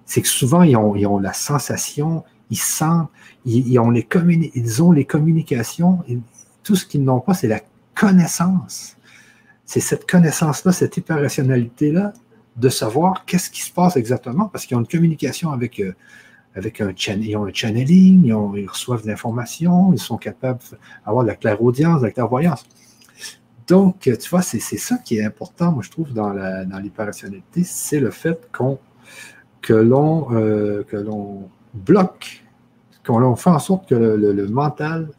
C'est 0.06 0.22
que 0.22 0.28
souvent, 0.28 0.64
ils 0.64 0.76
ont, 0.76 1.20
la 1.20 1.34
sensation, 1.34 2.24
ils 2.50 2.58
sentent, 2.58 3.10
ils, 3.46 3.78
ont, 3.80 3.90
les 3.90 4.08
ils 4.56 4.84
ont 4.84 4.92
les 4.92 5.06
communications, 5.06 6.00
et 6.08 6.18
tout 6.64 6.76
ce 6.76 6.86
qu'ils 6.86 7.04
n'ont 7.04 7.20
pas, 7.20 7.34
c'est 7.34 7.48
la 7.48 7.62
connaissance. 7.94 8.96
C'est 9.66 9.82
cette 9.82 10.10
connaissance-là, 10.10 10.72
cette 10.72 10.96
hyperrationalité-là, 10.98 12.14
de 12.56 12.70
savoir 12.70 13.26
qu'est-ce 13.26 13.52
qui 13.52 13.62
se 13.62 13.72
passe 13.72 13.98
exactement, 13.98 14.46
parce 14.46 14.66
qu'ils 14.66 14.78
ont 14.78 14.80
une 14.80 14.88
communication 14.88 15.52
avec, 15.52 15.80
euh, 15.80 15.94
avec 16.58 16.82
un, 16.82 16.92
ils 16.92 17.38
ont 17.38 17.46
un 17.46 17.54
channeling, 17.54 18.26
ils, 18.26 18.68
reçoivent 18.68 19.04
de 19.04 19.08
l'information, 19.08 19.94
ils 19.94 20.00
sont 20.00 20.18
capables 20.18 20.60
d'avoir 21.06 21.24
de 21.24 21.30
la 21.30 21.36
clairaudience, 21.36 22.02
de 22.02 22.08
la 22.08 22.12
clairvoyance. 22.12 22.66
Donc, 23.68 24.00
tu 24.02 24.30
vois, 24.30 24.42
c'est 24.42 24.60
ça 24.60 24.98
qui 24.98 25.18
est 25.18 25.24
important, 25.24 25.72
moi, 25.72 25.84
je 25.84 25.92
trouve, 25.92 26.14
dans 26.14 26.32
l'hyperrationalité, 26.82 27.64
c'est 27.64 28.00
le 28.00 28.12
fait 28.12 28.50
que 29.62 29.74
l'on 29.74 30.30
euh, 30.34 30.84
bloque, 31.74 32.44
qu'on 33.06 33.36
fait 33.36 33.50
en 33.50 33.60
sorte 33.60 33.88
que 33.88 33.96
le, 33.96 34.48
mental 34.48 35.10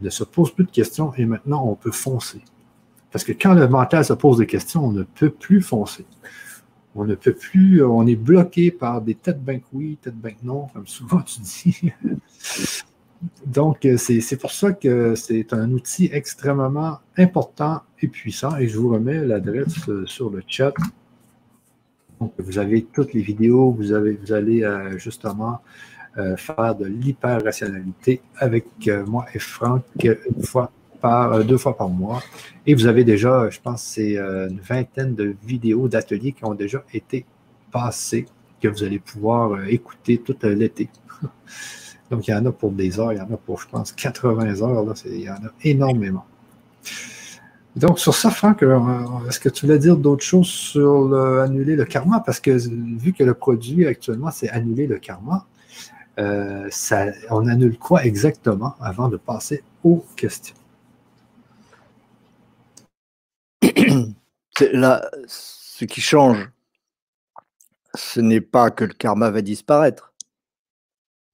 ne 0.00 0.10
se 0.10 0.22
pose 0.22 0.54
plus 0.54 0.64
de 0.64 0.70
questions 0.70 1.12
et 1.16 1.24
maintenant 1.24 1.66
on 1.66 1.74
peut 1.74 1.90
foncer. 1.90 2.42
Parce 3.10 3.24
que 3.24 3.32
quand 3.32 3.54
le 3.54 3.66
mental 3.68 4.04
se 4.04 4.12
pose 4.12 4.38
des 4.38 4.46
questions, 4.46 4.84
on 4.84 4.92
ne 4.92 5.02
peut 5.02 5.30
plus 5.30 5.60
foncer. 5.60 6.06
On 6.94 7.04
ne 7.04 7.14
peut 7.14 7.34
plus, 7.34 7.82
on 7.84 8.06
est 8.06 8.16
bloqué 8.16 8.70
par 8.70 9.02
des 9.02 9.14
têtes 9.14 9.42
ben 9.42 9.60
oui, 9.72 9.98
têtes 10.00 10.16
ben 10.16 10.34
non, 10.42 10.66
comme 10.72 10.86
souvent 10.86 11.20
tu 11.20 11.40
dis. 11.40 11.92
Donc, 13.46 13.84
euh, 13.84 13.96
c'est 13.96 14.36
pour 14.36 14.52
ça 14.52 14.72
que 14.72 15.14
c'est 15.14 15.52
un 15.52 15.70
outil 15.72 16.08
extrêmement 16.12 16.98
important 17.16 17.82
et 18.00 18.08
puissant. 18.08 18.56
Et 18.56 18.68
je 18.68 18.78
vous 18.78 18.90
remets 18.90 19.24
l'adresse 19.24 19.88
euh, 19.88 20.06
sur 20.06 20.30
le 20.30 20.42
chat. 20.46 20.72
Donc, 22.20 22.32
vous 22.38 22.58
avez 22.58 22.84
toutes 22.84 23.14
les 23.14 23.22
vidéos, 23.22 23.70
vous, 23.72 23.92
avez, 23.92 24.12
vous 24.12 24.32
allez 24.32 24.62
euh, 24.62 24.98
justement 24.98 25.60
faire 26.36 26.74
de 26.74 26.84
l'hyper-rationalité 26.84 28.20
avec 28.38 28.66
moi 29.06 29.26
et 29.34 29.38
Franck 29.38 29.84
une 30.02 30.42
fois 30.42 30.72
par, 31.00 31.44
deux 31.44 31.58
fois 31.58 31.76
par 31.76 31.88
mois. 31.88 32.22
Et 32.66 32.74
vous 32.74 32.86
avez 32.86 33.04
déjà, 33.04 33.48
je 33.50 33.60
pense, 33.60 33.82
c'est 33.82 34.16
une 34.16 34.60
vingtaine 34.60 35.14
de 35.14 35.34
vidéos 35.44 35.88
d'ateliers 35.88 36.32
qui 36.32 36.44
ont 36.44 36.54
déjà 36.54 36.84
été 36.92 37.24
passées, 37.70 38.26
que 38.60 38.68
vous 38.68 38.82
allez 38.82 38.98
pouvoir 38.98 39.64
écouter 39.68 40.18
tout 40.18 40.36
l'été. 40.42 40.88
Donc, 42.10 42.26
il 42.26 42.30
y 42.30 42.34
en 42.34 42.46
a 42.46 42.52
pour 42.52 42.72
des 42.72 42.98
heures, 42.98 43.12
il 43.12 43.18
y 43.18 43.20
en 43.20 43.32
a 43.32 43.36
pour, 43.36 43.60
je 43.60 43.68
pense, 43.68 43.92
80 43.92 44.62
heures. 44.62 44.84
Là, 44.84 44.94
il 45.04 45.20
y 45.20 45.30
en 45.30 45.34
a 45.34 45.52
énormément. 45.62 46.24
Donc, 47.76 48.00
sur 48.00 48.14
ça, 48.14 48.30
Franck, 48.30 48.64
euh, 48.64 48.78
est-ce 49.28 49.38
que 49.38 49.48
tu 49.48 49.66
voulais 49.66 49.78
dire 49.78 49.96
d'autres 49.96 50.24
choses 50.24 50.48
sur 50.48 51.14
annuler 51.14 51.76
le 51.76 51.84
karma? 51.84 52.20
Parce 52.20 52.40
que 52.40 52.50
vu 52.50 53.12
que 53.12 53.22
le 53.22 53.34
produit 53.34 53.86
actuellement, 53.86 54.30
c'est 54.32 54.48
annuler 54.50 54.88
le 54.88 54.98
karma, 54.98 55.46
euh, 56.18 56.66
ça, 56.70 57.06
on 57.30 57.46
annule 57.46 57.78
quoi 57.78 58.04
exactement 58.04 58.74
avant 58.80 59.08
de 59.08 59.16
passer 59.16 59.62
aux 59.84 60.04
questions? 60.16 60.56
Là, 64.72 65.08
ce 65.26 65.84
qui 65.84 66.00
change 66.00 66.50
Ce 67.94 68.20
n'est 68.20 68.40
pas 68.40 68.70
que 68.70 68.84
le 68.84 68.94
karma 68.94 69.30
va 69.30 69.42
disparaître. 69.42 70.12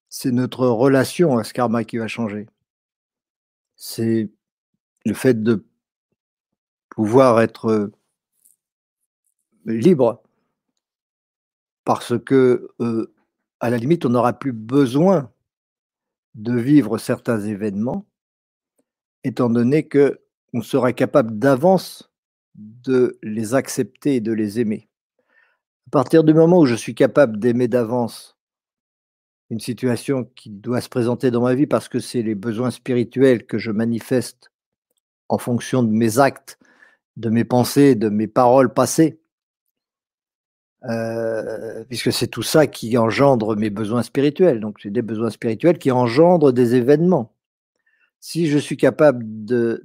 C'est 0.09 0.31
notre 0.31 0.66
relation 0.66 1.39
à 1.39 1.45
ce 1.45 1.53
karma 1.53 1.85
qui 1.85 1.99
va 1.99 2.07
changer. 2.07 2.47
C'est 3.77 4.31
le 5.05 5.14
fait 5.14 5.43
de 5.43 5.64
pouvoir 6.91 7.41
être 7.41 7.91
libre 9.64 10.22
parce 11.85 12.18
que, 12.18 12.75
à 13.61 13.70
la 13.70 13.77
limite, 13.77 14.07
on 14.07 14.11
n'aura 14.11 14.33
plus 14.33 14.53
besoin 14.53 15.31
de 16.35 16.55
vivre 16.55 16.99
certains 16.99 17.41
événements, 17.41 18.07
étant 19.25 19.51
donné 19.51 19.87
que 19.87 20.20
on 20.53 20.62
sera 20.62 20.93
capable 20.93 21.39
d'avance 21.39 22.14
de 22.55 23.18
les 23.22 23.55
accepter 23.55 24.16
et 24.16 24.20
de 24.20 24.32
les 24.32 24.61
aimer. 24.61 24.88
À 25.88 25.90
partir 25.90 26.24
du 26.24 26.34
moment 26.34 26.61
où 26.61 26.66
je 26.66 26.74
suis 26.74 26.94
capable 26.94 27.38
d'aimer 27.38 27.68
d'avance 27.68 28.36
une 29.50 29.61
situation 29.61 30.24
qui 30.36 30.50
doit 30.50 30.80
se 30.80 30.88
présenter 30.88 31.30
dans 31.30 31.42
ma 31.42 31.55
vie 31.55 31.66
parce 31.66 31.88
que 31.88 32.00
c'est 32.00 32.22
les 32.22 32.34
besoins 32.34 32.70
spirituels 32.70 33.46
que 33.46 33.59
je 33.59 33.70
manifeste 33.70 34.50
en 35.28 35.38
fonction 35.38 35.82
de 35.82 35.90
mes 35.90 36.18
actes, 36.18 36.59
de 37.16 37.28
mes 37.28 37.44
pensées, 37.44 37.94
de 37.94 38.09
mes 38.09 38.26
paroles 38.26 38.72
passées, 38.72 39.20
euh, 40.88 41.84
puisque 41.84 42.12
c'est 42.12 42.26
tout 42.26 42.42
ça 42.42 42.66
qui 42.66 42.98
engendre 42.98 43.57
mes 43.57 43.70
besoins 43.70 44.02
spirituels. 44.02 44.61
Donc, 44.61 44.78
c'est 44.82 44.90
des 44.90 45.02
besoins 45.02 45.30
spirituels 45.30 45.78
qui 45.78 45.90
engendrent 45.90 46.52
des 46.52 46.74
événements. 46.74 47.32
Si 48.20 48.48
je 48.48 48.59
suis 48.59 48.76
capable 48.76 49.24
de, 49.44 49.82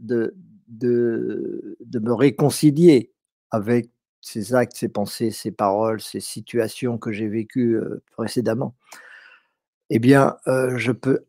de, 0.70 1.78
de 1.84 2.00
me 2.00 2.14
réconcilier 2.14 3.12
avec 3.52 3.90
ces 4.22 4.54
actes, 4.54 4.78
ces 4.78 4.90
pensées, 4.90 5.32
ces 5.32 5.52
paroles, 5.52 6.02
ces 6.02 6.20
situations 6.20 6.98
que 6.98 7.12
j'ai 7.12 7.28
vécues 7.28 7.76
euh, 7.78 8.04
précédemment, 8.12 8.76
eh 9.90 10.00
bien, 10.00 10.38
euh, 10.48 10.78
je 10.78 10.92
peux. 10.92 11.26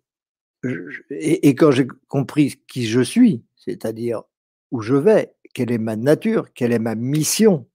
et, 1.10 1.54
quand 1.54 1.70
j'ai 1.70 1.86
compris 2.08 2.60
qui 2.68 2.86
je 2.86 3.00
suis, 3.00 3.42
c'est-à-dire 3.56 4.22
où 4.70 4.82
je 4.82 4.94
vais, 4.94 5.34
quelle 5.54 5.72
est 5.72 5.78
ma 5.78 5.96
nature, 5.96 6.52
quelle 6.54 6.72
est 6.72 6.78
ma 6.78 6.94
mission 6.94 7.66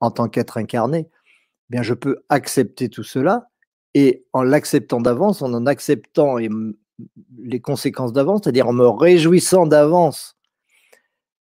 en 0.00 0.10
tant 0.10 0.28
qu'être 0.28 0.58
incarné, 0.58 1.08
eh 1.10 1.70
bien, 1.70 1.82
je 1.82 1.94
peux 1.94 2.22
accepter 2.28 2.88
tout 2.88 3.02
cela 3.02 3.50
et 3.94 4.24
en 4.32 4.42
l'acceptant 4.42 5.00
d'avance, 5.00 5.42
en 5.42 5.52
en 5.52 5.66
acceptant 5.66 6.36
les 6.36 7.60
conséquences 7.60 8.12
d'avance, 8.12 8.42
c'est-à-dire 8.44 8.68
en 8.68 8.72
me 8.72 8.86
réjouissant 8.86 9.66
d'avance, 9.66 10.37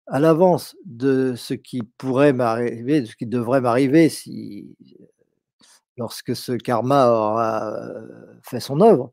à 0.08 0.20
l'avance 0.20 0.76
de 0.86 1.36
ce 1.36 1.54
qui 1.54 1.84
pourrait 1.84 2.34
m'arriver, 2.34 3.02
de 3.02 3.06
ce 3.06 3.16
qui 3.16 3.26
devrait 3.26 3.62
m'arriver 3.62 4.10
si 4.10 4.76
lorsque 5.98 6.36
ce 6.36 6.54
karma 6.54 7.10
aura 7.10 7.74
euh, 7.74 8.08
fait 8.44 8.60
son 8.60 8.82
œuvre, 8.82 9.12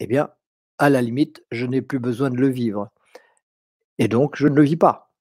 eh 0.00 0.06
bien, 0.06 0.30
à 0.78 0.90
la 0.90 1.02
limite, 1.02 1.44
je 1.50 1.66
n'ai 1.66 1.82
plus 1.82 1.98
besoin 1.98 2.30
de 2.30 2.36
le 2.36 2.48
vivre. 2.48 2.90
Et 3.98 4.08
donc, 4.08 4.36
je 4.36 4.46
ne 4.46 4.54
le 4.54 4.62
vis 4.62 4.76
pas, 4.76 5.12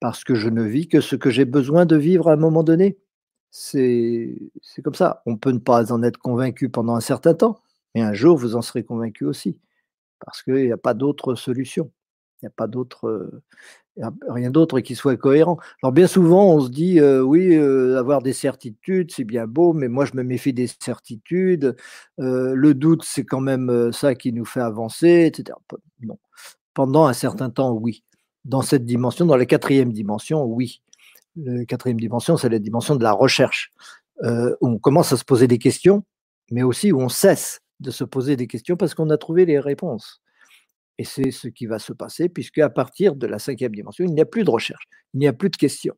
parce 0.00 0.24
que 0.24 0.34
je 0.34 0.48
ne 0.48 0.62
vis 0.62 0.88
que 0.88 1.00
ce 1.00 1.16
que 1.16 1.30
j'ai 1.30 1.44
besoin 1.44 1.86
de 1.86 1.96
vivre 1.96 2.28
à 2.28 2.34
un 2.34 2.36
moment 2.36 2.62
donné. 2.62 2.98
C'est 3.50 4.38
comme 4.84 4.94
ça. 4.94 5.22
On 5.26 5.36
peut 5.36 5.50
ne 5.50 5.58
pas 5.58 5.92
en 5.92 6.02
être 6.02 6.18
convaincu 6.18 6.68
pendant 6.68 6.94
un 6.94 7.00
certain 7.00 7.34
temps, 7.34 7.60
mais 7.94 8.02
un 8.02 8.12
jour, 8.12 8.36
vous 8.36 8.54
en 8.54 8.62
serez 8.62 8.84
convaincu 8.84 9.24
aussi, 9.24 9.58
parce 10.20 10.42
qu'il 10.42 10.66
n'y 10.66 10.72
a 10.72 10.76
pas 10.76 10.94
d'autre 10.94 11.34
solution. 11.34 11.90
Il 12.42 12.46
n'y 12.46 12.48
a 12.48 12.52
pas 12.56 12.68
d'autre 12.68 13.42
rien 14.28 14.50
d'autre 14.50 14.80
qui 14.80 14.94
soit 14.94 15.16
cohérent. 15.16 15.58
Alors 15.82 15.92
bien 15.92 16.06
souvent, 16.06 16.54
on 16.54 16.60
se 16.60 16.68
dit, 16.70 17.00
oui, 17.00 17.56
avoir 17.56 18.22
des 18.22 18.32
certitudes, 18.32 19.10
c'est 19.12 19.24
bien 19.24 19.46
beau, 19.46 19.72
mais 19.72 19.88
moi, 19.88 20.04
je 20.04 20.12
me 20.14 20.22
méfie 20.22 20.52
des 20.52 20.66
certitudes. 20.66 21.76
le 22.18 22.72
doute, 22.72 23.02
c'est 23.04 23.24
quand 23.24 23.40
même 23.40 23.92
ça 23.92 24.14
qui 24.14 24.32
nous 24.32 24.44
fait 24.44 24.60
avancer, 24.60 25.26
etc. 25.26 25.56
Non. 26.02 26.18
Pendant 26.74 27.06
un 27.06 27.12
certain 27.12 27.50
temps, 27.50 27.72
oui. 27.72 28.04
Dans 28.44 28.62
cette 28.62 28.84
dimension, 28.84 29.26
dans 29.26 29.36
la 29.36 29.46
quatrième 29.46 29.92
dimension, 29.92 30.44
oui. 30.44 30.82
La 31.36 31.64
quatrième 31.64 32.00
dimension, 32.00 32.36
c'est 32.36 32.48
la 32.48 32.58
dimension 32.58 32.96
de 32.96 33.02
la 33.02 33.12
recherche. 33.12 33.72
on 34.22 34.78
commence 34.78 35.12
à 35.12 35.16
se 35.16 35.24
poser 35.24 35.46
des 35.46 35.58
questions, 35.58 36.04
mais 36.50 36.62
aussi 36.62 36.92
où 36.92 37.00
on 37.00 37.08
cesse 37.08 37.60
de 37.80 37.90
se 37.90 38.04
poser 38.04 38.36
des 38.36 38.46
questions 38.46 38.76
parce 38.76 38.94
qu'on 38.94 39.10
a 39.10 39.16
trouvé 39.16 39.46
les 39.46 39.58
réponses. 39.58 40.20
Et 41.00 41.04
c'est 41.04 41.30
ce 41.30 41.48
qui 41.48 41.64
va 41.64 41.78
se 41.78 41.94
passer, 41.94 42.28
puisque 42.28 42.58
à 42.58 42.68
partir 42.68 43.16
de 43.16 43.26
la 43.26 43.38
cinquième 43.38 43.74
dimension, 43.74 44.04
il 44.04 44.12
n'y 44.12 44.20
a 44.20 44.26
plus 44.26 44.44
de 44.44 44.50
recherche, 44.50 44.86
il 45.14 45.20
n'y 45.20 45.26
a 45.26 45.32
plus 45.32 45.48
de 45.48 45.56
questions. 45.56 45.94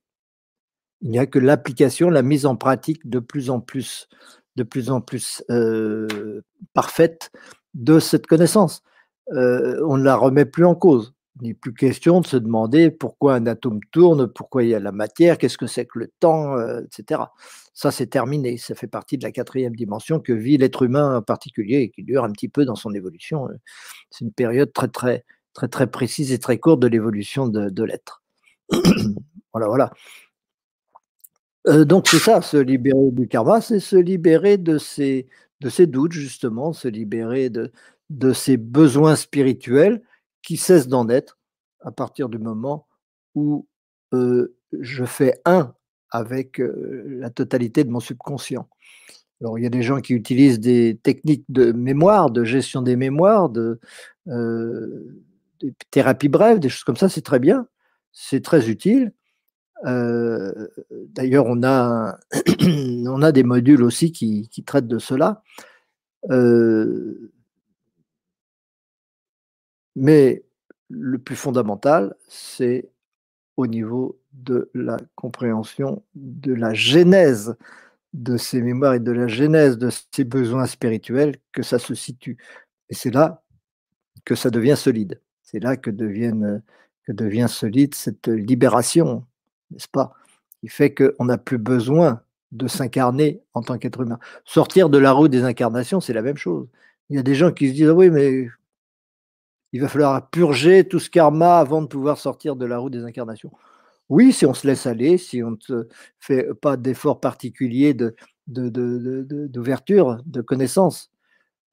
Il 1.00 1.10
n'y 1.10 1.18
a 1.18 1.26
que 1.26 1.40
l'application, 1.40 2.08
la 2.08 2.22
mise 2.22 2.46
en 2.46 2.54
pratique 2.54 3.10
de 3.10 3.18
plus 3.18 3.50
en 3.50 3.60
plus, 3.60 4.08
de 4.54 4.62
plus 4.62 4.90
en 4.90 5.00
plus 5.00 5.42
euh, 5.50 6.42
parfaite 6.72 7.32
de 7.74 7.98
cette 7.98 8.28
connaissance. 8.28 8.84
Euh, 9.32 9.84
on 9.88 9.96
ne 9.96 10.04
la 10.04 10.14
remet 10.14 10.44
plus 10.44 10.64
en 10.64 10.76
cause. 10.76 11.12
Il 11.40 11.48
n'est 11.48 11.54
plus 11.54 11.72
question 11.72 12.20
de 12.20 12.26
se 12.26 12.36
demander 12.36 12.90
pourquoi 12.90 13.34
un 13.34 13.46
atome 13.46 13.80
tourne, 13.90 14.26
pourquoi 14.26 14.64
il 14.64 14.68
y 14.68 14.74
a 14.74 14.80
la 14.80 14.92
matière, 14.92 15.38
qu'est-ce 15.38 15.56
que 15.56 15.66
c'est 15.66 15.86
que 15.86 15.98
le 15.98 16.12
temps, 16.20 16.58
euh, 16.58 16.82
etc. 16.84 17.22
Ça, 17.72 17.90
c'est 17.90 18.06
terminé. 18.06 18.58
Ça 18.58 18.74
fait 18.74 18.86
partie 18.86 19.16
de 19.16 19.24
la 19.24 19.32
quatrième 19.32 19.74
dimension 19.74 20.20
que 20.20 20.32
vit 20.34 20.58
l'être 20.58 20.82
humain 20.82 21.16
en 21.16 21.22
particulier 21.22 21.78
et 21.78 21.90
qui 21.90 22.02
dure 22.02 22.24
un 22.24 22.32
petit 22.32 22.50
peu 22.50 22.66
dans 22.66 22.74
son 22.74 22.92
évolution. 22.92 23.48
Euh. 23.48 23.54
C'est 24.10 24.26
une 24.26 24.32
période 24.32 24.72
très, 24.74 24.88
très, 24.88 25.24
très, 25.54 25.68
très 25.68 25.86
précise 25.86 26.32
et 26.32 26.38
très 26.38 26.58
courte 26.58 26.80
de 26.80 26.86
l'évolution 26.86 27.48
de, 27.48 27.82
l'être. 27.82 28.22
voilà, 29.52 29.68
voilà. 29.68 29.90
Euh, 31.68 31.86
donc, 31.86 32.08
c'est 32.08 32.18
ça, 32.18 32.42
se 32.42 32.58
libérer 32.58 33.10
du 33.12 33.26
karma, 33.26 33.62
c'est 33.62 33.80
se 33.80 33.96
libérer 33.96 34.58
de 34.58 34.76
ces, 34.76 35.28
de 35.60 35.70
ces 35.70 35.86
doutes, 35.86 36.12
justement, 36.12 36.74
se 36.74 36.88
libérer 36.88 37.48
de, 37.48 37.72
de 38.10 38.32
ces 38.34 38.58
besoins 38.58 39.16
spirituels 39.16 40.02
qui 40.42 40.56
cesse 40.56 40.88
d'en 40.88 41.08
être 41.08 41.38
à 41.80 41.90
partir 41.90 42.28
du 42.28 42.38
moment 42.38 42.86
où 43.34 43.66
je 44.12 45.04
fais 45.04 45.40
un 45.44 45.74
avec 46.10 46.60
la 46.60 47.30
totalité 47.30 47.84
de 47.84 47.90
mon 47.90 48.00
subconscient. 48.00 48.68
Alors, 49.40 49.58
il 49.58 49.62
y 49.62 49.66
a 49.66 49.70
des 49.70 49.82
gens 49.82 50.00
qui 50.00 50.12
utilisent 50.12 50.60
des 50.60 51.00
techniques 51.02 51.44
de 51.48 51.72
mémoire, 51.72 52.30
de 52.30 52.44
gestion 52.44 52.82
des 52.82 52.96
mémoires, 52.96 53.48
de, 53.48 53.80
thérapie 55.90 56.28
brève, 56.28 56.58
des 56.58 56.68
choses 56.68 56.84
comme 56.84 56.96
ça, 56.96 57.08
c'est 57.08 57.22
très 57.22 57.38
bien, 57.38 57.66
c'est 58.12 58.42
très 58.42 58.68
utile. 58.68 59.12
D'ailleurs, 59.84 61.46
on 61.46 61.62
a, 61.64 62.18
a 63.22 63.32
des 63.32 63.42
modules 63.42 63.82
aussi 63.82 64.12
qui 64.12 64.64
traitent 64.64 64.88
de 64.88 64.98
cela. 64.98 65.42
Mais 69.96 70.44
le 70.88 71.18
plus 71.18 71.36
fondamental, 71.36 72.14
c'est 72.28 72.88
au 73.56 73.66
niveau 73.66 74.18
de 74.32 74.70
la 74.74 74.96
compréhension 75.14 76.02
de 76.14 76.52
la 76.54 76.74
genèse 76.74 77.54
de 78.12 78.36
ces 78.36 78.60
mémoires 78.60 78.94
et 78.94 79.00
de 79.00 79.12
la 79.12 79.26
genèse 79.26 79.78
de 79.78 79.90
ces 80.10 80.24
besoins 80.24 80.66
spirituels 80.66 81.36
que 81.52 81.62
ça 81.62 81.78
se 81.78 81.94
situe. 81.94 82.36
Et 82.90 82.94
c'est 82.94 83.10
là 83.10 83.42
que 84.24 84.34
ça 84.34 84.50
devient 84.50 84.76
solide. 84.76 85.20
C'est 85.42 85.60
là 85.60 85.76
que, 85.76 85.90
devient 85.90 87.46
solide 87.48 87.94
cette 87.94 88.28
libération, 88.28 89.24
n'est-ce 89.70 89.88
pas 89.88 90.14
Qui 90.60 90.68
fait 90.68 90.94
qu'on 90.94 91.24
n'a 91.24 91.38
plus 91.38 91.58
besoin 91.58 92.22
de 92.52 92.68
s'incarner 92.68 93.42
en 93.54 93.62
tant 93.62 93.78
qu'être 93.78 94.02
humain. 94.02 94.18
Sortir 94.44 94.90
de 94.90 94.98
la 94.98 95.12
roue 95.12 95.28
des 95.28 95.42
incarnations, 95.44 96.00
c'est 96.00 96.12
la 96.12 96.22
même 96.22 96.36
chose. 96.36 96.68
Il 97.08 97.16
y 97.16 97.18
a 97.18 97.22
des 97.22 97.34
gens 97.34 97.50
qui 97.50 97.68
se 97.68 97.74
disent 97.74 97.88
ah 97.88 97.94
oui, 97.94 98.10
mais 98.10 98.48
il 99.72 99.80
va 99.80 99.88
falloir 99.88 100.28
purger 100.30 100.86
tout 100.86 100.98
ce 100.98 101.10
karma 101.10 101.58
avant 101.58 101.82
de 101.82 101.86
pouvoir 101.86 102.18
sortir 102.18 102.56
de 102.56 102.66
la 102.66 102.78
roue 102.78 102.90
des 102.90 103.04
incarnations. 103.04 103.52
Oui, 104.08 104.32
si 104.32 104.44
on 104.44 104.54
se 104.54 104.66
laisse 104.66 104.86
aller, 104.86 105.16
si 105.16 105.42
on 105.42 105.56
ne 105.68 105.84
fait 106.20 106.52
pas 106.60 106.76
d'effort 106.76 107.20
particulier 107.20 107.96
d'ouverture, 108.46 110.16
de, 110.16 110.22
de, 110.26 110.40
connaissance, 110.42 111.10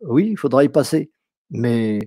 oui, 0.01 0.29
il 0.31 0.37
faudra 0.37 0.63
y 0.63 0.69
passer. 0.69 1.11
Mais 1.49 1.99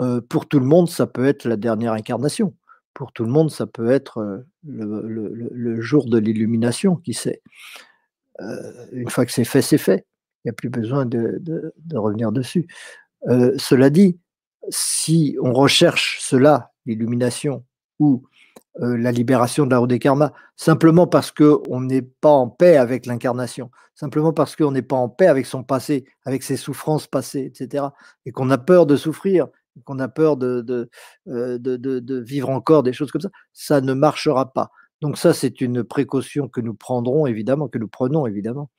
euh, 0.00 0.20
pour 0.20 0.46
tout 0.46 0.58
le 0.58 0.66
monde, 0.66 0.88
ça 0.88 1.06
peut 1.06 1.26
être 1.26 1.44
la 1.44 1.56
dernière 1.56 1.92
incarnation. 1.92 2.54
Pour 2.94 3.12
tout 3.12 3.24
le 3.24 3.30
monde, 3.30 3.50
ça 3.50 3.66
peut 3.66 3.90
être 3.90 4.18
euh, 4.18 4.38
le, 4.64 5.80
jour 5.80 6.08
de 6.08 6.18
l'illumination, 6.18 6.96
qui 6.96 7.14
sait. 7.14 7.42
Euh, 8.40 8.86
une 8.92 9.10
fois 9.10 9.24
que 9.26 9.32
c'est 9.32 9.44
fait, 9.44 9.62
c'est 9.62 9.78
fait. 9.78 10.06
Il 10.44 10.48
n'y 10.48 10.50
a 10.50 10.54
plus 10.54 10.68
besoin 10.68 11.06
de, 11.06 11.72
revenir 11.94 12.32
dessus. 12.32 12.66
cela 13.58 13.90
dit, 13.90 14.18
si 14.68 15.36
on 15.42 15.52
recherche 15.52 16.18
cela, 16.20 16.72
l'illumination 16.86 17.64
ou 17.98 18.24
euh, 18.82 18.96
la 18.98 19.10
libération 19.10 19.64
de 19.64 19.70
la 19.70 19.78
roue 19.78 19.86
des 19.86 19.98
karmas, 19.98 20.32
simplement 20.56 21.06
parce 21.06 21.30
qu'on 21.30 21.80
n'est 21.80 22.02
pas 22.02 22.30
en 22.30 22.48
paix 22.48 22.76
avec 22.76 23.06
l'incarnation, 23.06 23.70
simplement 23.94 24.32
parce 24.34 24.54
qu'on 24.54 24.72
n'est 24.72 24.82
pas 24.82 24.96
en 24.96 25.08
paix 25.08 25.28
avec 25.28 25.46
son 25.46 25.62
passé, 25.62 26.04
avec 26.24 26.42
ses 26.42 26.56
souffrances 26.56 27.06
passées, 27.06 27.44
etc., 27.44 27.84
et 28.26 28.32
qu'on 28.32 28.50
a 28.50 28.58
peur 28.58 28.84
de 28.84 28.96
souffrir, 28.96 29.48
qu'on 29.84 29.98
a 29.98 30.08
peur 30.08 30.36
euh, 30.42 30.88
de, 31.26 32.20
vivre 32.20 32.50
encore 32.50 32.82
des 32.82 32.92
choses 32.92 33.10
comme 33.10 33.22
ça, 33.22 33.30
ça 33.54 33.80
ne 33.80 33.94
marchera 33.94 34.52
pas. 34.52 34.70
Donc 35.00 35.18
ça, 35.18 35.32
c'est 35.32 35.60
une 35.60 35.84
précaution 35.84 36.48
que 36.48 36.60
nous 36.60 36.74
prendrons, 36.74 37.26
évidemment, 37.26 37.68
que 37.68 37.78
nous 37.78 37.88
prenons, 37.88 38.26
évidemment. 38.26 38.70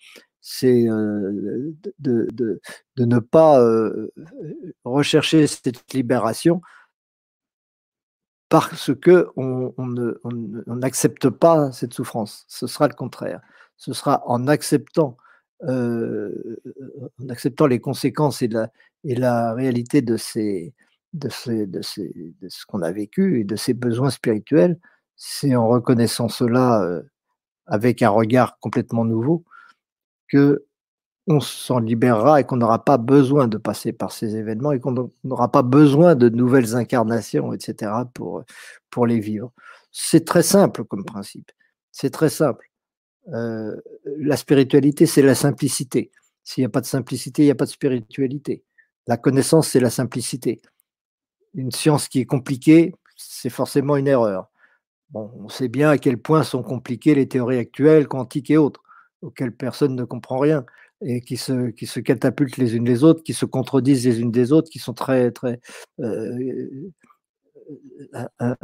C'est 0.49 0.85
de, 0.85 1.75
de, 1.99 2.61
ne 3.05 3.19
pas 3.19 3.61
rechercher 4.85 5.45
cette 5.45 5.93
libération 5.93 6.61
parce 8.47 8.95
que 8.95 9.27
on 9.35 9.73
n'accepte 10.67 11.29
pas 11.29 11.73
cette 11.73 11.93
souffrance. 11.93 12.45
Ce 12.47 12.65
sera 12.65 12.87
le 12.87 12.93
contraire. 12.93 13.41
Ce 13.75 13.91
sera 13.91 14.23
en 14.25 14.47
acceptant, 14.47 15.17
en 15.67 16.29
acceptant 17.29 17.67
les 17.67 17.81
conséquences 17.81 18.41
et 18.41 18.47
la, 18.47 18.71
et 19.03 19.15
la 19.15 19.53
réalité 19.53 20.01
de, 20.01 20.15
ces, 20.15 20.73
de, 21.11 21.27
ces, 21.27 21.67
de, 21.67 21.81
ces, 21.81 22.35
de 22.41 22.47
ce 22.47 22.65
qu'on 22.65 22.83
a 22.83 22.91
vécu 22.93 23.41
et 23.41 23.43
de 23.43 23.57
ses 23.57 23.73
besoins 23.73 24.11
spirituels, 24.11 24.79
c'est 25.17 25.57
en 25.57 25.67
reconnaissant 25.67 26.29
cela 26.29 27.01
avec 27.65 28.01
un 28.01 28.09
regard 28.11 28.59
complètement 28.59 29.03
nouveau 29.03 29.43
que 30.27 30.65
on 31.27 31.41
s'en 31.41 31.79
libérera 31.79 32.39
et 32.39 32.45
qu'on 32.45 32.55
n'aura 32.55 32.83
pas 32.85 32.97
besoin 32.97 33.47
de 33.47 33.57
passer 33.57 33.91
par 33.91 34.13
ces 34.13 34.37
événements 34.37 34.71
et 34.71 34.79
qu'on 34.79 35.11
n'aura 35.25 35.51
pas 35.51 35.61
besoin 35.61 36.15
de 36.15 36.29
nouvelles 36.29 36.75
incarnations, 36.75 37.51
etc., 37.51 37.91
pour, 38.13 38.43
pour 38.89 39.05
les 39.05 39.19
vivre. 39.19 39.51
C'est 39.91 40.23
très 40.25 40.43
simple 40.43 40.85
comme 40.85 41.03
principe. 41.03 41.51
C'est 41.91 42.11
très 42.11 42.29
simple. 42.29 42.71
Euh, 43.33 43.75
la 44.19 44.37
spiritualité, 44.37 45.05
c'est 45.05 45.21
la 45.21 45.35
simplicité. 45.35 46.11
S'il 46.43 46.61
n'y 46.61 46.65
a 46.65 46.69
pas 46.69 46.81
de 46.81 46.85
simplicité, 46.85 47.41
il 47.41 47.45
n'y 47.45 47.51
a 47.51 47.55
pas 47.55 47.65
de 47.65 47.71
spiritualité. 47.71 48.63
La 49.05 49.17
connaissance, 49.17 49.67
c'est 49.67 49.81
la 49.81 49.89
simplicité. 49.89 50.61
Une 51.53 51.71
science 51.71 52.07
qui 52.07 52.19
est 52.21 52.25
compliquée, 52.25 52.93
c'est 53.17 53.49
forcément 53.49 53.97
une 53.97 54.07
erreur. 54.07 54.49
Bon, 55.09 55.31
on 55.39 55.49
sait 55.49 55.67
bien 55.67 55.89
à 55.89 55.97
quel 55.97 56.17
point 56.17 56.43
sont 56.43 56.63
compliquées 56.63 57.15
les 57.15 57.27
théories 57.27 57.57
actuelles, 57.57 58.07
quantiques 58.07 58.51
et 58.51 58.57
autres, 58.57 58.83
auxquelles 59.21 59.55
personne 59.55 59.95
ne 59.95 60.03
comprend 60.03 60.37
rien 60.37 60.65
et 61.01 61.21
qui 61.21 61.37
se, 61.37 61.69
qui 61.69 61.85
se 61.85 61.99
catapultent 61.99 62.57
les 62.57 62.75
unes 62.75 62.85
les 62.85 63.03
autres, 63.03 63.23
qui 63.23 63.33
se 63.33 63.45
contredisent 63.45 64.05
les 64.05 64.19
unes 64.19 64.31
des 64.31 64.51
autres, 64.51 64.69
qui 64.69 64.79
sont 64.79 64.93
très, 64.93 65.31
très 65.31 65.59
euh, 65.99 66.91
euh, 68.15 68.27
euh, 68.41 68.55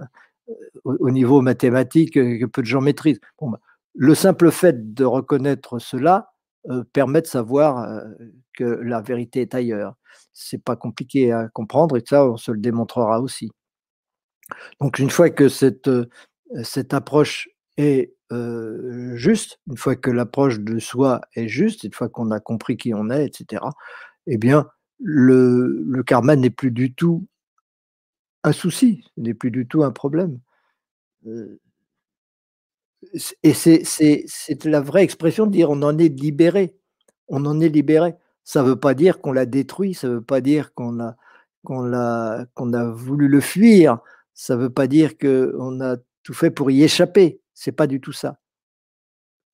au 0.84 1.11
niveau 1.11 1.41
mathématique 1.41 2.13
que 2.13 2.45
peu 2.45 2.61
de 2.61 2.67
gens 2.67 2.81
maîtrisent. 2.81 3.19
Bon, 3.39 3.49
bah, 3.49 3.59
le 3.95 4.15
simple 4.15 4.51
fait 4.51 4.93
de 4.93 5.05
reconnaître 5.05 5.80
cela 5.80 6.30
permet 6.93 7.21
de 7.21 7.27
savoir 7.27 8.03
que 8.53 8.63
la 8.63 9.01
vérité 9.01 9.41
est 9.41 9.53
ailleurs. 9.53 9.95
C'est 10.31 10.63
pas 10.63 10.77
compliqué 10.77 11.31
à 11.31 11.49
comprendre 11.49 11.97
et 11.97 12.03
ça, 12.07 12.25
on 12.25 12.38
se 12.38 12.51
le 12.51 12.57
démontrera 12.57 13.19
aussi. 13.19 13.51
Donc, 14.80 14.97
une 14.97 15.09
fois 15.09 15.30
que 15.30 15.49
cette, 15.49 15.89
cette 16.63 16.93
approche 16.93 17.49
est 17.77 18.15
juste, 19.15 19.60
une 19.68 19.77
fois 19.77 19.95
que 19.95 20.11
l'approche 20.11 20.60
de 20.60 20.80
soi 20.80 21.22
est 21.35 21.47
juste, 21.47 21.84
une 21.84 21.93
fois 21.93 22.10
qu'on 22.10 22.31
a 22.31 22.39
compris 22.39 22.77
qui 22.77 22.93
on 22.93 23.10
est, 23.10 23.26
etc., 23.26 23.64
eh 24.27 24.38
bien, 24.38 24.68
le, 24.99 26.01
karma 26.05 26.35
n'est 26.35 26.49
plus 26.49 26.72
du 26.72 26.93
tout 26.93 27.27
un 28.43 28.51
souci, 28.51 29.03
n'est 29.18 29.34
plus 29.34 29.51
du 29.51 29.68
tout 29.68 29.84
un 29.84 29.91
problème. 29.91 30.39
et 33.43 33.53
c'est 33.53 34.65
la 34.65 34.81
vraie 34.81 35.03
expression 35.03 35.45
de 35.45 35.51
dire 35.51 35.69
on 35.69 35.81
en 35.81 35.97
est 35.97 36.10
libéré. 36.10 36.76
On 37.27 37.45
en 37.45 37.60
est 37.61 37.69
libéré. 37.69 38.15
Ça 38.43 38.61
ne 38.61 38.68
veut 38.69 38.80
pas 38.80 38.93
dire 38.93 39.22
qu'on 39.22 39.31
l'a 39.31 39.45
détruit, 39.45 39.93
ça 39.93 40.07
ne 40.07 40.15
veut 40.15 40.22
pas 40.22 40.41
dire 40.41 40.73
qu'on 40.73 40.99
a, 40.99 41.15
qu'on 41.64 41.93
a 41.93 42.89
voulu 42.91 43.27
le 43.30 43.39
fuir, 43.39 43.99
ça 44.34 44.55
ne 44.55 44.64
veut 44.64 44.69
pas 44.69 44.88
dire 44.88 45.18
qu'on 45.18 45.80
a 45.81 45.97
tout 46.23 46.34
fait 46.34 46.51
pour 46.51 46.69
y 46.72 46.84
échapper. 46.84 47.39
C'est 47.53 47.71
pas 47.71 47.88
du 47.88 47.99
tout 47.99 48.11
ça. 48.11 48.39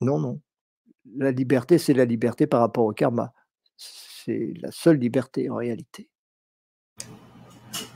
Non, 0.02 0.20
non. 0.20 0.40
La 1.16 1.32
liberté, 1.32 1.78
c'est 1.78 1.94
la 1.94 2.06
liberté 2.06 2.48
par 2.48 2.62
rapport 2.62 2.86
au 2.86 2.94
karma. 2.94 3.34
C'est 3.78 4.54
la 4.62 4.72
seule 4.72 4.98
liberté 4.98 5.50
en 5.50 5.56
réalité. 5.56 6.10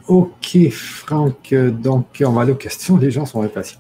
Ok, 0.07 0.69
Franck. 0.69 1.53
Donc, 1.53 2.21
on 2.25 2.31
va 2.31 2.41
aller 2.41 2.51
aux 2.51 2.55
questions. 2.55 2.97
Les 2.97 3.11
gens 3.11 3.25
sont 3.25 3.41
impatients. 3.41 3.80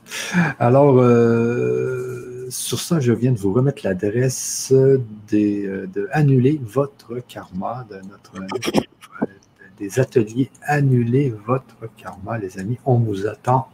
Alors, 0.59 0.97
euh, 0.99 2.47
sur 2.49 2.79
ça, 2.79 2.99
je 2.99 3.11
viens 3.11 3.31
de 3.31 3.39
vous 3.39 3.51
remettre 3.51 3.81
l'adresse 3.83 4.71
euh, 4.71 5.01
de 5.31 6.07
annuler 6.11 6.61
votre 6.63 7.19
karma 7.27 7.85
de 7.89 7.97
notre 8.07 8.33
des 9.77 9.99
ateliers 9.99 10.49
annuler 10.63 11.33
votre 11.45 11.93
karma, 11.97 12.37
les 12.37 12.59
amis. 12.59 12.77
On 12.85 12.97
vous 12.97 13.27
attend 13.27 13.67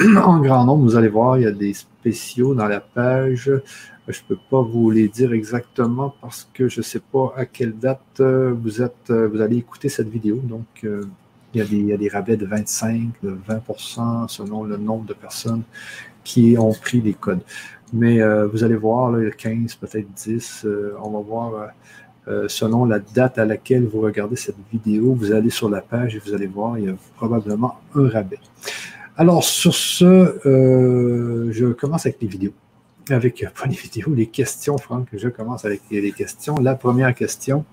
en 0.24 0.40
grand 0.40 0.64
nombre. 0.64 0.84
Vous 0.84 0.96
allez 0.96 1.08
voir, 1.08 1.38
il 1.38 1.42
y 1.42 1.46
a 1.46 1.52
des 1.52 1.74
spéciaux 1.74 2.54
dans 2.54 2.66
la 2.66 2.80
page. 2.80 3.52
Je 4.08 4.20
ne 4.22 4.28
peux 4.28 4.38
pas 4.50 4.62
vous 4.62 4.90
les 4.90 5.08
dire 5.08 5.32
exactement 5.32 6.14
parce 6.22 6.48
que 6.54 6.68
je 6.68 6.80
ne 6.80 6.82
sais 6.82 7.00
pas 7.00 7.34
à 7.36 7.44
quelle 7.44 7.76
date 7.76 8.00
euh, 8.20 8.54
vous, 8.58 8.80
êtes, 8.82 9.10
euh, 9.10 9.28
vous 9.28 9.40
allez 9.40 9.56
écouter 9.58 9.88
cette 9.88 10.08
vidéo. 10.08 10.36
Donc, 10.36 10.66
euh, 10.84 11.04
il 11.52 11.86
y, 11.86 11.92
a 11.92 11.96
des, 11.96 12.08
rabais 12.08 12.36
de 12.36 12.46
25, 12.46 13.10
de 13.22 13.36
20% 13.48 14.28
selon 14.28 14.62
le 14.64 14.76
nombre 14.76 15.04
de 15.04 15.14
personnes 15.14 15.62
qui 16.22 16.56
ont 16.56 16.72
pris 16.72 17.00
les 17.00 17.14
codes. 17.14 17.42
Mais 17.92 18.20
vous 18.46 18.62
allez 18.62 18.76
voir, 18.76 19.10
là, 19.10 19.32
15, 19.32 19.74
peut-être 19.74 20.06
10. 20.12 20.64
on 21.02 21.10
va 21.10 21.18
voir 21.18 21.70
selon 22.46 22.84
la 22.84 23.00
date 23.00 23.36
à 23.38 23.44
laquelle 23.44 23.84
vous 23.84 24.00
regardez 24.00 24.36
cette 24.36 24.54
vidéo. 24.70 25.12
Vous 25.12 25.32
allez 25.32 25.50
sur 25.50 25.68
la 25.68 25.80
page 25.80 26.14
et 26.14 26.20
vous 26.24 26.32
allez 26.32 26.46
voir, 26.46 26.78
il 26.78 26.84
y 26.84 26.88
a 26.88 26.94
probablement 27.16 27.80
un 27.96 28.08
rabais. 28.08 28.38
Alors, 29.20 29.44
sur 29.44 29.74
ce, 29.74 30.46
euh, 30.48 31.52
je 31.52 31.66
commence 31.66 32.06
avec 32.06 32.22
les 32.22 32.26
vidéos. 32.26 32.54
Avec, 33.10 33.44
pas 33.54 33.66
les 33.66 33.76
vidéos, 33.76 34.14
les 34.14 34.28
questions, 34.28 34.78
Franck. 34.78 35.08
Je 35.12 35.28
commence 35.28 35.66
avec 35.66 35.82
les 35.90 36.12
questions. 36.12 36.54
La 36.54 36.74
première 36.74 37.14
question. 37.14 37.66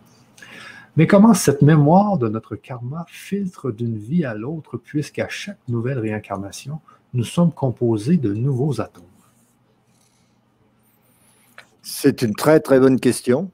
Mais 0.98 1.08
comment 1.08 1.34
cette 1.34 1.62
mémoire 1.62 2.18
de 2.18 2.28
notre 2.28 2.58
karma 2.58 3.06
filtre 3.08 3.72
d'une 3.72 3.98
vie 3.98 4.26
à 4.26 4.34
l'autre, 4.34 4.76
puisqu'à 4.76 5.30
chaque 5.30 5.60
nouvelle 5.70 6.00
réincarnation, 6.00 6.82
nous 7.14 7.24
sommes 7.24 7.54
composés 7.54 8.18
de 8.18 8.34
nouveaux 8.34 8.82
atomes? 8.82 9.06
C'est 11.82 12.24
une 12.24 12.36
très 12.36 12.60
très 12.60 12.78
bonne 12.78 13.00
question. 13.00 13.50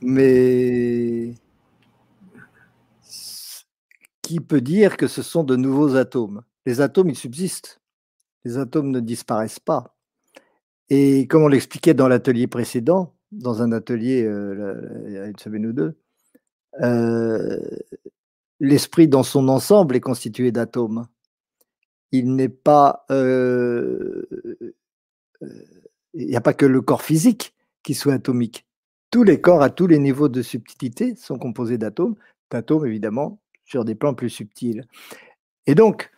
Mais 0.00 1.34
qui 4.24 4.40
peut 4.40 4.62
dire 4.62 4.96
que 4.96 5.06
ce 5.06 5.22
sont 5.22 5.44
de 5.44 5.54
nouveaux 5.54 5.96
atomes 5.96 6.42
Les 6.64 6.80
atomes, 6.80 7.10
ils 7.10 7.16
subsistent. 7.16 7.82
Les 8.44 8.56
atomes 8.56 8.90
ne 8.90 9.00
disparaissent 9.00 9.60
pas. 9.60 9.94
Et 10.88 11.26
comme 11.28 11.42
on 11.42 11.48
l'expliquait 11.48 11.92
dans 11.92 12.08
l'atelier 12.08 12.46
précédent, 12.46 13.14
dans 13.32 13.62
un 13.62 13.70
atelier 13.72 14.24
euh, 14.24 15.04
il 15.06 15.12
y 15.12 15.18
a 15.18 15.26
une 15.26 15.38
semaine 15.38 15.66
ou 15.66 15.72
deux, 15.74 15.98
euh, 16.82 17.60
l'esprit 18.60 19.08
dans 19.08 19.22
son 19.22 19.48
ensemble 19.48 19.94
est 19.94 20.00
constitué 20.00 20.52
d'atomes. 20.52 21.06
Il 22.10 22.34
n'est 22.34 22.48
pas. 22.48 23.04
Euh, 23.10 24.24
il 26.14 26.28
n'y 26.28 26.36
a 26.36 26.40
pas 26.40 26.54
que 26.54 26.66
le 26.66 26.80
corps 26.80 27.02
physique 27.02 27.54
qui 27.82 27.92
soit 27.92 28.14
atomique. 28.14 28.66
Tous 29.10 29.22
les 29.22 29.40
corps 29.40 29.62
à 29.62 29.68
tous 29.68 29.86
les 29.86 29.98
niveaux 29.98 30.30
de 30.30 30.40
subtilité 30.40 31.14
sont 31.16 31.38
composés 31.38 31.76
d'atomes, 31.76 32.14
d'atomes 32.50 32.86
évidemment 32.86 33.40
sur 33.64 33.84
des 33.84 33.94
plans 33.94 34.14
plus 34.14 34.30
subtils. 34.30 34.86
Et 35.66 35.74
donc, 35.74 36.10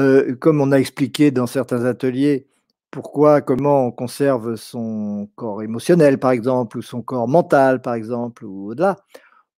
euh, 0.00 0.34
comme 0.36 0.60
on 0.60 0.72
a 0.72 0.76
expliqué 0.78 1.30
dans 1.30 1.46
certains 1.46 1.84
ateliers, 1.84 2.46
pourquoi, 2.90 3.40
comment 3.40 3.86
on 3.86 3.92
conserve 3.92 4.56
son 4.56 5.28
corps 5.34 5.62
émotionnel, 5.62 6.18
par 6.18 6.30
exemple, 6.30 6.78
ou 6.78 6.82
son 6.82 7.02
corps 7.02 7.28
mental, 7.28 7.82
par 7.82 7.94
exemple, 7.94 8.44
ou 8.44 8.70
au-delà. 8.70 8.96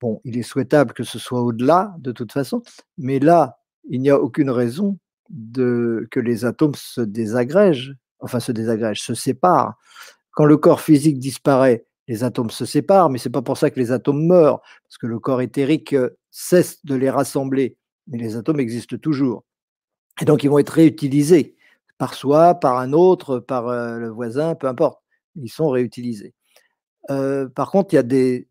Bon, 0.00 0.20
il 0.24 0.38
est 0.38 0.42
souhaitable 0.42 0.92
que 0.92 1.04
ce 1.04 1.18
soit 1.18 1.42
au-delà, 1.42 1.94
de 1.98 2.12
toute 2.12 2.32
façon, 2.32 2.62
mais 2.98 3.18
là, 3.18 3.58
il 3.88 4.00
n'y 4.00 4.10
a 4.10 4.18
aucune 4.18 4.50
raison 4.50 4.98
que 5.30 6.20
les 6.20 6.44
atomes 6.44 6.74
se 6.74 7.00
désagrègent, 7.00 7.94
enfin 8.20 8.40
se 8.40 8.52
désagrègent, 8.52 9.02
se 9.02 9.14
séparent. 9.14 9.74
Quand 10.32 10.44
le 10.44 10.56
corps 10.56 10.80
physique 10.80 11.18
disparaît, 11.18 11.86
les 12.08 12.24
atomes 12.24 12.50
se 12.50 12.64
séparent, 12.64 13.10
mais 13.10 13.18
ce 13.18 13.28
n'est 13.28 13.32
pas 13.32 13.42
pour 13.42 13.58
ça 13.58 13.70
que 13.70 13.80
les 13.80 13.90
atomes 13.90 14.24
meurent, 14.24 14.60
parce 14.84 14.98
que 14.98 15.06
le 15.06 15.18
corps 15.18 15.40
éthérique 15.40 15.92
euh, 15.94 16.10
cesse 16.38 16.84
de 16.84 16.94
les 16.94 17.08
rassembler, 17.08 17.78
mais 18.08 18.18
les 18.18 18.36
atomes 18.36 18.60
existent 18.60 18.98
toujours. 18.98 19.44
Et 20.20 20.26
donc 20.26 20.44
ils 20.44 20.50
vont 20.50 20.58
être 20.58 20.70
réutilisés 20.70 21.56
par 21.96 22.12
soi, 22.12 22.54
par 22.54 22.78
un 22.78 22.92
autre, 22.92 23.38
par 23.38 23.68
euh, 23.68 23.98
le 23.98 24.10
voisin, 24.10 24.54
peu 24.54 24.66
importe. 24.66 25.00
Ils 25.36 25.48
sont 25.48 25.70
réutilisés. 25.70 26.34
Euh, 27.10 27.48
par 27.48 27.70
contre, 27.70 27.94
il 27.94 27.96
y 27.96 27.98
a 27.98 28.02
des, 28.02 28.48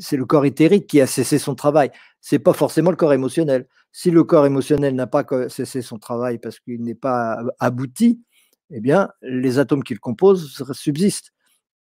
c'est 0.00 0.16
le 0.16 0.24
corps 0.24 0.46
éthérique 0.46 0.86
qui 0.86 1.00
a 1.02 1.06
cessé 1.06 1.38
son 1.38 1.54
travail. 1.54 1.90
C'est 2.22 2.38
pas 2.38 2.54
forcément 2.54 2.90
le 2.90 2.96
corps 2.96 3.12
émotionnel. 3.12 3.66
Si 3.92 4.10
le 4.10 4.24
corps 4.24 4.46
émotionnel 4.46 4.94
n'a 4.94 5.06
pas 5.06 5.26
cessé 5.48 5.82
son 5.82 5.98
travail 5.98 6.38
parce 6.38 6.58
qu'il 6.58 6.82
n'est 6.82 6.94
pas 6.94 7.38
abouti, 7.58 8.22
eh 8.70 8.80
bien, 8.80 9.10
les 9.22 9.58
atomes 9.58 9.82
qu'il 9.82 9.98
compose 10.00 10.62
subsistent. 10.72 11.32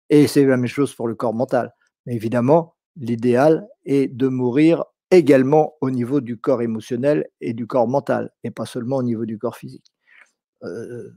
Et 0.09 0.27
c'est 0.27 0.45
la 0.45 0.57
même 0.57 0.67
chose 0.67 0.95
pour 0.95 1.07
le 1.07 1.15
corps 1.15 1.33
mental. 1.33 1.73
Évidemment, 2.07 2.74
l'idéal 2.95 3.67
est 3.85 4.07
de 4.07 4.27
mourir 4.27 4.83
également 5.11 5.75
au 5.81 5.91
niveau 5.91 6.21
du 6.21 6.37
corps 6.37 6.61
émotionnel 6.61 7.27
et 7.41 7.53
du 7.53 7.67
corps 7.67 7.87
mental, 7.87 8.31
et 8.43 8.51
pas 8.51 8.65
seulement 8.65 8.97
au 8.97 9.03
niveau 9.03 9.25
du 9.25 9.37
corps 9.37 9.55
physique. 9.55 9.91
Euh, 10.63 11.11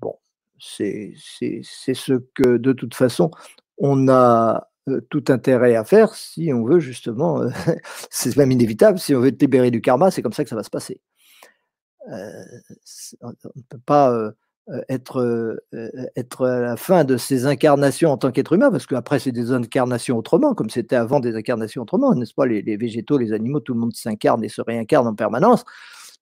bon, 0.00 0.14
c'est 0.58 1.14
ce 1.16 2.18
que, 2.34 2.56
de 2.56 2.72
toute 2.72 2.94
façon, 2.94 3.30
on 3.78 4.08
a 4.08 4.68
tout 5.10 5.24
intérêt 5.28 5.76
à 5.76 5.84
faire 5.84 6.14
si 6.14 6.52
on 6.52 6.64
veut 6.64 6.80
justement, 6.80 7.42
c'est 8.10 8.36
même 8.36 8.50
inévitable, 8.50 8.98
si 8.98 9.14
on 9.14 9.20
veut 9.20 9.28
être 9.28 9.40
libéré 9.40 9.70
du 9.70 9.80
karma, 9.80 10.10
c'est 10.10 10.22
comme 10.22 10.32
ça 10.32 10.44
que 10.44 10.50
ça 10.50 10.56
va 10.56 10.62
se 10.62 10.70
passer. 10.70 11.00
on 12.08 13.28
ne 13.28 13.62
peut 13.68 13.78
pas 13.84 14.32
être, 14.88 15.60
être 16.16 16.46
à 16.46 16.60
la 16.60 16.76
fin 16.76 17.04
de 17.04 17.16
ces 17.16 17.46
incarnations 17.46 18.10
en 18.10 18.16
tant 18.16 18.30
qu'être 18.30 18.52
humain, 18.52 18.70
parce 18.70 18.86
qu'après 18.86 19.18
c'est 19.18 19.32
des 19.32 19.52
incarnations 19.52 20.16
autrement, 20.16 20.54
comme 20.54 20.70
c'était 20.70 20.96
avant 20.96 21.20
des 21.20 21.34
incarnations 21.36 21.82
autrement, 21.82 22.14
n'est-ce 22.14 22.34
pas? 22.34 22.46
Les, 22.46 22.76
végétaux, 22.76 23.18
les 23.18 23.32
animaux, 23.32 23.60
tout 23.60 23.74
le 23.74 23.80
monde 23.80 23.94
s'incarne 23.94 24.44
et 24.44 24.48
se 24.48 24.62
réincarne 24.62 25.06
en 25.06 25.14
permanence. 25.14 25.64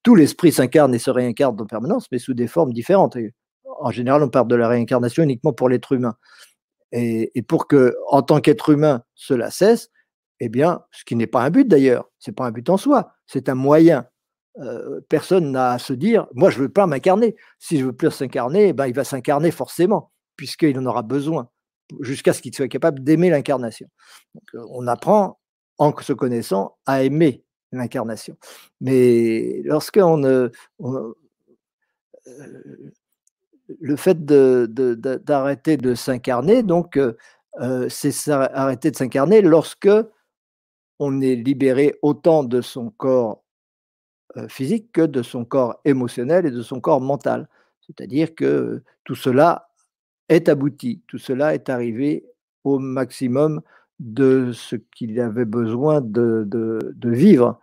Tout 0.03 0.15
l'esprit 0.15 0.53
s'incarne 0.53 0.95
et 0.95 0.99
se 0.99 1.11
réincarne 1.11 1.61
en 1.61 1.67
permanence, 1.67 2.07
mais 2.11 2.19
sous 2.19 2.35
des 2.35 2.47
formes 2.47 2.73
différentes. 2.73 3.17
Et 3.17 3.35
en 3.81 3.91
général, 3.91 4.23
on 4.23 4.29
parle 4.29 4.49
de 4.49 4.57
la 4.57 4.69
réincarnation 4.69 5.23
uniquement 5.23 5.53
pour 5.53 5.69
l'être 5.69 5.93
humain. 5.93 6.17
Et, 6.93 7.43
pour 7.47 7.69
que, 7.69 7.95
en 8.09 8.23
tant 8.23 8.41
qu'être 8.41 8.71
humain, 8.71 9.05
cela 9.15 9.51
cesse, 9.51 9.91
eh 10.41 10.49
bien, 10.49 10.83
ce 10.91 11.05
qui 11.05 11.15
n'est 11.15 11.27
pas 11.27 11.43
un 11.43 11.51
but 11.51 11.69
d'ailleurs, 11.69 12.11
c'est 12.19 12.33
pas 12.33 12.47
un 12.47 12.51
but 12.51 12.69
en 12.69 12.77
soi, 12.77 13.13
c'est 13.27 13.49
un 13.49 13.55
moyen. 13.55 14.07
Euh, 14.59 15.01
personne 15.09 15.53
n'a 15.53 15.73
à 15.73 15.79
se 15.79 15.93
dire, 15.93 16.27
moi 16.35 16.51
je 16.51 16.59
veux 16.59 16.69
pas 16.69 16.87
m'incarner. 16.87 17.37
Si 17.59 17.79
je 17.79 17.85
veux 17.87 17.93
plus 17.93 18.11
s'incarner, 18.11 18.73
ben, 18.73 18.87
il 18.87 18.95
va 18.95 19.05
s'incarner 19.05 19.51
forcément, 19.51 20.11
puisqu'il 20.37 20.79
en 20.79 20.87
aura 20.87 21.03
besoin, 21.03 21.49
jusqu'à 22.01 22.33
ce 22.33 22.43
qu'il 22.43 22.55
soit 22.55 22.69
capable 22.69 23.03
d'aimer 23.05 23.31
l'incarnation. 23.31 23.89
Euh, 24.55 24.65
on 24.71 24.87
apprend, 24.87 25.39
en 25.79 25.97
se 26.01 26.13
connaissant, 26.13 26.77
à 26.85 27.05
aimer 27.05 27.45
l'incarnation. 27.73 28.37
Mais 28.81 29.63
lorsqu'on 29.65 30.25
euh, 30.25 30.49
on, 30.81 31.15
le 33.79 33.97
fait 33.97 34.25
d'arrêter 34.25 35.77
de, 35.77 35.95
s'incarner, 35.95 36.63
donc, 36.65 36.99
c'est 37.89 38.29
arrêter 38.29 38.91
de 38.91 38.97
s'incarner 38.97 39.43
lorsque 39.43 39.89
on 40.99 41.21
est 41.21 41.37
libéré 41.37 41.95
autant 42.03 42.45
de 42.45 42.61
son 42.61 42.91
corps 42.91 43.43
physique 44.49 44.93
que 44.93 45.03
de 45.03 45.23
son 45.23 45.45
corps 45.45 45.81
émotionnel 45.85 46.47
et 46.47 46.51
de 46.51 46.63
son 46.63 46.81
corps 46.81 47.01
mental. 47.01 47.49
C'est-à-dire 47.81 48.35
que 48.35 48.83
tout 49.05 49.15
cela 49.15 49.69
est 50.29 50.49
abouti, 50.49 51.03
tout 51.09 51.19
cela 51.19 51.55
est 51.55 51.69
arrivé 51.69 52.25
au 52.65 52.79
maximum 52.79 53.61
de 53.99 54.53
ce 54.53 54.77
qu'il 54.77 55.19
avait 55.21 55.45
besoin 55.45 56.01
de, 56.01 56.49
vivre, 57.05 57.61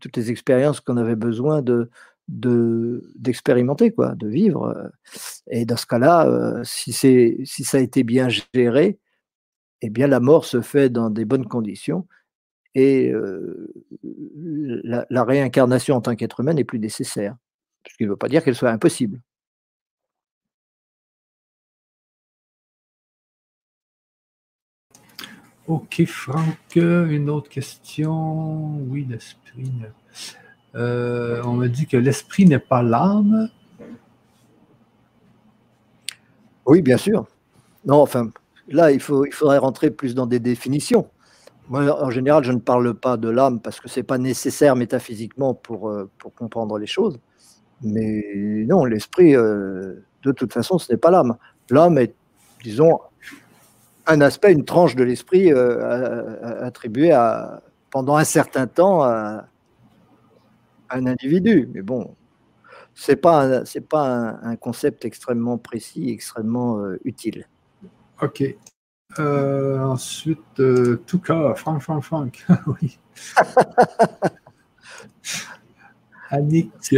toutes 0.00 0.16
les 0.16 0.30
expériences 0.30 0.80
qu'on 0.80 0.96
avait 0.96 1.16
besoin 1.16 1.62
de, 1.62 1.90
d'expérimenter, 2.28 3.92
quoi, 3.92 4.14
de 4.14 4.28
vivre. 4.28 4.90
Et 5.50 5.64
dans 5.64 5.76
ce 5.76 5.86
cas-là, 5.86 6.26
euh, 6.26 6.60
si, 6.64 6.92
si 6.92 7.64
ça 7.64 7.78
a 7.78 7.80
été 7.80 8.02
bien 8.02 8.28
géré, 8.28 8.98
eh 9.80 9.90
bien 9.90 10.06
la 10.08 10.20
mort 10.20 10.44
se 10.44 10.60
fait 10.60 10.90
dans 10.90 11.10
des 11.10 11.24
bonnes 11.24 11.46
conditions 11.46 12.06
et 12.74 13.10
euh, 13.10 13.72
la, 14.84 15.24
réincarnation 15.24 15.96
en 15.96 16.00
tant 16.00 16.16
qu'être 16.16 16.40
humain 16.40 16.54
n'est 16.54 16.64
plus 16.64 16.78
nécessaire. 16.78 17.36
Ce 17.88 17.96
qui 17.96 18.04
ne 18.04 18.10
veut 18.10 18.16
pas 18.16 18.28
dire 18.28 18.44
qu'elle 18.44 18.54
soit 18.54 18.70
impossible. 18.70 19.20
Ok, 25.66 26.04
Franck, 26.06 26.76
une 26.76 27.28
autre 27.28 27.50
question. 27.50 28.78
Oui, 28.88 29.06
l'esprit. 29.08 29.70
Euh, 30.74 31.42
on 31.44 31.54
me 31.54 31.68
dit 31.68 31.86
que 31.86 31.96
l'esprit 31.96 32.46
n'est 32.46 32.58
pas 32.58 32.82
l'âme. 32.82 33.50
Oui, 36.64 36.80
bien 36.82 36.96
sûr. 36.96 37.26
Non, 37.84 38.00
enfin, 38.00 38.30
là, 38.68 38.90
il, 38.92 39.00
faut, 39.00 39.26
il 39.26 39.32
faudrait 39.32 39.58
rentrer 39.58 39.90
plus 39.90 40.14
dans 40.14 40.26
des 40.26 40.40
définitions. 40.40 41.10
Moi, 41.68 42.02
en 42.02 42.10
général, 42.10 42.44
je 42.44 42.52
ne 42.52 42.58
parle 42.58 42.94
pas 42.94 43.16
de 43.16 43.28
l'âme 43.28 43.60
parce 43.60 43.80
que 43.80 43.88
ce 43.88 44.00
n'est 44.00 44.04
pas 44.04 44.18
nécessaire 44.18 44.76
métaphysiquement 44.76 45.54
pour, 45.54 45.90
euh, 45.90 46.10
pour 46.18 46.34
comprendre 46.34 46.78
les 46.78 46.86
choses. 46.86 47.18
Mais 47.82 48.24
non, 48.66 48.84
l'esprit, 48.84 49.36
euh, 49.36 50.04
de 50.22 50.32
toute 50.32 50.52
façon, 50.52 50.78
ce 50.78 50.92
n'est 50.92 50.98
pas 50.98 51.10
l'âme. 51.10 51.36
L'âme 51.70 51.98
est, 51.98 52.14
disons, 52.62 53.00
un 54.06 54.20
aspect, 54.20 54.52
une 54.52 54.64
tranche 54.64 54.96
de 54.96 55.04
l'esprit 55.04 55.52
attribuée 55.52 57.12
à, 57.12 57.62
pendant 57.90 58.16
un 58.16 58.24
certain 58.24 58.66
temps 58.66 59.02
à, 59.02 59.46
un 60.90 61.06
individu. 61.06 61.68
Mais 61.72 61.82
bon, 61.82 62.14
c'est 62.94 63.16
pas 63.16 63.64
c'est 63.64 63.86
pas 63.86 64.38
un, 64.42 64.56
concept 64.56 65.04
extrêmement 65.04 65.58
précis, 65.58 66.10
extrêmement 66.10 66.80
euh, 66.80 66.98
utile. 67.04 67.46
Ok. 68.22 68.42
Euh, 69.18 69.78
ensuite, 69.80 70.60
euh, 70.60 71.02
tout 71.06 71.18
cas, 71.18 71.54
Franck, 71.54 71.82
Franck, 71.82 72.04
Franck. 72.04 72.46
oui. 72.82 72.98
Annick 76.30 76.94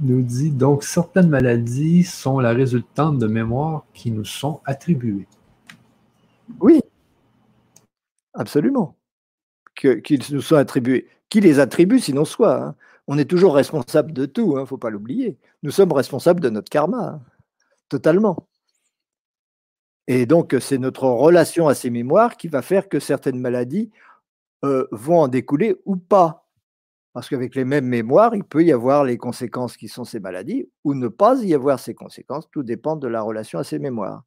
nous 0.00 0.22
dit 0.22 0.52
donc 0.52 0.84
certaines 0.84 1.28
maladies 1.28 2.04
sont 2.04 2.38
la 2.38 2.52
résultante 2.52 3.18
de 3.18 3.26
mémoires 3.26 3.84
qui 3.92 4.12
nous 4.12 4.24
sont 4.24 4.60
attribuées. 4.64 5.26
Oui, 6.60 6.80
absolument. 8.34 8.94
Qu'ils 9.74 10.22
nous 10.30 10.42
sont 10.42 10.54
attribués. 10.56 11.08
Qui 11.28 11.40
les 11.40 11.58
attribue 11.58 11.98
sinon 11.98 12.24
soi 12.24 12.62
hein 12.62 12.76
on 13.06 13.18
est 13.18 13.24
toujours 13.24 13.54
responsable 13.54 14.12
de 14.12 14.26
tout, 14.26 14.52
il 14.52 14.58
hein, 14.58 14.60
ne 14.62 14.66
faut 14.66 14.78
pas 14.78 14.90
l'oublier. 14.90 15.38
Nous 15.62 15.70
sommes 15.70 15.92
responsables 15.92 16.40
de 16.40 16.50
notre 16.50 16.70
karma, 16.70 16.98
hein, 16.98 17.20
totalement. 17.88 18.48
Et 20.08 20.26
donc, 20.26 20.56
c'est 20.60 20.78
notre 20.78 21.04
relation 21.04 21.68
à 21.68 21.74
ces 21.74 21.90
mémoires 21.90 22.36
qui 22.36 22.48
va 22.48 22.62
faire 22.62 22.88
que 22.88 23.00
certaines 23.00 23.38
maladies 23.38 23.90
euh, 24.64 24.86
vont 24.90 25.20
en 25.20 25.28
découler 25.28 25.76
ou 25.84 25.96
pas. 25.96 26.48
Parce 27.12 27.28
qu'avec 27.28 27.54
les 27.54 27.64
mêmes 27.64 27.86
mémoires, 27.86 28.34
il 28.34 28.44
peut 28.44 28.64
y 28.64 28.72
avoir 28.72 29.04
les 29.04 29.18
conséquences 29.18 29.76
qui 29.76 29.88
sont 29.88 30.04
ces 30.04 30.18
maladies 30.18 30.68
ou 30.82 30.94
ne 30.94 31.08
pas 31.08 31.42
y 31.42 31.52
avoir 31.52 31.78
ces 31.78 31.94
conséquences. 31.94 32.48
Tout 32.50 32.62
dépend 32.62 32.96
de 32.96 33.06
la 33.06 33.20
relation 33.20 33.58
à 33.58 33.64
ces 33.64 33.78
mémoires. 33.78 34.24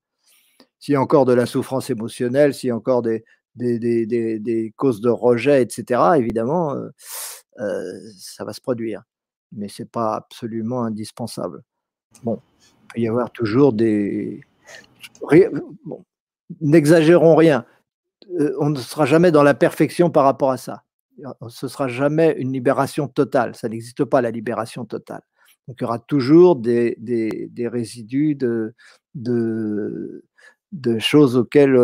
S'il 0.78 0.94
y 0.94 0.96
a 0.96 1.02
encore 1.02 1.26
de 1.26 1.34
la 1.34 1.46
souffrance 1.46 1.90
émotionnelle, 1.90 2.54
s'il 2.54 2.68
y 2.68 2.72
a 2.72 2.76
encore 2.76 3.02
des, 3.02 3.24
des, 3.56 4.74
causes 4.76 5.02
de 5.02 5.10
rejet, 5.10 5.62
etc., 5.62 6.02
évidemment, 6.16 6.74
euh, 6.74 6.90
euh, 7.60 8.00
ça 8.18 8.44
va 8.46 8.54
se 8.54 8.62
produire. 8.62 9.04
Mais 9.52 9.68
ce 9.68 9.82
n'est 9.82 9.88
pas 9.88 10.16
absolument 10.16 10.84
indispensable. 10.84 11.64
Bon, 12.24 12.40
il 12.60 12.88
peut 12.94 13.02
y 13.02 13.08
avoir 13.08 13.32
toujours 13.32 13.74
des. 13.74 14.42
N'exagérons 16.62 17.36
rien. 17.36 17.66
Euh, 18.40 18.56
on 18.60 18.70
ne 18.70 18.78
sera 18.78 19.06
jamais 19.06 19.32
dans 19.32 19.44
la 19.44 19.54
perfection 19.54 20.10
par 20.10 20.24
rapport 20.24 20.52
à 20.52 20.58
ça. 20.58 20.84
Ce 21.48 21.68
sera 21.68 21.88
jamais 21.88 22.36
une 22.38 22.52
libération 22.52 23.08
totale. 23.08 23.56
Ça 23.56 23.70
n'existe 23.70 24.04
pas 24.04 24.22
la 24.22 24.32
libération 24.32 24.86
totale. 24.86 25.22
Donc 25.68 25.78
il 25.80 25.84
y 25.84 25.86
aura 25.86 26.00
toujours 26.00 26.58
des, 26.58 26.98
résidus 27.72 28.36
de, 28.36 28.74
choses 31.00 31.38
auxquelles 31.38 31.78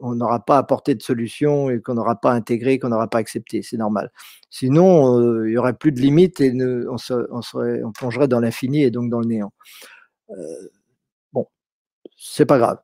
on 0.00 0.14
n'aura 0.14 0.40
pas 0.40 0.56
apporté 0.56 0.94
de 0.94 1.02
solution 1.02 1.68
et 1.68 1.80
qu'on 1.80 1.94
n'aura 1.94 2.16
pas 2.16 2.32
intégré, 2.32 2.78
qu'on 2.78 2.88
n'aura 2.88 3.08
pas 3.08 3.18
accepté. 3.18 3.60
C'est 3.62 3.76
normal. 3.76 4.10
Sinon, 4.50 5.44
il 5.44 5.50
n'y 5.50 5.58
aurait 5.58 5.74
plus 5.74 5.92
de 5.92 6.00
limites 6.00 6.40
et 6.40 6.52
on, 6.88 6.96
on, 7.10 7.92
plongerait 7.92 8.28
dans 8.28 8.40
l'infini 8.40 8.82
et 8.82 8.90
donc 8.90 9.10
dans 9.10 9.20
le 9.20 9.26
néant. 9.26 9.52
C'est 12.18 12.46
pas 12.46 12.58
grave. 12.58 12.78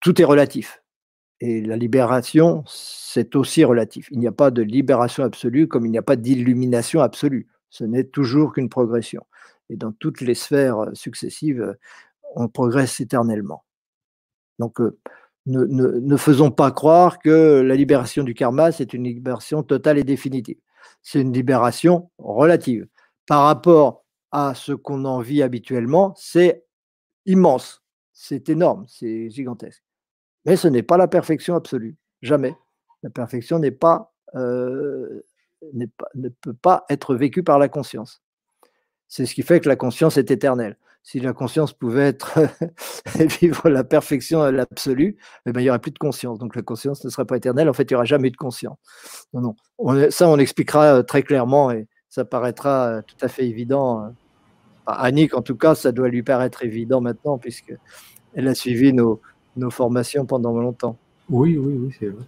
Tout 0.00 0.20
est 0.20 0.24
relatif. 0.24 0.82
Et 1.40 1.62
la 1.62 1.76
libération, 1.76 2.62
c'est 2.66 3.34
aussi 3.34 3.64
relatif. 3.64 4.08
Il 4.10 4.18
n'y 4.18 4.26
a 4.26 4.32
pas 4.32 4.50
de 4.50 4.62
libération 4.62 5.24
absolue 5.24 5.66
comme 5.66 5.86
il 5.86 5.90
n'y 5.90 5.98
a 5.98 6.02
pas 6.02 6.16
d'illumination 6.16 7.00
absolue. 7.00 7.48
Ce 7.70 7.84
n'est 7.84 8.04
toujours 8.04 8.52
qu'une 8.52 8.68
progression. 8.68 9.26
Et 9.70 9.76
dans 9.76 9.92
toutes 9.92 10.20
les 10.20 10.34
sphères 10.34 10.90
successives, 10.92 11.76
on 12.36 12.48
progresse 12.48 13.00
éternellement. 13.00 13.64
Donc, 14.58 14.80
euh, 14.80 14.98
ne, 15.46 16.16
faisons 16.16 16.50
pas 16.50 16.70
croire 16.70 17.18
que 17.18 17.60
la 17.60 17.74
libération 17.74 18.22
du 18.22 18.34
karma, 18.34 18.72
c'est 18.72 18.92
une 18.92 19.04
libération 19.04 19.62
totale 19.62 19.98
et 19.98 20.04
définitive. 20.04 20.58
C'est 21.02 21.22
une 21.22 21.32
libération 21.32 22.10
relative. 22.18 22.86
Par 23.26 23.44
rapport 23.44 24.04
à 24.32 24.54
ce 24.54 24.72
qu'on 24.72 25.04
en 25.06 25.20
vit 25.20 25.42
habituellement, 25.42 26.12
c'est 26.16 26.66
immense, 27.24 27.82
c'est 28.22 28.48
énorme, 28.50 28.84
c'est 28.86 29.30
gigantesque. 29.30 29.82
Mais 30.44 30.56
ce 30.56 30.68
n'est 30.68 30.82
pas 30.82 30.96
la 30.96 31.08
perfection 31.08 31.54
absolue, 31.54 31.96
jamais. 32.20 32.54
La 33.02 33.10
perfection 33.10 33.58
n'est 33.58 33.70
pas, 33.70 34.12
euh, 34.34 35.22
pas, 35.96 36.08
ne 36.14 36.28
peut 36.28 36.54
pas 36.54 36.84
être 36.90 37.14
vécue 37.14 37.42
par 37.42 37.58
la 37.58 37.68
conscience. 37.68 38.22
C'est 39.08 39.26
ce 39.26 39.34
qui 39.34 39.42
fait 39.42 39.60
que 39.60 39.68
la 39.68 39.76
conscience 39.76 40.18
est 40.18 40.30
éternelle 40.30 40.76
si 41.02 41.18
la 41.20 41.32
conscience 41.32 41.72
pouvait 41.72 42.08
être 42.08 42.38
vivre 43.40 43.68
la 43.68 43.84
perfection 43.84 44.42
à 44.42 44.52
l'absolu, 44.52 45.16
eh 45.46 45.52
ben, 45.52 45.60
il 45.60 45.64
n'y 45.64 45.70
aurait 45.70 45.78
plus 45.78 45.90
de 45.90 45.98
conscience. 45.98 46.38
Donc 46.38 46.54
la 46.54 46.62
conscience 46.62 47.04
ne 47.04 47.10
serait 47.10 47.24
pas 47.24 47.36
éternelle. 47.36 47.68
En 47.68 47.72
fait, 47.72 47.84
il 47.84 47.92
n'y 47.92 47.96
aura 47.96 48.04
jamais 48.04 48.30
de 48.30 48.36
conscience. 48.36 48.78
Non, 49.32 49.54
non. 49.78 50.10
ça, 50.10 50.28
on 50.28 50.36
l'expliquera 50.36 50.96
euh, 50.96 51.02
très 51.02 51.22
clairement 51.22 51.70
et 51.70 51.88
ça 52.08 52.24
paraîtra 52.24 52.88
euh, 52.88 53.02
tout 53.02 53.16
à 53.22 53.28
fait 53.28 53.46
évident 53.46 54.12
euh, 54.90 55.04
Annick, 55.04 55.34
en 55.34 55.42
tout 55.42 55.56
cas, 55.56 55.74
ça 55.74 55.92
doit 55.92 56.08
lui 56.08 56.22
paraître 56.22 56.64
évident 56.64 57.00
maintenant, 57.00 57.38
puisqu'elle 57.38 58.48
a 58.48 58.54
suivi 58.54 58.92
nos, 58.92 59.20
nos 59.56 59.70
formations 59.70 60.26
pendant 60.26 60.58
longtemps. 60.58 60.96
Oui, 61.28 61.56
oui, 61.56 61.74
oui, 61.78 61.96
c'est 61.98 62.08
vrai. 62.08 62.24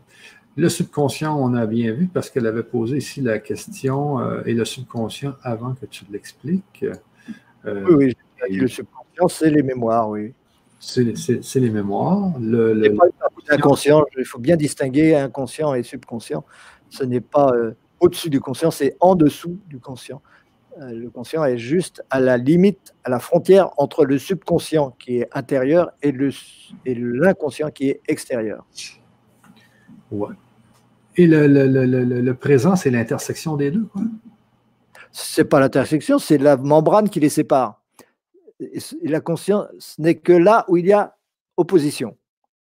Le 0.56 0.68
subconscient, 0.68 1.36
on 1.38 1.54
a 1.54 1.66
bien 1.66 1.92
vu 1.92 2.08
parce 2.08 2.28
qu'elle 2.28 2.46
avait 2.46 2.62
posé 2.62 2.98
ici 2.98 3.22
la 3.22 3.38
question 3.38 4.20
euh, 4.20 4.42
et 4.44 4.52
le 4.52 4.64
subconscient 4.64 5.34
avant 5.42 5.74
que 5.74 5.86
tu 5.86 6.04
l'expliques. 6.10 6.84
Euh, 7.64 7.84
oui, 7.88 8.14
oui, 8.48 8.56
le 8.56 8.68
subconscient, 8.68 9.28
c'est 9.28 9.50
les 9.50 9.62
mémoires, 9.62 10.10
oui. 10.10 10.34
C'est 10.78 11.04
les 11.04 11.70
mémoires. 11.70 12.32
Le, 12.38 12.74
le... 12.74 12.96
Inconscient, 13.48 14.04
il 14.18 14.24
faut 14.24 14.38
bien 14.38 14.56
distinguer 14.56 15.14
inconscient 15.14 15.74
et 15.74 15.82
subconscient. 15.82 16.44
Ce 16.90 17.04
n'est 17.04 17.20
pas 17.20 17.50
euh, 17.54 17.72
au-dessus 18.00 18.30
du 18.30 18.40
conscient, 18.40 18.70
c'est 18.70 18.96
en 19.00 19.14
dessous 19.14 19.58
du 19.68 19.78
conscient. 19.78 20.20
Le 20.78 21.08
conscient 21.08 21.44
est 21.44 21.58
juste 21.58 22.02
à 22.10 22.20
la 22.20 22.36
limite, 22.36 22.94
à 23.04 23.10
la 23.10 23.18
frontière 23.18 23.70
entre 23.76 24.04
le 24.04 24.18
subconscient 24.18 24.92
qui 24.92 25.18
est 25.18 25.28
intérieur 25.32 25.92
et 26.02 26.12
l'inconscient 26.84 27.70
qui 27.70 27.90
est 27.90 28.00
extérieur. 28.08 28.64
Ouais. 30.10 30.34
Et 31.16 31.26
le, 31.26 32.32
présent, 32.32 32.76
c'est 32.76 32.90
l'intersection 32.90 33.56
des 33.56 33.70
deux. 33.70 33.86
C'est 35.10 35.44
pas 35.44 35.60
l'intersection, 35.60 36.18
c'est 36.18 36.38
la 36.38 36.56
membrane 36.56 37.10
qui 37.10 37.20
les 37.20 37.28
sépare. 37.28 37.82
Et 38.60 38.80
la 39.02 39.20
conscience 39.20 39.98
n'est 39.98 40.14
que 40.14 40.32
là 40.32 40.64
où 40.68 40.76
il 40.76 40.86
y 40.86 40.92
a 40.92 41.16
opposition. 41.56 42.16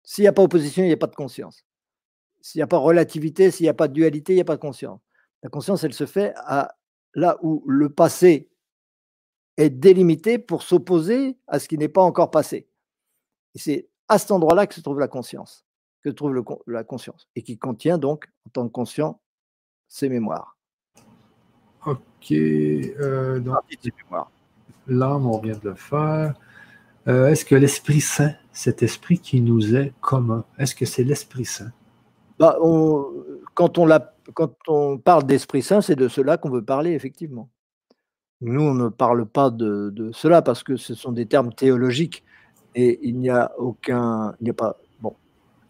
S'il 0.03 0.23
n'y 0.23 0.29
a 0.29 0.33
pas 0.33 0.43
opposition, 0.43 0.83
il 0.83 0.87
n'y 0.87 0.93
a 0.93 0.97
pas 0.97 1.07
de 1.07 1.15
conscience. 1.15 1.65
S'il 2.41 2.59
n'y 2.59 2.65
a 2.65 2.67
pas 2.67 2.79
relativité, 2.79 3.53
s'il 3.53 3.65
n'y 3.65 3.71
a 3.71 3.75
pas 3.75 3.87
de 3.87 3.93
dualité, 3.93 4.33
il 4.33 4.37
n'y 4.37 4.43
a 4.43 4.45
pas 4.45 4.57
de 4.57 4.61
conscience. 4.61 5.01
La 5.45 5.51
conscience, 5.51 5.85
elle 5.85 5.93
se 5.93 6.07
fait 6.07 6.33
à 6.37 6.75
là 7.15 7.39
où 7.43 7.63
le 7.67 7.91
passé 7.91 8.51
est 9.57 9.71
délimité 9.71 10.39
pour 10.39 10.63
s'opposer 10.63 11.37
à 11.47 11.59
ce 11.59 11.69
qui 11.69 11.79
n'est 11.79 11.89
pas 11.89 12.03
encore 12.03 12.31
passé. 12.31 12.69
Et 13.55 13.59
c'est 13.59 13.89
à 14.09 14.19
cet 14.19 14.31
endroit-là 14.31 14.67
que 14.67 14.75
se 14.75 14.81
trouve 14.81 14.99
la 14.99 15.09
conscience 15.09 15.65
que 16.03 16.11
trouve 16.11 16.43
la 16.67 16.85
conscience 16.85 17.29
et 17.37 17.43
qui 17.43 17.59
contient 17.59 17.99
donc, 17.99 18.31
en 18.47 18.51
tant 18.51 18.67
que 18.67 18.73
conscient, 18.73 19.21
ses 19.89 20.09
mémoires. 20.09 20.57
Ok. 21.87 22.33
Euh, 22.33 23.41
donc, 23.41 23.57
l'âme, 24.87 25.27
on 25.27 25.39
vient 25.39 25.57
de 25.57 25.71
le 25.71 25.75
faire. 25.75 26.35
Euh, 27.09 27.29
est-ce 27.29 27.45
que 27.45 27.55
l'Esprit 27.55 28.01
Saint, 28.01 28.35
cet 28.53 28.83
esprit 28.83 29.19
qui 29.19 29.41
nous 29.41 29.75
est 29.75 29.93
commun, 30.01 30.45
est-ce 30.59 30.75
que 30.75 30.87
c'est 30.87 31.05
l'Esprit 31.05 31.45
Saint? 31.45 31.73
Bah, 32.39 32.59
quand, 33.55 33.79
on 33.79 33.87
quand 34.35 34.55
on 34.69 34.99
parle 34.99 35.25
d'Esprit 35.25 35.63
Saint, 35.63 35.81
c'est 35.81 35.97
de 35.97 36.09
cela 36.09 36.37
qu'on 36.37 36.51
veut 36.51 36.65
parler, 36.65 36.93
effectivement. 36.93 37.51
Nous, 38.41 38.63
on 38.63 38.75
ne 38.75 38.89
parle 38.89 39.27
pas 39.27 39.51
de, 39.51 40.11
cela 40.13 40.43
parce 40.43 40.63
que 40.63 40.77
ce 40.77 40.95
sont 40.95 41.13
des 41.13 41.27
termes 41.27 41.55
théologiques 41.55 42.25
et 42.75 42.99
il 43.03 43.19
n'y 43.19 43.31
a 43.31 43.53
aucun, 43.59 44.35
il 44.41 44.45
n'y 44.45 44.51
a 44.51 44.55
pas 44.55 44.79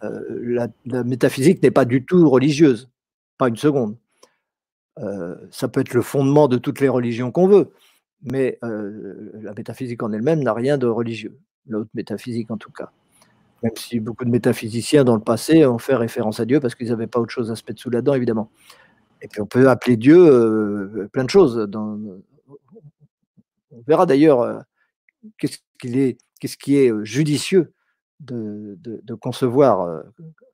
euh, 0.04 0.68
la, 0.84 1.04
métaphysique 1.04 1.62
n'est 1.62 1.70
pas 1.70 1.84
du 1.84 2.04
tout 2.04 2.28
religieuse, 2.28 2.90
pas 3.38 3.48
une 3.48 3.56
seconde. 3.56 3.96
Euh, 4.98 5.36
ça 5.50 5.68
peut 5.68 5.80
être 5.80 5.94
le 5.94 6.02
fondement 6.02 6.48
de 6.48 6.58
toutes 6.58 6.80
les 6.80 6.88
religions 6.88 7.30
qu'on 7.30 7.46
veut, 7.46 7.70
mais 8.22 8.58
euh, 8.64 9.30
la 9.40 9.54
métaphysique 9.54 10.02
en 10.02 10.12
elle-même 10.12 10.42
n'a 10.42 10.52
rien 10.52 10.76
de 10.76 10.86
religieux, 10.86 11.38
la 11.66 11.78
haute 11.78 11.94
métaphysique 11.94 12.50
en 12.50 12.56
tout 12.56 12.72
cas. 12.72 12.90
Même 13.62 13.76
si 13.76 14.00
beaucoup 14.00 14.24
de 14.24 14.30
métaphysiciens 14.30 15.04
dans 15.04 15.14
le 15.14 15.22
passé 15.22 15.64
ont 15.66 15.78
fait 15.78 15.94
référence 15.94 16.40
à 16.40 16.44
Dieu 16.44 16.60
parce 16.60 16.74
qu'ils 16.74 16.88
n'avaient 16.88 17.06
pas 17.06 17.20
autre 17.20 17.32
chose 17.32 17.50
à 17.50 17.56
se 17.56 17.62
mettre 17.66 17.80
sous 17.80 17.90
la 17.90 18.02
dent, 18.02 18.14
évidemment. 18.14 18.50
Et 19.20 19.28
puis 19.28 19.40
on 19.40 19.46
peut 19.46 19.68
appeler 19.68 19.96
Dieu 19.96 21.08
plein 21.12 21.24
de 21.24 21.30
choses. 21.30 21.68
On 21.74 22.22
verra 23.86 24.04
d'ailleurs 24.06 24.64
est, 25.84 26.18
qu'est-ce 26.40 26.56
qui 26.56 26.76
est 26.76 26.92
judicieux 27.04 27.72
de, 28.20 29.14
concevoir 29.20 29.80
euh, 29.82 30.02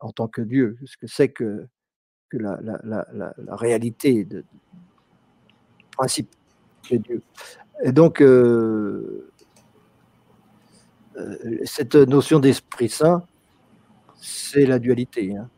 en 0.00 0.10
tant 0.10 0.28
que 0.28 0.40
Dieu 0.40 0.78
ce 0.84 0.96
que 0.96 1.06
c'est 1.06 1.28
que, 1.28 1.66
la, 2.32 3.34
réalité 3.48 4.24
de, 4.24 4.44
principe 5.96 6.30
de 6.90 6.96
Dieu. 6.96 7.22
Et 7.84 7.92
donc, 7.92 8.20
euh, 8.20 8.26
euh, 8.26 9.27
cette 11.64 11.94
notion 11.94 12.38
d'Esprit 12.38 12.88
Saint, 12.88 13.24
c'est 14.20 14.66
la 14.66 14.78
dualité, 14.78 15.36
hein. 15.36 15.48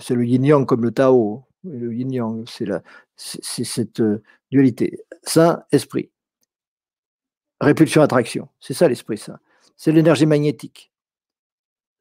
c'est 0.00 0.14
le 0.14 0.24
yin-yang, 0.24 0.66
comme 0.66 0.82
le 0.84 0.90
Tao. 0.90 1.44
Le 1.64 1.94
yin-yang, 1.94 2.44
c'est, 2.46 2.66
la, 2.66 2.82
c'est 3.16 3.64
cette 3.64 4.02
dualité. 4.50 5.00
Saint-Esprit. 5.22 6.10
Répulsion-attraction, 7.60 8.48
c'est 8.60 8.74
ça 8.74 8.88
l'Esprit 8.88 9.16
Saint 9.16 9.38
c'est 9.76 9.92
l'énergie 9.92 10.26
magnétique. 10.26 10.92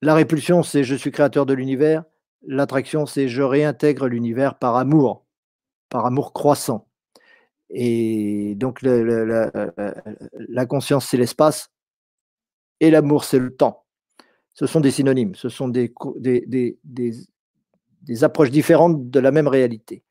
La 0.02 0.16
répulsion, 0.16 0.64
c'est 0.64 0.84
je 0.84 0.96
suis 0.96 1.12
créateur 1.12 1.46
de 1.46 1.54
l'univers. 1.54 2.04
L'attraction, 2.46 3.06
c'est 3.06 3.28
je 3.28 3.42
réintègre 3.42 4.08
l'univers 4.08 4.56
par 4.56 4.76
amour, 4.76 5.26
par 5.90 6.06
amour 6.06 6.34
croissant. 6.34 6.88
Et 7.70 8.56
donc 8.56 8.82
la, 8.82 10.66
conscience, 10.66 11.08
c'est 11.08 11.18
l'espace 11.18 11.72
et 12.84 12.92
l'amour, 12.92 13.24
c'est 13.24 13.40
le 13.40 13.56
temps. 13.56 13.86
Ce 14.54 14.68
sont 14.68 14.82
des 14.82 14.92
synonymes, 14.92 15.36
ce 15.36 15.48
sont 15.48 15.70
des, 15.70 15.94
approches 18.22 18.52
différentes 18.52 19.10
de 19.10 19.20
la 19.20 19.32
même 19.32 19.48
réalité. 19.48 20.04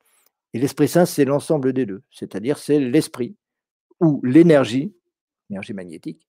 Et 0.55 0.59
l'Esprit 0.59 0.89
Saint, 0.89 1.05
c'est 1.05 1.27
l'ensemble 1.27 1.75
des 1.75 1.85
deux, 1.85 2.03
c'est-à-dire 2.11 2.57
c'est 2.57 2.81
l'esprit 2.81 3.37
ou 4.01 4.21
l'énergie, 4.25 4.95
énergie 5.51 5.75
magnétique, 5.75 6.27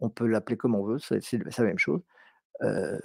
on 0.00 0.08
peut 0.08 0.26
l'appeler 0.26 0.56
comme 0.56 0.74
on 0.74 0.82
veut, 0.82 0.98
c'est 0.98 1.20
la 1.32 1.64
même 1.64 1.78
chose. 1.78 2.00
Euh, 2.62 2.98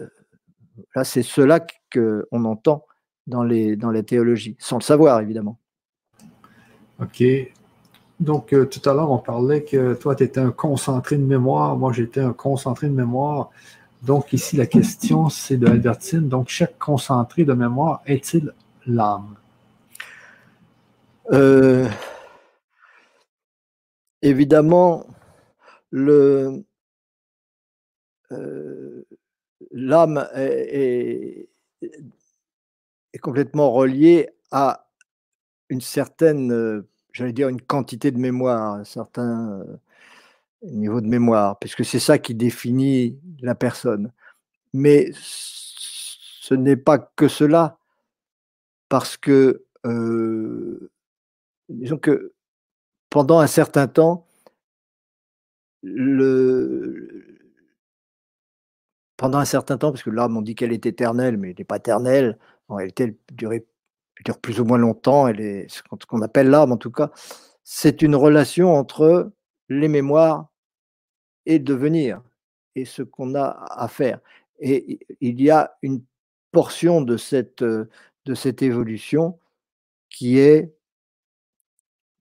là, 0.95 1.03
c'est 1.03 1.23
cela 1.23 1.59
qu'on 1.93 2.45
entend 2.45 2.85
dans, 3.27 3.43
les, 3.43 3.75
dans 3.75 3.91
la 3.91 4.01
théologie, 4.01 4.55
sans 4.59 4.77
le 4.77 4.83
savoir, 4.83 5.19
évidemment. 5.19 5.59
OK. 6.99 7.21
Donc, 8.19 8.53
euh, 8.53 8.65
tout 8.65 8.87
à 8.89 8.93
l'heure, 8.93 9.11
on 9.11 9.19
parlait 9.19 9.63
que 9.63 9.93
toi, 9.93 10.15
tu 10.15 10.23
étais 10.23 10.39
un 10.39 10.51
concentré 10.51 11.17
de 11.17 11.23
mémoire, 11.23 11.77
moi, 11.77 11.91
j'étais 11.93 12.21
un 12.21 12.33
concentré 12.33 12.87
de 12.87 12.93
mémoire. 12.93 13.51
Donc, 14.01 14.33
ici, 14.33 14.57
la 14.57 14.65
question, 14.65 15.29
c'est 15.29 15.57
de 15.57 15.67
Albertine. 15.67 16.27
Donc, 16.27 16.49
chaque 16.49 16.77
concentré 16.79 17.45
de 17.45 17.53
mémoire 17.53 18.01
est-il 18.05 18.53
l'âme? 18.85 19.35
Euh, 21.31 21.87
évidemment, 24.21 25.05
le, 25.91 26.63
euh, 28.31 29.03
l'âme 29.71 30.27
est, 30.35 31.49
complètement 33.21 33.71
reliée 33.71 34.29
à 34.51 34.87
une 35.69 35.81
certaine, 35.81 36.83
j'allais 37.17 37.33
dire, 37.33 37.49
une 37.49 37.61
quantité 37.61 38.11
de 38.11 38.17
mémoire, 38.17 38.75
un 38.75 38.83
certain 38.83 39.51
euh, 39.61 39.77
niveau 40.63 41.01
de 41.01 41.07
mémoire, 41.07 41.57
puisque 41.59 41.83
c'est 41.85 41.99
ça 41.99 42.19
qui 42.19 42.35
définit 42.35 43.19
la 43.41 43.55
personne. 43.55 44.11
Mais 44.73 45.11
ce 45.13 46.53
n'est 46.53 46.77
pas 46.77 46.99
que 46.99 47.27
cela, 47.27 47.79
parce 48.89 49.17
que, 49.17 49.65
disons 51.69 51.97
que 51.97 52.33
pendant 53.09 53.39
un 53.39 53.47
certain 53.47 53.87
temps, 53.87 54.27
le, 55.83 57.39
pendant 59.17 59.39
un 59.39 59.45
certain 59.45 59.77
temps, 59.77 59.91
parce 59.91 60.03
que 60.03 60.09
l'âme, 60.09 60.37
on 60.37 60.41
dit 60.41 60.55
qu'elle 60.55 60.73
est 60.73 60.85
éternelle, 60.85 61.37
mais 61.37 61.51
elle 61.51 61.55
n'est 61.57 61.65
pas 61.65 61.77
éternelle. 61.77 62.37
En 62.67 62.75
réalité, 62.75 63.03
elle 63.05 63.15
dure, 63.35 63.53
dure 64.23 64.39
plus 64.39 64.59
ou 64.59 64.65
moins 64.65 64.77
longtemps. 64.77 65.27
Elle 65.27 65.41
est 65.41 65.67
ce 65.69 65.81
qu'on 66.05 66.21
appelle 66.21 66.49
l'âme, 66.49 66.71
en 66.71 66.77
tout 66.77 66.91
cas. 66.91 67.11
C'est 67.63 68.01
une 68.01 68.15
relation 68.15 68.73
entre 68.75 69.31
les 69.69 69.87
mémoires 69.87 70.47
et 71.45 71.57
le 71.59 71.63
devenir, 71.63 72.21
et 72.75 72.85
ce 72.85 73.01
qu'on 73.01 73.35
a 73.35 73.65
à 73.69 73.87
faire. 73.87 74.19
Et 74.59 74.99
il 75.21 75.41
y 75.41 75.49
a 75.49 75.77
une 75.81 76.03
portion 76.51 77.01
de 77.01 77.17
cette, 77.17 77.63
de 77.63 78.35
cette 78.35 78.61
évolution 78.61 79.39
qui 80.09 80.39
est 80.39 80.73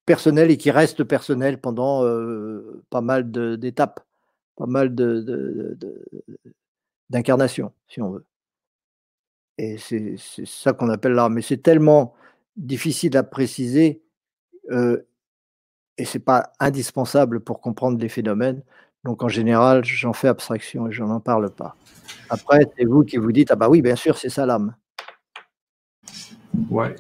personnelle 0.07 0.51
et 0.51 0.57
qui 0.57 0.71
reste 0.71 1.05
personnelle 1.05 1.61
pendant 1.61 2.05
euh, 2.05 2.83
pas 2.91 3.01
mal 3.01 3.31
d'étapes, 3.59 4.01
pas 4.57 4.67
mal 4.67 4.95
de, 4.95 5.77
d'incarnation, 7.11 7.73
si 7.89 8.01
on 8.01 8.11
veut. 8.11 8.25
Et 9.59 9.79
c'est 9.79 10.17
ça 10.19 10.73
qu'on 10.73 10.89
appelle 10.91 11.13
l'art. 11.13 11.31
Mais 11.31 11.43
c'est 11.43 11.63
tellement 11.63 12.15
difficile 12.57 13.17
à 13.17 13.23
préciser 13.23 14.03
euh, 14.71 15.03
et 15.99 16.05
c'est 16.05 16.19
pas 16.19 16.53
indispensable 16.61 17.41
pour 17.41 17.61
comprendre 17.61 17.99
les 17.99 18.09
phénomènes. 18.09 18.63
Donc 19.05 19.23
en 19.23 19.29
général, 19.29 19.85
j'en 19.85 20.13
fais 20.13 20.29
abstraction 20.29 20.89
et 20.89 20.93
je 20.93 21.03
n'en 21.03 21.21
parle 21.21 21.51
pas. 21.51 21.77
Après, 22.29 22.67
c'est 22.77 22.85
vous 22.85 23.05
qui 23.05 23.17
vous 23.17 23.33
dites 23.33 23.51
ah 23.51 23.57
bah 23.57 23.69
oui, 23.69 23.81
bien 23.81 23.97
sûr, 23.97 24.19
c'est 24.19 24.29
ça 24.29 24.47
l'âme. 24.47 24.75
Ouais. 26.71 26.95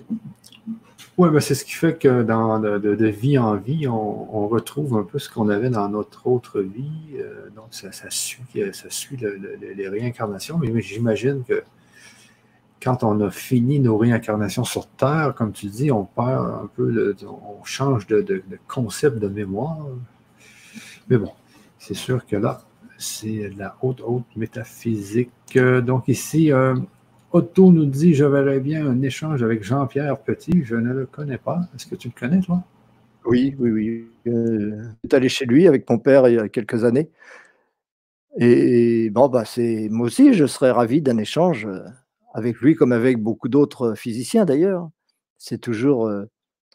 Oui, 1.19 1.31
ben 1.31 1.41
c'est 1.41 1.55
ce 1.55 1.65
qui 1.65 1.73
fait 1.73 1.97
que 1.97 2.23
dans, 2.23 2.61
de, 2.61 3.07
vie 3.07 3.39
en 3.39 3.57
vie, 3.57 3.89
on, 3.89 4.49
retrouve 4.49 4.99
un 4.99 5.03
peu 5.03 5.19
ce 5.19 5.31
qu'on 5.31 5.49
avait 5.49 5.70
dans 5.70 5.89
notre 5.89 6.27
autre 6.27 6.61
vie. 6.61 7.16
Euh, 7.19 7.49
donc, 7.57 7.69
ça, 7.70 7.91
suit, 8.11 8.43
ça 8.73 8.91
suit 8.91 9.16
les 9.16 9.89
réincarnations. 9.89 10.59
Mais 10.59 10.81
j'imagine 10.83 11.43
que 11.43 11.65
quand 12.87 13.03
on 13.03 13.21
a 13.21 13.33
fini 13.33 13.81
nos 13.81 13.99
réincarnations 13.99 14.63
sur 14.63 14.87
Terre, 14.87 15.35
comme 15.37 15.51
tu 15.51 15.67
dis, 15.67 15.91
on 15.91 16.05
perd 16.05 16.47
un 16.47 16.71
peu, 16.77 17.17
on 17.25 17.65
change 17.65 18.07
de, 18.07 18.45
concept 18.69 19.19
de 19.19 19.27
mémoire. 19.27 19.89
Mais 21.09 21.19
bon, 21.19 21.33
c'est 21.81 21.97
sûr 21.97 22.25
que 22.25 22.37
là, 22.37 22.61
c'est 22.97 23.51
la 23.59 23.77
haute, 23.83 24.01
haute 24.07 24.37
métaphysique. 24.37 25.59
Donc 25.85 26.07
ici, 26.07 26.53
euh, 26.53 26.77
Otto 27.33 27.73
nous 27.73 27.87
dit 27.87 28.15
Je 28.15 28.25
verrais 28.25 28.61
bien 28.61 28.87
un 28.87 29.03
échange 29.03 29.43
avec 29.43 29.65
Jean-Pierre 29.65 30.19
Petit. 30.19 30.63
Je 30.63 30.77
ne 30.77 30.93
le 30.93 31.07
connais 31.07 31.39
pas. 31.39 31.63
Est-ce 31.75 31.87
que 31.87 31.97
tu 31.97 32.13
le 32.15 32.15
connais, 32.17 32.41
toi? 32.41 32.63
Oui, 33.25 33.57
oui, 33.59 33.71
oui. 33.73 34.07
Euh, 34.29 34.85
je 35.03 35.09
suis 35.09 35.17
allé 35.17 35.29
chez 35.29 35.47
lui 35.47 35.67
avec 35.67 35.91
mon 35.91 35.99
père 35.99 36.29
il 36.29 36.37
y 36.37 36.39
a 36.39 36.49
quelques 36.49 36.85
années. 36.85 37.11
Et 38.39 39.11
bon, 39.11 39.29
bah, 39.29 39.45
c'est 39.45 39.89
moi 39.91 40.07
aussi, 40.07 40.35
je 40.35 40.47
serais 40.47 40.71
ravi 40.71 41.03
d'un 41.03 41.19
échange 41.19 41.67
euh, 41.67 41.81
avec 42.37 42.61
lui, 42.61 42.75
comme 42.75 42.93
avec 42.93 43.19
beaucoup 43.19 43.49
d'autres 43.49 43.95
physiciens 43.95 44.45
d'ailleurs. 44.45 44.91
C'est 45.39 45.61
toujours 45.61 46.11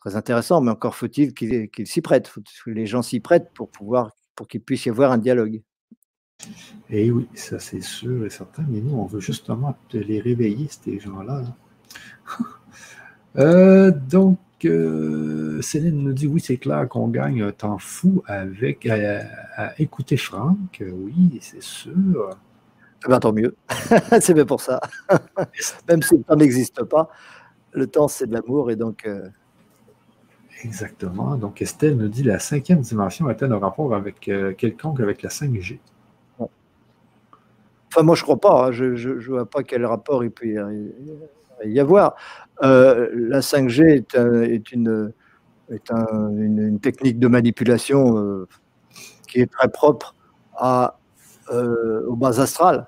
très 0.01 0.15
intéressant, 0.15 0.59
mais 0.61 0.71
encore 0.71 0.95
faut-il 0.95 1.33
qu'il 1.33 1.87
s'y 1.87 2.01
prête, 2.01 2.31
que 2.65 2.71
les 2.71 2.87
gens 2.87 3.01
s'y 3.01 3.19
prêtent 3.19 3.51
pour 3.53 3.69
pouvoir, 3.69 4.11
pour 4.35 4.47
qu'il 4.47 4.61
puisse 4.61 4.85
y 4.85 4.89
avoir 4.89 5.11
un 5.11 5.17
dialogue. 5.17 5.61
Et 6.89 7.05
eh 7.05 7.11
oui, 7.11 7.27
ça 7.35 7.59
c'est 7.59 7.81
sûr 7.81 8.25
et 8.25 8.29
certain, 8.31 8.65
mais 8.67 8.81
nous, 8.81 8.95
on 8.95 9.05
veut 9.05 9.19
justement 9.19 9.77
les 9.93 10.19
réveiller, 10.19 10.67
ces 10.69 10.99
gens-là. 10.99 11.43
Euh, 13.37 13.91
donc, 13.91 14.39
euh, 14.65 15.61
Céline 15.61 16.03
nous 16.03 16.11
dit 16.11 16.27
oui, 16.27 16.41
c'est 16.41 16.57
clair 16.57 16.85
qu'on 16.89 17.07
gagne 17.07 17.41
un 17.41 17.53
temps 17.53 17.77
fou 17.77 18.23
avec 18.25 18.85
à, 18.87 19.71
écouter 19.79 20.17
Franck. 20.17 20.83
Oui, 20.85 21.39
c'est 21.39 21.63
sûr. 21.63 22.37
Eh 23.05 23.09
ben, 23.09 23.19
tant 23.19 23.33
mieux. 23.33 23.55
c'est 24.21 24.33
bien 24.33 24.45
pour 24.45 24.61
ça. 24.61 24.79
Même 25.87 26.01
si 26.01 26.17
le 26.17 26.23
temps 26.23 26.35
n'existe 26.35 26.83
pas, 26.83 27.09
le 27.73 27.87
temps 27.87 28.07
c'est 28.07 28.27
de 28.27 28.33
l'amour 28.33 28.71
et 28.71 28.75
donc. 28.75 29.05
Euh, 29.05 29.29
Exactement. 30.63 31.35
Donc 31.35 31.61
Estelle 31.61 31.97
nous 31.97 32.07
dit 32.07 32.23
la 32.23 32.37
cinquième 32.37 32.81
dimension 32.81 33.27
a-t-elle 33.27 33.51
un 33.51 33.57
rapport 33.57 33.95
avec 33.95 34.19
quelconque 34.57 34.99
avec 34.99 35.23
la 35.23 35.29
5G 35.29 35.79
Enfin, 37.93 38.03
moi, 38.03 38.15
je 38.15 38.21
ne 38.21 38.23
crois 38.23 38.39
pas. 38.39 38.67
Hein. 38.67 38.71
Je 38.71 38.85
ne 38.85 39.27
vois 39.27 39.45
pas 39.45 39.63
quel 39.63 39.85
rapport 39.85 40.23
il 40.23 40.31
peut 40.31 40.47
y 41.65 41.79
avoir. 41.79 42.15
Euh, 42.63 43.09
la 43.13 43.41
5G 43.41 43.83
est, 43.83 44.71
une, 44.71 45.11
une, 45.69 46.79
technique 46.79 47.19
de 47.19 47.27
manipulation 47.27 48.17
euh, 48.17 48.47
qui 49.27 49.41
est 49.41 49.51
très 49.51 49.69
propre 49.69 50.15
à, 50.55 50.97
euh, 51.51 52.05
aux 52.07 52.15
bases 52.15 52.39
astrales. 52.39 52.87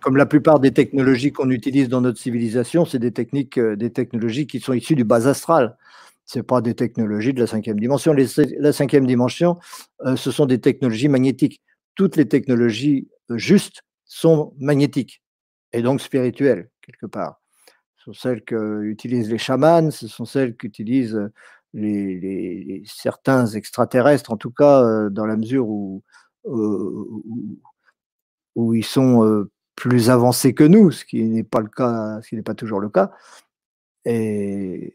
Comme 0.00 0.16
la 0.16 0.26
plupart 0.26 0.60
des 0.60 0.72
technologies 0.72 1.32
qu'on 1.32 1.50
utilise 1.50 1.88
dans 1.88 2.00
notre 2.00 2.18
civilisation, 2.18 2.84
c'est 2.84 2.98
des 2.98 3.12
techniques, 3.12 3.58
des 3.58 3.90
technologies 3.90 4.46
qui 4.46 4.60
sont 4.60 4.72
issues 4.72 4.96
du 4.96 5.04
bas 5.04 5.26
astral. 5.26 5.76
Ce 6.26 6.40
pas 6.40 6.62
des 6.62 6.74
technologies 6.74 7.34
de 7.34 7.40
la 7.40 7.46
cinquième 7.46 7.78
dimension. 7.78 8.14
la 8.14 8.72
cinquième 8.72 9.06
dimension, 9.06 9.58
ce 10.16 10.30
sont 10.30 10.46
des 10.46 10.60
technologies 10.60 11.08
magnétiques 11.08 11.60
toutes 11.94 12.16
les 12.16 12.28
technologies 12.28 13.08
euh, 13.30 13.38
justes 13.38 13.82
sont 14.04 14.54
magnétiques 14.58 15.22
et 15.72 15.82
donc 15.82 16.00
spirituelles, 16.00 16.70
quelque 16.82 17.06
part. 17.06 17.40
Ce 17.96 18.04
sont 18.04 18.12
celles 18.12 18.44
qu'utilisent 18.44 19.30
les 19.30 19.38
chamans, 19.38 19.90
ce 19.90 20.08
sont 20.08 20.24
celles 20.24 20.56
qu'utilisent 20.56 21.30
euh, 21.74 22.82
certains 22.84 23.46
extraterrestres, 23.46 24.30
en 24.30 24.36
tout 24.36 24.50
cas 24.50 24.82
euh, 24.84 25.10
dans 25.10 25.26
la 25.26 25.36
mesure 25.36 25.68
où, 25.68 26.02
ils 28.56 28.84
sont 28.84 29.46
plus 29.76 30.10
avancés 30.10 30.54
que 30.54 30.64
nous, 30.64 30.90
ce 30.90 31.04
qui 31.04 31.22
n'est 31.24 31.44
pas 31.44 31.60
le 31.60 31.68
cas, 31.68 32.20
ce 32.22 32.28
qui 32.28 32.36
n'est 32.36 32.42
pas 32.42 32.54
toujours 32.54 32.80
le 32.80 32.88
cas. 32.88 33.10
Et, 34.04 34.94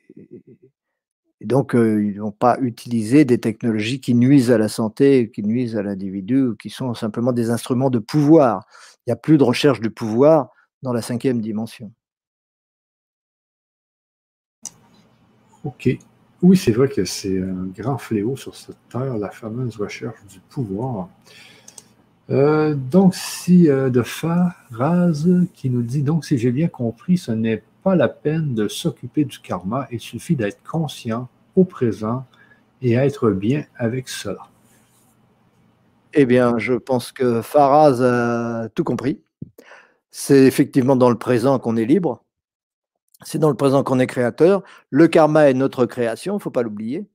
donc, 1.42 1.74
euh, 1.74 2.04
ils 2.04 2.18
n'ont 2.18 2.32
pas 2.32 2.58
utilisé 2.60 3.24
des 3.24 3.40
technologies 3.40 4.02
qui 4.02 4.14
nuisent 4.14 4.52
à 4.52 4.58
la 4.58 4.68
santé, 4.68 5.32
qui 5.32 5.42
nuisent 5.42 5.78
à 5.78 5.84
l'individu, 5.84 6.52
qui 6.60 6.70
sont 6.70 6.94
simplement 6.94 7.32
des 7.32 7.50
instruments 7.50 7.90
de 7.90 8.00
pouvoir. 8.00 8.66
Il 8.98 9.10
n'y 9.10 9.14
a 9.14 9.16
plus 9.16 9.38
de 9.38 9.44
recherche 9.44 9.80
de 9.80 9.90
pouvoir 9.90 10.50
dans 10.82 10.92
la 10.92 11.02
cinquième 11.02 11.40
dimension. 11.40 11.92
OK. 15.64 15.90
Oui, 16.42 16.56
c'est 16.56 16.72
vrai 16.72 16.88
que 16.88 17.04
c'est 17.04 17.42
un 17.42 17.68
grand 17.68 17.98
fléau 17.98 18.38
sur 18.38 18.56
cette 18.56 18.78
terre, 18.90 19.18
la 19.18 19.30
fameuse 19.30 19.76
recherche 19.78 20.26
du 20.26 20.40
pouvoir. 20.40 21.10
Euh, 22.30 22.76
donc, 22.76 23.16
si 23.16 23.64
de 23.64 24.02
Faraz 24.04 25.26
qui 25.54 25.70
nous 25.70 25.82
dit 25.82 26.04
donc, 26.04 26.26
si 26.26 26.38
j'ai 26.38 26.52
bien 26.52 26.68
compris, 26.68 27.18
ce 27.18 27.32
n'est 27.32 27.64
pas 27.84 27.96
la 27.96 28.08
peine 28.08 28.54
de 28.54 28.68
s'occuper 28.68 29.26
du 29.26 29.40
karma, 29.40 29.88
il 29.92 30.00
suffit 30.00 30.36
d'être 30.36 30.62
conscient 30.64 31.28
au 31.56 31.64
présent 31.64 32.26
et 32.82 32.94
être 32.94 33.32
bien 33.32 33.66
avec 33.78 34.10
cela. 34.10 34.48
Eh 36.14 36.26
bien, 36.26 36.58
je 36.58 36.74
pense 36.74 37.12
que 37.12 37.42
Faraz 37.42 38.02
a 38.02 38.70
tout 38.70 38.84
compris. 38.84 39.22
C'est 40.12 40.46
effectivement 40.46 40.96
dans 40.96 41.10
le 41.10 41.18
présent 41.18 41.60
qu'on 41.60 41.78
est 41.78 41.86
libre. 41.86 42.24
C'est 43.24 43.38
dans 43.38 43.50
le 43.50 43.56
présent 43.56 43.84
qu'on 43.84 44.00
est 44.00 44.08
créateur. 44.08 44.64
Le 44.90 45.08
karma 45.08 45.50
est 45.50 45.54
notre 45.54 45.86
création, 45.86 46.34
il 46.34 46.38
ne 46.38 46.42
faut 46.42 46.52
pas 46.52 46.64
l'oublier. 46.64 47.08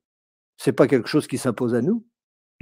Ce 0.58 0.70
n'est 0.70 0.74
pas 0.74 0.86
quelque 0.86 1.08
chose 1.08 1.26
qui 1.26 1.38
s'impose 1.38 1.74
à 1.74 1.82
nous. 1.82 2.04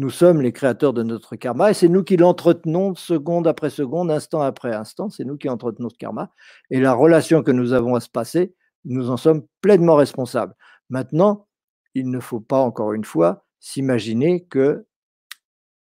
Nous 0.02 0.10
sommes 0.10 0.40
les 0.42 0.50
créateurs 0.50 0.92
de 0.92 1.04
notre 1.04 1.36
karma 1.36 1.70
et 1.70 1.74
c'est 1.74 1.86
nous 1.86 2.02
qui 2.02 2.16
l'entretenons 2.16 2.96
seconde 2.96 3.46
après 3.46 3.70
seconde, 3.70 4.10
instant 4.10 4.40
après 4.40 4.74
instant. 4.74 5.10
C'est 5.10 5.22
nous 5.22 5.36
qui 5.36 5.48
entretenons 5.48 5.90
ce 5.90 5.96
karma. 5.96 6.32
Et 6.70 6.80
la 6.80 6.92
relation 6.92 7.44
que 7.44 7.52
nous 7.52 7.72
avons 7.72 7.94
à 7.94 8.00
se 8.00 8.08
passer, 8.08 8.52
nous 8.84 9.10
en 9.10 9.16
sommes 9.16 9.46
pleinement 9.60 9.94
responsables. 9.94 10.56
Maintenant, 10.90 11.46
il 11.94 12.10
ne 12.10 12.18
faut 12.18 12.40
pas, 12.40 12.58
encore 12.58 12.94
une 12.94 13.04
fois, 13.04 13.44
s'imaginer 13.60 14.42
que 14.42 14.86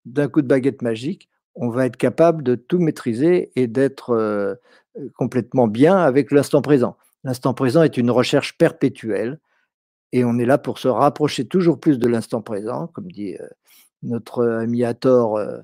d'un 0.05 0.27
coup 0.27 0.43
de 0.43 0.47
baguette 0.47 0.83
magique, 0.83 1.27
on 1.55 1.69
va 1.69 1.87
être 1.87 1.97
capable 1.97 2.43
de 2.43 2.53
tout 2.53 2.77
maîtriser 2.77 3.51
et 3.55 3.65
d'être 3.65 4.11
euh, 4.11 4.53
complètement 5.15 5.65
bien 5.65 5.97
avec 5.97 6.29
l'instant 6.29 6.61
présent. 6.61 6.95
L'instant 7.23 7.55
présent 7.55 7.81
est 7.81 7.97
une 7.97 8.11
recherche 8.11 8.55
perpétuelle 8.55 9.39
et 10.11 10.23
on 10.23 10.37
est 10.37 10.45
là 10.45 10.59
pour 10.59 10.77
se 10.77 10.89
rapprocher 10.89 11.47
toujours 11.47 11.79
plus 11.79 11.97
de 11.97 12.07
l'instant 12.07 12.43
présent, 12.43 12.85
comme 12.85 13.11
dit 13.11 13.35
euh, 13.41 13.47
notre 14.03 14.45
ami 14.45 14.83
Hathor, 14.83 15.37
euh, 15.37 15.59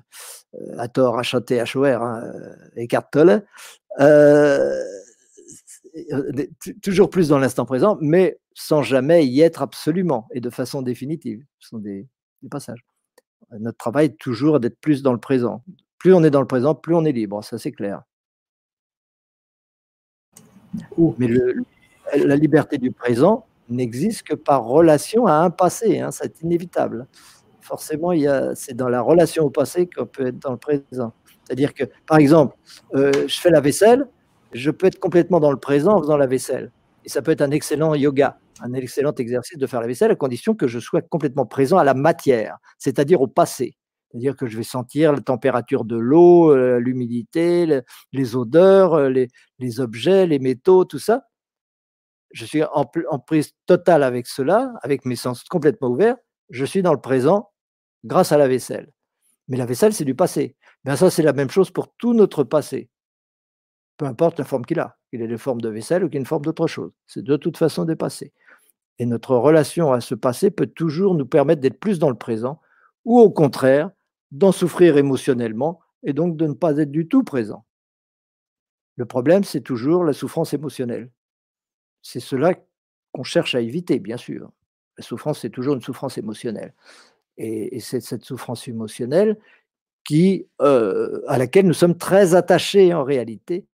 Hathor 0.78 1.20
H-A-T-H-O-R, 1.20 2.02
hein, 2.02 2.32
Eckhart 2.76 3.10
Tolle, 3.10 3.44
euh, 4.00 4.82
toujours 6.82 7.10
plus 7.10 7.28
dans 7.28 7.38
l'instant 7.38 7.64
présent, 7.64 7.98
mais 8.00 8.38
sans 8.54 8.82
jamais 8.82 9.26
y 9.26 9.40
être 9.40 9.62
absolument 9.62 10.28
et 10.32 10.40
de 10.40 10.50
façon 10.50 10.82
définitive. 10.82 11.44
Ce 11.58 11.70
sont 11.70 11.78
des, 11.78 12.06
passages. 12.50 12.84
Notre 13.58 13.78
travail 13.78 14.06
est 14.06 14.18
toujours 14.18 14.60
d'être 14.60 14.78
plus 14.80 15.02
dans 15.02 15.12
le 15.12 15.18
présent. 15.18 15.64
Plus 15.98 16.12
on 16.14 16.22
est 16.22 16.30
dans 16.30 16.40
le 16.40 16.46
présent, 16.46 16.74
plus 16.74 16.94
on 16.94 17.04
est 17.04 17.12
libre, 17.12 17.42
ça 17.42 17.58
c'est 17.58 17.72
clair. 17.72 18.02
Mais 21.18 21.28
la 22.14 22.36
liberté 22.36 22.78
du 22.78 22.92
présent 22.92 23.46
n'existe 23.68 24.22
que 24.22 24.34
par 24.34 24.64
relation 24.64 25.26
à 25.26 25.34
un 25.34 25.50
passé, 25.50 26.00
hein, 26.00 26.10
c'est 26.10 26.40
inévitable 26.42 27.06
forcément, 27.68 28.12
c'est 28.54 28.74
dans 28.74 28.88
la 28.88 29.02
relation 29.02 29.44
au 29.44 29.50
passé 29.50 29.88
qu'on 29.88 30.06
peut 30.06 30.28
être 30.28 30.38
dans 30.38 30.52
le 30.52 30.56
présent. 30.56 31.12
C'est-à-dire 31.44 31.74
que, 31.74 31.84
par 32.06 32.18
exemple, 32.18 32.56
euh, 32.94 33.12
je 33.26 33.38
fais 33.38 33.50
la 33.50 33.60
vaisselle, 33.60 34.06
je 34.52 34.70
peux 34.70 34.86
être 34.86 34.98
complètement 34.98 35.38
dans 35.38 35.52
le 35.52 35.58
présent 35.58 35.96
en 35.96 36.00
faisant 36.00 36.16
la 36.16 36.26
vaisselle. 36.26 36.72
Et 37.04 37.08
ça 37.08 37.22
peut 37.22 37.30
être 37.30 37.42
un 37.42 37.50
excellent 37.50 37.94
yoga, 37.94 38.38
un 38.60 38.72
excellent 38.72 39.14
exercice 39.14 39.58
de 39.58 39.66
faire 39.66 39.80
la 39.80 39.86
vaisselle 39.86 40.10
à 40.10 40.14
condition 40.14 40.54
que 40.54 40.66
je 40.66 40.78
sois 40.78 41.02
complètement 41.02 41.46
présent 41.46 41.78
à 41.78 41.84
la 41.84 41.94
matière, 41.94 42.58
c'est-à-dire 42.78 43.20
au 43.20 43.28
passé. 43.28 43.76
C'est-à-dire 44.10 44.36
que 44.36 44.46
je 44.46 44.56
vais 44.56 44.62
sentir 44.62 45.12
la 45.12 45.20
température 45.20 45.84
de 45.84 45.96
l'eau, 45.96 46.50
euh, 46.54 46.78
l'humidité, 46.78 47.82
les 48.12 48.36
odeurs, 48.36 48.94
euh, 48.94 49.26
les, 49.58 49.80
objets, 49.80 50.26
les 50.26 50.38
métaux, 50.38 50.84
tout 50.84 50.98
ça. 50.98 51.24
Je 52.32 52.44
suis 52.44 52.62
en, 52.62 52.90
en 53.10 53.18
prise 53.18 53.52
totale 53.66 54.02
avec 54.02 54.26
cela, 54.26 54.72
avec 54.82 55.04
mes 55.04 55.16
sens 55.16 55.44
complètement 55.44 55.88
ouverts. 55.88 56.16
Je 56.50 56.64
suis 56.64 56.82
dans 56.82 56.92
le 56.92 57.00
présent 57.00 57.50
grâce 58.04 58.32
à 58.32 58.38
la 58.38 58.48
vaisselle. 58.48 58.92
Mais 59.48 59.56
la 59.56 59.66
vaisselle, 59.66 59.94
c'est 59.94 60.04
du 60.04 60.14
passé. 60.14 60.56
Ben 60.84 60.96
ça, 60.96 61.10
c'est 61.10 61.22
la 61.22 61.32
même 61.32 61.50
chose 61.50 61.70
pour 61.70 61.92
tout 61.96 62.14
notre 62.14 62.44
passé. 62.44 62.88
Peu 63.96 64.06
importe 64.06 64.38
la 64.38 64.44
forme 64.44 64.64
qu'il 64.64 64.78
a, 64.78 64.96
qu'il 65.10 65.22
ait 65.22 65.26
une 65.26 65.38
forme 65.38 65.60
de 65.60 65.68
vaisselle 65.68 66.04
ou 66.04 66.08
qu'il 66.08 66.18
ait 66.18 66.20
une 66.20 66.26
forme 66.26 66.44
d'autre 66.44 66.66
chose. 66.66 66.92
C'est 67.06 67.22
de 67.22 67.36
toute 67.36 67.56
façon 67.56 67.84
des 67.84 67.96
passés. 67.96 68.32
Et 68.98 69.06
notre 69.06 69.36
relation 69.36 69.92
à 69.92 70.00
ce 70.00 70.14
passé 70.14 70.50
peut 70.50 70.66
toujours 70.66 71.14
nous 71.14 71.26
permettre 71.26 71.60
d'être 71.60 71.80
plus 71.80 71.98
dans 71.98 72.10
le 72.10 72.16
présent 72.16 72.60
ou 73.04 73.18
au 73.18 73.30
contraire 73.30 73.90
d'en 74.30 74.52
souffrir 74.52 74.96
émotionnellement 74.96 75.80
et 76.02 76.12
donc 76.12 76.36
de 76.36 76.46
ne 76.46 76.52
pas 76.52 76.76
être 76.76 76.90
du 76.90 77.08
tout 77.08 77.24
présent. 77.24 77.64
Le 78.96 79.06
problème, 79.06 79.44
c'est 79.44 79.60
toujours 79.60 80.04
la 80.04 80.12
souffrance 80.12 80.52
émotionnelle. 80.52 81.10
C'est 82.02 82.20
cela 82.20 82.54
qu'on 83.12 83.22
cherche 83.22 83.54
à 83.54 83.60
éviter, 83.60 84.00
bien 84.00 84.16
sûr. 84.16 84.50
La 84.96 85.04
souffrance, 85.04 85.40
c'est 85.40 85.50
toujours 85.50 85.74
une 85.74 85.80
souffrance 85.80 86.18
émotionnelle. 86.18 86.74
Et, 87.38 87.80
c'est 87.80 88.00
cette 88.00 88.24
souffrance 88.24 88.68
émotionnelle 88.68 89.38
euh, 90.60 91.22
à 91.28 91.38
laquelle 91.38 91.66
nous 91.66 91.74
sommes 91.74 91.96
très 91.96 92.34
attachés 92.34 92.94
en 92.94 93.04
réalité 93.04 93.66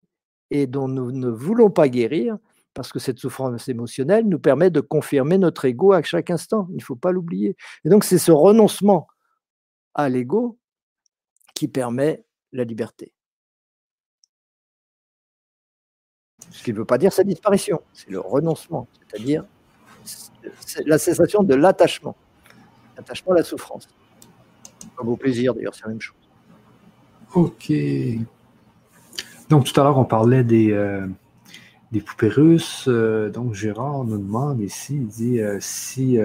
et 0.50 0.66
dont 0.66 0.88
nous 0.88 1.12
ne 1.12 1.28
voulons 1.28 1.70
pas 1.70 1.88
guérir 1.88 2.38
parce 2.74 2.92
que 2.92 2.98
cette 2.98 3.18
souffrance 3.18 3.68
émotionnelle 3.68 4.26
nous 4.26 4.40
permet 4.40 4.70
de 4.70 4.80
confirmer 4.80 5.38
notre 5.38 5.64
ego 5.64 5.92
à 5.92 6.02
chaque 6.02 6.30
instant. 6.30 6.66
Il 6.70 6.76
ne 6.76 6.82
faut 6.82 6.96
pas 6.96 7.12
l'oublier. 7.12 7.56
Et 7.84 7.88
donc, 7.88 8.02
c'est 8.02 8.18
ce 8.18 8.32
renoncement 8.32 9.06
à 9.94 10.08
l'ego 10.08 10.58
qui 11.54 11.68
permet 11.68 12.24
la 12.52 12.64
liberté. 12.64 13.14
Ce 16.50 16.64
qui 16.64 16.72
ne 16.72 16.78
veut 16.78 16.84
pas 16.84 16.98
dire 16.98 17.12
sa 17.12 17.22
disparition, 17.22 17.80
c'est 17.92 18.10
le 18.10 18.18
renoncement, 18.18 18.88
c'est-à-dire 19.08 19.44
la 20.84 20.98
cessation 20.98 21.44
de 21.44 21.54
l'attachement. 21.54 22.16
L'attachement 22.96 23.32
à 23.32 23.36
la 23.36 23.44
souffrance. 23.44 23.88
Comme 24.96 25.08
au 25.08 25.16
plaisir, 25.16 25.54
d'ailleurs, 25.54 25.74
c'est 25.74 25.84
la 25.84 25.88
même 25.90 26.00
chose. 26.00 26.16
Ok. 27.34 27.72
Donc, 29.48 29.64
tout 29.64 29.80
à 29.80 29.84
l'heure, 29.84 29.98
on 29.98 30.04
parlait 30.04 30.44
des, 30.44 30.72
euh, 30.72 31.06
poupées 32.06 32.28
russes. 32.28 32.86
Euh, 32.88 33.28
donc, 33.28 33.54
Gérard 33.54 34.04
nous 34.04 34.18
demande 34.18 34.60
ici, 34.60 34.94
il 34.94 35.06
dit 35.06 35.40
euh, 35.40 35.58
si, 35.60 36.18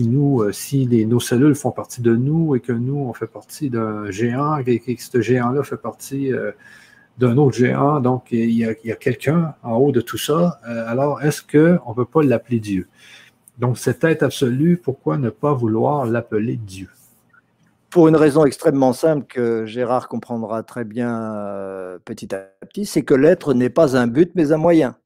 nous, 0.00 0.52
si 0.52 0.86
nos 1.06 1.20
cellules 1.20 1.54
font 1.54 1.70
partie 1.70 2.02
de 2.02 2.14
nous 2.14 2.56
et 2.56 2.60
que 2.60 2.72
nous, 2.72 2.96
on 2.96 3.12
fait 3.12 3.26
partie 3.26 3.70
d'un 3.70 4.10
géant 4.10 4.58
et 4.58 4.80
que 4.80 5.02
ce 5.02 5.20
géant-là 5.20 5.62
fait 5.62 5.76
partie 5.76 6.30
d'un 7.18 7.36
autre 7.36 7.56
géant. 7.56 8.00
Donc, 8.00 8.28
il 8.32 8.50
y 8.50 8.64
a, 8.64 8.74
quelqu'un 8.74 9.54
en 9.62 9.76
haut 9.76 9.92
de 9.92 10.00
tout 10.00 10.18
ça. 10.18 10.60
Alors, 10.64 11.22
est-ce 11.22 11.42
qu'on 11.42 11.90
ne 11.90 11.94
peut 11.94 12.04
pas 12.04 12.22
l'appeler 12.22 12.58
Dieu? 12.58 12.88
Donc, 13.58 13.76
cet 13.76 14.04
être 14.04 14.22
absolu, 14.22 14.76
pourquoi 14.76 15.18
ne 15.18 15.30
pas 15.30 15.52
vouloir 15.52 16.06
l'appeler 16.06 16.56
Dieu? 16.56 16.88
Pour 17.90 18.06
une 18.06 18.16
raison 18.16 18.44
extrêmement 18.44 18.92
simple 18.92 19.26
que 19.26 19.66
Gérard 19.66 20.08
comprendra 20.08 20.62
très 20.62 20.84
bien 20.84 21.34
euh, 21.34 21.98
petit 22.04 22.34
à 22.34 22.38
petit, 22.60 22.86
c'est 22.86 23.02
que 23.02 23.14
l'être 23.14 23.54
n'est 23.54 23.70
pas 23.70 23.96
un 23.96 24.06
but, 24.06 24.30
mais 24.34 24.52
un 24.52 24.58
moyen. 24.58 24.96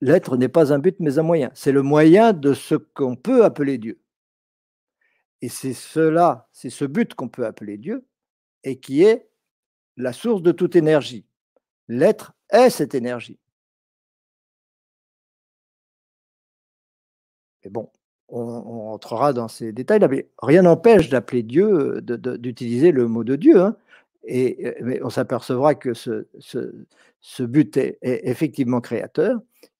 L'être 0.00 0.36
n'est 0.36 0.48
pas 0.48 0.72
un 0.72 0.78
but, 0.78 0.96
mais 1.00 1.18
un 1.18 1.22
moyen. 1.22 1.50
C'est 1.54 1.72
le 1.72 1.82
moyen 1.82 2.32
de 2.32 2.54
ce 2.54 2.76
qu'on 2.76 3.16
peut 3.16 3.44
appeler 3.44 3.78
Dieu. 3.78 4.00
Et 5.42 5.48
c'est 5.48 5.74
cela, 5.74 6.48
c'est 6.52 6.70
ce 6.70 6.84
but 6.84 7.14
qu'on 7.14 7.28
peut 7.28 7.46
appeler 7.46 7.76
Dieu 7.78 8.06
et 8.64 8.78
qui 8.78 9.02
est 9.02 9.28
la 9.96 10.12
source 10.12 10.42
de 10.42 10.52
toute 10.52 10.76
énergie. 10.76 11.26
L'être 11.88 12.32
est 12.50 12.70
cette 12.70 12.94
énergie. 12.94 13.38
Mais 17.68 17.72
bon, 17.72 17.90
on, 18.28 18.92
entrera 18.92 19.34
dans 19.34 19.48
ces 19.48 19.72
détails 19.72 20.00
mais 20.10 20.30
rien 20.40 20.62
n'empêche 20.62 21.10
d'appeler 21.10 21.42
Dieu, 21.42 22.00
d'utiliser 22.00 22.92
le 22.92 23.06
mot 23.08 23.24
de 23.24 23.36
Dieu. 23.36 23.60
Hein. 23.60 23.76
et, 24.24 24.74
mais 24.82 25.02
on 25.02 25.10
s'apercevra 25.10 25.74
que 25.74 25.92
ce, 25.92 27.42
but 27.42 27.76
est, 27.76 27.98
est, 28.00 28.26
effectivement 28.26 28.80
créateur, 28.80 29.38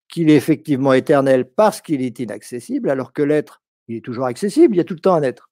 qu'il 0.09 0.29
est 0.31 0.37
effectivement 0.37 0.93
éternel 0.93 1.47
parce 1.47 1.81
qu'il 1.81 2.03
est 2.03 2.19
inaccessible, 2.19 2.91
alors 2.91 3.15
que 3.15 3.23
l'être, 3.23 3.63
il 3.89 3.97
est 3.97 4.05
toujours 4.05 4.27
accessible, 4.27 4.75
il 4.75 4.79
y 4.79 4.81
a 4.81 4.85
tout 4.85 4.95
le 4.95 5.01
temps 5.01 5.15
un 5.15 5.23
être. 5.23 5.51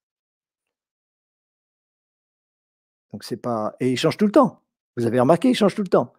Donc 3.11 3.23
c'est 3.23 3.37
pas 3.37 3.75
et 3.79 3.91
il 3.91 3.97
change 3.97 4.17
tout 4.17 4.25
le 4.25 4.31
temps. 4.31 4.61
Vous 4.95 5.07
avez 5.07 5.19
remarqué, 5.19 5.49
il 5.49 5.55
change 5.55 5.73
tout 5.73 5.81
le 5.81 5.87
temps. 5.87 6.13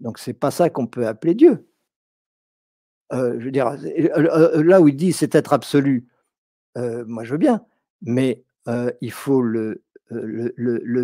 Donc 0.00 0.18
c'est 0.18 0.34
pas 0.34 0.50
ça 0.50 0.68
qu'on 0.68 0.86
peut 0.86 1.06
appeler 1.06 1.34
Dieu. 1.34 1.66
Euh, 3.14 3.38
euh, 3.38 4.56
euh, 4.56 4.62
là 4.62 4.80
où 4.80 4.88
il 4.88 4.96
dit 4.96 5.12
c'est 5.12 5.34
être 5.34 5.52
absolu, 5.52 6.08
moi 6.76 7.24
je 7.24 7.32
veux 7.32 7.38
bien, 7.38 7.64
mais 8.02 8.44
il 9.00 9.12
faut 9.12 9.42
le 9.42 9.82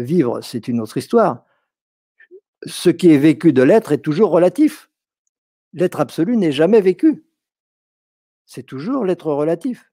vivre, 0.02 0.40
c'est 0.40 0.68
une 0.68 0.80
autre 0.80 0.96
histoire. 0.96 1.44
Ce 2.66 2.90
qui 2.90 3.10
est 3.10 3.18
vécu 3.18 3.52
de 3.52 3.62
l'être 3.62 3.92
est 3.92 4.04
toujours 4.04 4.30
relatif. 4.30 4.90
L'être 5.72 6.00
absolu 6.00 6.36
n'est 6.36 6.52
jamais 6.52 6.80
vécu. 6.80 7.24
C'est 8.44 8.64
toujours 8.64 9.04
l'être 9.04 9.32
relatif. 9.32 9.90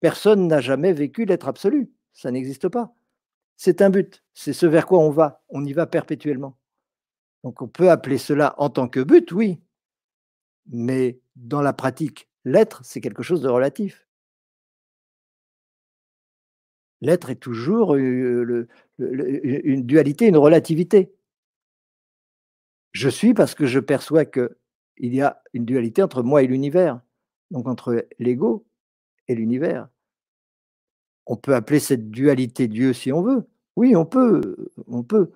Personne 0.00 0.46
n'a 0.46 0.60
jamais 0.60 0.92
vécu 0.92 1.26
l'être 1.26 1.48
absolu. 1.48 1.90
Ça 2.14 2.30
n'existe 2.30 2.68
pas 2.68 2.94
c'est 3.62 3.82
un 3.82 3.90
but, 3.90 4.24
c'est 4.32 4.54
ce 4.54 4.64
vers 4.64 4.86
quoi 4.86 5.00
on 5.00 5.10
va, 5.10 5.42
on 5.50 5.62
y 5.66 5.74
va 5.74 5.84
perpétuellement. 5.84 6.56
Donc 7.44 7.60
on 7.60 7.68
peut 7.68 7.90
appeler 7.90 8.16
cela 8.16 8.54
en 8.56 8.70
tant 8.70 8.88
que 8.88 9.00
but, 9.00 9.32
oui, 9.32 9.60
mais 10.70 11.20
dans 11.36 11.62
la 11.62 11.72
pratique, 11.72 12.28
l'être, 12.44 12.80
c'est 12.84 13.00
quelque 13.00 13.22
chose 13.22 13.42
de 13.42 13.48
relatif. 13.48 14.06
L'être 17.00 17.30
est 17.30 17.36
toujours 17.36 17.96
une 17.96 18.66
dualité, 18.98 20.26
une 20.26 20.36
relativité. 20.36 21.12
Je 22.92 23.08
suis 23.08 23.34
parce 23.34 23.54
que 23.54 23.66
je 23.66 23.80
perçois 23.80 24.24
qu'il 24.24 24.50
y 24.98 25.22
a 25.22 25.42
une 25.54 25.64
dualité 25.64 26.02
entre 26.02 26.22
moi 26.22 26.42
et 26.42 26.46
l'univers, 26.46 27.00
donc 27.50 27.66
entre 27.68 28.06
l'ego 28.18 28.66
et 29.28 29.34
l'univers. 29.34 29.88
On 31.26 31.36
peut 31.36 31.54
appeler 31.54 31.78
cette 31.80 32.10
dualité 32.10 32.68
Dieu 32.68 32.92
si 32.92 33.12
on 33.12 33.22
veut. 33.22 33.46
Oui, 33.76 33.94
on 33.96 34.04
peut, 34.04 34.68
on 34.88 35.02
peut. 35.02 35.30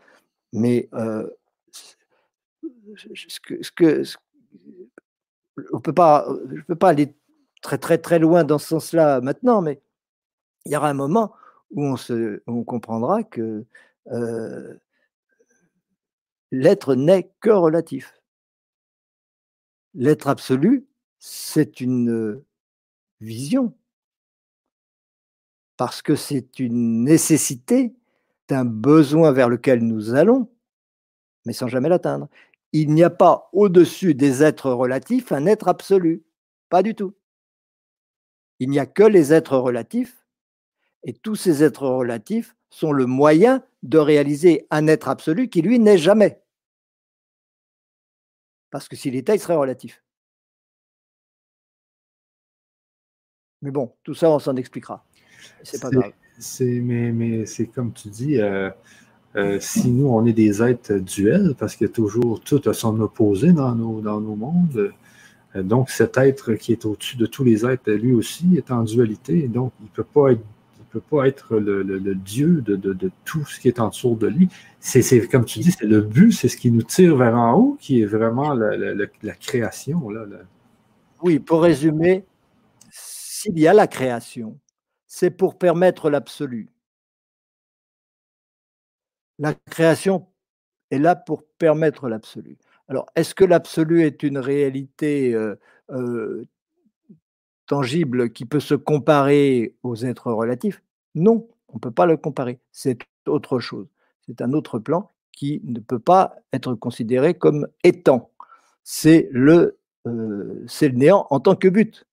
Mais 0.53 0.89
euh, 0.93 1.29
ce 2.97 3.41
que, 3.41 3.63
ce 3.63 3.71
que, 3.71 4.03
on 5.73 5.81
peut 5.81 5.93
pas, 5.93 6.27
je 6.51 6.57
ne 6.57 6.63
peux 6.63 6.77
pas 6.77 6.91
aller 6.91 7.15
très 7.63 7.99
très 7.99 8.19
loin 8.19 8.45
dans 8.45 8.59
ce 8.59 8.69
sens-là 8.69 9.21
maintenant, 9.21 9.63
mais 9.63 9.81
il 10.67 10.73
y 10.73 10.77
aura 10.77 10.89
un 10.89 10.95
moment 10.95 11.35
où 11.71 11.97
on, 12.47 12.65
comprendra 12.65 13.23
que 13.25 13.65
euh, 14.13 14.75
l'être 16.51 16.95
n'est 16.95 17.31
que 17.41 17.51
relatif. 17.51 18.15
L'être 19.95 20.29
absolu, 20.29 20.87
c'est 21.19 21.81
une 21.81 22.43
vision, 23.21 23.75
parce 25.77 26.03
que 26.03 26.17
c'est 26.17 26.59
une 26.59 27.05
nécessité 27.05 27.95
d'un 28.49 28.65
besoin 28.65 29.33
vers 29.33 29.49
lequel 29.49 29.83
nous 29.83 30.15
allons, 30.15 30.51
mais 31.47 31.53
sans 31.53 31.69
jamais 31.69 31.89
l'atteindre. 31.89 32.29
Il 32.77 32.93
n'y 32.93 33.05
a 33.05 33.11
pas 33.11 33.49
au-dessus 33.53 34.17
des 34.17 34.43
êtres 34.43 34.73
relatifs 34.73 35.31
un 35.31 35.47
être 35.47 35.69
absolu. 35.69 36.25
Pas 36.69 36.83
du 36.83 36.97
tout. 36.97 37.15
Il 38.59 38.69
n'y 38.69 38.81
a 38.81 38.87
que 38.87 39.05
les 39.05 39.33
êtres 39.33 39.57
relatifs, 39.57 40.27
et 41.05 41.13
tous 41.13 41.37
ces 41.37 41.63
êtres 41.63 41.87
relatifs 41.87 42.57
sont 42.71 42.91
le 42.91 43.07
moyen 43.07 43.65
de 43.85 43.99
réaliser 43.99 44.67
un 44.71 44.89
être 44.89 45.09
absolu 45.09 45.49
qui, 45.49 45.63
lui, 45.63 45.79
n'est 45.79 45.99
jamais. 45.99 46.43
Parce 48.71 48.89
que 48.89 48.97
s'il 48.97 49.15
était, 49.15 49.37
il 49.37 49.41
serait 49.41 49.55
relatif. 49.55 50.03
Mais 53.63 53.71
bon, 53.71 53.95
tout 54.03 54.15
ça, 54.15 54.29
on 54.29 54.41
s'en 54.41 54.57
expliquera. 54.57 55.07
C'est 55.63 55.81
pas 55.81 55.91
grave 55.91 56.13
mais, 56.61 57.13
mais 57.13 57.47
c'est 57.47 57.67
comme 57.67 57.93
tu 57.93 58.09
dis, 58.09 58.41
euh, 58.41 58.71
euh, 59.37 59.59
si 59.61 59.91
nous, 59.91 60.07
on 60.07 60.25
est 60.27 60.33
des 60.33 60.63
êtres 60.63 60.95
duels, 60.95 61.55
parce 61.59 61.75
a 61.83 61.89
toujours 61.89 62.41
tout 62.41 62.63
à 62.67 62.73
son 62.73 63.01
opposé 63.01 63.53
dans 63.53 63.75
nos, 63.75 64.01
dans 64.01 64.21
mondes, 64.21 64.93
euh, 65.57 65.63
donc 65.63 65.91
cet 65.91 66.19
être 66.19 66.55
qui 66.55 66.73
est 66.73 66.85
au-dessus 66.85 67.17
de 67.17 67.27
tous 67.27 67.43
les 67.43 67.67
êtres, 67.67 67.91
lui 67.91 68.13
aussi, 68.13 68.57
est 68.57 68.71
en 68.71 68.83
dualité, 68.83 69.49
donc 69.49 69.73
il 69.81 69.85
ne 69.85 69.89
peut 69.89 70.05
pas 71.01 71.27
être 71.27 71.57
le, 71.57 72.15
Dieu 72.15 72.63
de, 72.63 73.11
tout 73.25 73.45
ce 73.45 73.59
qui 73.59 73.69
est 73.69 73.81
en 73.81 73.89
dessous 73.89 74.15
de 74.15 74.29
lui. 74.29 74.49
C'est 74.79 75.27
comme 75.29 75.45
tu 75.45 75.59
dis, 75.59 75.73
c'est 75.73 75.87
le 75.87 76.01
but, 76.01 76.33
c'est 76.33 76.49
ce 76.49 76.57
qui 76.57 76.71
nous 76.71 76.83
tire 76.83 77.17
vers 77.17 77.35
en 77.37 77.55
haut, 77.55 77.77
qui 77.81 78.03
est 78.03 78.07
vraiment 78.07 78.55
la, 78.55 79.35
création. 79.41 80.01
Oui, 81.23 81.41
pour 81.41 81.63
résumer, 81.63 82.25
s'il 82.91 83.59
y 83.59 83.67
a 83.67 83.73
la 83.73 83.89
création, 83.89 84.59
c'est 85.07 85.31
pour 85.31 85.59
permettre 85.59 86.11
l'absolu. 86.11 86.74
La 89.39 89.55
création 89.55 90.27
est 90.91 90.99
là 90.99 91.17
pour 91.17 91.45
permettre 91.59 92.09
l'absolu. 92.09 92.59
Alors, 92.89 93.07
est-ce 93.17 93.35
que 93.35 93.45
l'absolu 93.45 94.03
est 94.03 94.23
une 94.23 94.39
réalité 94.39 95.35
euh, 95.35 95.59
euh, 95.91 96.45
tangible 97.67 98.31
qui 98.31 98.45
peut 98.45 98.61
se 98.61 98.75
comparer 98.75 99.75
aux 99.83 99.97
êtres 99.97 100.31
relatifs? 100.31 100.83
Non, 101.15 101.49
on 101.69 101.75
ne 101.75 101.81
peut 101.81 101.91
pas 101.91 102.07
le 102.07 102.17
comparer. 102.17 102.61
C'est 102.73 102.99
autre 103.27 103.59
chose. 103.59 103.89
C'est 104.27 104.43
un 104.43 104.53
autre 104.53 104.79
plan 104.79 105.11
qui 105.33 105.61
ne 105.65 105.81
peut 105.81 105.99
pas 105.99 106.37
être 106.53 106.75
considéré 106.75 107.35
comme 107.35 107.67
étant. 107.83 108.31
C'est 108.85 109.29
le, 109.33 109.79
euh, 110.07 110.65
c'est 110.69 110.89
le 110.89 110.97
néant 110.97 111.27
en 111.31 111.41
tant 111.41 111.57
que 111.57 111.69
but. 111.69 112.07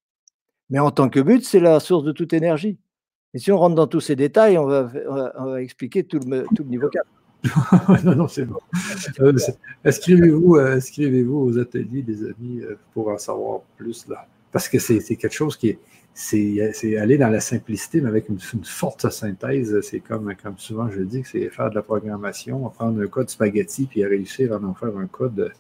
Mais 0.70 0.80
en 0.80 0.92
tant 0.92 1.10
que 1.10 1.20
but, 1.20 1.44
c'est 1.44 1.60
la 1.60 1.80
source 1.80 2.04
de 2.04 2.14
toute 2.14 2.34
énergie. 2.34 2.80
Et 3.34 3.40
si 3.40 3.52
on 3.52 3.58
rentre 3.58 3.76
dans 3.76 3.88
tous 3.88 4.02
ces 4.02 4.16
détails, 4.16 4.58
on 4.58 4.66
va, 4.66 4.92
expliquer 5.62 6.04
tout 6.04 6.20
le, 6.26 6.46
tout 6.56 6.64
le 6.64 6.70
niveau 6.70 6.90
4. 6.90 7.06
non, 8.04 8.16
non, 8.16 8.28
c'est 8.28 8.46
bon. 8.46 8.60
Euh, 9.20 9.34
inscrivez-vous, 9.86 10.58
inscrivez-vous 10.58 11.38
aux 11.38 11.58
ateliers, 11.58 12.04
des 12.04 12.24
amis, 12.26 12.62
pour 12.94 13.08
en 13.08 13.18
savoir 13.18 13.62
plus 13.78 14.08
là. 14.08 14.28
Parce 14.52 14.68
que 14.68 14.80
c'est 14.80 15.00
quelque 15.16 15.34
chose 15.34 15.56
qui 15.56 15.70
est, 15.70 15.80
c'est 16.14 16.98
aller 16.98 17.18
dans 17.18 17.30
la 17.30 17.40
simplicité, 17.40 18.02
mais 18.02 18.10
avec 18.10 18.30
une, 18.30 18.40
forte 18.40 19.10
synthèse. 19.10 19.80
C'est 19.82 20.00
comme, 20.00 20.34
comme 20.42 20.58
souvent 20.58 20.90
je 20.90 21.02
dis, 21.02 21.24
c'est 21.24 21.50
faire 21.50 21.70
de 21.70 21.76
la 21.76 21.82
programmation, 21.82 22.70
prendre 22.70 23.02
un 23.02 23.08
code 23.08 23.30
spaghetti, 23.30 23.86
puis 23.86 24.06
réussir 24.06 24.54
à 24.54 24.58
en 24.58 24.74
faire 24.74 24.96
un 24.98 25.08
code 25.08 25.52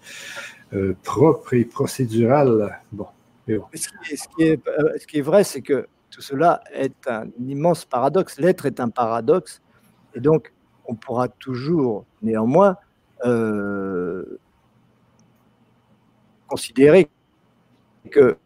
euh, 0.73 0.93
propre 1.03 1.53
et 1.53 1.65
procédural. 1.65 2.80
Bon. 2.91 3.07
Ce, 3.48 3.88
qui 4.35 4.43
est, 4.43 4.68
euh, 4.68 4.98
ce, 4.99 5.07
qui 5.07 5.18
est, 5.18 5.22
vrai, 5.22 5.43
c'est 5.43 5.61
que 5.61 5.88
tout 6.11 6.21
cela 6.21 6.61
est 6.71 7.07
un 7.07 7.27
immense 7.39 7.85
paradoxe. 7.85 8.38
L'être 8.38 8.65
est 8.65 8.79
un 8.79 8.89
paradoxe, 8.89 9.61
et 10.13 10.19
donc 10.19 10.53
on 10.85 10.95
pourra 10.95 11.29
toujours, 11.29 12.05
néanmoins, 12.21 12.77
euh, 13.25 14.39
considérer 16.47 17.09
que 18.11 18.38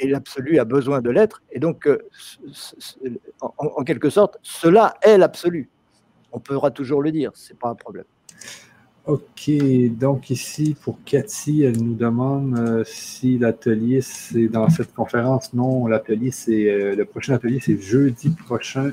l'absolu 0.00 0.58
a 0.58 0.64
besoin 0.64 1.00
de 1.00 1.10
l'être, 1.10 1.42
et 1.50 1.58
donc, 1.58 1.86
euh, 1.86 1.98
en, 3.40 3.82
quelque 3.84 4.10
sorte, 4.10 4.38
cela 4.42 4.94
est 5.02 5.18
l'absolu. 5.18 5.68
On 6.32 6.38
pourra 6.38 6.70
toujours 6.70 7.02
le 7.02 7.10
dire, 7.10 7.32
c'est 7.34 7.58
pas 7.58 7.68
un 7.68 7.74
problème. 7.74 8.04
Ok, 9.06 9.50
donc 9.90 10.30
ici 10.30 10.74
pour 10.80 10.98
Cathy, 11.04 11.62
elle 11.62 11.82
nous 11.82 11.94
demande 11.94 12.58
euh, 12.58 12.84
si 12.86 13.38
l'atelier 13.38 14.00
c'est 14.00 14.48
dans 14.48 14.70
cette 14.70 14.94
conférence. 14.94 15.52
Non, 15.52 15.86
l'atelier 15.86 16.30
c'est 16.30 16.70
euh, 16.70 16.96
le 16.96 17.04
prochain 17.04 17.34
atelier 17.34 17.60
c'est 17.60 17.78
jeudi 17.78 18.30
prochain 18.30 18.92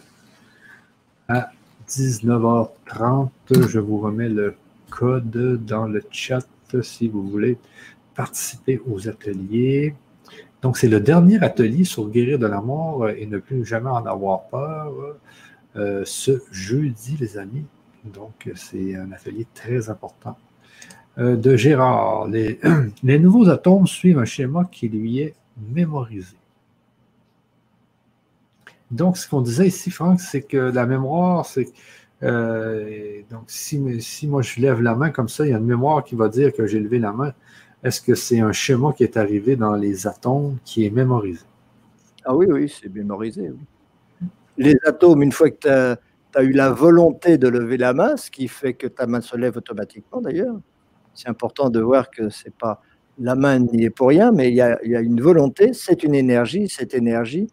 à 1.30 1.52
19h30. 1.88 3.30
Je 3.70 3.80
vous 3.80 4.00
remets 4.00 4.28
le 4.28 4.56
code 4.90 5.66
dans 5.66 5.86
le 5.88 6.04
chat 6.12 6.46
si 6.82 7.08
vous 7.08 7.28
voulez 7.28 7.58
participer 8.16 8.82
aux 8.90 9.08
ateliers. 9.08 9.96
Donc, 10.62 10.78
c'est 10.78 10.88
le 10.88 11.00
dernier 11.00 11.42
atelier 11.44 11.84
sur 11.84 12.10
guérir 12.10 12.38
de 12.38 12.48
la 12.48 12.62
mort 12.62 13.10
et 13.10 13.26
ne 13.26 13.40
plus 13.40 13.66
jamais 13.66 13.90
en 13.90 14.06
avoir 14.06 14.44
peur 14.50 14.94
euh, 15.76 16.04
ce 16.06 16.42
jeudi, 16.52 17.18
les 17.20 17.38
amis. 17.38 17.66
Donc, 18.06 18.50
c'est 18.56 18.96
un 18.96 19.12
atelier 19.12 19.48
très 19.54 19.90
important. 19.90 20.38
Euh, 21.18 21.36
de 21.36 21.56
Gérard, 21.56 22.28
les, 23.04 23.20
nouveaux 23.20 23.50
atomes 23.50 23.88
suivent 23.88 24.20
un 24.20 24.26
schéma 24.26 24.68
qui 24.72 24.90
lui 24.90 25.20
est 25.20 25.36
mémorisé. 25.70 26.36
Donc, 28.90 29.18
ce 29.18 29.28
qu'on 29.30 29.42
disait 29.42 29.68
ici, 29.68 29.92
Franck, 29.92 30.20
c'est 30.20 30.42
que 30.42 30.58
la 30.58 30.86
mémoire, 30.86 31.46
c'est. 31.46 31.72
Euh, 32.24 33.22
donc, 33.30 33.44
si, 33.48 34.02
si 34.02 34.28
moi 34.28 34.42
je 34.42 34.60
lève 34.60 34.82
la 34.82 34.96
main 34.96 35.10
comme 35.10 35.30
ça, 35.30 35.46
il 35.46 35.52
y 35.52 35.54
a 35.54 35.58
une 35.58 35.66
mémoire 35.66 36.04
qui 36.04 36.16
va 36.16 36.30
dire 36.30 36.54
que 36.54 36.68
j'ai 36.68 36.80
levé 36.80 37.00
la 37.00 37.12
main. 37.12 37.34
Est-ce 37.84 38.00
que 38.02 38.16
c'est 38.16 38.40
un 38.40 38.52
schéma 38.52 38.94
qui 38.94 39.04
est 39.04 39.18
arrivé 39.18 39.56
dans 39.56 39.76
les 39.76 40.06
atomes 40.08 40.58
qui 40.64 40.86
est 40.86 40.92
mémorisé? 40.92 41.42
Ah 42.24 42.36
oui, 42.36 42.46
oui, 42.50 42.70
c'est 42.70 42.94
mémorisé. 42.94 43.52
Les 44.58 44.78
atomes, 44.86 45.24
une 45.24 45.32
fois 45.32 45.50
que 45.50 45.58
tu 45.62 45.68
as, 45.68 45.98
eu 46.40 46.52
la 46.52 46.72
volonté 46.72 47.38
de 47.38 47.48
lever 47.48 47.78
la 47.78 47.94
main, 47.94 48.18
ce 48.18 48.32
qui 48.32 48.48
fait 48.48 48.74
que 48.74 48.88
ta 48.88 49.06
main 49.08 49.22
se 49.22 49.36
lève 49.36 49.58
automatiquement 49.58 50.22
d'ailleurs, 50.22 50.56
c'est 51.14 51.30
important 51.30 51.70
de 51.70 51.80
voir 51.82 52.10
que 52.10 52.30
c'est 52.30 52.56
pas 52.56 52.82
la 53.20 53.36
main 53.36 53.60
n'y 53.60 53.84
est 53.84 53.90
pour 53.90 54.08
rien, 54.08 54.32
mais 54.32 54.50
il 54.50 54.56
y 54.56 54.62
a, 54.62 54.80
il 54.84 54.92
y 54.92 54.96
a 54.96 55.02
une 55.02 55.22
volonté, 55.22 55.74
c'est 55.74 56.04
une 56.04 56.16
énergie, 56.16 56.70
cette 56.70 56.94
énergie 56.94 57.48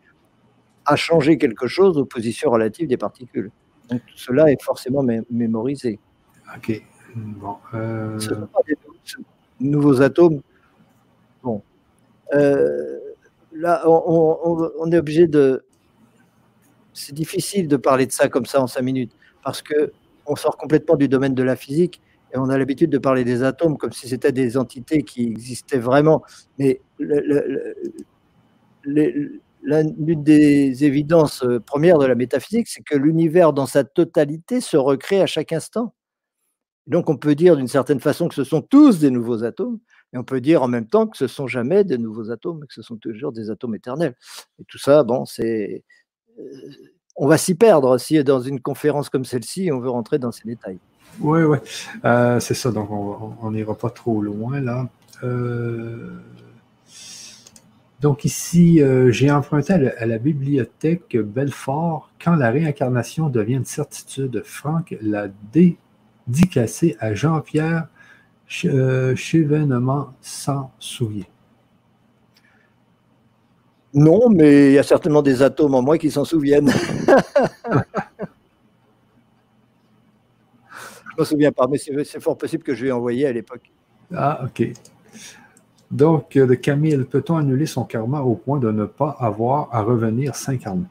a 0.86 0.96
changé 0.96 1.36
quelque 1.36 1.66
chose 1.66 1.98
aux 1.98 2.06
positions 2.06 2.50
relatives 2.50 2.88
des 2.88 2.96
particules. 2.96 3.50
Donc 3.90 4.00
tout 4.06 4.16
cela 4.16 4.50
est 4.50 4.62
forcément 4.62 5.04
mémorisé. 5.30 5.98
Ok. 6.56 6.82
Bon, 7.14 7.56
euh 7.74 8.18
nouveaux 9.60 10.02
atomes. 10.02 10.40
Bon. 11.42 11.62
Euh, 12.34 12.98
là, 13.52 13.82
on, 13.86 14.90
est 14.92 14.98
obligé 14.98 15.26
de. 15.26 15.64
C'est 16.98 17.14
difficile 17.14 17.68
de 17.68 17.76
parler 17.76 18.06
de 18.06 18.12
ça 18.12 18.28
comme 18.28 18.46
ça 18.46 18.60
en 18.60 18.66
cinq 18.66 18.82
minutes, 18.82 19.12
parce 19.44 19.62
que 19.62 19.92
on 20.26 20.36
sort 20.36 20.56
complètement 20.56 20.96
du 20.96 21.08
domaine 21.08 21.34
de 21.34 21.42
la 21.42 21.56
physique 21.56 22.02
et 22.34 22.38
on 22.38 22.50
a 22.50 22.58
l'habitude 22.58 22.90
de 22.90 22.98
parler 22.98 23.24
des 23.24 23.42
atomes 23.42 23.78
comme 23.78 23.92
si 23.92 24.08
c'était 24.08 24.32
des 24.32 24.58
entités 24.58 25.02
qui 25.02 25.24
existaient 25.24 25.78
vraiment. 25.78 26.22
Mais 26.58 26.80
l'une 28.84 30.22
des 30.22 30.84
évidences 30.84 31.44
premières 31.66 31.98
de 31.98 32.06
la 32.06 32.14
métaphysique, 32.14 32.68
c'est 32.68 32.82
que 32.82 32.96
l'univers 32.96 33.52
dans 33.52 33.66
sa 33.66 33.84
totalité 33.84 34.60
se 34.60 34.76
recrée 34.76 35.22
à 35.22 35.26
chaque 35.26 35.52
instant. 35.52 35.94
Donc 36.86 37.08
on 37.08 37.16
peut 37.16 37.34
dire 37.34 37.56
d'une 37.56 37.68
certaine 37.68 38.00
façon 38.00 38.28
que 38.28 38.34
ce 38.34 38.44
sont 38.44 38.62
tous 38.62 38.98
des 38.98 39.10
nouveaux 39.10 39.44
atomes, 39.44 39.78
et 40.12 40.18
on 40.18 40.24
peut 40.24 40.40
dire 40.40 40.62
en 40.62 40.68
même 40.68 40.86
temps 40.86 41.06
que 41.06 41.16
ce 41.16 41.26
sont 41.26 41.46
jamais 41.46 41.84
des 41.84 41.98
nouveaux 41.98 42.30
atomes, 42.30 42.60
que 42.66 42.74
ce 42.74 42.82
sont 42.82 42.96
toujours 42.96 43.32
des 43.32 43.50
atomes 43.50 43.74
éternels. 43.74 44.14
Et 44.58 44.64
tout 44.64 44.78
ça, 44.78 45.04
bon, 45.04 45.24
c'est, 45.26 45.74
euh, 45.74 45.78
on 47.16 47.26
va 47.26 47.38
s'y 47.38 47.54
perdre 47.54 47.98
si 47.98 48.22
dans 48.24 48.40
une 48.40 48.60
conférence 48.60 49.08
comme 49.08 49.24
celle-ci, 49.24 49.70
on 49.72 49.80
veut 49.80 49.90
rentrer 49.90 50.18
dans 50.18 50.32
ces 50.32 50.46
détails. 50.46 50.78
Oui, 51.20 51.42
oui, 51.42 51.58
euh, 52.04 52.38
c'est 52.38 52.54
ça. 52.54 52.70
Donc 52.70 52.90
on 52.90 53.50
n'ira 53.50 53.74
pas 53.74 53.90
trop 53.90 54.20
loin 54.22 54.60
là. 54.60 54.88
Euh, 55.24 56.10
donc 58.00 58.24
ici, 58.24 58.80
j'ai 59.08 59.30
emprunté 59.30 59.72
à 59.72 60.06
la, 60.06 60.18
bibliothèque 60.18 61.16
Belfort 61.16 62.10
quand 62.22 62.36
la 62.36 62.50
réincarnation 62.50 63.28
devient 63.28 63.54
une 63.54 63.64
certitude. 63.64 64.42
Franck 64.44 64.94
l'a 65.00 65.26
dé 65.52 65.78
cassé 66.50 66.96
à 67.00 67.14
Jean-Pierre 67.14 67.88
euh, 68.64 69.14
Chevènement 69.14 70.14
s'en 70.20 70.70
souvient. 70.78 71.26
Non, 73.94 74.28
mais 74.28 74.70
il 74.70 74.72
y 74.74 74.78
a 74.78 74.82
certainement 74.82 75.22
des 75.22 75.42
atomes 75.42 75.74
en 75.74 75.82
moi 75.82 75.96
qui 75.98 76.10
s'en 76.10 76.24
souviennent. 76.24 76.70
je 77.08 77.14
ne 81.16 81.20
me 81.20 81.24
souviens 81.24 81.52
pas, 81.52 81.66
mais 81.66 81.78
c'est 81.78 82.20
fort 82.20 82.36
possible 82.36 82.62
que 82.62 82.74
je 82.74 82.84
l'ai 82.84 82.92
envoyé 82.92 83.26
à 83.26 83.32
l'époque. 83.32 83.70
Ah, 84.14 84.44
ok. 84.44 84.72
Donc, 85.90 86.34
de 86.36 86.54
Camille, 86.54 87.02
peut-on 87.04 87.36
annuler 87.36 87.66
son 87.66 87.84
karma 87.84 88.20
au 88.20 88.34
point 88.34 88.58
de 88.58 88.70
ne 88.70 88.84
pas 88.84 89.16
avoir 89.18 89.68
à 89.74 89.82
revenir 89.82 90.34
s'incarner? 90.34 90.84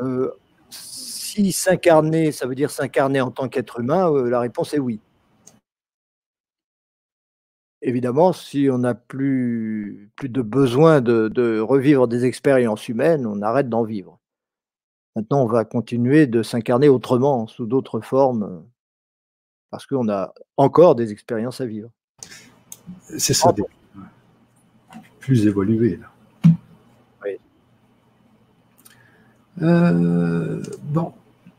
Euh, 0.00 0.30
si 0.70 1.52
s'incarner, 1.52 2.32
ça 2.32 2.46
veut 2.46 2.54
dire 2.54 2.70
s'incarner 2.70 3.20
en 3.20 3.30
tant 3.30 3.48
qu'être 3.48 3.80
humain, 3.80 4.10
euh, 4.12 4.28
la 4.28 4.40
réponse 4.40 4.74
est 4.74 4.78
oui. 4.78 5.00
Évidemment, 7.80 8.32
si 8.32 8.68
on 8.70 8.78
n'a 8.78 8.94
plus, 8.94 10.10
plus 10.16 10.28
de 10.28 10.42
besoin 10.42 11.00
de, 11.00 11.60
revivre 11.60 12.08
des 12.08 12.24
expériences 12.24 12.88
humaines, 12.88 13.26
on 13.26 13.40
arrête 13.42 13.68
d'en 13.68 13.84
vivre. 13.84 14.18
Maintenant, 15.14 15.42
on 15.42 15.46
va 15.46 15.64
continuer 15.64 16.26
de 16.26 16.42
s'incarner 16.42 16.88
autrement, 16.88 17.46
sous 17.46 17.66
d'autres 17.66 18.00
formes, 18.00 18.64
parce 19.70 19.86
qu'on 19.86 20.08
a 20.08 20.34
encore 20.56 20.94
des 20.94 21.12
expériences 21.12 21.60
à 21.60 21.66
vivre. 21.66 21.90
C'est 23.16 23.34
ça, 23.34 23.54
plus 25.20 25.46
évolué. 25.46 25.96
Là. 25.96 26.06
Euh, 29.62 30.62
bon, 30.84 31.12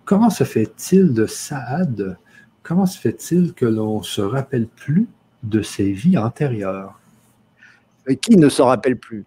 comment 0.05 0.29
se 0.29 0.43
fait-il 0.43 1.13
de 1.13 1.25
Saad? 1.25 2.17
Comment 2.63 2.85
se 2.85 2.99
fait-il 2.99 3.53
que 3.53 3.65
l'on 3.65 3.99
ne 3.99 4.03
se 4.03 4.21
rappelle 4.21 4.67
plus 4.67 5.07
de 5.44 5.61
ses 5.61 5.91
vies 5.91 6.18
antérieures 6.18 6.99
Mais 8.07 8.18
qui 8.18 8.38
ne 8.38 8.49
s'en 8.49 8.66
rappelle 8.66 8.99
plus? 8.99 9.26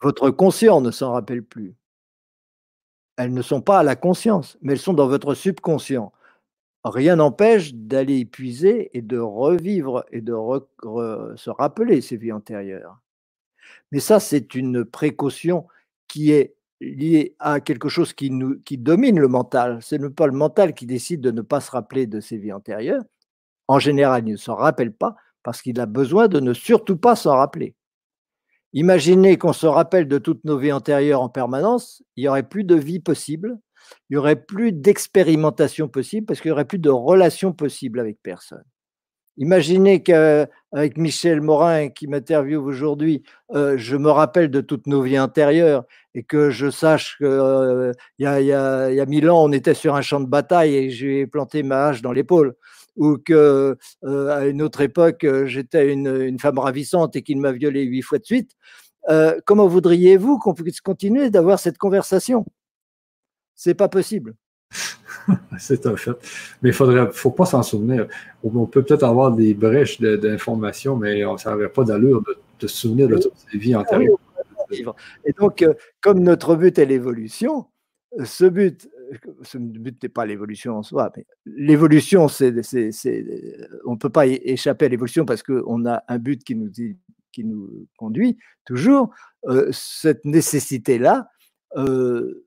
Votre 0.00 0.30
conscient 0.30 0.80
ne 0.80 0.90
s'en 0.90 1.12
rappelle 1.12 1.42
plus. 1.42 1.74
Elles 3.16 3.32
ne 3.32 3.42
sont 3.42 3.60
pas 3.60 3.78
à 3.78 3.82
la 3.82 3.96
conscience, 3.96 4.58
mais 4.60 4.72
elles 4.72 4.78
sont 4.78 4.92
dans 4.92 5.06
votre 5.06 5.34
subconscient. 5.34 6.12
Rien 6.84 7.16
n'empêche 7.16 7.72
d'aller 7.72 8.18
épuiser 8.18 8.90
et 8.96 9.00
de 9.00 9.18
revivre 9.18 10.04
et 10.10 10.20
de 10.20 10.34
se 11.36 11.50
rappeler 11.50 12.02
ces 12.02 12.16
vies 12.16 12.32
antérieures. 12.32 13.00
Mais 13.92 14.00
ça, 14.00 14.20
c'est 14.20 14.54
une 14.54 14.84
précaution 14.84 15.66
qui 16.08 16.32
est 16.32 16.54
lié 16.80 17.34
à 17.38 17.60
quelque 17.60 17.88
chose 17.88 18.12
qui, 18.12 18.30
qui 18.64 18.76
domine 18.76 19.18
le 19.18 19.28
mental. 19.28 19.82
Ce 19.82 19.94
n'est 19.94 20.10
pas 20.10 20.26
le 20.26 20.32
mental 20.32 20.74
qui 20.74 20.84
décide 20.84 21.22
de 21.22 21.30
ne 21.30 21.40
pas 21.40 21.60
se 21.60 21.70
rappeler 21.70 22.06
de 22.06 22.20
ses 22.20 22.36
vies 22.36 22.52
antérieures. 22.52 23.04
En 23.68 23.78
général, 23.78 24.24
il 24.26 24.32
ne 24.32 24.36
s'en 24.36 24.56
rappelle 24.56 24.92
pas 24.92 25.16
parce 25.44 25.62
qu'il 25.62 25.78
a 25.78 25.86
besoin 25.86 26.26
de 26.26 26.40
ne 26.40 26.52
surtout 26.52 26.96
pas 26.96 27.14
s'en 27.14 27.36
rappeler. 27.36 27.76
Imaginez 28.72 29.38
qu'on 29.38 29.52
se 29.52 29.68
rappelle 29.68 30.08
de 30.08 30.18
toutes 30.18 30.44
nos 30.44 30.58
vies 30.58 30.72
antérieures 30.72 31.22
en 31.22 31.28
permanence, 31.28 32.02
il 32.16 32.24
n'y 32.24 32.28
aurait 32.28 32.48
plus 32.48 32.64
de 32.64 32.74
vie 32.74 32.98
possible, 32.98 33.56
il 34.10 34.14
n'y 34.14 34.16
aurait 34.16 34.42
plus 34.42 34.72
d'expérimentation 34.72 35.86
possible 35.86 36.26
parce 36.26 36.40
qu'il 36.40 36.48
n'y 36.48 36.54
aurait 36.54 36.64
plus 36.64 36.80
de 36.80 36.90
relation 36.90 37.52
possible 37.52 38.00
avec 38.00 38.18
personne. 38.20 38.64
Imaginez 39.36 40.02
qu'avec 40.02 40.96
Michel 40.96 41.40
Morin 41.40 41.88
qui 41.88 42.06
m'interviewe 42.06 42.64
aujourd'hui, 42.64 43.24
euh, 43.52 43.74
je 43.76 43.96
me 43.96 44.10
rappelle 44.10 44.48
de 44.48 44.60
toutes 44.60 44.86
nos 44.86 45.02
vies 45.02 45.16
intérieures 45.16 45.84
et 46.14 46.22
que 46.22 46.50
je 46.50 46.70
sache 46.70 47.16
qu'il 47.18 47.26
euh, 47.26 47.92
y, 48.18 48.26
a, 48.26 49.06
mille 49.06 49.28
ans, 49.28 49.42
on 49.44 49.50
était 49.50 49.74
sur 49.74 49.96
un 49.96 50.02
champ 50.02 50.20
de 50.20 50.26
bataille 50.28 50.76
et 50.76 50.90
j'ai 50.90 51.26
planté 51.26 51.64
ma 51.64 51.86
hache 51.86 52.00
dans 52.00 52.12
l'épaule. 52.12 52.54
Ou 52.96 53.18
que 53.18 53.76
euh, 54.04 54.28
à 54.28 54.46
une 54.46 54.62
autre 54.62 54.80
époque, 54.80 55.26
j'étais 55.46 55.92
une, 55.92 56.06
une, 56.06 56.38
femme 56.38 56.58
ravissante 56.58 57.16
et 57.16 57.22
qu'il 57.22 57.38
m'a 57.40 57.52
violée 57.52 57.82
huit 57.82 58.02
fois 58.02 58.18
de 58.18 58.24
suite. 58.24 58.52
comment 59.44 59.66
voudriez-vous 59.66 60.38
qu'on 60.38 60.54
puisse 60.54 60.80
continuer 60.80 61.30
d'avoir 61.30 61.58
cette 61.58 61.78
conversation? 61.78 62.46
C'est 63.54 63.74
pas 63.74 63.88
possible. 63.88 64.34
c'est 65.58 65.86
un 65.86 65.96
fait. 65.96 66.12
Mais 66.62 66.70
il 66.70 66.86
ne 66.86 67.06
faut 67.06 67.30
pas 67.30 67.46
s'en 67.46 67.62
souvenir. 67.62 68.06
On, 68.42 68.66
peut 68.66 68.82
peut-être 68.82 69.04
avoir 69.04 69.32
des 69.32 69.54
brèches 69.54 70.00
d'informations, 70.00 70.96
mais 70.96 71.22
ça 71.38 71.50
n'avait 71.50 71.68
pas 71.68 71.84
d'allure 71.84 72.22
de, 72.60 72.66
se 72.66 72.76
souvenir 72.76 73.08
de 73.08 73.18
toutes 73.18 73.32
ces 73.50 73.58
vies 73.58 73.76
antérieures. 73.76 74.18
Et 75.24 75.32
donc, 75.38 75.62
euh, 75.62 75.74
comme 76.00 76.20
notre 76.20 76.56
but 76.56 76.78
est 76.78 76.86
l'évolution, 76.86 77.66
ce 78.24 78.46
but, 78.46 78.88
ce 79.42 79.58
but 79.58 80.02
n'est 80.02 80.08
pas 80.08 80.26
l'évolution 80.26 80.76
en 80.76 80.82
soi, 80.82 81.12
l'évolution, 81.44 82.28
c'est, 82.28 82.52
on 83.84 83.92
ne 83.92 83.98
peut 83.98 84.10
pas 84.10 84.26
échapper 84.26 84.86
à 84.86 84.88
l'évolution 84.88 85.24
parce 85.24 85.42
qu'on 85.42 85.86
a 85.86 86.02
un 86.08 86.18
but 86.18 86.42
qui 86.44 86.54
nous, 86.54 86.70
qui 87.32 87.44
nous 87.44 87.88
conduit 87.96 88.38
toujours. 88.64 89.10
Euh, 89.46 89.68
cette 89.72 90.24
nécessité-là, 90.24 91.28
euh, 91.76 92.46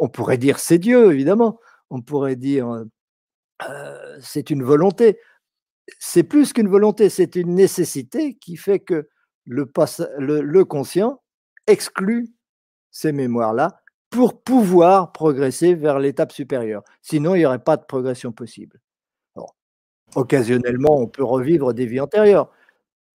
on 0.00 0.08
pourrait 0.08 0.38
dire 0.38 0.58
c'est 0.58 0.78
Dieu, 0.78 1.12
évidemment. 1.12 1.58
On 1.90 2.02
pourrait 2.02 2.36
dire 2.36 2.84
euh, 3.68 4.18
c'est 4.20 4.50
une 4.50 4.62
volonté. 4.62 5.18
C'est 5.98 6.24
plus 6.24 6.52
qu'une 6.52 6.68
volonté, 6.68 7.08
c'est 7.08 7.36
une 7.36 7.54
nécessité 7.54 8.34
qui 8.34 8.56
fait 8.56 8.80
que 8.80 9.08
le, 9.44 9.70
le, 10.18 10.64
conscient 10.64 11.22
exclut 11.68 12.28
ces 12.90 13.12
mémoires-là 13.12 13.80
pour 14.16 14.40
pouvoir 14.40 15.12
progresser 15.12 15.74
vers 15.74 15.98
l'étape 15.98 16.32
supérieure. 16.32 16.82
Sinon, 17.02 17.34
il 17.34 17.40
n'y 17.40 17.46
aurait 17.46 17.58
pas 17.58 17.76
de 17.76 17.84
progression 17.84 18.32
possible. 18.32 18.80
occasionnellement, 20.14 20.98
on 20.98 21.06
peut 21.06 21.22
revivre 21.22 21.74
des 21.74 21.84
vies 21.84 22.00
antérieures, 22.00 22.50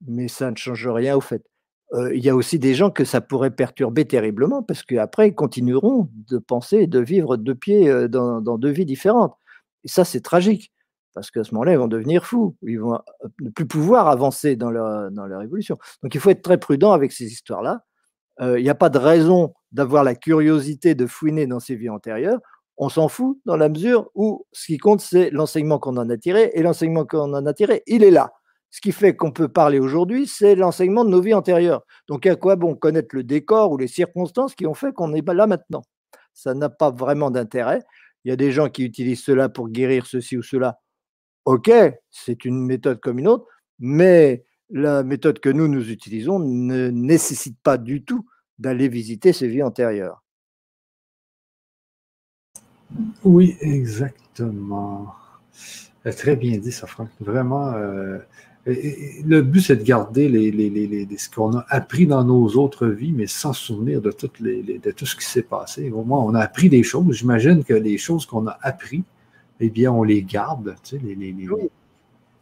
mais 0.07 0.27
ça 0.27 0.51
ne 0.51 0.55
change 0.55 0.87
rien 0.87 1.15
au 1.15 1.21
fait 1.21 1.43
il 2.13 2.23
y 2.23 2.29
a 2.29 2.35
aussi 2.35 2.57
des 2.57 2.73
gens 2.73 2.89
que 2.89 3.03
ça 3.03 3.19
pourrait 3.19 3.51
perturber 3.51 4.05
terriblement 4.05 4.63
parce 4.63 4.83
qu'après, 4.83 5.29
ils 5.29 5.35
continueront 5.35 6.07
de 6.29 6.37
penser 6.37 6.77
et 6.77 6.87
de 6.87 6.99
vivre 6.99 7.35
deux 7.35 7.55
pieds 7.55 8.07
dans, 8.07 8.39
deux 8.39 8.69
vies 8.69 8.85
différentes. 8.85 9.35
Et 9.83 9.89
ça, 9.89 10.05
c'est 10.05 10.21
tragique 10.21 10.71
parce 11.13 11.31
qu'à 11.31 11.43
ce 11.43 11.53
moment-là, 11.53 11.73
ils 11.73 11.77
vont 11.77 11.89
devenir 11.89 12.25
fous. 12.25 12.55
Ils 12.61 12.79
vont 12.79 12.97
ne 13.41 13.49
plus 13.49 13.67
pouvoir 13.67 14.07
avancer 14.07 14.55
dans 14.55 14.71
leur, 14.71 15.11
dans 15.11 15.25
leur 15.25 15.41
évolution. 15.41 15.77
Donc, 16.01 16.15
il 16.15 16.21
faut 16.21 16.29
être 16.29 16.43
très 16.43 16.57
prudent 16.57 16.93
avec 16.93 17.11
ces 17.11 17.25
histoires-là. 17.25 17.83
Il 18.39 18.63
n'y 18.63 18.69
a 18.69 18.75
pas 18.75 18.89
de 18.89 18.97
raison 18.97 19.53
d'avoir 19.71 20.03
la 20.03 20.15
curiosité 20.15 20.95
de 20.95 21.05
fouiner 21.07 21.47
dans 21.47 21.59
ces 21.59 21.75
vies 21.75 21.89
antérieures. 21.89 22.39
On 22.77 22.89
s'en 22.89 23.07
fout 23.07 23.37
dans 23.45 23.57
la 23.57 23.69
mesure 23.69 24.09
où 24.15 24.45
ce 24.51 24.65
qui 24.65 24.77
compte, 24.77 25.01
c'est 25.01 25.29
l'enseignement 25.29 25.79
qu'on 25.79 25.97
en 25.97 26.09
a 26.09 26.17
tiré. 26.17 26.51
Et 26.53 26.63
l'enseignement 26.63 27.05
qu'on 27.05 27.33
en 27.33 27.45
a 27.45 27.53
tiré, 27.53 27.83
il 27.87 28.03
est 28.03 28.11
là. 28.11 28.33
Ce 28.71 28.79
qui 28.79 28.91
fait 28.91 29.15
qu'on 29.15 29.31
peut 29.31 29.49
parler 29.49 29.79
aujourd'hui, 29.79 30.27
c'est 30.27 30.55
l'enseignement 30.55 31.03
de 31.03 31.09
nos 31.09 31.21
vies 31.21 31.33
antérieures. 31.33 31.81
Donc, 32.07 32.25
à 32.25 32.35
quoi 32.35 32.55
bon 32.55 32.75
connaître 32.75 33.15
le 33.15 33.23
décor 33.23 33.71
ou 33.71 33.77
les 33.77 33.87
circonstances 33.87 34.55
qui 34.55 34.65
ont 34.65 34.73
fait 34.73 34.93
qu'on 34.93 35.13
est 35.13 35.27
là 35.27 35.45
maintenant? 35.45 35.83
Ça 36.33 36.53
n'a 36.53 36.69
pas 36.69 36.89
vraiment 36.89 37.31
d'intérêt. 37.31 37.81
Il 38.23 38.29
y 38.29 38.31
a 38.31 38.37
des 38.37 38.51
gens 38.51 38.69
qui 38.69 38.83
utilisent 38.83 39.23
cela 39.23 39.49
pour 39.49 39.69
guérir 39.69 40.05
ceci 40.05 40.37
ou 40.37 40.41
cela. 40.41 40.79
Ok, 41.45 41.71
c'est 42.11 42.45
une 42.45 42.65
méthode 42.65 42.99
comme 42.99 43.19
une 43.19 43.27
autre, 43.27 43.45
mais 43.79 44.45
la 44.69 45.03
méthode 45.03 45.39
que 45.39 45.49
nous, 45.49 45.67
nous 45.67 45.89
utilisons 45.89 46.39
ne 46.39 46.89
nécessite 46.89 47.57
pas 47.61 47.77
du 47.77 48.05
tout 48.05 48.25
d'aller 48.61 48.87
visiter 48.87 49.33
ces 49.33 49.47
vies 49.47 49.63
antérieures. 49.63 50.23
Oui, 53.23 53.57
exactement. 53.59 55.13
Euh, 56.05 56.11
très 56.11 56.35
bien 56.35 56.57
dit, 56.59 56.71
ça, 56.71 56.85
Franck. 56.85 57.09
Vraiment, 57.19 57.73
euh, 57.73 58.19
le 58.65 59.41
but, 59.41 59.61
c'est 59.61 59.77
de 59.77 59.83
garder 59.83 60.29
les, 60.29 61.07
ce 61.17 61.29
qu'on 61.29 61.57
a 61.57 61.65
appris 61.69 62.05
dans 62.05 62.23
nos 62.23 62.49
autres 62.49 62.87
vies, 62.87 63.13
mais 63.13 63.25
sans 63.25 63.53
souvenir 63.53 63.99
de, 63.99 64.11
toutes 64.11 64.41
de 64.41 64.91
tout 64.91 65.05
ce 65.07 65.15
qui 65.15 65.25
s'est 65.25 65.41
passé. 65.41 65.89
Au 65.89 66.03
moins, 66.03 66.19
on 66.19 66.35
a 66.35 66.41
appris 66.41 66.69
des 66.69 66.83
choses. 66.83 67.15
J'imagine 67.15 67.63
que 67.63 67.73
les 67.73 67.97
choses 67.97 68.27
qu'on 68.27 68.45
a 68.45 68.59
appris, 68.61 69.03
eh 69.59 69.69
bien, 69.69 69.91
on 69.91 70.03
les 70.03 70.21
garde. 70.21 70.75
Tu 70.83 70.99
sais, 70.99 71.59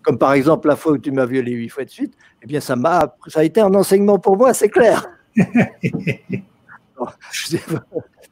Comme 0.02 0.18
par 0.18 0.34
exemple 0.34 0.68
la 0.68 0.76
fois 0.76 0.94
où 0.94 0.98
tu 0.98 1.12
m'as 1.12 1.26
violé 1.26 1.54
huit 1.54 1.70
fois 1.70 1.86
de 1.86 1.90
suite, 1.90 2.14
eh 2.42 2.46
bien, 2.46 2.60
ça, 2.60 2.76
m'a, 2.76 3.16
ça 3.28 3.40
a 3.40 3.44
été 3.44 3.62
un 3.62 3.74
enseignement 3.74 4.20
pour 4.20 4.36
moi, 4.36 4.54
c'est 4.54 4.70
clair. 4.70 5.08
Je 7.32 7.56
ne 7.56 7.80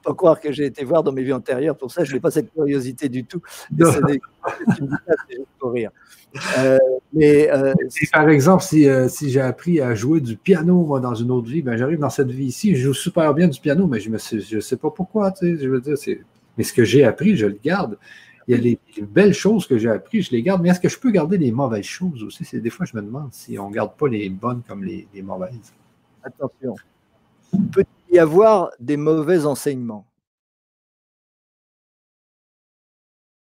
pas 0.03 0.13
croire 0.13 0.39
que 0.39 0.51
j'ai 0.51 0.65
été 0.65 0.83
voir 0.83 1.03
dans 1.03 1.11
mes 1.11 1.23
vies 1.23 1.33
antérieures, 1.33 1.77
pour 1.77 1.91
ça, 1.91 2.03
je 2.03 2.13
n'ai 2.13 2.19
pas 2.19 2.31
cette 2.31 2.51
curiosité 2.53 3.09
du 3.09 3.23
tout. 3.23 3.41
C'est 3.77 4.21
pour 5.59 5.71
rire. 5.71 5.91
Euh, 6.57 6.77
mais, 7.13 7.49
euh, 7.51 7.73
par 8.11 8.29
exemple, 8.29 8.63
euh, 8.73 9.07
si, 9.07 9.29
j'ai 9.29 9.41
appris 9.41 9.81
à 9.81 9.95
jouer 9.95 10.21
du 10.21 10.37
piano 10.37 10.99
dans 10.99 11.15
une 11.15 11.31
autre 11.31 11.49
vie, 11.49 11.61
ben, 11.61 11.77
j'arrive 11.77 11.99
dans 11.99 12.09
cette 12.09 12.31
vie-ci, 12.31 12.75
je 12.75 12.87
joue 12.87 12.93
super 12.93 13.33
bien 13.33 13.47
du 13.47 13.59
piano, 13.59 13.87
mais 13.87 13.99
je 13.99 14.09
ne 14.09 14.17
je 14.17 14.59
sais 14.59 14.77
pas 14.77 14.91
pourquoi. 14.91 15.33
Je 15.41 15.67
veux 15.67 15.81
dire, 15.81 15.95
mais 16.57 16.63
ce 16.63 16.73
que 16.73 16.83
j'ai 16.83 17.03
appris, 17.03 17.35
je 17.35 17.45
le 17.47 17.59
garde. 17.63 17.97
Il 18.47 18.55
y 18.55 18.57
a 18.57 18.61
les, 18.61 18.79
belles 19.01 19.33
choses 19.33 19.67
que 19.67 19.77
j'ai 19.77 19.89
appris, 19.89 20.21
je 20.21 20.31
les 20.31 20.41
garde. 20.41 20.61
Mais 20.61 20.69
est-ce 20.69 20.79
que 20.79 20.89
je 20.89 20.97
peux 20.97 21.11
garder 21.11 21.37
les 21.37 21.51
mauvaises 21.51 21.85
choses 21.85 22.23
aussi? 22.23 22.45
C'est, 22.45 22.59
des 22.59 22.69
fois, 22.69 22.85
je 22.85 22.95
me 22.95 23.01
demande 23.01 23.29
si 23.31 23.59
on 23.59 23.69
ne 23.69 23.73
garde 23.73 23.93
pas 23.97 24.07
les 24.07 24.29
bonnes 24.29 24.61
comme 24.67 24.83
les, 24.83 25.07
les 25.13 25.21
mauvaises. 25.21 25.73
Attention. 26.23 26.75
Peut-il 27.51 28.15
y 28.15 28.19
avoir 28.19 28.71
des 28.79 28.97
mauvais 28.97 29.45
enseignements? 29.45 30.05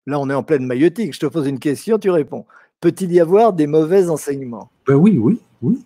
Là, 0.06 0.20
on 0.20 0.30
est 0.30 0.34
en 0.34 0.42
pleine 0.42 0.64
maïotique. 0.64 1.14
Je 1.14 1.20
te 1.20 1.26
pose 1.26 1.46
une 1.46 1.58
question, 1.58 1.98
tu 1.98 2.10
réponds. 2.10 2.46
Peut-il 2.80 3.12
y 3.12 3.20
avoir 3.20 3.52
des 3.52 3.66
mauvais 3.66 4.08
enseignements? 4.08 4.70
Ben 4.86 4.94
Oui, 4.94 5.18
oui, 5.18 5.40
oui. 5.62 5.84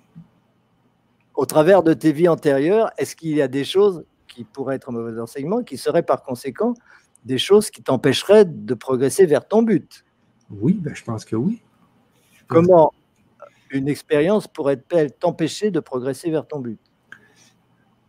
Au 1.35 1.47
travers 1.47 1.83
de 1.83 1.95
tes 1.95 2.13
vies 2.13 2.29
antérieures, 2.29 2.91
est-ce 2.99 3.17
qu'il 3.17 3.31
y 3.31 3.41
a 3.41 3.49
des 3.49 3.65
choses 3.65 4.05
qui 4.29 4.45
pourraient 4.45 4.77
être 4.77 4.93
mauvais 4.93 5.19
enseignements, 5.19 5.63
qui 5.63 5.79
seraient 5.79 6.03
par 6.03 6.23
conséquent 6.23 6.75
des 7.25 7.39
choses 7.39 7.71
qui 7.71 7.83
t'empêcheraient 7.83 8.45
de 8.45 8.75
progresser 8.75 9.25
vers 9.25 9.47
ton 9.47 9.63
but? 9.63 10.05
Oui, 10.51 10.75
ben, 10.75 10.95
je 10.95 11.05
pense 11.05 11.25
que 11.25 11.37
oui. 11.37 11.63
Comment 12.47 12.93
une 13.71 13.89
expérience 13.89 14.49
pourrait-elle 14.49 15.13
t'empêcher 15.13 15.71
de 15.71 15.81
progresser 15.81 16.31
vers 16.31 16.47
ton 16.47 16.59
but? 16.59 16.81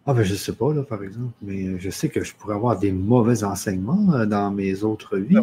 Ah 0.07 0.15
ben 0.15 0.23
je 0.23 0.34
sais 0.34 0.53
pas, 0.53 0.73
là, 0.73 0.82
par 0.82 1.03
exemple, 1.03 1.32
mais 1.44 1.78
je 1.80 1.90
sais 1.91 2.10
que 2.10 2.23
je 2.23 2.34
pourrais 2.34 2.56
avoir 2.56 2.80
des 2.80 2.91
mauvais 2.91 3.44
enseignements 3.44 4.14
euh, 4.14 4.26
dans 4.26 4.49
mes 4.49 4.84
autres 4.84 5.18
vies. 5.18 5.38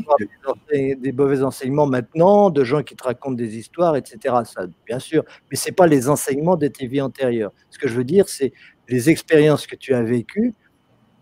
Des, 0.72 0.96
des, 0.96 1.12
mauvais 1.12 1.44
enseignements 1.44 1.86
maintenant, 1.86 2.50
de 2.50 2.64
gens 2.64 2.82
qui 2.82 2.96
te 2.96 3.04
racontent 3.04 3.36
des 3.36 3.56
histoires, 3.56 3.94
etc. 3.94 4.34
Ça, 4.44 4.66
bien 4.84 4.98
sûr, 4.98 5.24
mais 5.48 5.56
ce 5.56 5.68
n'est 5.68 5.74
pas 5.74 5.86
les 5.86 6.08
enseignements 6.08 6.56
de 6.56 6.66
tes 6.66 6.88
vies 6.88 7.00
antérieures. 7.00 7.52
Ce 7.70 7.78
que 7.78 7.86
je 7.86 7.94
veux 7.94 8.04
dire, 8.04 8.28
c'est 8.28 8.52
les 8.88 9.10
expériences 9.10 9.64
que 9.66 9.76
tu 9.76 9.94
as 9.94 10.02
vécues, 10.02 10.54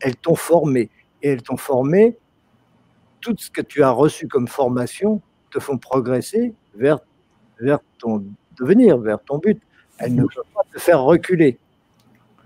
elles 0.01 0.17
t'ont 0.17 0.35
formé. 0.35 0.91
Et 1.23 1.29
elles 1.29 1.43
t'ont 1.43 1.59
formé, 1.59 2.17
tout 3.21 3.35
ce 3.39 3.51
que 3.51 3.61
tu 3.61 3.83
as 3.83 3.91
reçu 3.91 4.29
comme 4.29 4.49
formation 4.49 5.21
te 5.51 5.59
font 5.59 5.77
progresser 5.77 6.55
vers, 6.75 7.01
vers 7.61 7.81
ton 7.99 8.25
devenir, 8.59 8.99
vers 8.99 9.23
ton 9.23 9.39
but. 9.39 9.61
Elles 9.99 10.15
ne 10.15 10.23
peuvent 10.23 10.45
pas 10.55 10.63
te 10.73 10.79
faire 10.79 11.03
reculer. 11.03 11.59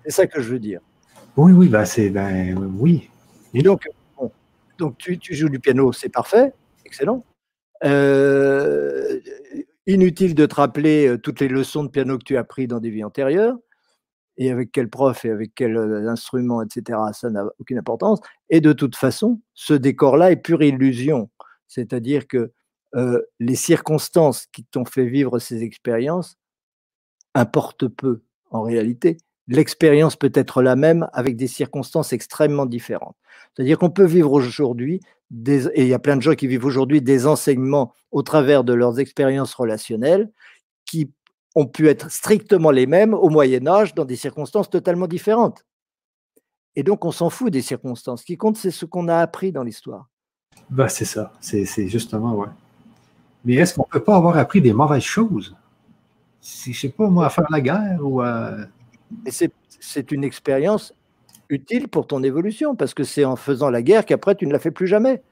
C'est 0.05 0.11
ça 0.11 0.27
que 0.27 0.41
je 0.41 0.53
veux 0.53 0.59
dire. 0.59 0.81
Oui, 1.37 1.53
oui, 1.53 1.69
bah 1.69 1.85
c'est 1.85 2.11
ben 2.11 2.57
oui. 2.79 3.09
Et 3.55 3.63
donc, 3.63 3.89
donc 4.79 4.97
tu, 4.99 5.19
joues 5.31 5.49
du 5.49 5.61
piano, 5.61 5.93
c'est 5.93 6.09
parfait, 6.09 6.53
excellent. 6.85 7.25
Euh, 7.85 9.21
inutile 9.87 10.35
de 10.35 10.47
te 10.47 10.55
rappeler 10.55 11.09
euh, 11.09 11.19
toutes 11.19 11.41
les 11.41 11.49
leçons 11.49 11.85
de 11.85 11.89
piano 11.89 12.19
que 12.19 12.25
tu 12.25 12.37
as 12.37 12.45
pris 12.45 12.67
dans 12.67 12.79
des 12.79 12.91
vies 12.91 13.05
antérieures 13.05 13.57
et 14.37 14.51
avec 14.51 14.71
quel 14.73 14.89
prof 14.89 15.25
et 15.25 15.31
avec 15.31 15.53
quel 15.55 15.77
euh, 15.77 16.09
instrument, 16.09 16.63
etc. 16.63 16.99
Ça 17.13 17.31
n'a 17.31 17.45
aucune 17.59 17.79
importance. 17.79 18.21
Et 18.49 18.61
de 18.61 18.73
toute 18.73 18.97
façon, 18.97 19.41
ce 19.55 19.75
décor-là 19.75 20.33
est 20.33 20.37
pure 20.37 20.63
illusion. 20.63 21.31
C'est-à-dire 21.69 22.27
que 22.27 22.53
les 23.39 23.55
circonstances 23.55 24.47
qui 24.47 24.65
t'ont 24.65 24.85
fait 24.85 25.07
vivre 25.07 25.39
ces 25.39 25.63
expériences 25.63 26.37
importent 27.35 27.87
peu 27.87 28.23
en 28.51 28.63
réalité 28.63 29.17
l'expérience 29.51 30.17
peut 30.17 30.33
être 30.35 30.63
la 30.63 30.77
même 30.77 31.09
avec 31.13 31.37
des 31.37 31.49
circonstances 31.49 32.13
extrêmement 32.13 32.67
différentes. 32.67 33.17
C'est-à-dire 33.55 33.79
qu'on 33.79 33.91
peut 33.91 34.07
vivre 34.07 34.33
aujourd'hui, 34.33 35.01
et 35.47 35.83
il 35.83 35.89
y 35.89 35.95
a 35.95 35.99
plein 35.99 36.17
de 36.17 36.23
gens 36.23 36.35
qui 36.35 36.47
vivent 36.47 36.65
aujourd'hui 36.65 37.03
des 37.03 37.27
enseignements 37.27 37.93
au 38.11 38.23
travers 38.23 38.65
de 38.65 38.73
leurs 38.73 38.99
expériences 39.01 39.55
relationnelles 39.55 40.31
qui 40.87 41.13
ont 41.55 41.67
pu 41.67 41.89
être 41.89 42.11
strictement 42.11 42.71
les 42.71 42.87
mêmes 42.87 43.13
au 43.13 43.29
Moyen 43.29 43.67
Âge 43.67 43.95
dans 43.95 44.05
des 44.05 44.17
circonstances 44.17 44.71
totalement 44.71 45.09
différentes. 45.09 45.67
Et 46.77 46.85
donc 46.85 47.05
on 47.05 47.11
s'en 47.11 47.29
fout 47.29 47.53
des 47.53 47.63
circonstances. 47.63 48.21
Ce 48.21 48.27
qui 48.27 48.37
compte, 48.37 48.57
c'est 48.57 48.71
ce 48.71 48.87
qu'on 48.87 49.09
a 49.09 49.19
appris 49.19 49.51
dans 49.51 49.65
l'histoire. 49.65 50.09
Bah, 50.69 50.89
c'est 50.89 51.05
ça, 51.05 51.33
c'est 51.41 51.89
justement, 51.89 52.35
ouais. 52.35 52.49
Mais 53.45 53.55
est-ce 53.55 53.75
qu'on 53.75 53.87
ne 53.87 53.91
peut 53.91 54.05
pas 54.05 54.17
avoir 54.17 54.37
appris 54.37 54.61
des 54.61 54.73
mauvaises 54.73 55.03
choses? 55.03 55.57
Si, 56.41 56.73
je 56.73 56.81
sais 56.83 56.89
pas, 56.91 57.09
moi, 57.09 57.27
à 57.27 57.31
faire 57.31 57.47
la 57.51 57.61
guerre 57.61 57.99
ou 58.03 58.21
à. 58.21 58.57
C'est 59.29 60.13
une 60.13 60.25
expérience 60.25 60.95
utile 61.49 61.89
pour 61.89 62.07
ton 62.07 62.23
évolution, 62.23 62.77
parce 62.77 62.95
que 62.95 63.05
c'est 63.05 63.25
en 63.25 63.37
faisant 63.37 63.71
la 63.71 63.83
guerre 63.83 64.05
qu'après 64.05 64.35
tu 64.35 64.47
ne 64.47 64.53
la 64.53 64.59
fais 64.59 64.71
plus 64.71 64.87
jamais. 64.87 65.23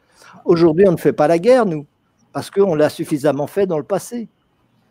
Aujourd'hui, 0.44 0.84
on 0.88 0.92
ne 0.92 0.96
fait 0.96 1.12
pas 1.12 1.28
la 1.28 1.38
guerre, 1.38 1.64
nous, 1.66 1.86
parce 2.32 2.50
qu'on 2.50 2.74
l'a 2.74 2.88
suffisamment 2.88 3.46
fait 3.46 3.66
dans 3.66 3.78
le 3.78 3.84
passé. 3.84 4.28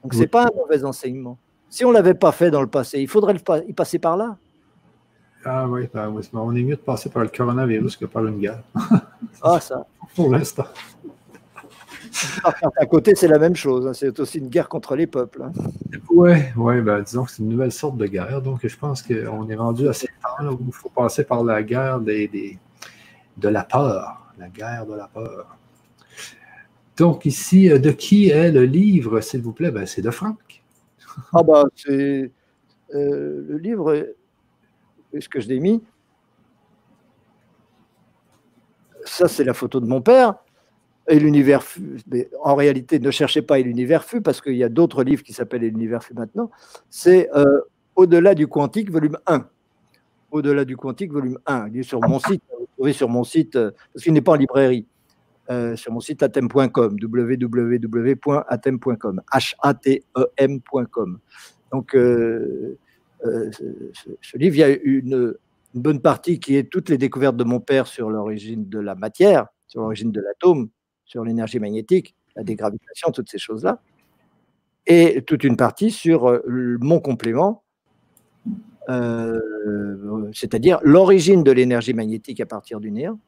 Donc, 0.04 0.14
ce 0.14 0.20
n'est 0.20 0.28
pas 0.28 0.46
un 0.46 0.56
mauvais 0.56 0.84
enseignement. 0.86 1.38
Si 1.70 1.84
on 1.84 1.90
ne 1.90 1.96
l'avait 1.96 2.14
pas 2.14 2.32
fait 2.32 2.50
dans 2.50 2.62
le 2.62 2.68
passé, 2.68 3.02
il 3.02 3.08
faudrait 3.08 3.36
y 3.68 3.74
passer 3.74 4.00
par 4.00 4.16
là. 4.16 4.38
Ah 5.44 5.68
oui, 5.68 5.88
ben 5.94 6.14
on 6.34 6.56
est 6.56 6.64
mieux 6.64 6.76
de 6.76 6.82
passer 6.82 7.10
par 7.10 7.24
le 7.24 7.30
coronavirus 7.30 7.98
que 7.98 8.06
par 8.06 8.26
une 8.26 8.40
guerre. 8.40 8.62
ah, 9.42 9.60
ça. 9.60 9.86
Pour 10.16 10.32
l'instant. 10.32 10.66
À 12.76 12.86
côté, 12.86 13.16
c'est 13.16 13.28
la 13.28 13.40
même 13.40 13.56
chose. 13.56 13.88
Hein. 13.88 13.94
C'est 13.94 14.20
aussi 14.20 14.40
une 14.40 14.48
guerre 14.48 14.70
contre 14.70 14.96
les 14.96 15.08
peuples. 15.08 15.44
Hein. 15.44 15.52
Oui, 16.10 16.32
ouais, 16.56 16.82
ben, 16.82 17.02
disons 17.02 17.26
que 17.26 17.32
c'est 17.32 17.44
une 17.44 17.50
nouvelle 17.50 17.72
sorte 17.72 17.98
de 17.98 18.08
guerre. 18.08 18.42
Donc, 18.42 18.66
je 18.66 18.78
pense 18.78 19.02
qu'on 19.02 19.50
est 19.50 19.56
rendu 19.56 19.88
à 19.88 19.94
ces 19.94 20.08
temps 20.08 20.48
où 20.48 20.60
il 20.66 20.74
faut 20.74 20.90
passer 20.90 21.24
par 21.24 21.44
la 21.44 21.62
guerre 21.64 22.00
des, 22.00 22.58
de 23.38 23.50
la 23.50 23.64
peur. 23.64 24.34
La 24.38 24.50
guerre 24.50 24.86
de 24.86 24.96
la 24.96 25.08
peur. 25.08 25.58
Donc, 26.96 27.26
ici, 27.26 27.72
euh, 27.72 27.78
de 27.78 27.92
qui 27.92 28.30
est 28.30 28.52
le 28.52 28.64
livre, 28.64 29.22
s'il 29.22 29.42
vous 29.42 29.54
plaît? 29.54 29.72
Ben, 29.72 29.86
c'est 29.86 30.02
de 30.02 30.12
Franck. 30.12 30.64
Ah, 31.34 31.44
ben, 31.44 31.66
c'est. 31.76 32.32
Euh, 32.94 33.46
le 33.48 33.58
livre, 33.58 34.08
ce 35.20 35.28
que 35.28 35.40
je 35.40 35.48
l'ai 35.50 35.60
mis, 35.60 35.84
ça, 39.04 39.28
c'est 39.28 39.44
la 39.44 39.54
photo 39.54 39.80
de 39.80 39.86
mon 39.86 40.02
père. 40.02 40.36
Et 41.10 41.20
l'univers 41.20 41.64
fut, 41.64 42.00
mais 42.12 42.30
en 42.44 42.56
réalité, 42.56 43.00
ne 43.00 43.12
cherchez 43.12 43.42
pas 43.42 43.60
et 43.60 43.64
l'univers 43.64 44.04
fut, 44.04 44.20
parce 44.22 44.42
qu'il 44.42 44.58
y 44.58 44.64
a 44.64 44.70
d'autres 44.70 45.04
livres 45.04 45.24
qui 45.24 45.32
s'appellent 45.32 45.64
Et 45.64 45.70
l'univers 45.70 46.04
fut 46.04 46.14
maintenant. 46.14 46.52
C'est 46.90 47.30
euh, 47.34 47.62
Au-delà 47.96 48.36
du 48.36 48.48
quantique, 48.48 48.92
volume 48.92 49.18
1. 49.26 49.48
Au-delà 50.32 50.66
du 50.66 50.76
quantique, 50.76 51.14
volume 51.14 51.40
1. 51.46 51.70
Il 51.70 51.80
est 51.80 51.84
sur 51.84 52.02
mon 52.02 52.20
site, 52.20 52.44
vous 52.60 52.68
trouvez 52.76 52.92
sur 52.92 53.08
mon 53.08 53.24
site, 53.24 53.56
euh, 53.56 53.72
parce 53.94 54.04
qu'il 54.04 54.12
n'est 54.12 54.22
pas 54.22 54.34
en 54.34 54.36
librairie, 54.36 54.86
euh, 55.50 55.78
sur 55.78 55.94
mon 55.94 56.02
site 56.02 56.24
atem.com, 56.24 56.98
www.atem.com, 57.02 58.02
H-A-T-E-M.com. 59.32 61.20
Donc, 61.72 61.92
ce, 61.94 62.76
livre, 64.36 64.56
il 64.56 64.60
y 64.60 64.64
a 64.64 64.70
une, 64.70 65.36
une 65.74 65.82
bonne 65.82 66.02
partie 66.02 66.42
qui 66.42 66.58
est 66.58 66.70
toutes 66.70 66.90
les 66.90 66.98
découvertes 66.98 67.38
de 67.38 67.46
mon 67.46 67.62
père 67.62 67.88
sur 67.88 68.10
l'origine 68.10 68.68
de 68.68 68.80
la 68.80 68.96
matière, 68.96 69.48
sur 69.68 69.82
l'origine 69.82 70.12
de 70.12 70.20
l'atome, 70.20 70.70
sur 71.08 71.24
l'énergie 71.24 71.60
magnétique, 71.60 72.14
la 72.36 72.44
dégravitation, 72.44 73.12
toutes 73.12 73.30
ces 73.30 73.40
choses-là, 73.40 73.82
et 74.86 75.24
toute 75.26 75.44
une 75.44 75.58
partie 75.58 75.90
sur 75.90 76.30
euh, 76.30 76.78
mon 76.82 77.00
complément, 77.00 77.64
euh, 78.90 80.30
c'est-à-dire 80.34 80.80
l'origine 80.84 81.44
de 81.44 81.52
l'énergie 81.52 81.94
magnétique 81.94 82.40
à 82.42 82.46
partir 82.46 82.80
du 82.80 82.92
néant. 82.92 83.20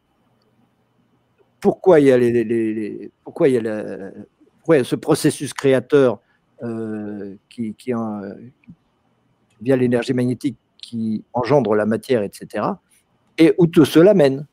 Pourquoi 1.60 2.00
il 2.00 2.08
y 2.08 2.12
a, 2.12 3.08
pourquoi 3.24 3.50
y 3.50 3.58
a, 3.58 4.84
ce 4.84 4.96
processus 4.96 5.54
créateur 5.54 6.22
euh, 6.64 7.36
qui, 7.50 7.74
qui 7.74 7.92
via 9.62 9.76
l'énergie 9.76 10.14
magnétique 10.14 10.58
qui 10.82 11.24
engendre 11.34 11.76
la 11.76 11.86
matière, 11.86 12.24
etc. 12.24 12.66
Et 13.38 13.54
où 13.58 13.68
tout 13.68 13.86
cela 13.86 14.14
mène 14.14 14.46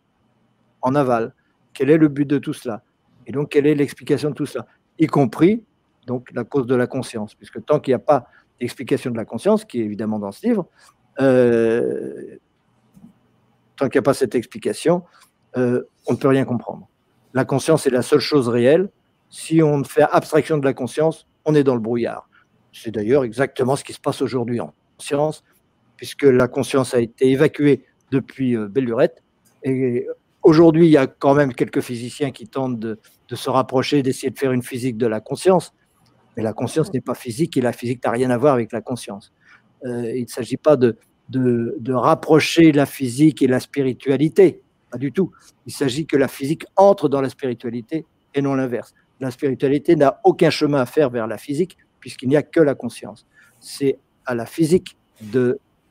en 0.82 0.94
aval. 0.94 1.34
Quel 1.72 1.90
est 1.90 1.96
le 1.96 2.08
but 2.08 2.26
de 2.26 2.38
tout 2.38 2.52
cela? 2.52 2.82
Et 3.26 3.32
donc, 3.32 3.50
quelle 3.50 3.66
est 3.66 3.74
l'explication 3.74 4.30
de 4.30 4.34
tout 4.34 4.46
ça? 4.46 4.66
Y 4.98 5.06
compris 5.06 5.64
donc 6.06 6.30
la 6.32 6.44
cause 6.44 6.66
de 6.66 6.74
la 6.74 6.86
conscience, 6.86 7.34
puisque 7.34 7.64
tant 7.64 7.80
qu'il 7.80 7.90
n'y 7.90 7.96
a 7.96 7.98
pas 7.98 8.28
d'explication 8.60 9.10
de 9.10 9.16
la 9.16 9.24
conscience, 9.24 9.64
qui 9.64 9.80
est 9.80 9.84
évidemment 9.84 10.18
dans 10.18 10.32
ce 10.32 10.46
livre, 10.46 10.66
euh, 11.20 12.38
tant 13.76 13.88
qu'il 13.88 13.98
n'y 13.98 14.04
a 14.04 14.08
pas 14.08 14.14
cette 14.14 14.34
explication, 14.34 15.02
euh, 15.56 15.82
on 16.06 16.12
ne 16.12 16.18
peut 16.18 16.28
rien 16.28 16.44
comprendre. 16.44 16.88
La 17.34 17.44
conscience 17.44 17.86
est 17.86 17.90
la 17.90 18.02
seule 18.02 18.20
chose 18.20 18.48
réelle. 18.48 18.88
Si 19.28 19.62
on 19.62 19.82
fait 19.84 20.02
abstraction 20.02 20.58
de 20.58 20.64
la 20.64 20.72
conscience, 20.72 21.26
on 21.44 21.54
est 21.54 21.64
dans 21.64 21.74
le 21.74 21.80
brouillard. 21.80 22.28
C'est 22.72 22.92
d'ailleurs 22.92 23.24
exactement 23.24 23.76
ce 23.76 23.84
qui 23.84 23.92
se 23.92 24.00
passe 24.00 24.22
aujourd'hui 24.22 24.60
en 24.60 24.72
science, 24.98 25.42
puisque 25.96 26.22
la 26.22 26.46
conscience 26.46 26.94
a 26.94 27.00
été 27.00 27.30
évacuée 27.30 27.84
depuis 28.10 28.56
euh, 28.56 28.68
Bellurette. 28.68 29.22
Et 29.64 30.06
aujourd'hui, 30.42 30.86
il 30.86 30.90
y 30.90 30.96
a 30.96 31.06
quand 31.06 31.34
même 31.34 31.52
quelques 31.52 31.80
physiciens 31.80 32.30
qui 32.30 32.46
tentent 32.46 32.78
de, 32.78 32.98
de 33.28 33.36
se 33.36 33.50
rapprocher, 33.50 34.02
d'essayer 34.02 34.30
de 34.30 34.38
faire 34.38 34.52
une 34.52 34.62
physique 34.62 34.96
de 34.96 35.06
la 35.06 35.20
conscience. 35.20 35.74
Mais 36.36 36.42
la 36.42 36.52
conscience 36.52 36.92
n'est 36.92 37.00
pas 37.00 37.14
physique 37.14 37.56
et 37.56 37.60
la 37.60 37.72
physique 37.72 38.04
n'a 38.04 38.10
rien 38.10 38.30
à 38.30 38.36
voir 38.36 38.54
avec 38.54 38.72
la 38.72 38.80
conscience. 38.80 39.32
Euh, 39.84 40.12
il 40.14 40.22
ne 40.22 40.28
s'agit 40.28 40.56
pas 40.56 40.76
de, 40.76 40.96
de, 41.28 41.92
rapprocher 41.92 42.72
la 42.72 42.86
physique 42.86 43.42
et 43.42 43.46
la 43.46 43.60
spiritualité, 43.60 44.62
pas 44.90 44.98
du 44.98 45.12
tout. 45.12 45.32
Il 45.66 45.72
s'agit 45.72 46.06
que 46.06 46.16
la 46.16 46.28
physique 46.28 46.64
entre 46.76 47.08
dans 47.08 47.20
la 47.20 47.28
spiritualité 47.28 48.06
et 48.34 48.42
non 48.42 48.54
l'inverse. 48.54 48.94
La 49.20 49.30
spiritualité 49.30 49.96
n'a 49.96 50.20
aucun 50.24 50.50
chemin 50.50 50.80
à 50.80 50.86
faire 50.86 51.10
vers 51.10 51.26
la 51.26 51.38
physique 51.38 51.76
puisqu'il 52.00 52.28
n'y 52.28 52.36
a 52.36 52.42
que 52.42 52.60
la 52.60 52.74
conscience. 52.74 53.26
C'est 53.60 53.98
à 54.26 54.34
la 54.34 54.46
physique 54.46 54.96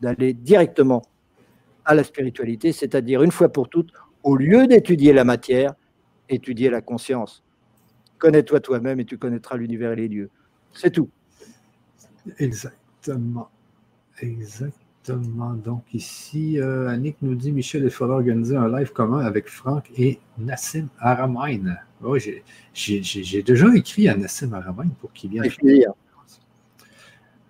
d'aller 0.02 0.34
directement 0.34 1.02
à 1.84 1.96
la 1.96 2.04
spiritualité, 2.04 2.72
c'est-à-dire 2.72 3.24
une 3.24 3.32
fois 3.32 3.50
pour 3.50 3.70
toutes, 3.70 3.92
au 4.24 4.36
lieu 4.36 4.68
d'étudier 4.68 5.14
la 5.14 5.24
matière, 5.24 5.74
étudier 6.30 6.70
la 6.70 6.82
conscience. 6.82 7.44
Connais-toi 8.18 8.60
toi-même 8.60 9.00
et 9.00 9.06
tu 9.06 9.18
connaîtras 9.18 9.58
l'univers 9.58 9.92
et 9.92 9.96
les 9.98 10.08
lieux. 10.08 10.30
C'est 10.74 10.92
tout. 10.92 11.10
Exactement. 12.40 13.50
Exactement. 14.20 15.54
Donc 15.54 15.84
ici, 15.94 16.60
euh, 16.60 16.88
Annick 16.88 17.18
nous 17.22 17.36
dit, 17.36 17.52
Michel, 17.52 17.84
il 17.84 17.92
faudra 17.92 18.16
organiser 18.16 18.56
un 18.56 18.68
live 18.68 18.92
commun 18.92 19.20
avec 19.20 19.48
Franck 19.48 19.92
et 19.98 20.20
Nassim 20.38 20.88
Aramain. 21.00 21.76
Oui, 22.02 22.20
j'ai 22.74 23.44
déjà 23.44 23.68
écrit 23.76 24.10
à 24.10 24.16
Nassim 24.16 24.54
Aramain 24.54 24.90
pour 25.00 25.14
qu'il 25.14 25.32
vienne. 25.32 25.50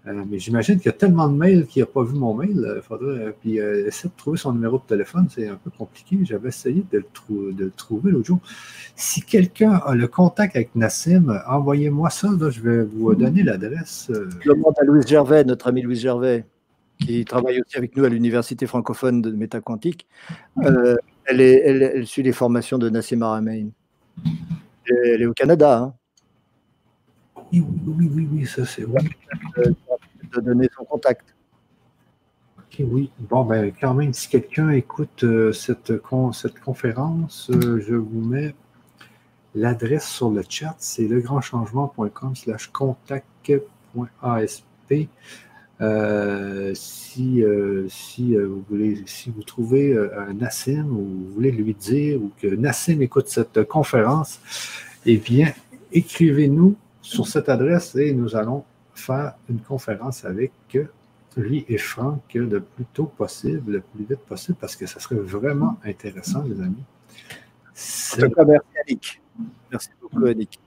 Euh, 0.07 0.23
mais 0.30 0.38
j'imagine 0.38 0.77
qu'il 0.77 0.86
y 0.86 0.90
a 0.90 0.98
tellement 0.98 1.27
de 1.27 1.36
mails 1.36 1.65
qu'il 1.65 1.82
n'a 1.82 1.88
pas 1.88 2.03
vu 2.03 2.14
mon 2.14 2.34
mail. 2.36 2.60
Euh, 2.60 2.82
faudrait, 2.82 3.26
euh, 3.26 3.32
puis 3.40 3.57
essayer 3.57 4.10
de 4.10 4.18
trouver 4.18 4.38
son 4.38 4.53
numéro 4.53 4.77
de 4.77 4.84
téléphone, 4.84 5.27
c'est 5.30 5.48
un 5.48 5.56
peu 5.56 5.72
compliqué. 5.72 6.19
J'avais 6.23 6.49
essayé 6.49 6.86
de 6.91 6.98
le, 6.99 7.72
trouver 7.72 8.11
l'autre 8.11 8.27
jour. 8.27 8.40
Si 8.95 9.22
quelqu'un 9.22 9.73
a 9.86 9.95
le 9.95 10.07
contact 10.07 10.56
avec 10.56 10.76
Nassim, 10.76 11.40
envoyez-moi 11.48 12.10
ça. 12.10 12.30
je 12.49 12.61
vais 12.61 12.84
vous 12.84 13.15
donner 13.15 13.44
l'adresse. 13.44 14.11
Je 14.41 14.49
demande 14.49 14.73
à 14.80 14.84
Louise 14.84 15.07
Gervais, 15.07 15.44
notre 15.44 15.68
ami 15.68 15.82
Louise 15.82 16.02
Gervais, 16.02 16.45
qui 16.99 17.26
travaille 17.26 17.61
aussi 17.61 17.77
avec 17.77 17.95
nous 17.98 18.06
à 18.06 18.10
l'Université 18.10 18.68
francophone 18.68 19.22
de 19.22 19.32
métaquantique. 19.32 20.07
elle, 20.61 21.41
elle, 21.41 22.06
suit 22.06 22.22
les 22.23 22.32
formations 22.32 22.77
de 22.77 22.90
Nassim 22.90 23.22
Aramein. 23.23 23.69
Elle 24.88 25.23
est 25.23 25.26
au 25.26 25.34
Canada. 25.34 25.77
Hein. 25.80 25.94
Oui, 27.61 27.86
oui, 27.98 28.10
oui, 28.14 28.27
oui, 28.32 28.45
ça 28.45 28.65
c'est 28.65 28.84
vrai. 28.84 29.03
De 29.57 30.41
donner 30.41 30.69
son 30.76 30.84
contact. 30.84 31.36
Ok, 32.57 32.82
oui. 32.91 33.11
Bon, 33.19 33.45
ben, 33.45 33.72
quand 33.80 33.94
même, 33.94 34.14
si 34.14 34.27
quelqu'un 34.27 34.72
écoute 34.72 35.23
euh, 35.23 35.53
cette, 35.53 35.94
cette 36.34 36.60
conférence, 36.60 37.49
euh, 37.52 37.80
je 37.88 37.95
vous 37.95 38.22
mets 38.22 38.56
l'adresse 39.53 40.07
sur 40.07 40.30
le 40.30 40.44
chat. 40.48 40.76
C'est 40.80 41.07
legrandchangement.com 41.07 42.36
slash 42.36 42.68
contact.asp. 42.68 44.65
Euh, 45.82 46.72
si 46.73 47.44
si 47.90 48.36
vous 48.36 48.64
voulez, 48.69 49.03
si 49.06 49.30
vous 49.30 49.44
trouvez 49.44 49.98
un 50.18 50.34
Nassim 50.34 50.88
ou 50.90 51.03
vous 51.03 51.34
voulez 51.34 51.52
lui 51.52 51.73
dire 51.73 52.22
ou 52.22 52.32
que 52.41 52.48
Nassim 52.48 53.02
écoute 53.02 53.27
cette 53.27 53.64
conférence, 53.64 54.40
eh 55.06 55.18
bien, 55.18 55.53
écrivez-nous 55.91 56.76
sur 57.06 57.27
cette 57.27 57.49
adresse 57.49 57.95
et 57.95 58.14
nous 58.14 58.36
allons 58.36 58.64
faire 58.95 59.36
une 59.48 59.60
conférence 59.60 60.26
avec 60.26 60.52
lui 61.38 61.65
et 61.69 61.77
Franck 61.77 62.34
le 62.34 62.61
plus 62.61 62.86
tôt 62.86 63.06
possible, 63.06 63.73
le 63.73 63.82
plus 63.82 64.06
vite 64.06 64.19
possible, 64.19 64.57
parce 64.60 64.76
que 64.76 64.88
ça 64.88 64.99
serait 64.99 65.15
vraiment 65.15 65.77
intéressant, 65.86 66.44
les 66.44 66.60
amis. 66.61 66.84
En 68.14 68.22
tout 68.22 68.30
cas, 68.32 68.45
merci, 68.45 68.68
Annick. 68.82 69.22
Merci 69.72 69.90
beaucoup, 70.02 70.26
Annick. 70.26 70.60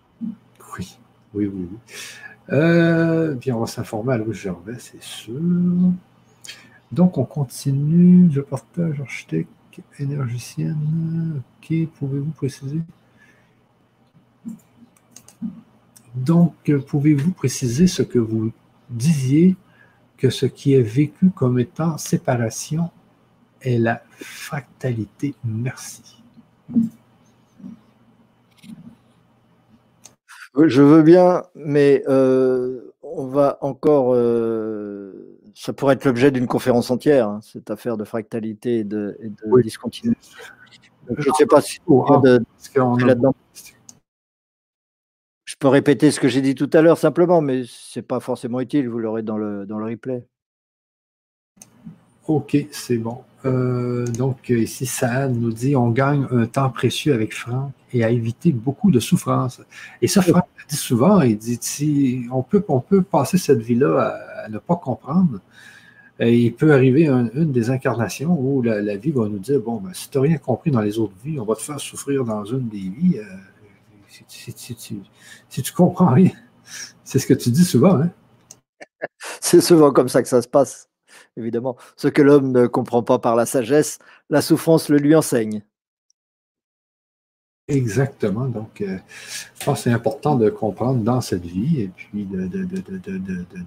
Oui, 0.78 0.98
oui, 1.35 1.47
oui. 1.47 1.69
oui. 1.73 1.78
Euh, 2.51 3.35
bien, 3.35 3.56
on 3.56 3.60
va 3.60 3.66
s'informer 3.66 4.15
à 4.15 4.19
Louis 4.19 4.35
Gervais, 4.35 4.77
c'est 4.78 5.02
sûr. 5.02 5.35
Donc, 6.93 7.19
on 7.19 7.24
continue. 7.24 8.31
Je 8.31 8.40
partage 8.40 9.01
architecte 9.01 9.51
énergicienne. 9.98 11.43
Ok, 11.59 11.89
pouvez-vous 11.98 12.31
préciser? 12.31 12.81
Donc, 16.24 16.54
pouvez-vous 16.86 17.32
préciser 17.32 17.86
ce 17.86 18.02
que 18.02 18.18
vous 18.18 18.52
disiez 18.90 19.56
que 20.16 20.30
ce 20.30 20.46
qui 20.46 20.74
est 20.74 20.82
vécu 20.82 21.30
comme 21.30 21.58
étant 21.58 21.96
séparation 21.98 22.90
est 23.62 23.78
la 23.78 24.02
fractalité 24.16 25.34
Merci. 25.44 26.22
Je 30.66 30.82
veux 30.82 31.02
bien, 31.02 31.44
mais 31.54 32.02
euh, 32.08 32.92
on 33.02 33.26
va 33.26 33.58
encore. 33.60 34.14
Euh, 34.14 35.38
ça 35.54 35.72
pourrait 35.72 35.94
être 35.94 36.04
l'objet 36.04 36.30
d'une 36.30 36.46
conférence 36.46 36.90
entière, 36.90 37.28
hein, 37.28 37.40
cette 37.42 37.70
affaire 37.70 37.96
de 37.96 38.04
fractalité 38.04 38.78
et 38.78 38.84
de, 38.84 39.16
discontinuité. 39.62 40.20
je 41.16 41.28
ne 41.28 41.34
sais 41.34 41.46
pas 41.46 41.60
si 41.60 41.78
de, 41.86 42.40
là-dedans. 43.04 43.34
Je 45.59 45.66
peux 45.66 45.72
répéter 45.72 46.12
ce 46.12 46.20
que 46.20 46.28
j'ai 46.28 46.40
dit 46.40 46.55
tout 46.55 46.70
à 46.72 46.80
l'heure 46.82 46.98
simplement, 46.98 47.40
mais 47.40 47.64
ce 47.66 47.98
n'est 47.98 48.05
pas 48.05 48.20
forcément 48.20 48.60
utile, 48.60 48.89
vous 48.89 49.01
l'aurez 49.01 49.22
dans 49.22 49.36
le, 49.36 49.66
dans 49.66 49.80
le 49.80 49.86
replay. 49.86 50.24
OK, 52.28 52.56
c'est 52.70 52.98
bon. 52.98 53.22
Euh, 53.44 54.06
donc, 54.06 54.51
ici, 54.51 54.86
Saad 54.86 55.36
nous 55.36 55.51
dit 55.51 55.74
on 55.74 55.90
gagne 55.90 56.28
un 56.30 56.47
temps 56.47 56.70
précieux 56.70 57.12
avec 57.12 57.35
Franck 57.35 57.72
et 57.93 58.05
à 58.05 58.10
éviter 58.10 58.52
beaucoup 58.52 58.93
de 58.93 59.01
souffrance. 59.01 59.60
Et 60.01 60.06
ça, 60.06 60.22
Franck 60.22 60.44
dit 60.68 60.76
souvent 60.76 61.22
il 61.22 61.36
dit 61.36 61.59
si 61.60 62.24
on 62.30 62.44
peut, 62.44 62.64
on 62.68 62.78
peut 62.78 63.02
passer 63.02 63.36
cette 63.36 63.60
vie-là 63.60 64.16
à, 64.44 64.48
ne 64.48 64.59
pas 64.59 64.76
comprendre. 64.76 65.40
Il 66.20 66.55
peut 66.55 66.72
arriver 66.72 67.09
une 67.09 67.51
des 67.51 67.70
incarnations 67.70 68.39
où 68.39 68.62
la, 68.62 68.97
vie 68.97 69.10
va 69.10 69.28
nous 69.28 69.40
dire 69.40 69.59
bon, 69.59 69.80
ben, 69.80 69.90
si 69.93 70.09
tu 70.09 70.18
n'as 70.18 70.22
rien 70.22 70.39
compris 70.39 70.70
dans 70.70 70.82
les 70.82 71.01
autres 71.01 71.16
vies, 71.24 71.40
on 71.40 71.44
va 71.44 71.56
te 71.56 71.62
faire 71.62 71.80
souffrir 71.80 72.24
dans 72.24 72.44
une 72.44 72.68
des 72.68 72.78
vies. 72.78 73.18
Euh, 73.18 73.24
si, 74.26 74.74
tu 74.74 74.94
ne 74.94 75.76
comprends 75.76 76.12
rien. 76.12 76.32
C'est 77.04 77.18
ce 77.18 77.26
que 77.26 77.34
tu 77.34 77.50
dis 77.50 77.64
souvent. 77.64 77.96
Hein? 77.96 78.10
C'est 79.40 79.60
souvent 79.60 79.92
comme 79.92 80.08
ça 80.08 80.22
que 80.22 80.28
ça 80.28 80.42
se 80.42 80.48
passe 80.48 80.88
évidemment. 81.36 81.76
Ce 81.96 82.08
que 82.08 82.22
l'homme 82.22 82.52
ne 82.52 82.66
comprend 82.66 83.02
pas 83.02 83.18
par 83.18 83.36
la 83.36 83.46
sagesse, 83.46 83.98
la 84.30 84.42
souffrance 84.42 84.88
le 84.88 84.98
lui 84.98 85.14
enseigne. 85.14 85.62
Exactement. 87.68 88.46
Donc, 88.46 88.80
euh, 88.80 88.96
je 89.58 89.64
pense 89.64 89.78
que 89.78 89.84
c'est 89.84 89.92
important 89.92 90.36
de 90.36 90.48
comprendre 90.48 91.02
dans 91.02 91.20
cette 91.20 91.44
vie 91.44 91.82
et 91.82 91.88
puis 91.88 92.26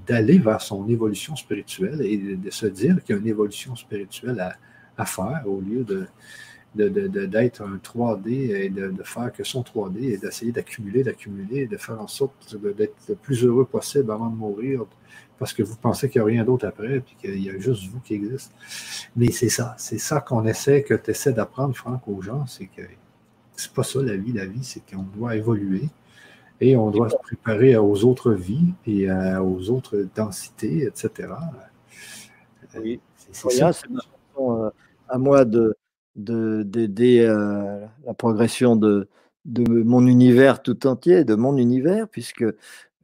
d'aller 0.07 0.39
vers 0.39 0.59
son 0.59 0.87
évolution 0.89 1.35
spirituelle 1.35 2.01
et 2.01 2.17
de, 2.17 2.49
se 2.49 2.65
dire 2.65 3.03
qu'il 3.03 3.15
y 3.15 3.19
a 3.19 3.21
une 3.21 3.27
évolution 3.27 3.75
spirituelle 3.75 4.39
à, 4.39 4.53
à 4.97 5.05
faire 5.05 5.43
au 5.45 5.61
lieu 5.61 5.83
de, 5.83 6.07
d'être 6.75 7.61
un 7.61 7.77
3D 7.77 8.29
et 8.29 8.69
de, 8.69 8.93
faire 9.03 9.31
que 9.33 9.43
son 9.43 9.61
3D 9.61 10.13
et 10.13 10.17
d'essayer 10.17 10.51
d'accumuler, 10.51 11.03
d'accumuler 11.03 11.61
et 11.61 11.67
de 11.67 11.77
faire 11.77 12.01
en 12.01 12.07
sorte 12.07 12.55
d'être 12.55 12.95
le 13.09 13.15
plus 13.15 13.43
heureux 13.43 13.65
possible 13.65 14.11
avant 14.11 14.29
de 14.29 14.35
mourir, 14.35 14.85
parce 15.37 15.53
que 15.53 15.63
vous 15.63 15.75
pensez 15.75 16.09
qu'il 16.09 16.21
n'y 16.21 16.23
a 16.23 16.27
rien 16.27 16.45
d'autre 16.45 16.67
après, 16.67 17.01
puis 17.01 17.15
qu'il 17.19 17.43
y 17.43 17.49
a 17.49 17.57
juste 17.59 17.89
vous 17.89 17.99
qui 17.99 18.13
existe. 18.13 18.53
Mais 19.15 19.31
c'est 19.31 19.49
ça, 19.49 19.75
c'est 19.77 19.97
ça 19.97 20.21
qu'on 20.21 20.45
essaie, 20.45 20.83
que 20.83 20.93
tu 20.93 21.11
essaies 21.11 21.33
d'apprendre, 21.33 21.75
Franck, 21.75 22.07
aux 22.07 22.21
gens, 22.21 22.45
c'est 22.45 22.67
que 22.67 22.83
c'est 23.55 23.73
pas 23.73 23.83
ça 23.83 24.01
la 24.01 24.15
vie. 24.15 24.33
La 24.33 24.45
vie, 24.45 24.63
c'est 24.63 24.81
qu'on 24.85 25.03
doit 25.03 25.35
évoluer 25.35 25.89
et 26.59 26.75
on 26.77 26.91
doit 26.91 27.09
se 27.09 27.15
préparer 27.15 27.75
aux 27.75 28.05
autres 28.05 28.31
vies 28.31 28.73
et 28.85 29.11
aux 29.11 29.69
autres 29.69 30.07
densités, 30.15 30.83
etc. 30.83 31.29
Oui, 32.79 32.99
c'est 33.17 33.51
ça. 33.51 33.71
Euh, 34.39 34.69
à 35.09 35.17
moi 35.17 35.43
de 35.43 35.75
d'aider 36.15 37.21
euh, 37.21 37.85
la 38.05 38.13
progression 38.13 38.75
de, 38.75 39.07
mon 39.45 40.05
univers 40.05 40.61
tout 40.61 40.87
entier, 40.87 41.23
de 41.23 41.35
mon 41.35 41.57
univers, 41.57 42.07
puisque 42.09 42.45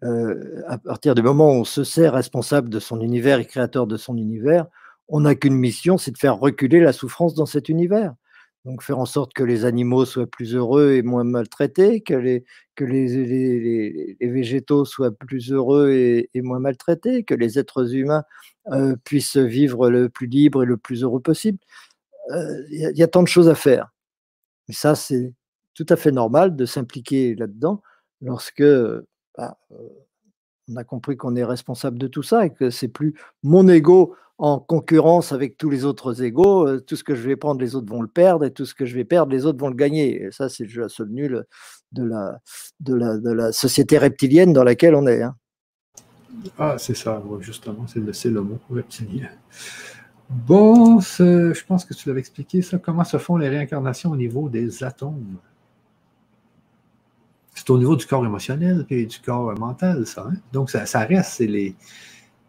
euh, 0.03 0.61
à 0.67 0.77
partir 0.77 1.15
du 1.15 1.21
moment 1.21 1.51
où 1.51 1.55
on 1.61 1.63
se 1.63 1.83
sait 1.83 2.09
responsable 2.09 2.69
de 2.69 2.79
son 2.79 3.01
univers 3.01 3.39
et 3.39 3.45
créateur 3.45 3.87
de 3.87 3.97
son 3.97 4.17
univers, 4.17 4.67
on 5.07 5.21
n'a 5.21 5.35
qu'une 5.35 5.55
mission, 5.55 5.97
c'est 5.97 6.11
de 6.11 6.17
faire 6.17 6.37
reculer 6.37 6.79
la 6.79 6.93
souffrance 6.93 7.33
dans 7.33 7.45
cet 7.45 7.69
univers. 7.69 8.13
Donc 8.65 8.83
faire 8.83 8.99
en 8.99 9.05
sorte 9.05 9.31
que 9.33 9.43
les 9.43 9.63
animaux 9.63 10.03
soient 10.03 10.27
plus 10.27 10.53
heureux 10.53 10.91
et 10.91 11.01
moins 11.01 11.23
maltraités, 11.23 12.01
que 12.01 12.13
les, 12.13 12.43
végétaux 14.19 14.83
soient 14.83 15.11
plus 15.11 15.53
heureux 15.53 15.91
et, 15.91 16.29
moins 16.41 16.59
maltraités, 16.59 17.23
que 17.23 17.33
les 17.33 17.57
êtres 17.59 17.95
humains 17.95 18.23
euh, 18.73 18.97
puissent 19.05 19.37
vivre 19.37 19.89
le 19.89 20.09
plus 20.09 20.27
libre 20.27 20.63
et 20.63 20.65
le 20.65 20.75
plus 20.75 21.03
heureux 21.03 21.21
possible. 21.21 21.59
Euh, 22.31 22.63
il 22.69 22.97
y, 22.97 23.03
a 23.03 23.07
tant 23.07 23.23
de 23.23 23.27
choses 23.27 23.49
à 23.49 23.55
faire. 23.55 23.89
Mais 24.67 24.73
ça, 24.73 24.95
c'est 24.95 25.33
tout 25.73 25.85
à 25.89 25.95
fait 25.95 26.11
normal 26.11 26.55
de 26.55 26.65
s'impliquer 26.65 27.35
là-dedans 27.35 27.81
lorsque 28.21 28.63
bah, 29.37 29.57
on 30.67 30.75
a 30.75 30.83
compris 30.83 31.15
qu'on 31.15 31.35
est 31.35 31.43
responsable 31.43 31.97
de 31.97 32.07
tout 32.07 32.23
ça 32.23 32.45
et 32.45 32.53
que 32.53 32.69
c'est 32.69 32.89
plus 32.89 33.15
mon 33.43 33.67
ego 33.67 34.15
en 34.39 34.59
concurrence 34.59 35.31
avec 35.31 35.57
tous 35.57 35.69
les 35.69 35.85
autres 35.85 36.21
égaux. 36.21 36.79
Tout 36.81 36.95
ce 36.95 37.03
que 37.03 37.15
je 37.15 37.27
vais 37.27 37.35
prendre, 37.35 37.61
les 37.61 37.75
autres 37.75 37.89
vont 37.89 38.01
le 38.01 38.07
perdre 38.07 38.45
et 38.45 38.51
tout 38.51 38.65
ce 38.65 38.75
que 38.75 38.85
je 38.85 38.95
vais 38.95 39.05
perdre, 39.05 39.31
les 39.31 39.45
autres 39.45 39.59
vont 39.59 39.69
le 39.69 39.75
gagner. 39.75 40.23
Et 40.23 40.31
ça, 40.31 40.49
c'est 40.49 40.63
le 40.63 40.69
jeu 40.69 40.83
à 40.83 41.03
nul 41.05 41.45
de 41.93 42.03
la, 42.03 42.39
de, 42.79 42.93
la, 42.93 43.17
de 43.17 43.31
la 43.31 43.51
société 43.51 43.97
reptilienne 43.97 44.53
dans 44.53 44.63
laquelle 44.63 44.95
on 44.95 45.07
est. 45.07 45.21
Hein. 45.21 45.35
Ah, 46.57 46.75
c'est 46.77 46.95
ça, 46.95 47.23
justement, 47.39 47.85
c'est 47.87 48.29
le 48.29 48.41
mot 48.41 48.59
reptilien. 48.69 49.29
Bon, 50.29 50.99
je 50.99 51.65
pense 51.65 51.85
que 51.85 51.93
tu 51.93 52.09
l'avais 52.09 52.19
expliqué, 52.19 52.61
ça. 52.61 52.77
Comment 52.77 53.03
se 53.03 53.17
font 53.17 53.37
les 53.37 53.49
réincarnations 53.49 54.11
au 54.11 54.17
niveau 54.17 54.49
des 54.49 54.83
atomes? 54.83 55.37
c'est 57.57 57.71
au 57.71 57.77
niveau 57.79 57.95
du 57.95 58.05
corps 58.05 58.23
émotionnel 58.23 58.85
et 58.89 59.05
du 59.07 59.19
corps 59.19 59.57
mental, 59.57 60.05
ça. 60.05 60.27
Hein? 60.29 60.35
Donc, 60.53 60.69
ça, 60.69 60.99
reste, 60.99 61.31
c'est 61.31 61.47
les, 61.47 61.75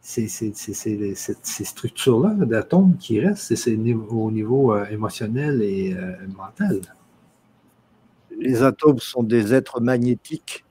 ces, 0.00 1.64
structures-là 1.64 2.34
d'atomes 2.44 2.96
qui 2.98 3.18
restent, 3.20 3.54
c'est 3.56 3.74
au 3.74 4.30
niveau 4.30 4.74
euh, 4.74 4.84
émotionnel 4.90 5.62
et 5.62 5.94
euh, 5.94 6.14
mental. 6.36 6.80
Les 8.38 8.62
atomes 8.62 8.98
sont 8.98 9.22
des 9.22 9.54
êtres 9.54 9.80
magnétiques. 9.80 10.64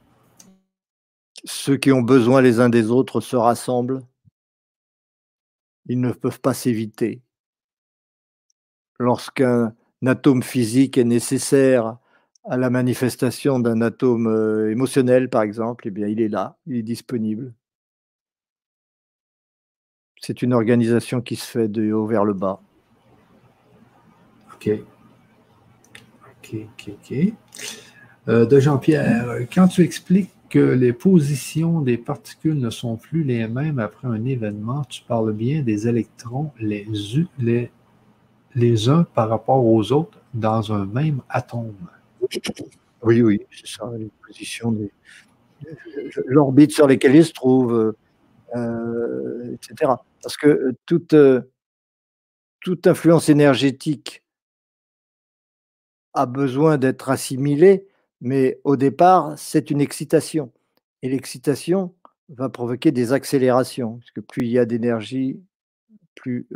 Ceux 1.43 1.77
qui 1.77 1.91
ont 1.91 2.01
besoin 2.01 2.41
les 2.41 2.59
uns 2.59 2.69
des 2.69 2.89
autres 2.89 3.21
se 3.21 3.35
rassemblent. 3.35 4.01
Ils 5.87 5.99
ne 5.99 6.11
peuvent 6.11 6.41
pas 6.41 6.53
s'éviter. 6.53 7.21
Lorsqu'un 8.99 9.73
atome 10.05 10.43
physique 10.43 10.97
est 10.97 11.03
nécessaire 11.03 11.97
à 12.49 12.57
la 12.57 12.69
manifestation 12.69 13.59
d'un 13.59 13.81
atome 13.81 14.27
euh, 14.27 14.71
émotionnel, 14.71 15.29
par 15.29 15.41
exemple, 15.41 15.87
eh 15.87 15.91
bien, 15.91 16.07
il 16.07 16.21
est 16.21 16.29
là, 16.29 16.57
il 16.65 16.77
est 16.77 16.83
disponible. 16.83 17.53
C'est 20.21 20.41
une 20.41 20.53
organisation 20.53 21.21
qui 21.21 21.35
se 21.35 21.45
fait 21.45 21.67
de 21.67 21.91
haut 21.91 22.07
vers 22.07 22.25
le 22.25 22.33
bas. 22.33 22.61
OK. 24.55 24.69
OK, 26.31 26.55
OK, 26.55 26.89
OK. 26.89 27.17
Euh, 28.29 28.45
de 28.45 28.59
Jean-Pierre, 28.59 29.47
quand 29.53 29.67
tu 29.67 29.83
expliques 29.83 30.31
que 30.49 30.59
les 30.59 30.93
positions 30.93 31.81
des 31.81 31.97
particules 31.97 32.57
ne 32.57 32.69
sont 32.69 32.95
plus 32.95 33.23
les 33.23 33.47
mêmes 33.47 33.79
après 33.79 34.07
un 34.07 34.25
événement, 34.25 34.83
tu 34.85 35.03
parles 35.03 35.33
bien 35.33 35.61
des 35.61 35.87
électrons 35.87 36.51
les, 36.59 36.87
uns 38.89 39.03
par 39.03 39.29
rapport 39.29 39.65
aux 39.65 39.91
autres 39.91 40.19
dans 40.33 40.73
un 40.73 40.85
même 40.85 41.21
atome. 41.29 41.75
Oui, 43.03 43.21
oui, 43.21 43.41
c'est 43.51 43.67
ça, 43.67 43.91
les 43.97 44.09
positions, 44.25 44.75
l'orbite 46.25 46.71
sur 46.71 46.87
lesquelles 46.87 47.15
ils 47.15 47.25
se 47.25 47.33
trouvent, 47.33 47.93
euh, 48.55 49.53
etc. 49.53 49.91
Parce 50.21 50.37
que 50.37 50.47
euh, 50.47 50.73
euh, 51.13 51.41
toute 52.61 52.87
influence 52.87 53.29
énergétique 53.29 54.23
a 56.13 56.25
besoin 56.25 56.77
d'être 56.77 57.09
assimilée, 57.09 57.87
mais 58.21 58.59
au 58.63 58.75
départ, 58.75 59.37
c'est 59.37 59.71
une 59.71 59.81
excitation. 59.81 60.51
Et 61.01 61.09
l'excitation 61.09 61.93
va 62.29 62.49
provoquer 62.49 62.91
des 62.91 63.13
accélérations, 63.13 63.97
parce 63.97 64.11
que 64.11 64.21
plus 64.21 64.45
il 64.47 64.51
y 64.51 64.59
a 64.59 64.65
d'énergie, 64.65 65.41
plus 66.15 66.47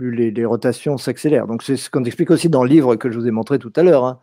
plus 0.00 0.12
les, 0.12 0.44
rotations 0.46 0.96
s'accélèrent. 0.96 1.46
Donc 1.46 1.62
c'est 1.62 1.76
ce 1.76 1.90
qu'on 1.90 2.04
explique 2.04 2.30
aussi 2.30 2.48
dans 2.48 2.64
le 2.64 2.70
livre 2.70 2.96
que 2.96 3.10
je 3.10 3.18
vous 3.18 3.26
ai 3.28 3.30
montré 3.30 3.58
tout 3.58 3.72
à 3.76 3.82
l'heure, 3.82 4.04
hein, 4.04 4.20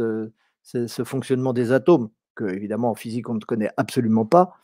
euh, 0.00 0.30
ce 0.64 1.04
fonctionnement 1.04 1.52
des 1.52 1.72
atomes, 1.72 2.10
que 2.34 2.44
évidemment 2.44 2.90
en 2.90 2.94
physique 2.94 3.28
on 3.28 3.34
ne 3.34 3.40
connaît 3.40 3.70
absolument 3.76 4.24
pas. 4.24 4.54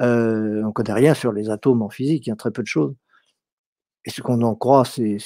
Euh, 0.00 0.62
on 0.62 0.68
ne 0.68 0.72
connaît 0.72 0.92
rien 0.92 1.14
sur 1.14 1.32
les 1.32 1.50
atomes 1.50 1.82
en 1.82 1.88
physique, 1.88 2.26
il 2.26 2.30
y 2.30 2.32
a 2.32 2.36
très 2.36 2.50
peu 2.50 2.62
de 2.62 2.68
choses. 2.68 2.94
Et 4.04 4.10
ce 4.10 4.20
qu'on 4.22 4.42
en 4.42 4.54
croit, 4.54 4.84
c'est 4.84 5.18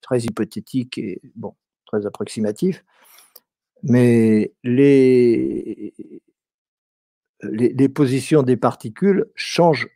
très 0.00 0.20
hypothétique 0.20 0.98
et 0.98 1.20
bon, 1.34 1.54
très 1.98 2.06
approximatif. 2.06 2.84
Mais 3.82 4.52
les, 4.62 5.94
les, 7.42 7.88
positions 7.88 8.42
des 8.42 8.56
particules 8.56 9.26
changent 9.34 9.88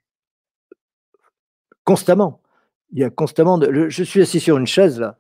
constamment 1.85 2.43
il 2.93 2.99
y 2.99 3.05
a 3.05 3.11
constamment. 3.11 3.61
je 3.61 4.03
suis 4.03 4.23
assis 4.23 4.41
sur 4.41 4.57
une 4.57 4.67
chaise 4.67 4.99
là. 4.99 5.19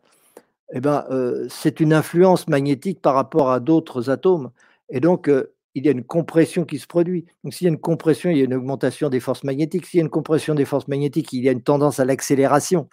Eh 0.74 0.80
ben, 0.80 1.06
euh, 1.10 1.46
c'est 1.48 1.80
une 1.80 1.94
influence 1.94 2.46
magnétique 2.46 3.00
par 3.00 3.14
rapport 3.14 3.50
à 3.50 3.58
d'autres 3.58 4.10
atomes. 4.10 4.50
Et 4.90 5.00
donc, 5.00 5.28
euh, 5.28 5.54
il 5.74 5.86
y 5.86 5.88
a 5.88 5.92
une 5.92 6.04
compression 6.04 6.66
qui 6.66 6.78
se 6.78 6.86
produit. 6.86 7.24
Donc, 7.42 7.54
s'il 7.54 7.64
y 7.64 7.68
a 7.68 7.72
une 7.72 7.80
compression, 7.80 8.28
il 8.28 8.36
y 8.36 8.42
a 8.42 8.44
une 8.44 8.52
augmentation 8.52 9.08
des 9.08 9.20
forces 9.20 9.44
magnétiques. 9.44 9.86
S'il 9.86 9.98
y 9.98 10.00
a 10.02 10.04
une 10.04 10.10
compression 10.10 10.54
des 10.54 10.66
forces 10.66 10.86
magnétiques, 10.86 11.32
il 11.32 11.42
y 11.42 11.48
a 11.48 11.52
une 11.52 11.62
tendance 11.62 12.00
à 12.00 12.04
l'accélération. 12.04 12.86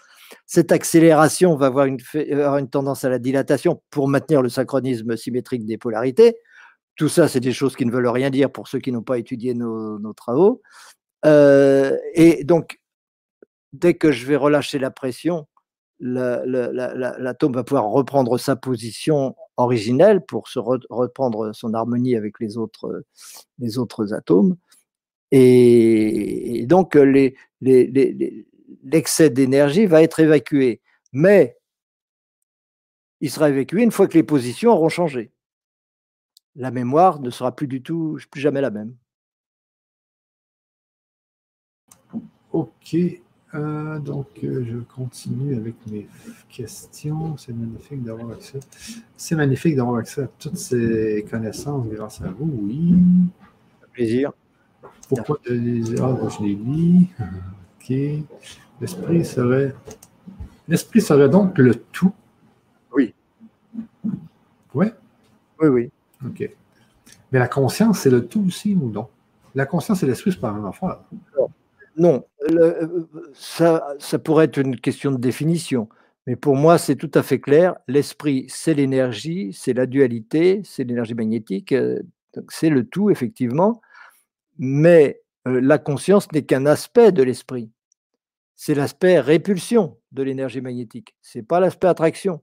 Cette 0.45 0.71
accélération 0.71 1.55
va 1.55 1.67
avoir 1.67 1.85
une, 1.85 1.99
avoir 2.31 2.57
une 2.57 2.69
tendance 2.69 3.03
à 3.03 3.09
la 3.09 3.19
dilatation 3.19 3.81
pour 3.89 4.07
maintenir 4.07 4.41
le 4.41 4.49
synchronisme 4.49 5.17
symétrique 5.17 5.65
des 5.65 5.77
polarités. 5.77 6.37
tout 6.95 7.09
ça, 7.09 7.27
c'est 7.27 7.39
des 7.39 7.53
choses 7.53 7.75
qui 7.75 7.85
ne 7.85 7.91
veulent 7.91 8.07
rien 8.07 8.29
dire 8.29 8.51
pour 8.51 8.67
ceux 8.67 8.79
qui 8.79 8.91
n'ont 8.91 9.03
pas 9.03 9.17
étudié 9.17 9.53
nos, 9.53 10.13
travaux. 10.13 10.61
Euh, 11.25 11.97
et 12.13 12.43
donc, 12.43 12.79
dès 13.73 13.95
que 13.95 14.11
je 14.11 14.25
vais 14.25 14.35
relâcher 14.35 14.79
la 14.79 14.91
pression, 14.91 15.47
l'atome 15.99 17.53
va 17.53 17.63
pouvoir 17.63 17.85
reprendre 17.85 18.37
sa 18.37 18.55
position 18.55 19.35
originelle 19.57 20.21
pour 20.25 20.47
se 20.47 20.59
reprendre 20.59 21.53
son 21.53 21.73
harmonie 21.73 22.15
avec 22.15 22.39
les 22.39 22.57
autres, 22.57 23.03
les 23.59 23.77
atomes. 24.13 24.55
Et, 25.31 26.65
donc, 26.67 26.95
l'excès 26.95 27.35
les, 27.61 28.47
d'énergie 28.85 29.85
va 29.85 30.01
être 30.01 30.19
évacué. 30.19 30.81
Mais 31.11 31.57
il 33.21 33.31
sera 33.31 33.49
évacué 33.49 33.81
une 33.83 33.91
fois 33.91 34.07
que 34.07 34.13
les 34.13 34.23
positions 34.23 34.71
auront 34.71 34.89
changé. 34.89 35.31
La 36.55 36.71
mémoire 36.71 37.19
ne 37.19 37.29
sera 37.29 37.53
plus 37.53 37.67
du 37.67 37.81
tout, 37.81 38.17
plus 38.31 38.41
jamais 38.41 38.61
la 38.61 38.71
même. 38.71 38.95
Ok, 42.51 42.95
euh, 43.53 43.99
donc 43.99 44.27
euh, 44.43 44.63
je 44.65 44.77
continue 44.77 45.55
avec 45.55 45.75
mes 45.87 46.07
questions. 46.47 47.35
C'est 47.37 47.53
magnifique 47.53 48.03
d'avoir 48.03 48.31
accès. 48.31 48.59
C'est 49.17 49.35
magnifique 49.35 49.75
d'avoir 49.75 49.97
accès 49.97 50.23
à 50.23 50.27
toutes 50.39 50.57
ces 50.57 51.25
connaissances 51.29 51.87
grâce 51.89 52.21
à 52.21 52.29
vous, 52.29 52.49
oui. 52.63 52.95
Plaisir. 53.91 54.31
Pourquoi 55.09 55.37
de 55.45 56.01
ah, 56.01 56.29
je 56.29 56.43
l'ai 56.43 56.55
dit. 56.55 57.07
Ok. 57.87 57.93
L'esprit 58.81 59.23
serait. 59.25 59.73
L'esprit 60.67 61.01
serait 61.01 61.29
donc 61.29 61.57
le 61.57 61.75
tout. 61.75 62.13
Oui. 62.93 63.13
Oui? 64.73 64.87
Oui, 65.61 65.67
oui. 65.67 65.91
OK. 66.25 66.49
Mais 67.31 67.39
la 67.39 67.47
conscience, 67.47 67.99
c'est 67.99 68.09
le 68.09 68.25
tout 68.25 68.45
aussi 68.47 68.73
ou 68.73 68.89
non? 68.89 69.07
La 69.53 69.65
conscience 69.65 70.03
et 70.03 70.05
l'esprit, 70.05 70.31
c'est 70.31 70.39
pas 70.39 70.47
la 70.47 70.55
même 70.55 70.65
affaire. 70.65 70.99
Non, 71.97 72.25
ça, 73.33 73.87
ça 73.99 74.19
pourrait 74.19 74.45
être 74.45 74.57
une 74.57 74.77
question 74.77 75.11
de 75.11 75.17
définition. 75.17 75.87
Mais 76.27 76.35
pour 76.35 76.55
moi, 76.55 76.77
c'est 76.77 76.95
tout 76.95 77.11
à 77.13 77.23
fait 77.23 77.39
clair. 77.39 77.75
L'esprit, 77.87 78.45
c'est 78.49 78.73
l'énergie, 78.73 79.53
c'est 79.53 79.73
la 79.73 79.85
dualité, 79.85 80.61
c'est 80.65 80.83
l'énergie 80.83 81.13
magnétique, 81.13 81.71
euh, 81.71 82.01
c'est 82.49 82.69
le 82.69 82.85
tout, 82.85 83.09
effectivement. 83.11 83.81
Mais 84.57 85.21
euh, 85.47 85.61
la 85.61 85.77
conscience 85.77 86.29
n'est 86.33 86.43
qu'un 86.43 86.65
aspect 86.65 87.11
de 87.11 87.23
l'esprit. 87.23 87.69
C'est 88.55 88.73
l'aspect 88.73 89.19
répulsion 89.19 89.97
de 90.11 90.23
l'énergie 90.23 90.61
magnétique. 90.61 91.15
Ce 91.21 91.37
n'est 91.37 91.43
pas 91.43 91.59
l'aspect 91.59 91.87
attraction. 91.87 92.41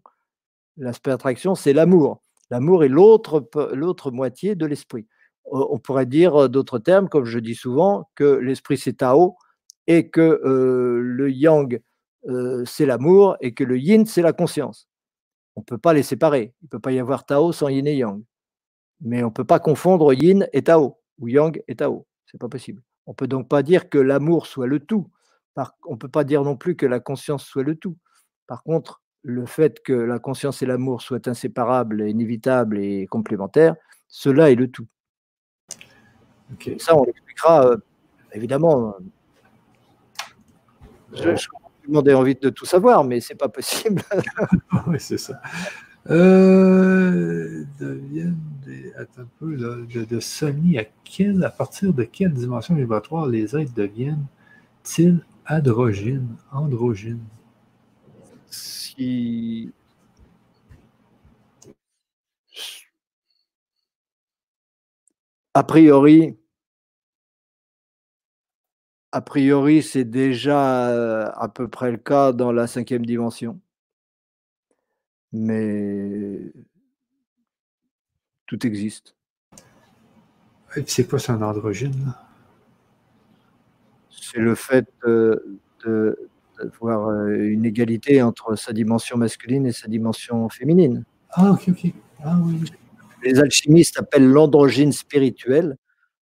L'aspect 0.77 1.11
attraction, 1.11 1.55
c'est 1.55 1.73
l'amour. 1.73 2.23
L'amour 2.51 2.85
est 2.85 2.89
l'autre 2.89 4.11
moitié 4.11 4.55
de 4.55 4.67
l'esprit. 4.67 5.07
On 5.51 5.79
pourrait 5.79 6.07
dire 6.07 6.49
d'autres 6.49 6.79
termes, 6.79 7.09
comme 7.09 7.25
je 7.25 7.39
dis 7.39 7.55
souvent, 7.55 8.11
que 8.15 8.25
l'esprit 8.25 8.79
c'est 8.79 8.93
Tao 8.95 9.37
et 9.87 10.11
que 10.11 10.41
le 10.45 11.31
yang 11.31 11.81
c'est 12.65 12.87
l'amour 12.87 13.37
et 13.41 13.53
que 13.55 13.65
le 13.65 13.79
yin 13.79 14.07
c'est 14.07 14.23
la 14.23 14.33
conscience. 14.33 14.89
On 15.57 15.61
ne 15.61 15.65
peut 15.65 15.79
pas 15.79 15.93
les 15.93 16.03
séparer. 16.03 16.55
Il 16.63 16.67
ne 16.67 16.69
peut 16.69 16.79
pas 16.79 16.93
y 16.93 16.99
avoir 16.99 17.27
Tao 17.27 17.53
sans 17.53 17.69
yin 17.69 17.87
et 17.87 17.97
yang. 17.97 18.23
Mais 19.01 19.23
on 19.23 19.29
ne 19.29 19.33
peut 19.33 19.45
pas 19.45 19.59
confondre 19.59 20.15
yin 20.15 20.47
et 20.53 20.63
Tao 20.63 20.99
ou 21.19 21.29
yang 21.29 21.63
et 21.69 21.75
Tao. 21.75 22.07
C'est 22.27 22.39
pas 22.39 22.49
possible. 22.49 22.83
On 23.07 23.15
peut 23.15 23.27
donc 23.27 23.49
pas 23.49 23.63
dire 23.63 23.89
que 23.89 23.99
l'amour 23.99 24.47
soit 24.47 24.67
le 24.67 24.79
tout. 24.79 25.11
On 25.57 25.93
ne 25.93 25.97
peut 25.97 26.09
pas 26.09 26.25
dire 26.25 26.43
non 26.43 26.57
plus 26.57 26.77
que 26.77 26.87
la 26.87 27.01
conscience 27.01 27.45
soit 27.45 27.63
le 27.63 27.77
tout. 27.77 27.97
Par 28.47 28.63
contre, 28.63 29.03
le 29.23 29.47
fait 29.47 29.83
que 29.83 29.93
la 29.93 30.19
conscience 30.19 30.63
et 30.63 30.67
l'amour 30.67 31.03
soient 31.03 31.29
inséparables, 31.29 32.09
inévitables 32.09 32.79
et 32.79 33.07
complémentaires, 33.07 33.77
cela 34.09 34.51
est 34.51 34.55
le 34.55 34.69
tout. 34.69 34.87
Ça, 36.79 36.97
on 36.97 37.05
l'expliquera 37.05 37.67
euh, 37.67 37.77
évidemment. 38.33 38.95
Je, 41.15 41.35
je 41.37 41.49
demander 41.87 42.15
envie 42.15 42.35
de 42.35 42.51
tout 42.51 42.67
savoir, 42.67 43.05
mais 43.05 43.21
c'est 43.21 43.35
pas 43.35 43.49
possible. 43.49 44.03
oui, 44.87 44.97
c'est 44.99 45.19
ça. 45.19 45.41
Euh, 46.11 47.65
deviennent 47.79 48.37
des, 48.67 48.93
un 48.97 49.27
peu, 49.39 49.57
de, 49.57 50.05
de, 50.05 50.21
Sony, 50.21 50.79
à, 50.79 50.85
à 51.47 51.51
partir 51.51 51.93
de 51.93 52.03
quelle 52.03 52.33
dimension 52.33 52.75
vibratoire 52.75 53.27
les 53.27 53.57
êtres 53.57 53.73
deviennent-ils 53.75 55.21
androgynes, 55.49 56.37
androgynes? 56.53 57.27
Si 58.51 59.73
a 65.55 65.63
priori, 65.65 66.37
a 69.13 69.21
priori, 69.21 69.83
c'est 69.83 70.05
déjà 70.05 70.89
euh, 70.91 71.31
à 71.35 71.49
peu 71.49 71.69
près 71.69 71.91
le 71.91 71.99
cas 71.99 72.33
dans 72.33 72.53
la 72.53 72.67
cinquième 72.67 73.05
dimension. 73.05 73.61
Mais 75.33 76.53
tout 78.47 78.67
existe. 78.67 79.17
C'est 80.87 81.07
quoi, 81.07 81.19
c'est 81.19 81.33
un 81.33 81.43
androgyne 81.43 82.15
C'est 84.33 84.41
le 84.41 84.55
fait 84.55 84.87
de, 85.05 85.61
d'avoir 86.59 87.09
euh, 87.09 87.37
une 87.37 87.67
égalité 87.67 88.23
entre 88.23 88.57
sa 88.57 88.73
dimension 88.73 89.19
masculine 89.19 89.67
et 89.67 89.73
sa 89.73 89.89
dimension 89.89 90.49
féminine. 90.49 91.05
Ah, 91.33 91.51
ok, 91.51 91.69
ok. 91.69 91.93
Ah, 92.25 92.39
oui. 92.43 92.63
Les 93.23 93.41
alchimistes 93.41 93.99
appellent 93.99 94.29
l'androgyne 94.29 94.93
spirituel. 94.93 95.77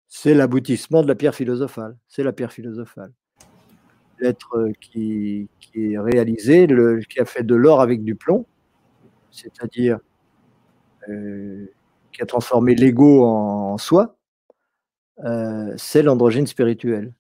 C'est 0.08 0.34
l'aboutissement 0.34 1.02
de 1.02 1.08
la 1.08 1.16
pierre 1.16 1.36
philosophale. 1.36 1.98
C'est 2.08 2.24
la 2.24 2.32
pierre 2.32 2.54
philosophale. 2.54 3.12
L'être 4.20 4.56
euh, 4.58 4.72
qui, 4.80 5.50
qui, 5.60 5.94
est 5.94 6.00
réalisé, 6.00 6.66
le, 6.66 7.02
qui 7.02 7.20
a 7.20 7.26
fait 7.26 7.44
de 7.44 7.56
l'or 7.56 7.82
avec 7.82 8.06
du 8.06 8.16
plomb, 8.16 8.46
c'est-à-dire 9.32 10.00
euh, 11.10 11.66
qui 12.14 12.22
a 12.22 12.26
transformé 12.26 12.74
l'ego 12.74 13.26
en, 13.26 13.78
soi, 13.78 14.16
c'est 15.76 16.04
l'androgyne 16.04 16.48
spirituel. 16.48 17.12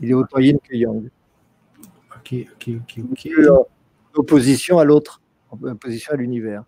Il 0.00 0.10
est 0.10 0.14
autant 0.14 0.38
yin 0.38 0.58
que 0.58 0.74
yang 0.74 1.08
ok, 2.22 2.34
ok, 2.54 3.00
ok, 3.10 3.28
En 3.48 3.66
opposition 4.14 4.78
à 4.78 4.84
l'autre, 4.84 5.20
en 5.50 5.62
opposition 5.62 6.12
à 6.12 6.16
l'univers. 6.16 6.64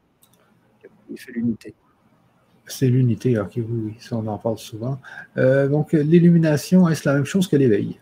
Il 1.10 1.18
fait 1.18 1.32
l'unité. 1.32 1.74
C'est 2.66 2.88
l'unité, 2.88 3.38
ok, 3.38 3.52
oui, 3.56 3.64
oui, 3.68 3.94
ça 3.98 4.16
on 4.16 4.26
en 4.26 4.38
parle 4.38 4.58
souvent. 4.58 4.98
Euh, 5.36 5.68
donc, 5.68 5.92
l'illumination, 5.92 6.88
est-ce 6.88 7.06
la 7.06 7.14
même 7.14 7.26
chose 7.26 7.46
que 7.46 7.56
l'éveil? 7.56 8.00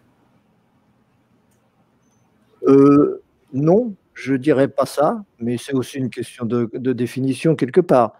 Euh, 2.68 3.20
Non, 3.52 3.94
je 4.14 4.34
dirais 4.34 4.68
pas 4.68 4.86
ça, 4.86 5.24
mais 5.40 5.58
c'est 5.58 5.74
aussi 5.74 5.98
une 5.98 6.10
question 6.10 6.46
de, 6.46 6.92
définition 6.92 7.56
quelque 7.56 7.80
part. 7.80 8.14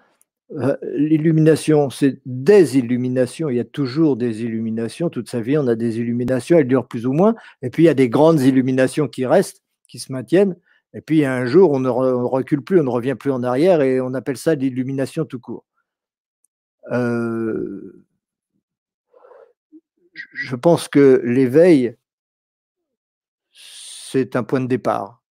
Euh, 0.56 0.76
l'illumination, 0.94 1.88
c'est 1.90 2.20
des 2.26 2.76
illuminations. 2.76 3.48
Il 3.48 3.56
y 3.56 3.60
a 3.60 3.64
toujours 3.64 4.16
des 4.16 4.42
illuminations. 4.42 5.08
Toute 5.08 5.28
sa 5.30 5.40
vie, 5.40 5.56
on 5.56 5.66
a 5.66 5.74
des 5.74 5.98
illuminations. 5.98 6.58
Elles 6.58 6.68
durent 6.68 6.88
plus 6.88 7.06
ou 7.06 7.12
moins. 7.12 7.34
Et 7.62 7.70
puis, 7.70 7.84
il 7.84 7.86
y 7.86 7.90
a 7.90 7.94
des 7.94 8.08
grandes 8.08 8.40
illuminations 8.40 9.08
qui 9.08 9.24
restent, 9.24 9.62
qui 9.88 9.98
se 9.98 10.12
maintiennent. 10.12 10.56
Et 10.94 11.00
puis, 11.00 11.24
un 11.24 11.46
jour, 11.46 11.70
on 11.72 11.80
ne 11.80 11.88
recule 11.88 12.62
plus, 12.62 12.80
on 12.80 12.84
ne 12.84 12.90
revient 12.90 13.14
plus 13.14 13.30
en 13.30 13.42
arrière 13.42 13.80
et 13.80 14.00
on 14.00 14.12
appelle 14.12 14.36
ça 14.36 14.54
l'illumination 14.54 15.24
tout 15.24 15.40
court. 15.40 15.64
Euh, 16.90 18.04
je 20.12 20.56
pense 20.56 20.88
que 20.88 21.22
l'éveil, 21.24 21.96
c'est 23.52 24.36
un 24.36 24.42
point 24.42 24.60
de 24.60 24.66
départ 24.66 25.21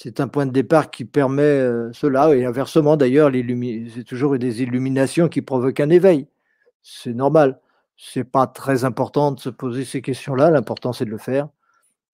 c'est 0.00 0.20
un 0.20 0.28
point 0.28 0.46
de 0.46 0.52
départ 0.52 0.92
qui 0.92 1.04
permet 1.04 1.42
euh, 1.42 1.92
cela. 1.92 2.32
Et 2.36 2.44
inversement, 2.44 2.96
d'ailleurs, 2.96 3.32
c'est 3.32 4.04
toujours 4.04 4.38
des 4.38 4.62
illuminations 4.62 5.28
qui 5.28 5.42
provoquent 5.42 5.80
un 5.80 5.90
éveil. 5.90 6.28
C'est 6.82 7.12
normal. 7.12 7.58
C'est 7.96 8.22
pas 8.22 8.46
très 8.46 8.84
important 8.84 9.32
de 9.32 9.40
se 9.40 9.48
poser 9.48 9.84
ces 9.84 10.00
questions-là. 10.00 10.52
L'important, 10.52 10.92
c'est 10.92 11.04
de 11.04 11.10
le 11.10 11.18
faire. 11.18 11.48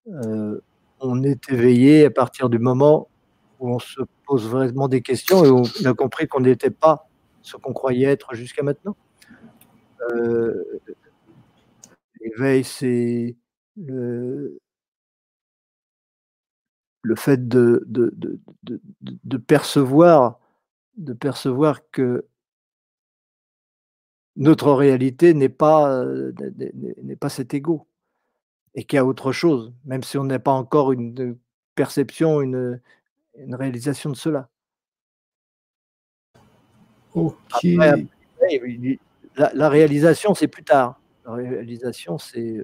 Euh, 0.09 0.63
on 1.01 1.23
est 1.23 1.51
éveillé 1.51 2.07
à 2.07 2.11
partir 2.11 2.49
du 2.49 2.59
moment 2.59 3.11
où 3.61 3.75
on 3.75 3.79
se 3.79 4.01
pose 4.27 4.49
vraiment 4.49 4.89
des 4.89 5.03
questions 5.03 5.45
et 5.45 5.51
on 5.51 5.65
a 5.87 5.93
compris 5.93 6.27
qu'on 6.27 6.41
n'était 6.41 6.71
pas 6.71 7.11
ce 7.43 7.59
qu'on 7.59 7.75
croyait 7.75 8.09
être 8.09 8.35
jusqu'à 8.35 8.63
maintenant. 8.63 8.97
Euh, 10.11 10.81
l'éveil, 12.23 12.65
c'est 12.65 13.37
le 17.05 17.17
fait 17.17 17.49
de, 17.49 17.85
de, 17.87 19.37
percevoir, 19.37 20.41
de 20.97 21.13
percevoir 21.13 21.81
que 21.91 22.27
notre 24.37 24.73
réalité 24.73 25.35
n'est 25.35 25.51
pas, 25.51 26.03
n'est 27.03 27.17
pas 27.17 27.29
cet 27.29 27.53
ego 27.53 27.87
et 28.75 28.85
qu'il 28.85 28.97
y 28.97 29.01
a 29.01 29.05
autre 29.05 29.33
chose, 29.33 29.75
même 29.85 30.03
si 30.03 30.17
on 30.17 30.25
n'a 30.25 30.39
pas 30.39 30.53
encore 30.53 30.93
une 30.93 31.37
perception, 31.75 32.41
une, 32.41 32.81
réalisation 33.51 34.09
de 34.09 34.17
cela. 34.17 34.49
Ok. 37.13 37.37
la, 39.37 39.69
réalisation, 39.69 40.35
c'est 40.35 40.49
plus 40.49 40.65
tard. 40.65 40.99
La 41.27 41.35
réalisation, 41.35 42.17
c'est. 42.17 42.57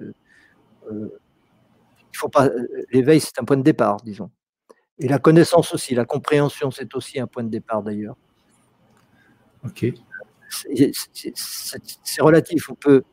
Il 2.13 2.17
faut 2.17 2.29
pas. 2.29 2.49
L'éveil, 2.91 3.19
c'est 3.19 3.39
un 3.39 3.45
point 3.45 3.57
de 3.57 3.63
départ, 3.63 3.97
disons. 4.03 4.31
Et 4.99 5.07
la 5.07 5.19
connaissance 5.19 5.73
aussi, 5.73 5.95
la 5.95 6.05
compréhension, 6.05 6.71
c'est 6.71 6.95
aussi 6.95 7.19
un 7.19 7.27
point 7.27 7.43
de 7.43 7.49
départ 7.49 7.83
d'ailleurs. 7.83 8.17
Ok. 9.63 9.85
C'est 10.49 12.21
relatif. 12.21 12.69
On 12.69 12.75
peut. 12.75 13.03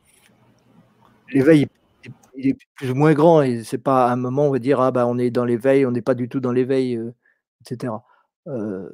L'éveil, 1.31 1.67
il 2.35 2.49
est 2.49 2.57
plus 2.75 2.91
ou 2.91 2.95
moins 2.95 3.13
grand 3.15 3.43
et 3.43 3.65
c'est 3.65 3.79
pas 3.79 4.11
un 4.11 4.17
moment 4.17 4.45
où 4.45 4.49
on 4.49 4.53
va 4.53 4.59
dire 4.59 4.81
ah 4.81 4.91
bah 4.93 5.07
on 5.07 5.19
est 5.19 5.31
dans 5.31 5.45
l'éveil, 5.45 5.85
on 5.87 5.91
n'est 5.91 6.03
pas 6.03 6.15
du 6.15 6.29
tout 6.29 6.41
dans 6.41 6.53
l'éveil, 6.53 6.97
euh, 6.97 7.13
etc. 7.63 7.93
Euh 8.47 8.89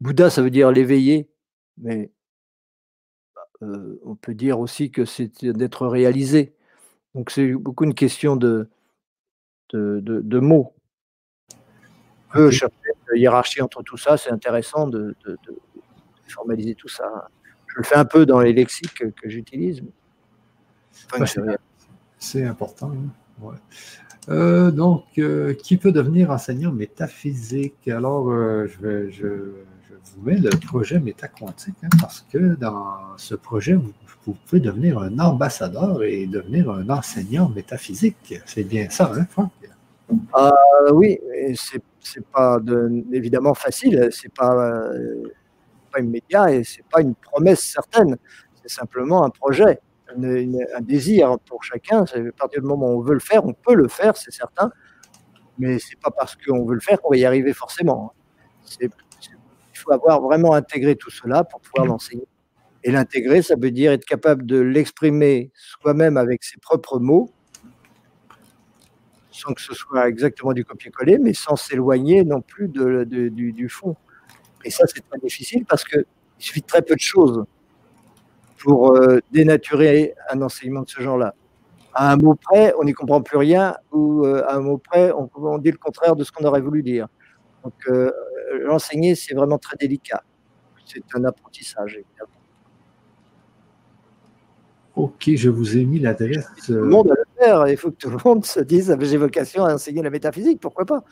Bouddha, 0.00 0.30
ça 0.30 0.42
veut 0.42 0.50
dire 0.50 0.70
l'éveillé, 0.70 1.28
mais 1.76 2.12
euh, 3.62 3.98
on 4.04 4.14
peut 4.14 4.34
dire 4.34 4.60
aussi 4.60 4.90
que 4.90 5.04
c'est 5.04 5.44
d'être 5.44 5.86
réalisé. 5.86 6.54
Donc 7.18 7.32
c'est 7.32 7.50
beaucoup 7.50 7.82
une 7.82 7.94
question 7.94 8.36
de, 8.36 8.68
de, 9.72 10.38
mots. 10.38 10.72
On 12.30 12.32
peut 12.32 12.50
chercher 12.52 12.76
une 13.12 13.20
hiérarchie 13.20 13.60
entre 13.60 13.82
tout 13.82 13.96
ça, 13.96 14.16
c'est 14.16 14.30
intéressant 14.30 14.86
de, 14.86 15.16
formaliser 16.28 16.76
tout 16.76 16.86
ça. 16.86 17.28
Je 17.66 17.78
le 17.78 17.82
fais 17.82 17.96
un 17.96 18.04
peu 18.04 18.24
dans 18.24 18.38
les 18.38 18.52
lexiques 18.52 18.94
que, 18.94 19.28
j'utilise. 19.28 19.82
c'est 22.20 22.44
important. 22.44 22.92
Hein. 22.92 23.54
Euh, 24.28 24.70
donc, 24.70 25.06
euh, 25.18 25.54
qui 25.54 25.76
peut 25.76 25.90
devenir 25.90 26.30
enseignant 26.30 26.70
métaphysique? 26.70 27.88
Alors, 27.88 28.30
euh, 28.30 28.68
je, 28.68 28.86
vais, 28.86 29.10
je, 29.10 29.26
vous 29.26 30.22
mets 30.22 30.36
le 30.36 30.50
projet 30.50 31.00
métaquantique 31.00 31.74
hein, 31.82 31.88
parce 32.00 32.24
que 32.30 32.54
dans 32.54 33.16
ce 33.16 33.34
projet, 33.34 33.74
vous, 33.74 33.92
pouvez 34.34 34.60
devenir 34.60 34.98
un 34.98 35.18
ambassadeur 35.18 36.02
et 36.02 36.26
devenir 36.26 36.70
un 36.70 36.88
enseignant 36.88 37.48
métaphysique. 37.48 38.34
C'est 38.46 38.64
bien 38.64 38.88
ça, 38.90 39.12
hein, 39.14 39.26
Franck? 39.30 39.52
Ah, 40.32 40.52
oui, 40.92 41.18
c'est 41.54 42.24
pas 42.32 42.58
évidemment 43.12 43.54
facile, 43.54 44.08
c'est 44.10 44.32
pas, 44.32 44.54
pas 45.92 46.00
immédiat 46.00 46.50
et 46.50 46.64
c'est 46.64 46.84
pas 46.90 47.02
une 47.02 47.14
promesse 47.14 47.60
certaine. 47.60 48.16
C'est 48.62 48.70
simplement 48.70 49.24
un 49.24 49.30
projet 49.30 49.80
un 50.16 50.80
désir 50.80 51.38
pour 51.46 51.62
chacun. 51.62 52.04
À 52.04 52.32
partir 52.36 52.60
du 52.60 52.66
moment 52.66 52.88
où 52.88 52.98
on 52.98 53.00
veut 53.00 53.14
le 53.14 53.20
faire, 53.20 53.44
on 53.44 53.52
peut 53.52 53.74
le 53.74 53.88
faire, 53.88 54.16
c'est 54.16 54.32
certain. 54.32 54.70
Mais 55.58 55.78
c'est 55.78 55.98
pas 55.98 56.10
parce 56.10 56.36
qu'on 56.36 56.64
veut 56.64 56.74
le 56.74 56.80
faire 56.80 57.00
qu'on 57.00 57.10
va 57.10 57.16
y 57.16 57.24
arriver 57.24 57.52
forcément. 57.52 58.12
il 58.80 58.90
faut 59.74 59.92
avoir 59.92 60.20
vraiment 60.20 60.54
intégré 60.54 60.96
tout 60.96 61.10
cela 61.10 61.44
pour 61.44 61.60
pouvoir 61.60 61.86
l'enseigner. 61.86 62.26
Et 62.84 62.90
l'intégrer, 62.92 63.42
ça 63.42 63.56
veut 63.56 63.70
dire 63.70 63.92
être 63.92 64.04
capable 64.04 64.46
de 64.46 64.58
l'exprimer 64.58 65.50
soi-même 65.54 66.16
avec 66.16 66.44
ses 66.44 66.58
propres 66.58 66.98
mots, 66.98 67.30
sans 69.30 69.52
que 69.52 69.60
ce 69.60 69.74
soit 69.74 70.08
exactement 70.08 70.52
du 70.52 70.64
copier-coller, 70.64 71.18
mais 71.18 71.34
sans 71.34 71.56
s'éloigner 71.56 72.24
non 72.24 72.40
plus 72.40 72.68
du, 72.68 73.68
fond. 73.68 73.96
Et 74.64 74.70
ça, 74.70 74.84
c'est 74.86 75.08
très 75.08 75.18
difficile 75.18 75.64
parce 75.64 75.84
qu'il 75.84 76.04
suffit 76.38 76.60
de 76.60 76.66
très 76.66 76.82
peu 76.82 76.94
de 76.94 77.00
choses 77.00 77.44
pour 78.58 78.96
euh, 78.96 79.20
dénaturer 79.30 80.14
un 80.30 80.42
enseignement 80.42 80.82
de 80.82 80.88
ce 80.88 81.00
genre-là. 81.00 81.34
À 81.94 82.12
un 82.12 82.16
mot 82.16 82.34
près, 82.34 82.74
on 82.78 82.84
n'y 82.84 82.92
comprend 82.92 83.22
plus 83.22 83.38
rien, 83.38 83.76
ou 83.92 84.24
euh, 84.24 84.44
à 84.46 84.56
un 84.56 84.60
mot 84.60 84.78
près, 84.78 85.12
on, 85.12 85.58
dit 85.58 85.70
le 85.70 85.78
contraire 85.78 86.14
de 86.14 86.22
ce 86.22 86.30
qu'on 86.30 86.44
aurait 86.44 86.60
voulu 86.60 86.82
dire. 86.82 87.08
Donc, 87.64 87.74
euh, 87.88 88.10
l'enseigner, 88.64 89.14
c'est 89.14 89.34
vraiment 89.34 89.58
très 89.58 89.76
délicat. 89.76 90.22
C'est 90.86 91.02
un 91.14 91.24
apprentissage, 91.24 91.94
évidemment. 91.94 92.37
Ok, 94.98 95.30
je 95.34 95.48
vous 95.48 95.76
ai 95.76 95.84
mis 95.84 95.98
l'adresse. 95.98 96.46
Tout 96.66 96.72
le 96.72 96.84
monde 96.84 97.10
a 97.10 97.14
le 97.14 97.44
faire. 97.44 97.68
Il 97.68 97.76
faut 97.76 97.90
que 97.90 97.96
tout 97.96 98.10
le 98.10 98.18
monde 98.24 98.44
se 98.44 98.60
dise 98.60 98.96
j'ai 99.00 99.16
vocation 99.16 99.64
à 99.64 99.74
enseigner 99.74 100.02
la 100.02 100.10
métaphysique, 100.10 100.60
pourquoi 100.60 100.84
pas 100.84 101.04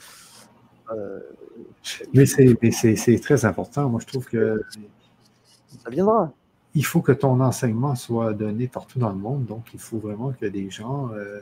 Mais 2.13 2.27
c'est 2.27 3.21
très 3.23 3.45
important. 3.45 3.89
Moi, 3.89 4.01
je 4.01 4.07
trouve 4.07 4.27
que. 4.27 4.63
Ça 5.83 5.91
viendra 5.91 6.33
il 6.77 6.85
faut 6.85 7.01
que 7.01 7.13
ton 7.13 7.41
enseignement 7.41 7.95
soit 7.95 8.35
donné 8.35 8.69
partout 8.69 8.99
dans 8.99 9.09
le 9.09 9.17
monde. 9.17 9.47
Donc, 9.47 9.73
il 9.73 9.81
faut 9.81 9.97
vraiment 9.97 10.33
que 10.33 10.45
des 10.45 10.69
gens 10.69 11.11
euh, 11.15 11.41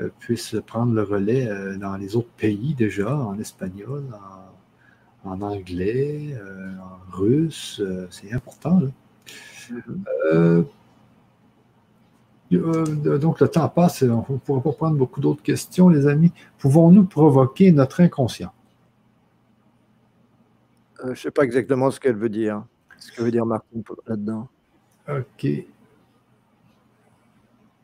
euh, 0.00 0.08
puissent 0.18 0.56
prendre 0.66 0.92
le 0.92 1.04
relais 1.04 1.46
euh, 1.46 1.76
dans 1.76 1.96
les 1.96 2.16
autres 2.16 2.32
pays 2.36 2.74
déjà, 2.74 3.16
en 3.16 3.38
espagnol, 3.38 4.02
en, 5.24 5.40
anglais, 5.40 6.36
en 6.80 7.16
russe. 7.16 7.80
c'est 8.10 8.32
important. 8.32 8.80
Mm-hmm. 12.50 13.18
donc, 13.18 13.40
le 13.40 13.48
temps 13.48 13.68
passe, 13.68 14.02
on 14.02 14.24
ne 14.28 14.38
pourra 14.38 14.60
pas 14.60 14.72
prendre 14.72 14.96
beaucoup 14.96 15.20
d'autres 15.20 15.42
questions, 15.42 15.88
les 15.88 16.06
amis. 16.06 16.32
Pouvons-nous 16.58 17.04
provoquer 17.04 17.72
notre 17.72 18.00
inconscient? 18.00 18.52
je 21.04 21.10
ne 21.10 21.14
sais 21.14 21.30
pas 21.30 21.42
exactement 21.42 21.90
ce 21.90 22.00
qu'elle 22.00 22.16
veut 22.16 22.28
dire. 22.28 22.64
Ce 22.98 23.12
que 23.12 23.22
veut 23.22 23.30
dire 23.30 23.46
Martin 23.46 23.80
là-dedans. 24.06 24.48
OK. 25.08 25.46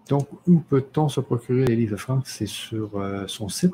Donc, 0.09 0.29
où 0.47 0.59
peut-on 0.59 1.09
se 1.09 1.21
procurer 1.21 1.65
les 1.65 1.77
livres 1.77 1.93
de 1.93 1.97
Franck? 1.97 2.27
C'est 2.27 2.47
sur 2.47 2.99
euh, 2.99 3.25
son 3.27 3.49
site 3.49 3.73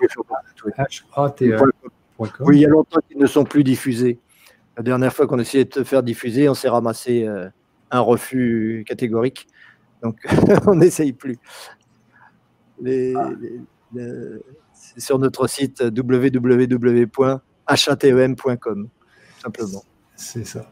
hate.com. 1.15 1.73
Oui, 2.19 2.57
il 2.57 2.61
y 2.61 2.65
a 2.65 2.69
longtemps 2.69 3.01
qu'ils 3.09 3.19
ne 3.19 3.27
sont 3.27 3.45
plus 3.45 3.65
diffusés. 3.65 4.19
La 4.77 4.83
dernière 4.83 5.13
fois 5.13 5.27
qu'on 5.27 5.39
essayait 5.39 5.65
de 5.65 5.71
te 5.71 5.85
faire 5.85 6.03
diffuser, 6.03 6.49
on 6.49 6.55
s'est 6.55 6.69
ramassé 6.69 7.27
euh, 7.27 7.49
un 7.91 8.01
refus 8.01 8.85
catégorique. 8.87 9.49
Donc, 10.03 10.17
on 10.67 10.75
n'essaye 10.77 11.13
plus. 11.13 11.39
Ah. 12.81 13.31
c'est 14.73 15.01
sur 15.01 15.19
notre 15.19 15.49
site 15.49 15.83
www.hatem.com, 15.83 17.09
simplement. 19.43 19.85
C'est 20.15 20.45
ça. 20.45 20.71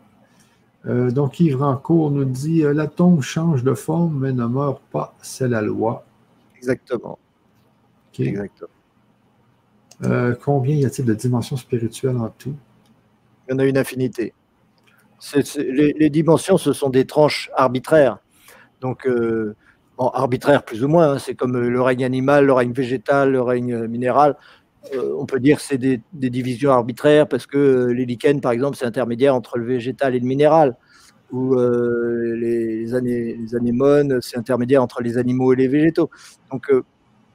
Euh, 0.86 1.10
donc, 1.10 1.40
Yves 1.40 1.56
Rancourt 1.56 2.10
nous 2.10 2.24
dit 2.24 2.64
euh, 2.64 2.72
La 2.72 2.86
tombe 2.86 3.22
change 3.22 3.64
de 3.64 3.74
forme, 3.74 4.20
mais 4.20 4.32
ne 4.32 4.46
meurt 4.46 4.80
pas, 4.92 5.16
c'est 5.20 5.48
la 5.48 5.62
loi. 5.62 6.04
Exactement. 6.56 7.18
Exactement. 8.18 8.70
Euh, 10.04 10.34
combien 10.34 10.76
y 10.76 10.84
a-t-il 10.84 11.06
de 11.06 11.14
dimensions 11.14 11.56
spirituelles 11.56 12.16
en 12.16 12.28
tout? 12.28 12.54
Il 13.48 13.52
y 13.52 13.54
en 13.54 13.58
a 13.58 13.64
une 13.64 13.78
infinité. 13.78 14.32
les, 15.56 16.10
dimensions, 16.10 16.58
ce 16.58 16.72
sont 16.72 16.90
des 16.90 17.06
tranches 17.06 17.50
arbitraires. 17.54 18.18
Donc, 18.80 19.08
bon, 19.98 20.08
arbitraires 20.08 20.64
plus 20.64 20.84
ou 20.84 20.88
moins, 20.88 21.12
hein. 21.12 21.18
c'est 21.18 21.34
comme 21.34 21.58
le 21.58 21.80
règne 21.80 22.04
animal, 22.04 22.44
le 22.46 22.52
règne 22.52 22.72
végétal, 22.72 23.32
le 23.32 23.42
règne 23.42 23.86
minéral. 23.86 24.36
on 24.94 25.26
peut 25.26 25.40
dire 25.40 25.56
que 25.58 25.62
c'est 25.62 25.78
des, 25.78 26.00
divisions 26.12 26.70
arbitraires 26.70 27.26
parce 27.26 27.46
que 27.46 27.86
les 27.86 28.06
lichens, 28.06 28.40
par 28.40 28.52
exemple, 28.52 28.76
c'est 28.76 28.86
intermédiaire 28.86 29.34
entre 29.34 29.58
le 29.58 29.64
végétal 29.64 30.14
et 30.14 30.20
le 30.20 30.26
minéral 30.26 30.76
ou 31.32 31.54
euh, 31.54 32.34
les, 32.36 32.94
anémones, 33.54 34.20
c'est 34.20 34.38
intermédiaire 34.38 34.82
entre 34.82 35.02
les 35.02 35.18
animaux 35.18 35.52
et 35.52 35.56
les 35.56 35.68
végétaux. 35.68 36.10
Donc, 36.50 36.70
euh, 36.70 36.84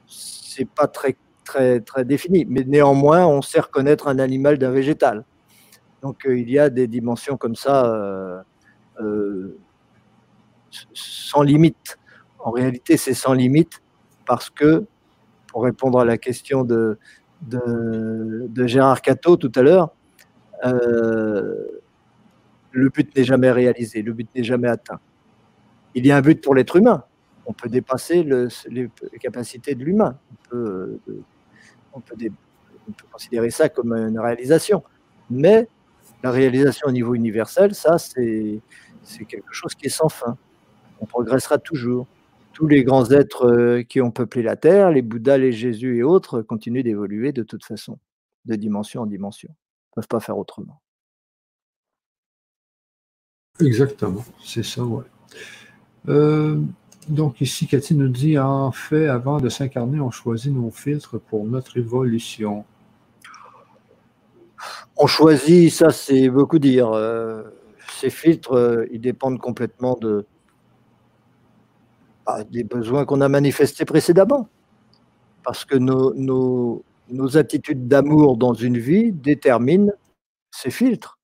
c'est 0.06 0.68
pas 0.68 0.86
très, 0.86 1.16
très, 1.44 1.80
très 1.80 2.04
défini. 2.04 2.46
Mais 2.48 2.64
néanmoins, 2.64 3.26
on 3.26 3.42
sait 3.42 3.60
reconnaître 3.60 4.08
un 4.08 4.18
animal 4.18 4.58
d'un 4.58 4.70
végétal. 4.70 5.24
Donc, 6.02 6.26
euh, 6.26 6.38
il 6.38 6.50
y 6.50 6.58
a 6.58 6.70
des 6.70 6.86
dimensions 6.86 7.36
comme 7.36 7.56
ça 7.56 8.44
sans 10.94 11.42
limite. 11.42 11.98
En 12.38 12.50
réalité, 12.50 12.96
c'est 12.96 13.14
sans 13.14 13.34
limite 13.34 13.82
parce 14.26 14.50
que, 14.50 14.84
pour 15.48 15.64
répondre 15.64 16.00
à 16.00 16.04
la 16.04 16.18
question 16.18 16.64
de, 16.64 16.98
de, 17.42 18.66
Gérard 18.66 19.02
Cato 19.02 19.36
tout 19.36 19.52
à 19.54 19.62
l'heure, 19.62 19.90
le 22.72 22.88
but 22.88 23.14
n'est 23.16 23.24
jamais 23.24 23.50
réalisé, 23.50 24.02
le 24.02 24.12
but 24.12 24.28
n'est 24.34 24.44
jamais 24.44 24.68
atteint. 24.68 25.00
Il 25.94 26.06
y 26.06 26.10
a 26.10 26.16
un 26.16 26.22
but 26.22 26.42
pour 26.42 26.54
l'être 26.54 26.76
humain. 26.76 27.04
On 27.44 27.52
peut 27.52 27.68
dépasser 27.68 28.22
les, 28.22 28.90
capacités 29.20 29.74
de 29.74 29.84
l'humain. 29.84 30.18
On 31.92 32.00
peut, 32.00 32.18
considérer 33.10 33.50
ça 33.50 33.68
comme 33.68 33.92
une 33.92 34.18
réalisation. 34.18 34.82
Mais 35.30 35.68
la 36.22 36.30
réalisation 36.30 36.88
au 36.88 36.92
niveau 36.92 37.14
universel, 37.14 37.74
ça, 37.74 37.98
c'est 37.98 38.60
quelque 39.28 39.52
chose 39.52 39.74
qui 39.74 39.86
est 39.86 39.90
sans 39.90 40.08
fin. 40.08 40.36
On 41.02 41.06
progressera 41.06 41.58
toujours. 41.58 42.06
Tous 42.52 42.68
les 42.68 42.84
grands 42.84 43.10
êtres 43.10 43.46
euh, 43.46 43.82
qui 43.82 44.00
ont 44.00 44.10
peuplé 44.10 44.42
la 44.42 44.56
Terre, 44.56 44.90
les 44.90 45.02
Bouddhas, 45.02 45.38
les 45.38 45.52
Jésus 45.52 45.96
et 45.96 46.02
autres, 46.02 46.42
continuent 46.42 46.84
d'évoluer 46.84 47.32
de 47.32 47.42
toute 47.42 47.64
façon, 47.64 47.98
de 48.44 48.54
dimension 48.54 49.02
en 49.02 49.06
dimension. 49.06 49.48
Ils 49.50 49.90
ne 49.90 49.94
peuvent 49.96 50.08
pas 50.08 50.20
faire 50.20 50.38
autrement. 50.38 50.80
Exactement, 53.60 54.24
c'est 54.44 54.62
ça, 54.62 54.84
ouais. 54.84 55.04
Euh, 56.08 56.60
donc 57.08 57.40
ici, 57.40 57.66
Cathy 57.66 57.94
nous 57.94 58.08
dit, 58.08 58.38
en 58.38 58.70
fait, 58.70 59.08
avant 59.08 59.40
de 59.40 59.48
s'incarner, 59.48 60.00
on 60.00 60.10
choisit 60.10 60.52
nos 60.52 60.70
filtres 60.70 61.18
pour 61.18 61.44
notre 61.44 61.78
évolution. 61.78 62.64
On 64.96 65.06
choisit, 65.08 65.72
ça 65.72 65.90
c'est 65.90 66.28
beaucoup 66.28 66.60
dire. 66.60 66.92
Euh, 66.92 67.42
ces 67.98 68.10
filtres, 68.10 68.52
euh, 68.52 68.84
ils 68.92 69.00
dépendent 69.00 69.40
complètement 69.40 69.96
de, 70.00 70.26
bah, 72.26 72.44
des 72.44 72.64
besoins 72.64 73.04
qu'on 73.04 73.20
a 73.20 73.28
manifestés 73.28 73.84
précédemment. 73.84 74.48
Parce 75.42 75.64
que 75.64 75.76
nos, 75.76 76.14
nos, 76.14 76.84
nos 77.08 77.36
attitudes 77.36 77.88
d'amour 77.88 78.36
dans 78.36 78.54
une 78.54 78.78
vie 78.78 79.12
déterminent 79.12 79.92
ces 80.50 80.70
filtres. 80.70 81.18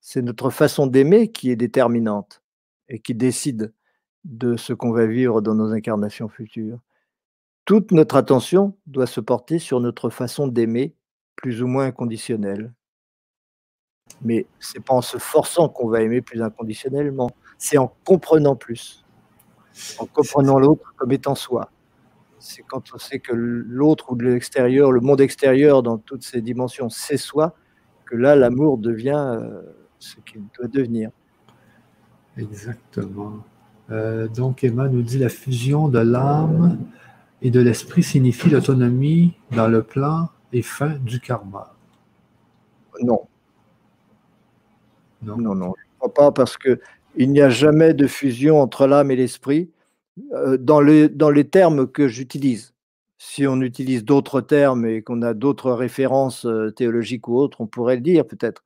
C'est 0.00 0.22
notre 0.22 0.50
façon 0.50 0.86
d'aimer 0.86 1.30
qui 1.30 1.50
est 1.50 1.56
déterminante 1.56 2.42
et 2.88 2.98
qui 2.98 3.14
décide 3.14 3.72
de 4.24 4.56
ce 4.56 4.72
qu'on 4.72 4.92
va 4.92 5.06
vivre 5.06 5.40
dans 5.40 5.54
nos 5.54 5.72
incarnations 5.72 6.28
futures. 6.28 6.80
Toute 7.64 7.92
notre 7.92 8.16
attention 8.16 8.76
doit 8.86 9.06
se 9.06 9.20
porter 9.20 9.58
sur 9.58 9.80
notre 9.80 10.10
façon 10.10 10.48
d'aimer, 10.48 10.94
plus 11.36 11.62
ou 11.62 11.66
moins 11.66 11.86
inconditionnelle. 11.86 12.72
Mais 14.22 14.46
ce 14.58 14.76
n'est 14.76 14.84
pas 14.84 14.94
en 14.94 15.02
se 15.02 15.18
forçant 15.18 15.68
qu'on 15.68 15.88
va 15.88 16.02
aimer 16.02 16.20
plus 16.20 16.42
inconditionnellement, 16.42 17.30
c'est 17.58 17.78
en 17.78 17.94
comprenant 18.04 18.56
plus, 18.56 18.99
en 19.98 20.06
comprenant 20.06 20.58
l'autre 20.58 20.94
comme 20.96 21.12
étant 21.12 21.34
soi. 21.34 21.70
C'est 22.38 22.62
quand 22.62 22.82
on 22.94 22.98
sait 22.98 23.18
que 23.18 23.32
l'autre 23.34 24.12
ou 24.12 24.16
l'extérieur, 24.16 24.92
le 24.92 25.00
monde 25.00 25.20
extérieur 25.20 25.82
dans 25.82 25.98
toutes 25.98 26.22
ses 26.22 26.40
dimensions, 26.40 26.88
c'est 26.88 27.18
soi, 27.18 27.54
que 28.06 28.16
là, 28.16 28.34
l'amour 28.34 28.78
devient 28.78 29.36
euh, 29.38 29.62
ce 29.98 30.16
qu'il 30.20 30.42
doit 30.58 30.68
devenir. 30.68 31.10
Exactement. 32.36 33.44
Euh, 33.90 34.28
donc, 34.28 34.64
Emma 34.64 34.88
nous 34.88 35.02
dit 35.02 35.18
la 35.18 35.28
fusion 35.28 35.88
de 35.88 35.98
l'âme 35.98 36.78
et 37.42 37.50
de 37.50 37.60
l'esprit 37.60 38.02
signifie 38.02 38.48
l'autonomie 38.48 39.34
dans 39.52 39.68
le 39.68 39.82
plan 39.82 40.30
et 40.52 40.62
fin 40.62 40.90
du 40.90 41.20
karma. 41.20 41.74
Non. 43.02 43.20
Non, 45.22 45.36
non, 45.36 45.54
non. 45.54 45.74
Je 45.76 45.84
ne 45.84 45.98
crois 45.98 46.14
pas 46.14 46.32
parce 46.32 46.56
qu'il 47.14 47.30
n'y 47.30 47.40
a 47.40 47.50
jamais 47.50 47.94
de 47.94 48.06
fusion 48.06 48.60
entre 48.60 48.86
l'âme 48.86 49.10
et 49.10 49.16
l'esprit 49.16 49.70
euh, 50.32 50.56
dans, 50.56 50.80
les, 50.80 51.48
termes 51.48 51.86
que 51.86 52.08
j'utilise. 52.08 52.74
Si 53.18 53.46
on 53.46 53.60
utilise 53.60 54.04
d'autres 54.04 54.40
termes 54.40 54.86
et 54.86 55.02
qu'on 55.02 55.22
a 55.22 55.34
d'autres 55.34 55.72
références 55.72 56.46
euh, 56.46 56.70
théologiques 56.70 57.28
ou 57.28 57.36
autres, 57.36 57.60
on 57.60 57.66
pourrait 57.66 57.96
le 57.96 58.02
dire 58.02 58.26
peut-être. 58.26 58.64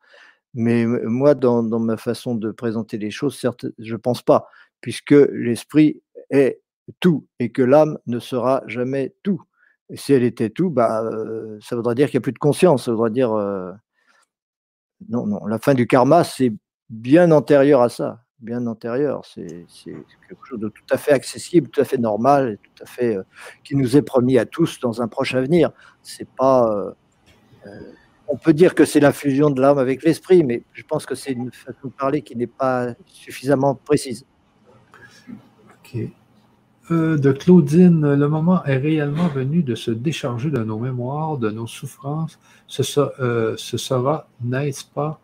Mais 0.55 0.87
moi, 0.87 1.35
dans, 1.35 1.63
ma 1.63 1.97
façon 1.97 2.35
de 2.37 2.51
présenter 2.53 2.99
les 2.99 3.11
choses, 3.11 3.37
certes, 3.39 3.67
je 3.79 3.93
ne 3.93 3.99
pense 3.99 4.23
pas, 4.23 4.49
puisque 4.81 5.11
l'esprit 5.33 6.01
est 6.31 6.61
tout 7.01 7.27
et 7.41 7.51
que 7.51 7.63
l'âme 7.63 7.99
ne 8.07 8.21
sera 8.21 8.63
jamais 8.67 9.15
tout. 9.23 9.43
Si 9.95 10.13
elle 10.13 10.23
était 10.23 10.51
tout, 10.51 10.71
bah, 10.71 11.03
euh, 11.03 11.59
ça 11.61 11.77
voudrait 11.77 11.95
dire 11.95 12.09
qu'il 12.09 12.19
n'y 12.19 12.23
a 12.23 12.27
plus 12.27 12.33
de 12.33 12.39
conscience. 12.39 12.85
Ça 12.85 12.93
voudrait 12.93 13.11
dire. 13.11 13.31
non, 15.09 15.27
non, 15.27 15.47
la 15.47 15.59
fin 15.59 15.75
du 15.75 15.87
karma, 15.87 16.25
c'est 16.25 16.53
bien 16.89 17.31
antérieur 17.33 17.83
à 17.83 17.89
ça 17.89 18.24
bien 18.41 18.67
antérieur. 18.67 19.23
C'est 19.25 19.67
quelque 20.29 20.45
chose 20.45 20.61
de 20.61 20.69
tout 20.69 20.85
à 20.91 20.97
fait 20.97 21.13
accessible, 21.13 21.69
tout 21.69 21.81
à 21.81 21.85
fait 21.85 21.99
normal, 21.99 22.53
et 22.53 22.57
tout 22.57 22.83
à 22.83 22.87
fait 22.87 23.17
euh, 23.17 23.23
qui 23.63 23.77
nous 23.77 23.97
est 23.97 24.03
promis 24.03 24.39
à 24.39 24.47
tous 24.47 24.81
dans 24.81 25.03
un 25.03 25.09
proche 25.09 25.35
avenir. 25.35 25.71
C'est 26.03 26.29
pas. 26.29 26.71
Euh, 26.71 26.91
euh, 27.67 27.81
on 28.27 28.37
peut 28.37 28.55
dire 28.55 28.75
que 28.75 28.85
c'est 28.85 29.01
la 29.01 29.13
fusion 29.13 29.51
de 29.51 29.61
l'âme 29.61 29.79
avec 29.79 30.03
l'esprit, 30.03 30.45
mais 30.45 30.63
je 30.73 30.83
pense 30.83 31.05
que 31.05 31.15
c'est 31.15 31.33
une 31.33 31.53
façon 31.53 31.89
de 31.89 31.93
parler 31.93 32.23
qui 32.23 32.37
n'est 32.37 32.47
pas 32.47 32.95
suffisamment 33.07 33.75
précise. 33.75 34.25
Ok. 35.29 35.99
de 36.91 37.33
Claudine, 37.33 38.15
le 38.15 38.29
moment 38.29 38.65
est 38.65 38.79
réellement 38.79 39.29
venu 39.29 39.63
de 39.63 39.75
se 39.75 39.91
décharger 39.91 40.51
de 40.51 40.65
nos 40.65 40.79
mémoires, 40.79 41.37
de 41.37 41.51
nos 41.51 41.67
souffrances. 41.67 42.39
Ce, 42.67 42.83
ce 42.83 43.77
sera, 43.77 44.27
n'est-ce 44.43 44.87
pas, 44.87 45.21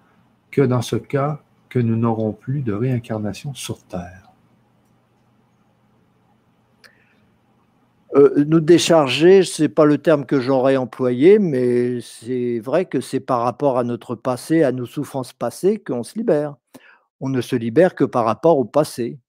que 0.50 0.60
dans 0.60 0.82
ce 0.82 0.96
cas, 0.96 1.40
que 1.70 1.78
nous 1.78 1.96
n'aurons 1.96 2.32
plus 2.32 2.60
de 2.60 2.72
réincarnation 2.72 3.54
sur 3.54 3.82
Terre. 3.84 4.30
Euh, 8.16 8.44
nous 8.44 8.58
décharger, 8.58 9.44
ce 9.44 9.62
n'est 9.62 9.68
pas 9.68 9.84
le 9.84 9.98
terme 9.98 10.26
que 10.26 10.40
j'aurais 10.40 10.76
employé, 10.76 11.38
mais 11.38 12.00
c'est 12.00 12.58
vrai 12.58 12.84
que 12.86 13.00
c'est 13.00 13.20
par 13.20 13.42
rapport 13.42 13.78
à 13.78 13.84
notre 13.84 14.16
passé, 14.16 14.64
à 14.64 14.72
nos 14.72 14.84
souffrances 14.84 15.32
passées, 15.32 15.78
qu'on 15.78 16.02
se 16.02 16.18
libère. 16.18 16.56
On 17.20 17.28
ne 17.28 17.40
se 17.40 17.54
libère 17.54 17.94
que 17.94 18.04
par 18.04 18.24
rapport 18.24 18.58
au 18.58 18.64
passé, 18.64 19.20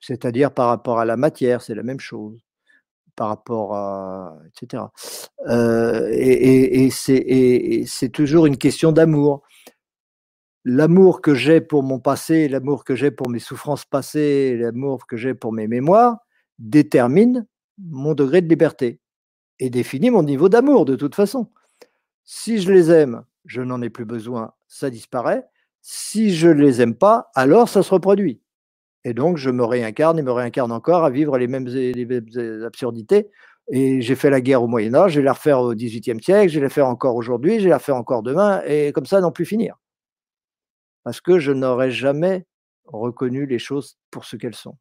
c'est-à-dire 0.00 0.52
par 0.52 0.66
rapport 0.66 0.98
à 0.98 1.04
la 1.04 1.16
matière, 1.16 1.62
c'est 1.62 1.76
la 1.76 1.84
même 1.84 2.00
chose, 2.00 2.40
par 3.14 3.28
rapport 3.28 3.76
à. 3.76 4.36
etc. 4.48 4.82
Euh, 5.46 6.08
et 6.10 6.90
c'est 6.90 8.08
toujours 8.08 8.46
une 8.46 8.56
question 8.56 8.90
d'amour 8.90 9.42
l'amour 10.64 11.20
que 11.20 11.34
j'ai 11.34 11.60
pour 11.60 11.82
mon 11.82 11.98
passé, 11.98 12.48
l'amour 12.48 12.84
que 12.84 12.94
j'ai 12.94 13.10
pour 13.10 13.28
mes 13.28 13.38
souffrances 13.38 13.84
passées, 13.84 14.56
l'amour 14.56 15.06
que 15.06 15.16
j'ai 15.16 15.34
pour 15.34 15.52
mes 15.52 15.66
mémoires, 15.66 16.18
détermine 16.58 17.46
mon 17.78 18.14
degré 18.14 18.40
de 18.42 18.48
liberté 18.48 19.00
et 19.58 19.70
définit 19.70 20.10
mon 20.10 20.22
niveau 20.22 20.48
d'amour 20.48 20.84
de 20.84 20.96
toute 20.96 21.14
façon. 21.14 21.50
Si 22.24 22.60
je 22.60 22.72
les 22.72 22.90
aime, 22.90 23.24
je 23.44 23.62
n'en 23.62 23.82
ai 23.82 23.90
plus 23.90 24.04
besoin, 24.04 24.52
ça 24.68 24.90
disparaît. 24.90 25.44
Si 25.80 26.34
je 26.34 26.48
ne 26.48 26.62
les 26.62 26.80
aime 26.80 26.94
pas, 26.94 27.30
alors 27.34 27.68
ça 27.68 27.82
se 27.82 27.92
reproduit. 27.92 28.40
Et 29.04 29.14
donc, 29.14 29.36
je 29.36 29.50
me 29.50 29.64
réincarne 29.64 30.18
et 30.20 30.22
me 30.22 30.30
réincarne 30.30 30.70
encore 30.70 31.04
à 31.04 31.10
vivre 31.10 31.36
les 31.38 31.48
mêmes, 31.48 31.66
absurdités. 32.64 33.28
Et 33.68 34.00
j'ai 34.00 34.14
fait 34.14 34.30
la 34.30 34.40
guerre 34.40 34.62
au 34.62 34.68
Moyen 34.68 34.94
Âge, 34.94 35.12
je 35.12 35.20
vais 35.20 35.24
la 35.24 35.32
refaire 35.32 35.60
au 35.60 35.74
XVIIIe 35.74 36.22
siècle, 36.22 36.52
je 36.52 36.58
vais 36.58 36.64
la 36.64 36.68
faire 36.68 36.86
encore 36.86 37.16
aujourd'hui, 37.16 37.58
je 37.58 37.64
vais 37.64 37.70
la 37.70 37.78
faire 37.78 37.96
encore 37.96 38.22
demain, 38.22 38.62
et 38.66 38.92
comme 38.92 39.06
ça, 39.06 39.20
n'en 39.20 39.30
plus 39.30 39.44
finir 39.44 39.76
parce 41.04 41.20
que 41.20 41.38
je 41.38 41.52
n'aurais 41.52 41.90
jamais 41.90 42.46
reconnu 42.84 43.46
les 43.46 43.58
choses 43.58 43.98
pour 44.10 44.24
ce 44.24 44.36
qu'elles 44.36 44.54
sont. 44.54 44.76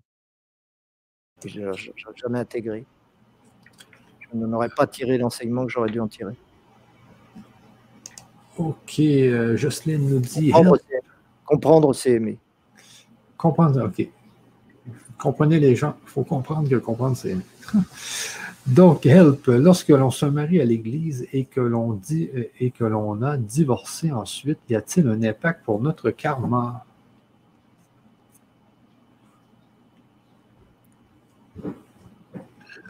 je 1.45 1.61
n'aurais 1.61 1.77
jamais 2.15 2.39
intégré. 2.39 2.85
Je 4.19 4.37
n'en 4.37 4.53
aurais 4.53 4.69
pas 4.69 4.87
tiré 4.87 5.17
l'enseignement 5.17 5.65
que 5.65 5.71
j'aurais 5.71 5.89
dû 5.89 5.99
en 5.99 6.07
tirer. 6.07 6.35
Ok, 8.57 8.99
euh, 8.99 9.57
Jocelyne 9.57 10.07
nous 10.09 10.19
dit. 10.19 10.51
Comprendre, 11.45 11.93
c'est 11.93 12.11
aimer. 12.11 12.37
Comprendre, 13.37 13.85
ok. 13.85 14.07
Comprenez 15.17 15.59
les 15.59 15.75
gens. 15.75 15.97
Il 16.03 16.09
faut 16.09 16.23
comprendre 16.23 16.69
que 16.69 16.75
comprendre, 16.75 17.17
c'est 17.17 17.29
aimer. 17.31 17.45
Donc, 18.67 19.07
help, 19.07 19.47
lorsque 19.47 19.89
l'on 19.89 20.11
se 20.11 20.25
marie 20.25 20.61
à 20.61 20.65
l'Église 20.65 21.27
et 21.33 21.45
que 21.45 21.61
l'on 21.61 21.93
dit 21.93 22.29
et 22.59 22.69
que 22.69 22.83
l'on 22.83 23.21
a 23.23 23.35
divorcé 23.37 24.11
ensuite, 24.11 24.59
y 24.69 24.75
a-t-il 24.75 25.07
un 25.07 25.23
impact 25.23 25.65
pour 25.65 25.81
notre 25.81 26.11
karma? 26.11 26.85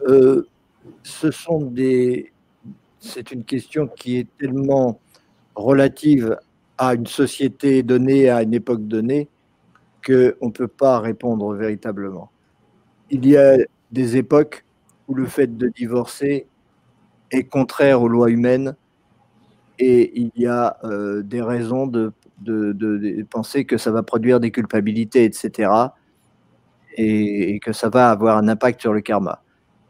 Euh, 0.08 0.46
ce 1.04 1.32
sont 1.32 1.62
des. 1.62 2.34
C'est 3.00 3.32
une 3.32 3.46
question 3.46 3.88
qui 3.88 4.18
est 4.18 4.28
tellement 4.38 5.00
relative 5.56 6.38
à 6.78 6.96
une 6.96 7.08
société 7.08 7.82
donnée, 7.82 8.30
à 8.30 8.42
une 8.42 8.54
époque 8.54 8.88
donnée, 8.88 9.30
qu'on 10.06 10.48
ne 10.48 10.52
peut 10.52 10.68
pas 10.68 11.00
répondre 11.00 11.54
véritablement. 11.54 12.30
Il 13.10 13.26
y 13.26 13.38
a 13.38 13.58
des 13.92 14.18
époques 14.18 14.66
le 15.14 15.26
fait 15.26 15.58
de 15.58 15.68
divorcer 15.68 16.48
est 17.32 17.44
contraire 17.44 18.02
aux 18.02 18.08
lois 18.08 18.30
humaines 18.30 18.76
et 19.80 20.12
il 20.20 20.32
y 20.36 20.46
a 20.46 20.78
euh, 20.84 21.24
des 21.24 21.42
raisons 21.42 21.88
de, 21.88 22.14
penser 23.30 23.66
que 23.66 23.78
ça 23.78 23.92
va 23.92 24.04
produire 24.04 24.40
des 24.40 24.52
culpabilités, 24.52 25.24
etc. 25.24 25.72
Et, 26.98 27.60
que 27.60 27.74
ça 27.74 27.90
va 27.90 28.10
avoir 28.10 28.38
un 28.38 28.48
impact 28.48 28.82
sur 28.82 28.94
le 28.94 29.02
karma. 29.02 29.44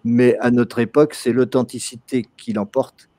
Mais 0.04 0.38
à 0.40 0.52
notre 0.52 0.80
époque, 0.80 1.14
c'est 1.14 1.34
l'authenticité 1.34 2.26
qui 2.38 2.54
l'emporte 2.54 3.10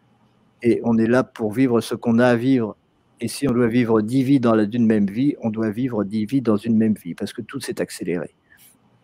et 0.62 0.80
on 0.84 0.96
est 0.96 1.06
là 1.06 1.24
pour 1.24 1.52
vivre 1.52 1.80
ce 1.80 1.94
qu'on 1.94 2.18
a 2.18 2.26
à 2.26 2.36
vivre. 2.36 2.76
Et 3.20 3.28
si 3.28 3.48
on 3.48 3.52
doit 3.52 3.68
vivre 3.68 4.00
dix 4.00 4.22
vies 4.22 4.40
dans 4.40 4.58
une 4.58 4.86
même 4.86 5.06
vie, 5.06 5.34
on 5.42 5.50
doit 5.50 5.70
vivre 5.70 6.04
dix 6.04 6.24
vies 6.24 6.40
dans 6.40 6.56
une 6.56 6.76
même 6.76 6.94
vie 6.94 7.14
parce 7.14 7.32
que 7.32 7.42
tout 7.42 7.60
s'est 7.60 7.80
accéléré. 7.80 8.34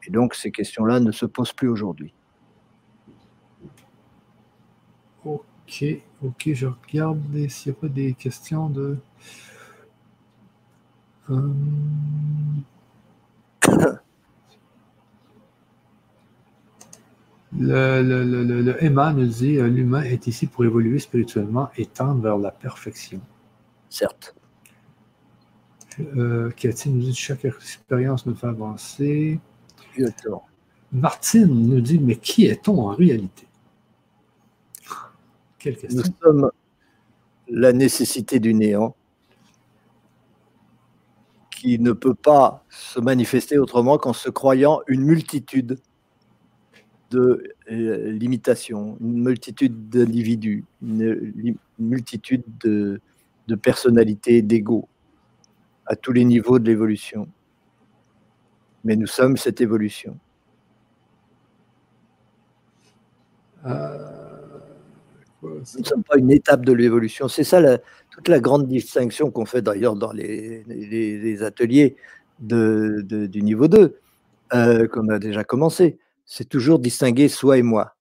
Et 0.07 0.11
donc 0.11 0.35
ces 0.35 0.51
questions-là 0.51 1.01
ne 1.01 1.13
se 1.13 1.27
posent 1.27 1.53
plus 1.53 1.69
aujourd'hui. 1.69 2.15
Ok, 5.25 5.85
ok, 6.23 6.51
je 6.53 6.67
regarde 6.67 7.21
s'il 7.49 7.73
n'y 7.73 7.79
a 7.79 7.81
pas 7.81 7.89
des 7.89 8.15
questions 8.15 8.71
de. 8.71 8.97
Euh, 11.31 11.53
le, 17.59 18.03
le, 18.63 18.85
Emma 18.85 19.13
nous 19.13 19.27
dit 19.27 19.59
euh, 19.59 19.69
l'humain 19.69 20.03
est 20.03 20.27
ici 20.27 20.47
pour 20.47 20.65
évoluer 20.65 20.99
spirituellement 20.99 21.71
et 21.77 21.87
tendre 21.87 22.23
vers 22.23 22.39
la 22.39 22.51
perfection. 22.51 23.21
Certes. 23.91 24.35
Euh, 26.01 26.51
Cathy 26.51 26.91
nous 26.91 27.01
dit 27.01 27.15
chaque 27.15 27.45
expérience 27.45 28.25
nous 28.27 28.35
fait 28.35 28.47
avancer. 28.47 29.41
Martine 30.93 31.69
nous 31.69 31.81
dit 31.81 31.99
mais 31.99 32.17
qui 32.17 32.47
est-on 32.47 32.81
en 32.81 32.95
réalité? 32.95 33.48
Nous 35.65 36.03
sommes 36.23 36.51
la 37.49 37.73
nécessité 37.73 38.41
du 38.41 38.55
néant 38.55 38.95
qui 41.51 41.79
ne 41.79 41.93
peut 41.93 42.15
pas 42.15 42.65
se 42.69 43.01
manifester 43.01 43.59
autrement 43.59 43.99
qu'en 43.99 44.13
se 44.13 44.31
croyant 44.31 44.81
une 44.87 45.03
multitude 45.03 45.81
de 47.11 47.43
euh, 47.71 48.13
limitations, 48.13 48.97
une 49.01 49.23
multitude 49.23 49.89
d'individus, 49.89 50.65
une, 50.83 51.57
multitude 51.79 52.45
de, 52.61 53.01
de 53.49 53.55
personnalités, 53.55 54.43
d'ego, 54.43 54.89
à 55.87 55.97
tous 55.97 56.13
les 56.13 56.25
niveaux 56.25 56.59
de 56.59 56.67
l'évolution. 56.67 57.29
Mais 58.85 58.95
nous 58.95 59.07
sommes 59.07 59.37
cette 59.37 59.61
évolution. 59.61 60.17
Euh, 63.67 64.18
nous 65.43 65.61
ne 65.79 65.85
sommes 65.85 66.03
pas 66.03 66.19
une 66.19 66.31
étape 66.31 66.65
de 66.65 66.73
l'évolution. 66.73 67.29
C'est 67.29 67.45
ça 67.45 67.79
toute 68.11 68.29
la 68.29 68.41
grande 68.41 68.67
distinction 68.67 69.31
qu'on 69.31 69.47
fait 69.47 69.63
d'ailleurs 69.63 69.95
dans 69.95 70.13
les, 70.13 71.43
ateliers 71.43 71.97
du 72.41 73.43
niveau 73.43 73.69
2, 73.69 74.01
euh, 74.55 74.89
qu'on 74.89 75.09
a 75.09 75.19
déjà 75.19 75.45
commencé. 75.45 75.99
C'est 76.25 76.49
toujours 76.49 76.79
distinguer 76.79 77.29
soi 77.29 77.59
et 77.59 77.63
moi. 77.63 77.97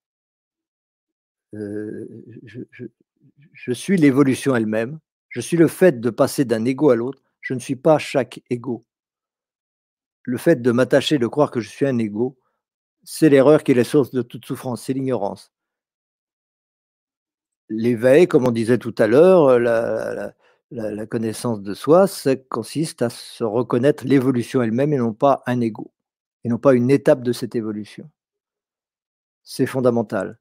Euh, 1.54 2.08
je, 2.44 3.72
suis 3.72 3.98
l'évolution 3.98 4.56
elle-même. 4.56 5.00
Je 5.30 5.40
suis 5.40 5.58
le 5.58 5.68
fait 5.68 6.00
de 6.00 6.10
passer 6.10 6.46
d'un 6.46 6.66
ego 6.66 6.90
à 6.90 6.96
l'autre. 6.96 7.22
Je 7.42 7.54
ne 7.54 7.60
suis 7.60 7.76
pas 7.76 8.00
chaque 8.00 8.42
ego. 8.50 8.84
Le 10.24 10.38
fait 10.38 10.62
de 10.62 10.72
m'attacher, 10.72 11.20
de 11.20 11.28
croire 11.28 11.52
que 11.52 11.62
je 11.62 11.70
suis 11.70 11.86
un 11.86 11.98
ego, 12.00 12.38
c'est 13.04 13.30
l'erreur 13.30 13.64
qui 13.64 13.72
est 13.72 13.76
la 13.76 13.86
source 13.86 14.12
de 14.12 14.22
toute 14.22 14.46
souffrance, 14.46 14.84
c'est 14.84 14.94
l'ignorance 14.94 15.54
l'éveil, 17.70 18.28
comme 18.28 18.48
on 18.48 18.52
disait 18.52 18.78
tout 18.78 18.96
à 18.98 19.08
l'heure, 19.08 19.46
euh, 19.48 20.30
la, 20.72 21.06
connaissance 21.06 21.62
de 21.62 21.74
soi, 21.74 22.06
consiste 22.50 23.02
à 23.02 23.10
se 23.10 23.44
reconnaître 23.44 24.06
l'évolution 24.06 24.62
elle-même 24.62 24.94
et 24.94 24.98
non 24.98 25.14
pas 25.14 25.44
un 25.46 25.62
ego, 25.62 25.92
et 26.44 26.50
non 26.50 26.58
pas 26.58 26.74
une 26.74 26.92
étape 26.92 27.24
de 27.24 27.32
cette 27.32 27.56
évolution. 27.56 28.10
C'est 29.44 29.66
fondamental. 29.66 30.40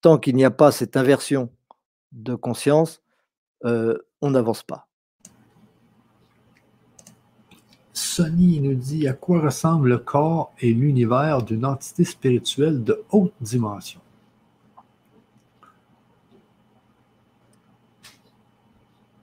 Tant 0.00 0.18
qu'il 0.18 0.34
n'y 0.34 0.44
a 0.44 0.50
pas 0.50 0.72
cette 0.72 0.96
inversion 0.96 1.50
de 2.12 2.34
conscience, 2.34 3.02
euh, 3.64 3.96
on 4.22 4.30
n'avance 4.30 4.62
pas. 4.62 4.88
Sonny 7.92 8.60
nous 8.60 8.74
dit 8.74 9.06
à 9.06 9.12
quoi 9.12 9.40
ressemble 9.40 9.90
le 9.90 9.98
corps 9.98 10.52
et 10.60 10.72
l'univers 10.72 11.42
d'une 11.42 11.66
entité 11.66 12.04
spirituelle 12.04 12.82
de 12.82 13.04
haute 13.10 13.34
dimension? 13.40 14.00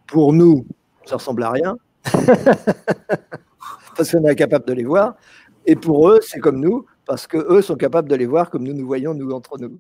Pour 0.08 0.34
nous, 0.34 0.66
ça 1.06 1.18
ressemble 1.18 1.44
à 1.44 1.52
rien, 1.52 1.78
parce 3.96 4.12
qu'on 4.12 4.24
est 4.26 4.32
incapable 4.32 4.66
de 4.66 4.74
les 4.74 4.86
voir. 4.86 5.16
Et 5.66 5.76
pour 5.76 6.10
eux, 6.10 6.20
c'est 6.22 6.40
comme 6.40 6.60
nous, 6.60 6.86
parce 7.06 7.28
qu'eux 7.28 7.62
sont 7.62 7.76
capables 7.76 8.10
de 8.10 8.16
les 8.16 8.26
voir 8.26 8.50
comme 8.50 8.64
nous 8.64 8.74
nous 8.74 8.86
voyons, 8.86 9.14
nous, 9.14 9.32
entre 9.32 9.58
nous. 9.58 9.80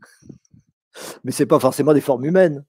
Mais 1.23 1.31
ce 1.31 1.43
n'est 1.43 1.47
pas 1.47 1.59
forcément 1.59 1.93
des 1.93 2.01
formes 2.01 2.25
humaines. 2.25 2.65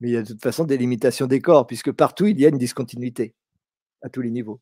Mais 0.00 0.08
il 0.08 0.12
y 0.12 0.16
a 0.16 0.22
de 0.22 0.28
toute 0.28 0.42
façon 0.42 0.64
des 0.64 0.76
limitations 0.76 1.26
des 1.26 1.40
corps, 1.40 1.66
puisque 1.66 1.90
partout, 1.90 2.26
il 2.26 2.38
y 2.38 2.46
a 2.46 2.48
une 2.48 2.58
discontinuité, 2.58 3.34
à 4.02 4.08
tous 4.08 4.20
les 4.20 4.30
niveaux. 4.30 4.60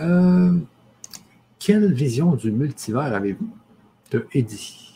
Euh, 0.00 0.58
quelle 1.58 1.92
vision 1.92 2.34
du 2.34 2.50
multivers 2.50 3.14
avez-vous 3.14 3.50
de 4.10 4.26
Eddie? 4.32 4.89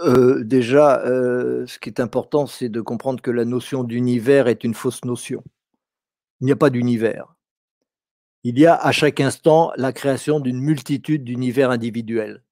Euh, 0.00 0.44
déjà, 0.44 1.00
euh, 1.04 1.66
ce 1.66 1.78
qui 1.78 1.88
est 1.88 2.00
important, 2.00 2.46
c'est 2.46 2.68
de 2.68 2.80
comprendre 2.80 3.20
que 3.20 3.30
la 3.30 3.44
notion 3.44 3.82
d'univers 3.82 4.46
est 4.46 4.62
une 4.62 4.74
fausse 4.74 5.04
notion. 5.04 5.42
Il 6.40 6.46
n'y 6.46 6.52
a 6.52 6.56
pas 6.56 6.70
d'univers. 6.70 7.34
Il 8.44 8.58
y 8.58 8.66
a 8.66 8.76
à 8.76 8.92
chaque 8.92 9.20
instant 9.20 9.72
la 9.76 9.92
création 9.92 10.38
d'une 10.38 10.60
multitude 10.60 11.24
d'univers 11.24 11.70
individuels, 11.70 12.44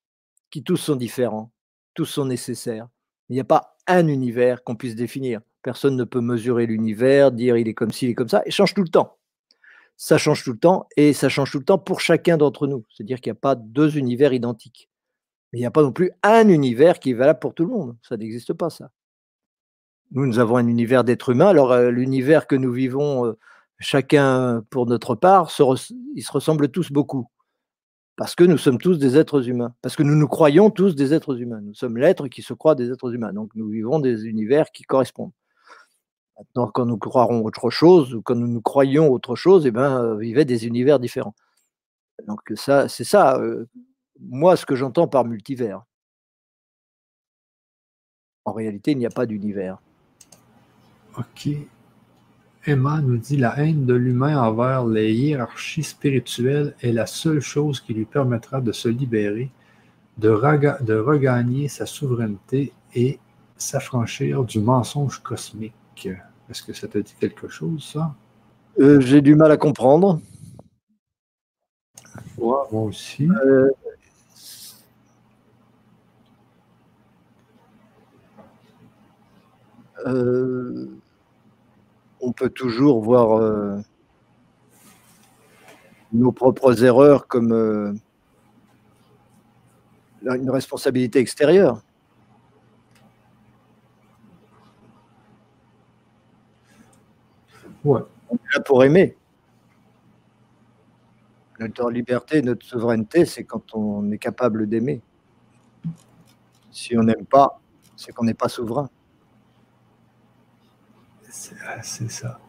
qui 0.50 0.64
tous 0.64 0.76
sont 0.76 0.96
différents, 0.96 1.52
tous 1.94 2.06
sont 2.06 2.24
nécessaires. 2.24 2.88
Il 3.28 3.34
n'y 3.34 3.40
a 3.40 3.44
pas 3.44 3.76
un 3.86 4.08
univers 4.08 4.64
qu'on 4.64 4.74
puisse 4.74 4.96
définir. 4.96 5.40
Personne 5.62 5.96
ne 5.96 6.04
peut 6.04 6.20
mesurer 6.20 6.66
l'univers, 6.66 7.30
dire 7.30 7.56
il 7.56 7.68
est 7.68 7.74
comme 7.74 7.92
ci, 7.92 8.06
il 8.06 8.10
est 8.10 8.14
comme 8.14 8.28
ça, 8.28 8.42
et 8.44 8.50
change 8.50 8.74
tout 8.74 8.82
le 8.82 8.88
temps. 8.88 9.16
Ça 9.96 10.18
change 10.18 10.42
tout 10.42 10.52
le 10.52 10.58
temps, 10.58 10.88
et 10.96 11.12
ça 11.12 11.28
change 11.28 11.52
tout 11.52 11.60
le 11.60 11.64
temps 11.64 11.78
pour 11.78 12.00
chacun 12.00 12.36
d'entre 12.36 12.66
nous. 12.66 12.84
C'est-à-dire 12.90 13.20
qu'il 13.20 13.30
n'y 13.32 13.38
a 13.38 13.40
pas 13.40 13.54
deux 13.54 13.96
univers 13.96 14.32
identiques 14.32 14.90
il 15.56 15.60
n'y 15.60 15.66
a 15.66 15.70
pas 15.70 15.82
non 15.82 15.92
plus 15.92 16.10
un 16.22 16.48
univers 16.48 16.98
qui 16.98 17.10
est 17.10 17.14
valable 17.14 17.38
pour 17.38 17.54
tout 17.54 17.64
le 17.64 17.70
monde. 17.70 17.96
Ça 18.02 18.18
n'existe 18.18 18.52
pas, 18.52 18.68
ça. 18.68 18.90
Nous, 20.10 20.26
nous 20.26 20.38
avons 20.38 20.56
un 20.58 20.66
univers 20.66 21.02
d'êtres 21.02 21.30
humains. 21.30 21.48
Alors, 21.48 21.72
euh, 21.72 21.90
l'univers 21.90 22.46
que 22.46 22.56
nous 22.56 22.72
vivons, 22.72 23.24
euh, 23.24 23.38
chacun 23.78 24.62
pour 24.68 24.86
notre 24.86 25.14
part, 25.14 25.50
ils 26.14 26.22
se 26.22 26.32
ressemblent 26.32 26.68
tous 26.68 26.92
beaucoup. 26.92 27.26
Parce 28.16 28.34
que 28.34 28.44
nous 28.44 28.58
sommes 28.58 28.78
tous 28.78 28.98
des 28.98 29.16
êtres 29.16 29.48
humains. 29.48 29.74
Parce 29.80 29.96
que 29.96 30.02
nous 30.02 30.14
nous 30.14 30.28
croyons 30.28 30.68
tous 30.68 30.94
des 30.94 31.14
êtres 31.14 31.40
humains. 31.40 31.62
Nous 31.62 31.74
sommes 31.74 31.96
l'être 31.96 32.28
qui 32.28 32.42
se 32.42 32.52
croit 32.52 32.74
des 32.74 32.90
êtres 32.90 33.14
humains. 33.14 33.32
Donc, 33.32 33.50
nous 33.54 33.68
vivons 33.68 33.98
des 33.98 34.26
univers 34.26 34.70
qui 34.72 34.82
correspondent. 34.82 35.32
Maintenant, 36.38 36.66
quand 36.66 36.84
nous 36.84 36.98
croirons 36.98 37.42
autre 37.46 37.70
chose, 37.70 38.14
ou 38.14 38.20
quand 38.20 38.34
nous 38.34 38.46
nous 38.46 38.60
croyons 38.60 39.10
autre 39.10 39.36
chose, 39.36 39.64
eh 39.64 39.70
ben, 39.70 40.04
euh, 40.04 40.44
des 40.44 40.66
univers 40.66 40.98
différents. 40.98 41.34
Donc, 42.26 42.40
ça, 42.56 42.88
c'est 42.88 43.04
ça 43.04 43.40
moi, 44.20 44.56
ce 44.56 44.66
que 44.66 44.76
j'entends 44.76 45.08
par 45.08 45.24
multivers. 45.24 45.84
En 48.44 48.52
réalité, 48.52 48.92
il 48.92 48.98
n'y 48.98 49.06
a 49.06 49.10
pas 49.10 49.26
d'univers. 49.26 49.78
OK. 51.18 51.48
Emma 52.64 53.00
nous 53.00 53.16
dit 53.16 53.36
la 53.36 53.58
haine 53.60 53.86
de 53.86 53.94
l'humain 53.94 54.40
envers 54.40 54.84
les 54.86 55.12
hiérarchies 55.12 55.84
spirituelles 55.84 56.74
est 56.80 56.92
la 56.92 57.06
seule 57.06 57.40
chose 57.40 57.80
qui 57.80 57.94
lui 57.94 58.04
permettra 58.04 58.60
de 58.60 58.72
se 58.72 58.88
libérer, 58.88 59.50
de, 60.18 60.28
regagner 60.30 61.68
sa 61.68 61.86
souveraineté 61.86 62.72
et 62.94 63.20
s'affranchir 63.56 64.44
du 64.44 64.60
mensonge 64.60 65.20
cosmique. 65.22 66.08
Est-ce 66.50 66.62
que 66.62 66.72
ça 66.72 66.88
te 66.88 66.98
dit 66.98 67.14
quelque 67.20 67.48
chose, 67.48 67.84
ça? 67.92 68.14
Euh, 68.78 69.00
j'ai 69.00 69.22
du 69.22 69.34
mal 69.36 69.52
à 69.52 69.56
comprendre. 69.56 70.20
moi 72.38 72.68
aussi. 72.72 73.28
Euh, 73.28 73.70
Euh, 80.04 80.86
on 82.20 82.32
peut 82.32 82.50
toujours 82.50 83.02
voir 83.02 83.38
euh, 83.38 83.78
nos 86.12 86.32
propres 86.32 86.84
erreurs 86.84 87.26
comme 87.26 87.52
euh, 87.52 87.94
une 90.22 90.50
responsabilité 90.50 91.18
extérieure. 91.18 91.82
Ouais. 97.84 98.00
On 98.28 98.34
est 98.34 98.54
là 98.54 98.60
pour 98.60 98.84
aimer. 98.84 99.16
Notre 101.58 101.90
liberté, 101.90 102.42
notre 102.42 102.66
souveraineté, 102.66 103.24
c'est 103.24 103.44
quand 103.44 103.74
on 103.74 104.10
est 104.10 104.18
capable 104.18 104.68
d'aimer. 104.68 105.00
Si 106.70 106.98
on 106.98 107.02
n'aime 107.04 107.24
pas, 107.24 107.60
c'est 107.96 108.12
qu'on 108.12 108.24
n'est 108.24 108.34
pas 108.34 108.48
souverain. 108.48 108.90
Ah, 111.66 111.82
c'est 111.82 112.10
ça. 112.10 112.40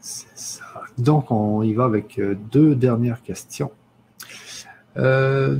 C'est 0.00 0.36
ça. 0.36 0.82
Donc, 0.98 1.30
on 1.30 1.62
y 1.62 1.72
va 1.72 1.84
avec 1.84 2.18
euh, 2.18 2.34
deux 2.34 2.74
dernières 2.74 3.22
questions. 3.22 3.72
Euh, 4.96 5.58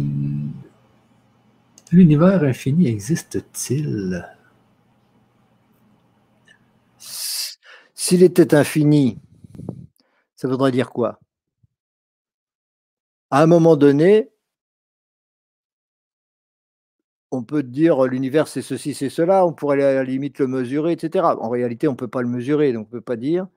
l'univers 1.90 2.42
infini 2.42 2.88
existe-t-il? 2.88 4.28
S'il 7.94 8.22
était 8.22 8.55
infini, 8.55 9.18
ça 10.34 10.46
voudrait 10.46 10.72
dire 10.72 10.90
quoi? 10.90 11.18
À 13.30 13.42
un 13.42 13.46
moment 13.46 13.76
donné, 13.76 14.30
on 17.35 17.43
peut 17.43 17.62
dire 17.62 18.05
l'univers 18.05 18.48
c'est 18.48 18.62
ceci, 18.62 18.94
c'est 18.94 19.11
cela, 19.11 19.47
on 19.47 19.52
pourrait 19.52 19.82
à 19.82 19.94
la 19.94 20.05
limite 20.05 20.39
le 20.39 20.47
mesurer, 20.47 20.93
etc. 20.93 21.24
En 21.40 21.48
réalité, 21.48 21.89
on 21.89 21.93
ne 21.93 21.97
peut 21.97 22.09
pas 22.09 22.23
le 22.23 22.28
mesurer, 22.28 22.73
donc 22.73 22.86
on 22.93 22.97
ne 22.97 23.01
peut 23.01 23.05
pas 23.05 23.16
dire. 23.16 23.48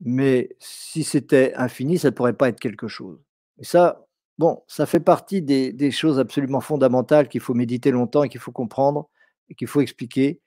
Mais 0.00 0.50
si 0.60 1.02
c'était 1.02 1.54
infini, 1.54 1.98
ça 1.98 2.10
ne 2.10 2.14
pourrait 2.14 2.34
pas 2.34 2.48
être 2.48 2.60
quelque 2.60 2.88
chose. 2.88 3.18
Et 3.58 3.64
ça, 3.64 4.06
bon, 4.38 4.62
ça 4.68 4.86
fait 4.86 5.00
partie 5.00 5.42
des, 5.42 5.90
choses 5.90 6.18
absolument 6.18 6.60
fondamentales 6.60 7.28
qu'il 7.28 7.40
faut 7.40 7.54
méditer 7.54 7.90
longtemps 7.90 8.22
et 8.22 8.28
qu'il 8.28 8.40
faut 8.40 8.52
comprendre 8.52 9.08
et 9.48 9.54
qu'il 9.54 9.68
faut 9.68 9.80
expliquer. 9.80 10.40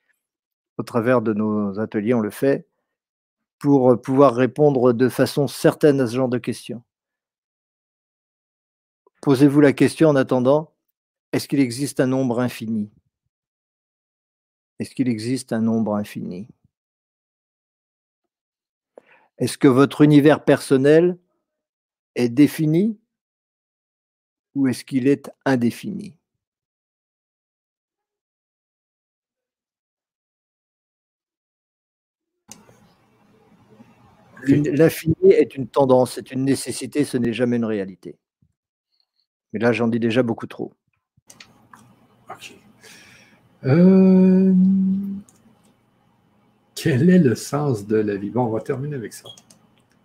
Au 0.77 0.83
travers 0.83 1.21
de 1.21 1.33
nos 1.33 1.79
ateliers, 1.79 2.13
on 2.13 2.21
le 2.21 2.31
fait 2.31 2.65
pour 3.59 4.01
pouvoir 4.01 4.33
répondre 4.35 4.93
de 4.93 5.09
façon 5.09 5.47
certaine 5.47 6.01
à 6.01 6.07
ce 6.07 6.15
genre 6.15 6.29
de 6.29 6.39
questions. 6.39 6.81
Posez-vous 9.21 9.61
la 9.61 9.73
question 9.73 10.09
en 10.09 10.15
attendant, 10.15 10.70
est-ce 11.33 11.47
qu'il 11.47 11.59
existe 11.59 11.99
un 11.99 12.07
nombre 12.07 12.39
infini? 12.39 12.89
Est-ce 14.79 14.95
qu'il 14.95 15.07
existe 15.09 15.53
un 15.53 15.61
nombre 15.61 15.95
infini? 15.95 16.47
Est-ce 19.37 19.57
que 19.57 19.67
votre 19.67 20.01
univers 20.01 20.43
personnel 20.43 21.17
est 22.15 22.29
défini 22.29 22.99
ou 24.55 24.67
est-ce 24.67 24.83
qu'il 24.83 25.07
est 25.07 25.31
indéfini? 25.45 26.17
L'infini 34.47 35.15
est 35.31 35.55
une 35.55 35.67
tendance, 35.67 36.13
c'est 36.13 36.31
une 36.31 36.43
nécessité, 36.43 37.05
ce 37.05 37.17
n'est 37.17 37.33
jamais 37.33 37.57
une 37.57 37.65
réalité. 37.65 38.17
Mais 39.53 39.59
là, 39.59 39.71
j'en 39.71 39.87
dis 39.87 39.99
déjà 39.99 40.23
beaucoup 40.23 40.47
trop. 40.47 40.73
Euh, 43.65 44.53
quel 46.75 47.09
est 47.09 47.19
le 47.19 47.35
sens 47.35 47.85
de 47.85 47.97
la 47.97 48.15
vie? 48.15 48.29
Bon, 48.29 48.45
on 48.45 48.49
va 48.49 48.61
terminer 48.61 48.95
avec 48.95 49.13
ça. 49.13 49.29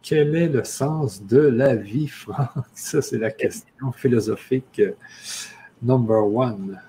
Quel 0.03 0.37
est 0.37 0.49
le 0.49 0.63
sens 0.63 1.23
de 1.23 1.39
la 1.39 1.75
vie, 1.75 2.09
Franck? 2.09 2.51
Ça, 2.75 3.01
c'est 3.03 3.19
la 3.19 3.31
question 3.31 3.93
philosophique 3.93 4.83
number 5.83 6.27
one. 6.27 6.81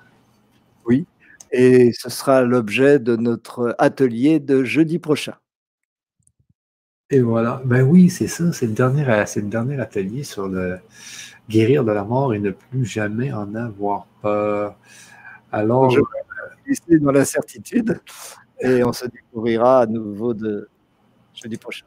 Oui, 0.85 1.05
et 1.51 1.91
ce 1.93 2.09
sera 2.09 2.41
l'objet 2.41 2.99
de 2.99 3.15
notre 3.15 3.75
atelier 3.79 4.39
de 4.39 4.63
jeudi 4.63 4.99
prochain. 4.99 5.35
Et 7.09 7.21
voilà. 7.21 7.61
Ben 7.63 7.83
oui, 7.83 8.09
c'est 8.09 8.27
ça. 8.27 8.51
C'est 8.51 8.67
le, 8.67 8.73
dernier, 8.73 9.05
le 9.05 9.41
dernier 9.43 9.79
atelier 9.79 10.23
sur 10.23 10.47
le 10.47 10.79
guérir 11.49 11.85
de 11.85 11.91
la 11.91 12.03
mort 12.03 12.33
et 12.33 12.39
ne 12.39 12.51
plus 12.51 12.85
jamais 12.85 13.31
en 13.31 13.55
avoir 13.55 14.07
peur. 14.21 14.77
Alors. 15.51 15.89
Je 15.89 16.01
vais 16.87 16.99
dans 16.99 17.11
l'incertitude 17.11 17.99
et 18.59 18.83
on 18.83 18.93
se 18.93 19.05
découvrira 19.05 19.81
à 19.81 19.85
nouveau 19.85 20.33
de 20.33 20.69
jeudi 21.33 21.57
prochain. 21.57 21.85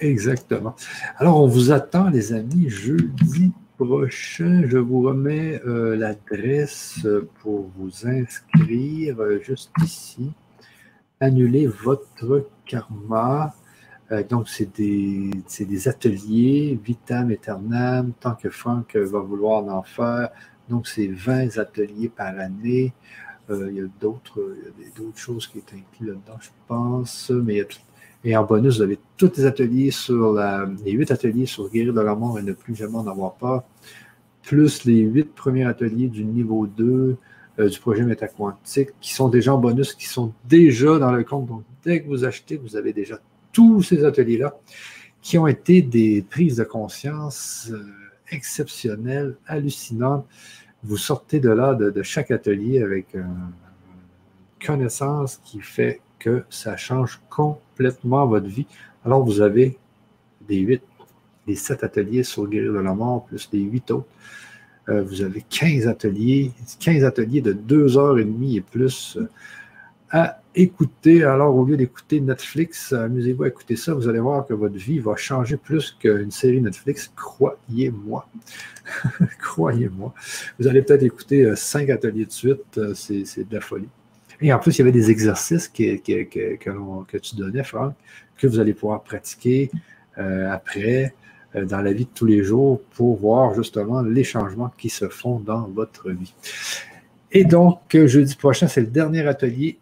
Exactement. 0.00 0.74
Alors, 1.16 1.42
on 1.42 1.46
vous 1.46 1.72
attend, 1.72 2.10
les 2.10 2.32
amis, 2.32 2.68
jeudi 2.68 3.52
prochain. 3.78 4.62
Je 4.66 4.78
vous 4.78 5.02
remets 5.02 5.60
euh, 5.66 5.96
l'adresse 5.96 7.06
pour 7.40 7.70
vous 7.76 8.06
inscrire 8.06 9.20
euh, 9.20 9.40
juste 9.42 9.70
ici. 9.82 10.32
Annuler 11.20 11.66
votre 11.66 12.46
karma. 12.66 13.54
Euh, 14.12 14.22
donc, 14.22 14.48
c'est 14.48 14.76
des, 14.76 15.30
des, 15.60 15.88
ateliers, 15.88 16.78
vitam 16.82 17.30
aeternam, 17.30 18.12
tant 18.20 18.34
que 18.34 18.50
Franck 18.50 18.96
va 18.96 19.20
vouloir 19.20 19.64
en 19.66 19.82
faire. 19.82 20.28
Donc, 20.68 20.86
c'est 20.86 21.08
20 21.08 21.56
ateliers 21.58 22.10
par 22.10 22.38
année. 22.38 22.92
Euh, 23.50 23.68
il 23.70 23.76
y 23.76 23.80
a 23.80 23.86
d'autres 24.00 24.40
choses 25.16 25.46
qui 25.46 25.58
sont 25.58 25.76
incluses 25.76 26.08
là-dedans, 26.08 26.38
je 26.40 26.50
pense. 26.66 27.30
Mais 27.30 27.66
et 28.24 28.36
en 28.36 28.44
bonus, 28.44 28.76
vous 28.76 28.82
avez 28.82 28.98
tous 29.18 29.32
les 29.36 29.44
ateliers 29.44 29.90
sur 29.90 30.32
la, 30.32 30.66
les 30.84 30.92
8 30.92 31.10
ateliers 31.10 31.44
sur 31.44 31.68
guérir 31.70 31.92
de 31.92 32.00
la 32.00 32.14
mort 32.14 32.38
et 32.38 32.42
ne 32.42 32.54
plus 32.54 32.74
jamais 32.74 32.96
en 32.96 33.06
avoir 33.06 33.34
pas, 33.34 33.68
plus 34.42 34.84
les 34.84 35.00
8 35.00 35.34
premiers 35.34 35.64
ateliers 35.64 36.08
du 36.08 36.24
niveau 36.24 36.66
2 36.66 37.18
euh, 37.58 37.68
du 37.68 37.78
projet 37.78 38.02
métaquantique 38.02 38.90
qui 39.00 39.12
sont 39.12 39.28
déjà 39.28 39.54
en 39.54 39.58
bonus, 39.58 39.92
qui 39.92 40.06
sont 40.06 40.32
déjà 40.46 40.98
dans 40.98 41.12
le 41.12 41.22
compte. 41.22 41.46
Donc, 41.46 41.62
dès 41.84 42.02
que 42.02 42.08
vous 42.08 42.24
achetez, 42.24 42.56
vous 42.56 42.76
avez 42.76 42.94
déjà 42.94 43.20
tous 43.52 43.82
ces 43.82 44.04
ateliers-là 44.04 44.56
qui 45.20 45.36
ont 45.36 45.46
été 45.46 45.82
des 45.82 46.24
prises 46.28 46.56
de 46.56 46.64
conscience 46.64 47.68
euh, 47.70 47.84
exceptionnelles, 48.30 49.36
hallucinantes. 49.46 50.26
Vous 50.84 50.96
sortez 50.96 51.40
de 51.40 51.50
là, 51.50 51.74
de, 51.74 52.02
chaque 52.02 52.30
atelier, 52.30 52.82
avec 52.82 53.14
une 53.14 53.52
connaissance 54.64 55.40
qui 55.44 55.60
fait 55.60 56.00
que 56.18 56.44
ça 56.50 56.76
change 56.76 57.20
complètement 57.30 58.26
votre 58.26 58.46
vie. 58.46 58.66
Alors, 59.04 59.24
vous 59.24 59.40
avez 59.40 59.78
des 60.48 60.58
huit, 60.58 60.82
des 61.46 61.56
sept 61.56 61.84
ateliers 61.84 62.22
sur 62.22 62.46
guérir 62.46 62.72
de 62.72 62.78
la 62.78 62.94
mort, 62.94 63.24
plus 63.24 63.48
les 63.52 63.60
huit 63.60 63.90
autres. 63.90 64.06
Euh, 64.88 65.02
vous 65.02 65.22
avez 65.22 65.42
15 65.48 65.88
ateliers, 65.88 66.52
15 66.80 67.04
ateliers 67.04 67.40
de 67.40 67.52
deux 67.52 67.96
heures 67.96 68.18
et 68.18 68.24
demie 68.24 68.56
et 68.56 68.60
plus 68.60 69.16
euh, 69.16 69.28
à 70.10 70.40
écouter. 70.54 71.24
Alors, 71.24 71.56
au 71.56 71.64
lieu 71.64 71.76
d'écouter 71.76 72.20
Netflix, 72.20 72.92
amusez-vous 72.92 73.44
à 73.44 73.48
écouter 73.48 73.76
ça. 73.76 73.94
Vous 73.94 74.08
allez 74.08 74.20
voir 74.20 74.46
que 74.46 74.54
votre 74.54 74.76
vie 74.76 74.98
va 74.98 75.16
changer 75.16 75.56
plus 75.56 75.96
qu'une 75.98 76.30
série 76.30 76.60
Netflix. 76.60 77.12
Croyez-moi. 77.16 78.28
Croyez-moi. 79.40 80.14
Vous 80.58 80.68
allez 80.68 80.82
peut-être 80.82 81.02
écouter 81.02 81.44
euh, 81.44 81.56
cinq 81.56 81.90
ateliers 81.90 82.26
de 82.26 82.32
suite. 82.32 82.78
Euh, 82.78 82.94
c'est 82.94 83.48
de 83.48 83.54
la 83.54 83.60
folie. 83.60 83.88
Et 84.40 84.52
en 84.52 84.58
plus, 84.58 84.76
il 84.76 84.78
y 84.78 84.82
avait 84.82 84.92
des 84.92 85.10
exercices 85.10 85.68
que, 85.68 85.96
que, 85.96 87.16
tu 87.18 87.36
donnais, 87.36 87.64
Franck, 87.64 87.94
que 88.36 88.46
vous 88.46 88.58
allez 88.58 88.74
pouvoir 88.74 89.02
pratiquer 89.02 89.70
euh, 90.18 90.50
après 90.50 91.14
dans 91.54 91.80
la 91.82 91.92
vie 91.92 92.04
de 92.04 92.10
tous 92.12 92.26
les 92.26 92.42
jours 92.42 92.82
pour 92.96 93.16
voir 93.16 93.54
justement 93.54 94.02
les 94.02 94.24
changements 94.24 94.72
qui 94.76 94.90
se 94.90 95.08
font 95.08 95.38
dans 95.38 95.68
votre 95.68 96.10
vie. 96.10 96.34
Et 97.30 97.44
donc, 97.44 97.78
jeudi 97.92 98.34
prochain, 98.34 98.66
c'est 98.66 98.80
le 98.80 98.88
dernier 98.88 99.24
atelier 99.24 99.78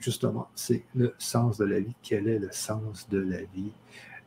justement, 0.00 0.48
c'est 0.54 0.84
le 0.94 1.14
sens 1.18 1.58
de 1.58 1.64
la 1.64 1.80
vie. 1.80 1.94
Quel 2.02 2.28
est 2.28 2.38
le 2.38 2.50
sens 2.52 3.08
de 3.08 3.18
la 3.18 3.38
vie? 3.38 3.72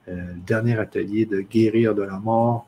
euh, 0.07 0.33
dernier 0.45 0.79
atelier 0.79 1.25
de 1.25 1.41
guérir 1.41 1.93
de 1.93 2.01
la 2.01 2.17
mort 2.17 2.65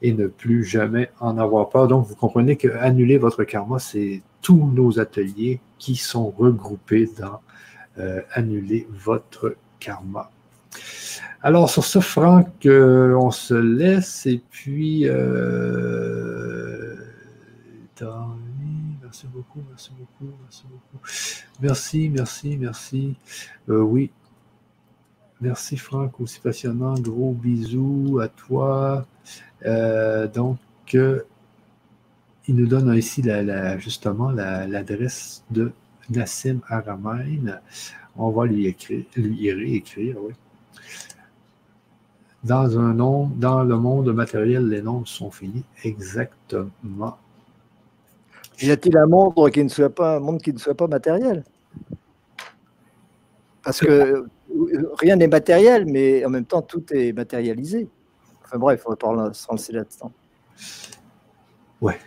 et 0.00 0.12
ne 0.12 0.26
plus 0.26 0.64
jamais 0.64 1.10
en 1.20 1.38
avoir 1.38 1.68
peur. 1.68 1.86
Donc, 1.86 2.06
vous 2.06 2.16
comprenez 2.16 2.56
que 2.56 2.68
annuler 2.68 3.18
votre 3.18 3.44
karma, 3.44 3.78
c'est 3.78 4.22
tous 4.40 4.66
nos 4.72 4.98
ateliers 4.98 5.60
qui 5.78 5.94
sont 5.94 6.30
regroupés 6.30 7.08
dans 7.18 7.40
euh, 7.98 8.20
annuler 8.32 8.88
votre 8.90 9.56
karma. 9.78 10.30
Alors, 11.40 11.70
sur 11.70 11.84
ce, 11.84 12.00
Franck, 12.00 12.66
euh, 12.66 13.14
on 13.14 13.30
se 13.30 13.54
laisse 13.54 14.26
et 14.26 14.40
puis 14.50 15.06
merci 19.22 19.26
beaucoup, 19.26 19.62
merci 19.68 19.90
beaucoup, 19.98 20.34
merci 20.42 20.64
beaucoup. 20.68 21.04
Merci, 21.60 22.08
merci, 22.08 22.56
merci. 22.56 23.14
Euh, 23.68 23.80
oui. 23.80 24.10
Merci 25.40 25.76
Franck, 25.76 26.20
aussi 26.20 26.40
passionnant. 26.40 26.94
Gros 26.94 27.32
bisous 27.32 28.20
à 28.20 28.28
toi. 28.28 29.06
Euh, 29.64 30.26
donc, 30.28 30.58
euh, 30.94 31.22
il 32.48 32.56
nous 32.56 32.66
donne 32.66 32.94
ici 32.96 33.22
justement 33.78 34.30
l'adresse 34.30 35.44
de 35.50 35.72
Nassim 36.10 36.60
Aramain. 36.68 37.60
On 38.16 38.30
va 38.30 38.46
lui 38.46 38.66
écrire, 38.66 39.04
lui 39.16 39.52
réécrire, 39.52 40.16
oui. 40.20 40.32
Dans 42.44 42.76
un 42.76 42.92
nom, 42.94 43.26
dans 43.26 43.62
le 43.62 43.76
monde 43.76 44.12
matériel, 44.12 44.68
les 44.68 44.82
nombres 44.82 45.06
sont 45.06 45.30
finis. 45.30 45.64
Exactement. 45.84 47.18
Y 48.62 48.70
a-t-il 48.70 48.96
un 48.96 49.06
monde 49.06 49.34
qui 49.50 49.62
ne 49.62 49.68
soit 49.68 49.90
pas 49.90 50.20
matériel? 50.88 51.44
Parce 53.62 53.80
que 53.80 54.26
rien 54.98 55.16
n'est 55.16 55.28
matériel, 55.28 55.84
mais 55.86 56.24
en 56.24 56.30
même 56.30 56.46
temps 56.46 56.62
tout 56.62 56.84
est 56.92 57.12
matérialisé. 57.12 57.88
Enfin 58.44 58.58
bref, 58.58 58.84
on 58.86 59.14
va 59.14 59.32
se 59.32 59.46
lancer 59.50 59.72
là-dedans. 59.72 60.12
Ouais. 61.80 61.98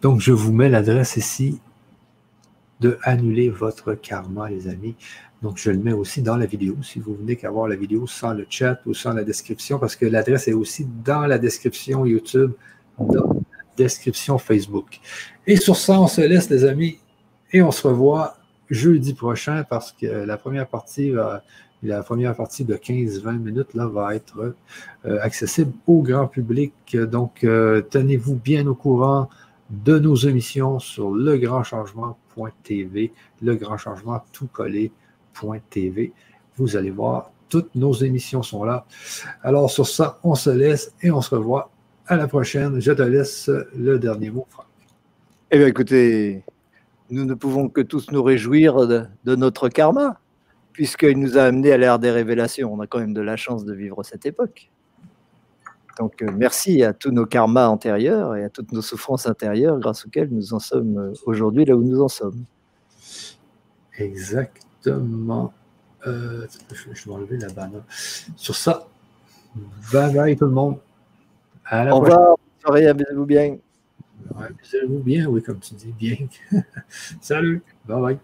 Donc 0.00 0.20
je 0.20 0.32
vous 0.32 0.52
mets 0.52 0.68
l'adresse 0.68 1.16
ici 1.16 1.60
de 2.80 2.98
annuler 3.02 3.48
votre 3.48 3.94
karma, 3.94 4.50
les 4.50 4.68
amis. 4.68 4.96
Donc, 5.42 5.56
je 5.56 5.70
le 5.72 5.78
mets 5.78 5.92
aussi 5.92 6.22
dans 6.22 6.36
la 6.36 6.46
vidéo, 6.46 6.76
si 6.82 7.00
vous 7.00 7.16
venez 7.16 7.34
qu'avoir 7.34 7.66
la 7.66 7.74
vidéo 7.74 8.06
sans 8.06 8.32
le 8.32 8.46
chat 8.48 8.80
ou 8.86 8.94
sans 8.94 9.12
la 9.12 9.24
description, 9.24 9.80
parce 9.80 9.96
que 9.96 10.06
l'adresse 10.06 10.46
est 10.46 10.52
aussi 10.52 10.86
dans 11.04 11.26
la 11.26 11.36
description 11.38 12.06
YouTube, 12.06 12.52
description 13.76 14.38
Facebook. 14.38 15.00
Et 15.46 15.56
sur 15.56 15.76
ça, 15.76 16.00
on 16.00 16.06
se 16.06 16.20
laisse, 16.20 16.50
les 16.50 16.64
amis, 16.64 16.98
et 17.52 17.62
on 17.62 17.70
se 17.70 17.86
revoit 17.86 18.36
jeudi 18.70 19.14
prochain 19.14 19.64
parce 19.68 19.92
que 19.92 20.06
la 20.06 20.38
première 20.38 20.66
partie 20.66 21.10
va, 21.10 21.42
la 21.82 22.02
première 22.02 22.34
partie 22.36 22.64
de 22.64 22.74
15-20 22.74 23.38
minutes 23.38 23.74
là, 23.74 23.86
va 23.86 24.14
être 24.14 24.54
euh, 25.04 25.18
accessible 25.20 25.72
au 25.86 26.00
grand 26.02 26.28
public. 26.28 26.96
Donc, 26.96 27.44
euh, 27.44 27.82
tenez-vous 27.82 28.36
bien 28.36 28.66
au 28.66 28.74
courant 28.74 29.28
de 29.70 29.98
nos 29.98 30.14
émissions 30.14 30.78
sur 30.78 31.10
legrandchangement.tv, 31.10 33.12
le 33.42 33.54
grand 33.56 33.76
changement 33.78 34.22
tout 34.32 34.46
collé.tv. 34.46 36.12
Vous 36.56 36.76
allez 36.76 36.90
voir, 36.90 37.32
toutes 37.48 37.74
nos 37.74 37.92
émissions 37.92 38.42
sont 38.42 38.64
là. 38.64 38.86
Alors, 39.42 39.70
sur 39.70 39.86
ça, 39.86 40.18
on 40.22 40.34
se 40.34 40.50
laisse 40.50 40.94
et 41.02 41.10
on 41.10 41.20
se 41.20 41.34
revoit 41.34 41.70
à 42.12 42.16
la 42.16 42.28
prochaine. 42.28 42.80
Je 42.80 42.92
te 42.92 43.02
laisse 43.02 43.50
le 43.76 43.98
dernier 43.98 44.30
mot, 44.30 44.46
Franck. 44.50 44.66
Eh 45.50 45.58
bien, 45.58 45.66
écoutez, 45.66 46.44
nous 47.10 47.24
ne 47.24 47.34
pouvons 47.34 47.68
que 47.68 47.80
tous 47.80 48.10
nous 48.10 48.22
réjouir 48.22 48.86
de, 48.86 49.06
notre 49.24 49.68
karma, 49.68 50.20
puisqu'il 50.72 51.18
nous 51.18 51.36
a 51.36 51.42
amené 51.42 51.72
à 51.72 51.78
l'ère 51.78 51.98
des 51.98 52.10
révélations. 52.10 52.72
On 52.72 52.80
a 52.80 52.86
quand 52.86 53.00
même 53.00 53.14
de 53.14 53.20
la 53.20 53.36
chance 53.36 53.64
de 53.64 53.74
vivre 53.74 54.02
cette 54.02 54.26
époque. 54.26 54.70
Donc, 55.98 56.22
euh, 56.22 56.30
merci 56.34 56.82
à 56.82 56.94
tous 56.94 57.10
nos 57.10 57.26
karmas 57.26 57.68
antérieurs 57.68 58.34
et 58.34 58.44
à 58.44 58.48
toutes 58.48 58.72
nos 58.72 58.80
souffrances 58.80 59.26
intérieures 59.26 59.78
grâce 59.78 60.06
auxquelles 60.06 60.30
nous 60.30 60.54
en 60.54 60.58
sommes 60.58 60.96
euh, 60.96 61.12
aujourd'hui 61.26 61.66
là 61.66 61.76
où 61.76 61.82
nous 61.82 62.00
en 62.00 62.08
sommes. 62.08 62.44
Exactement. 63.98 65.52
Euh, 66.06 66.46
je, 66.72 67.04
vais 67.04 67.12
enlever 67.12 67.36
la 67.36 67.48
banane. 67.48 67.84
Sur 68.36 68.56
ça, 68.56 68.86
bye 69.92 70.12
bye 70.14 70.34
tout 70.34 70.46
le 70.46 70.50
monde. 70.50 70.78
À 71.72 71.84
la 71.86 71.94
Au 71.96 72.00
revoir. 72.00 72.36
Soirée, 72.60 72.86
amusez-vous 72.86 73.24
bien. 73.24 73.56
amusez-vous 74.36 74.98
bien, 74.98 75.26
oui, 75.26 75.42
comme 75.42 75.58
tu 75.58 75.74
dis, 75.74 75.90
bien. 75.90 76.16
Salut. 77.22 77.62
Bye 77.86 78.00
bye. 78.02 78.18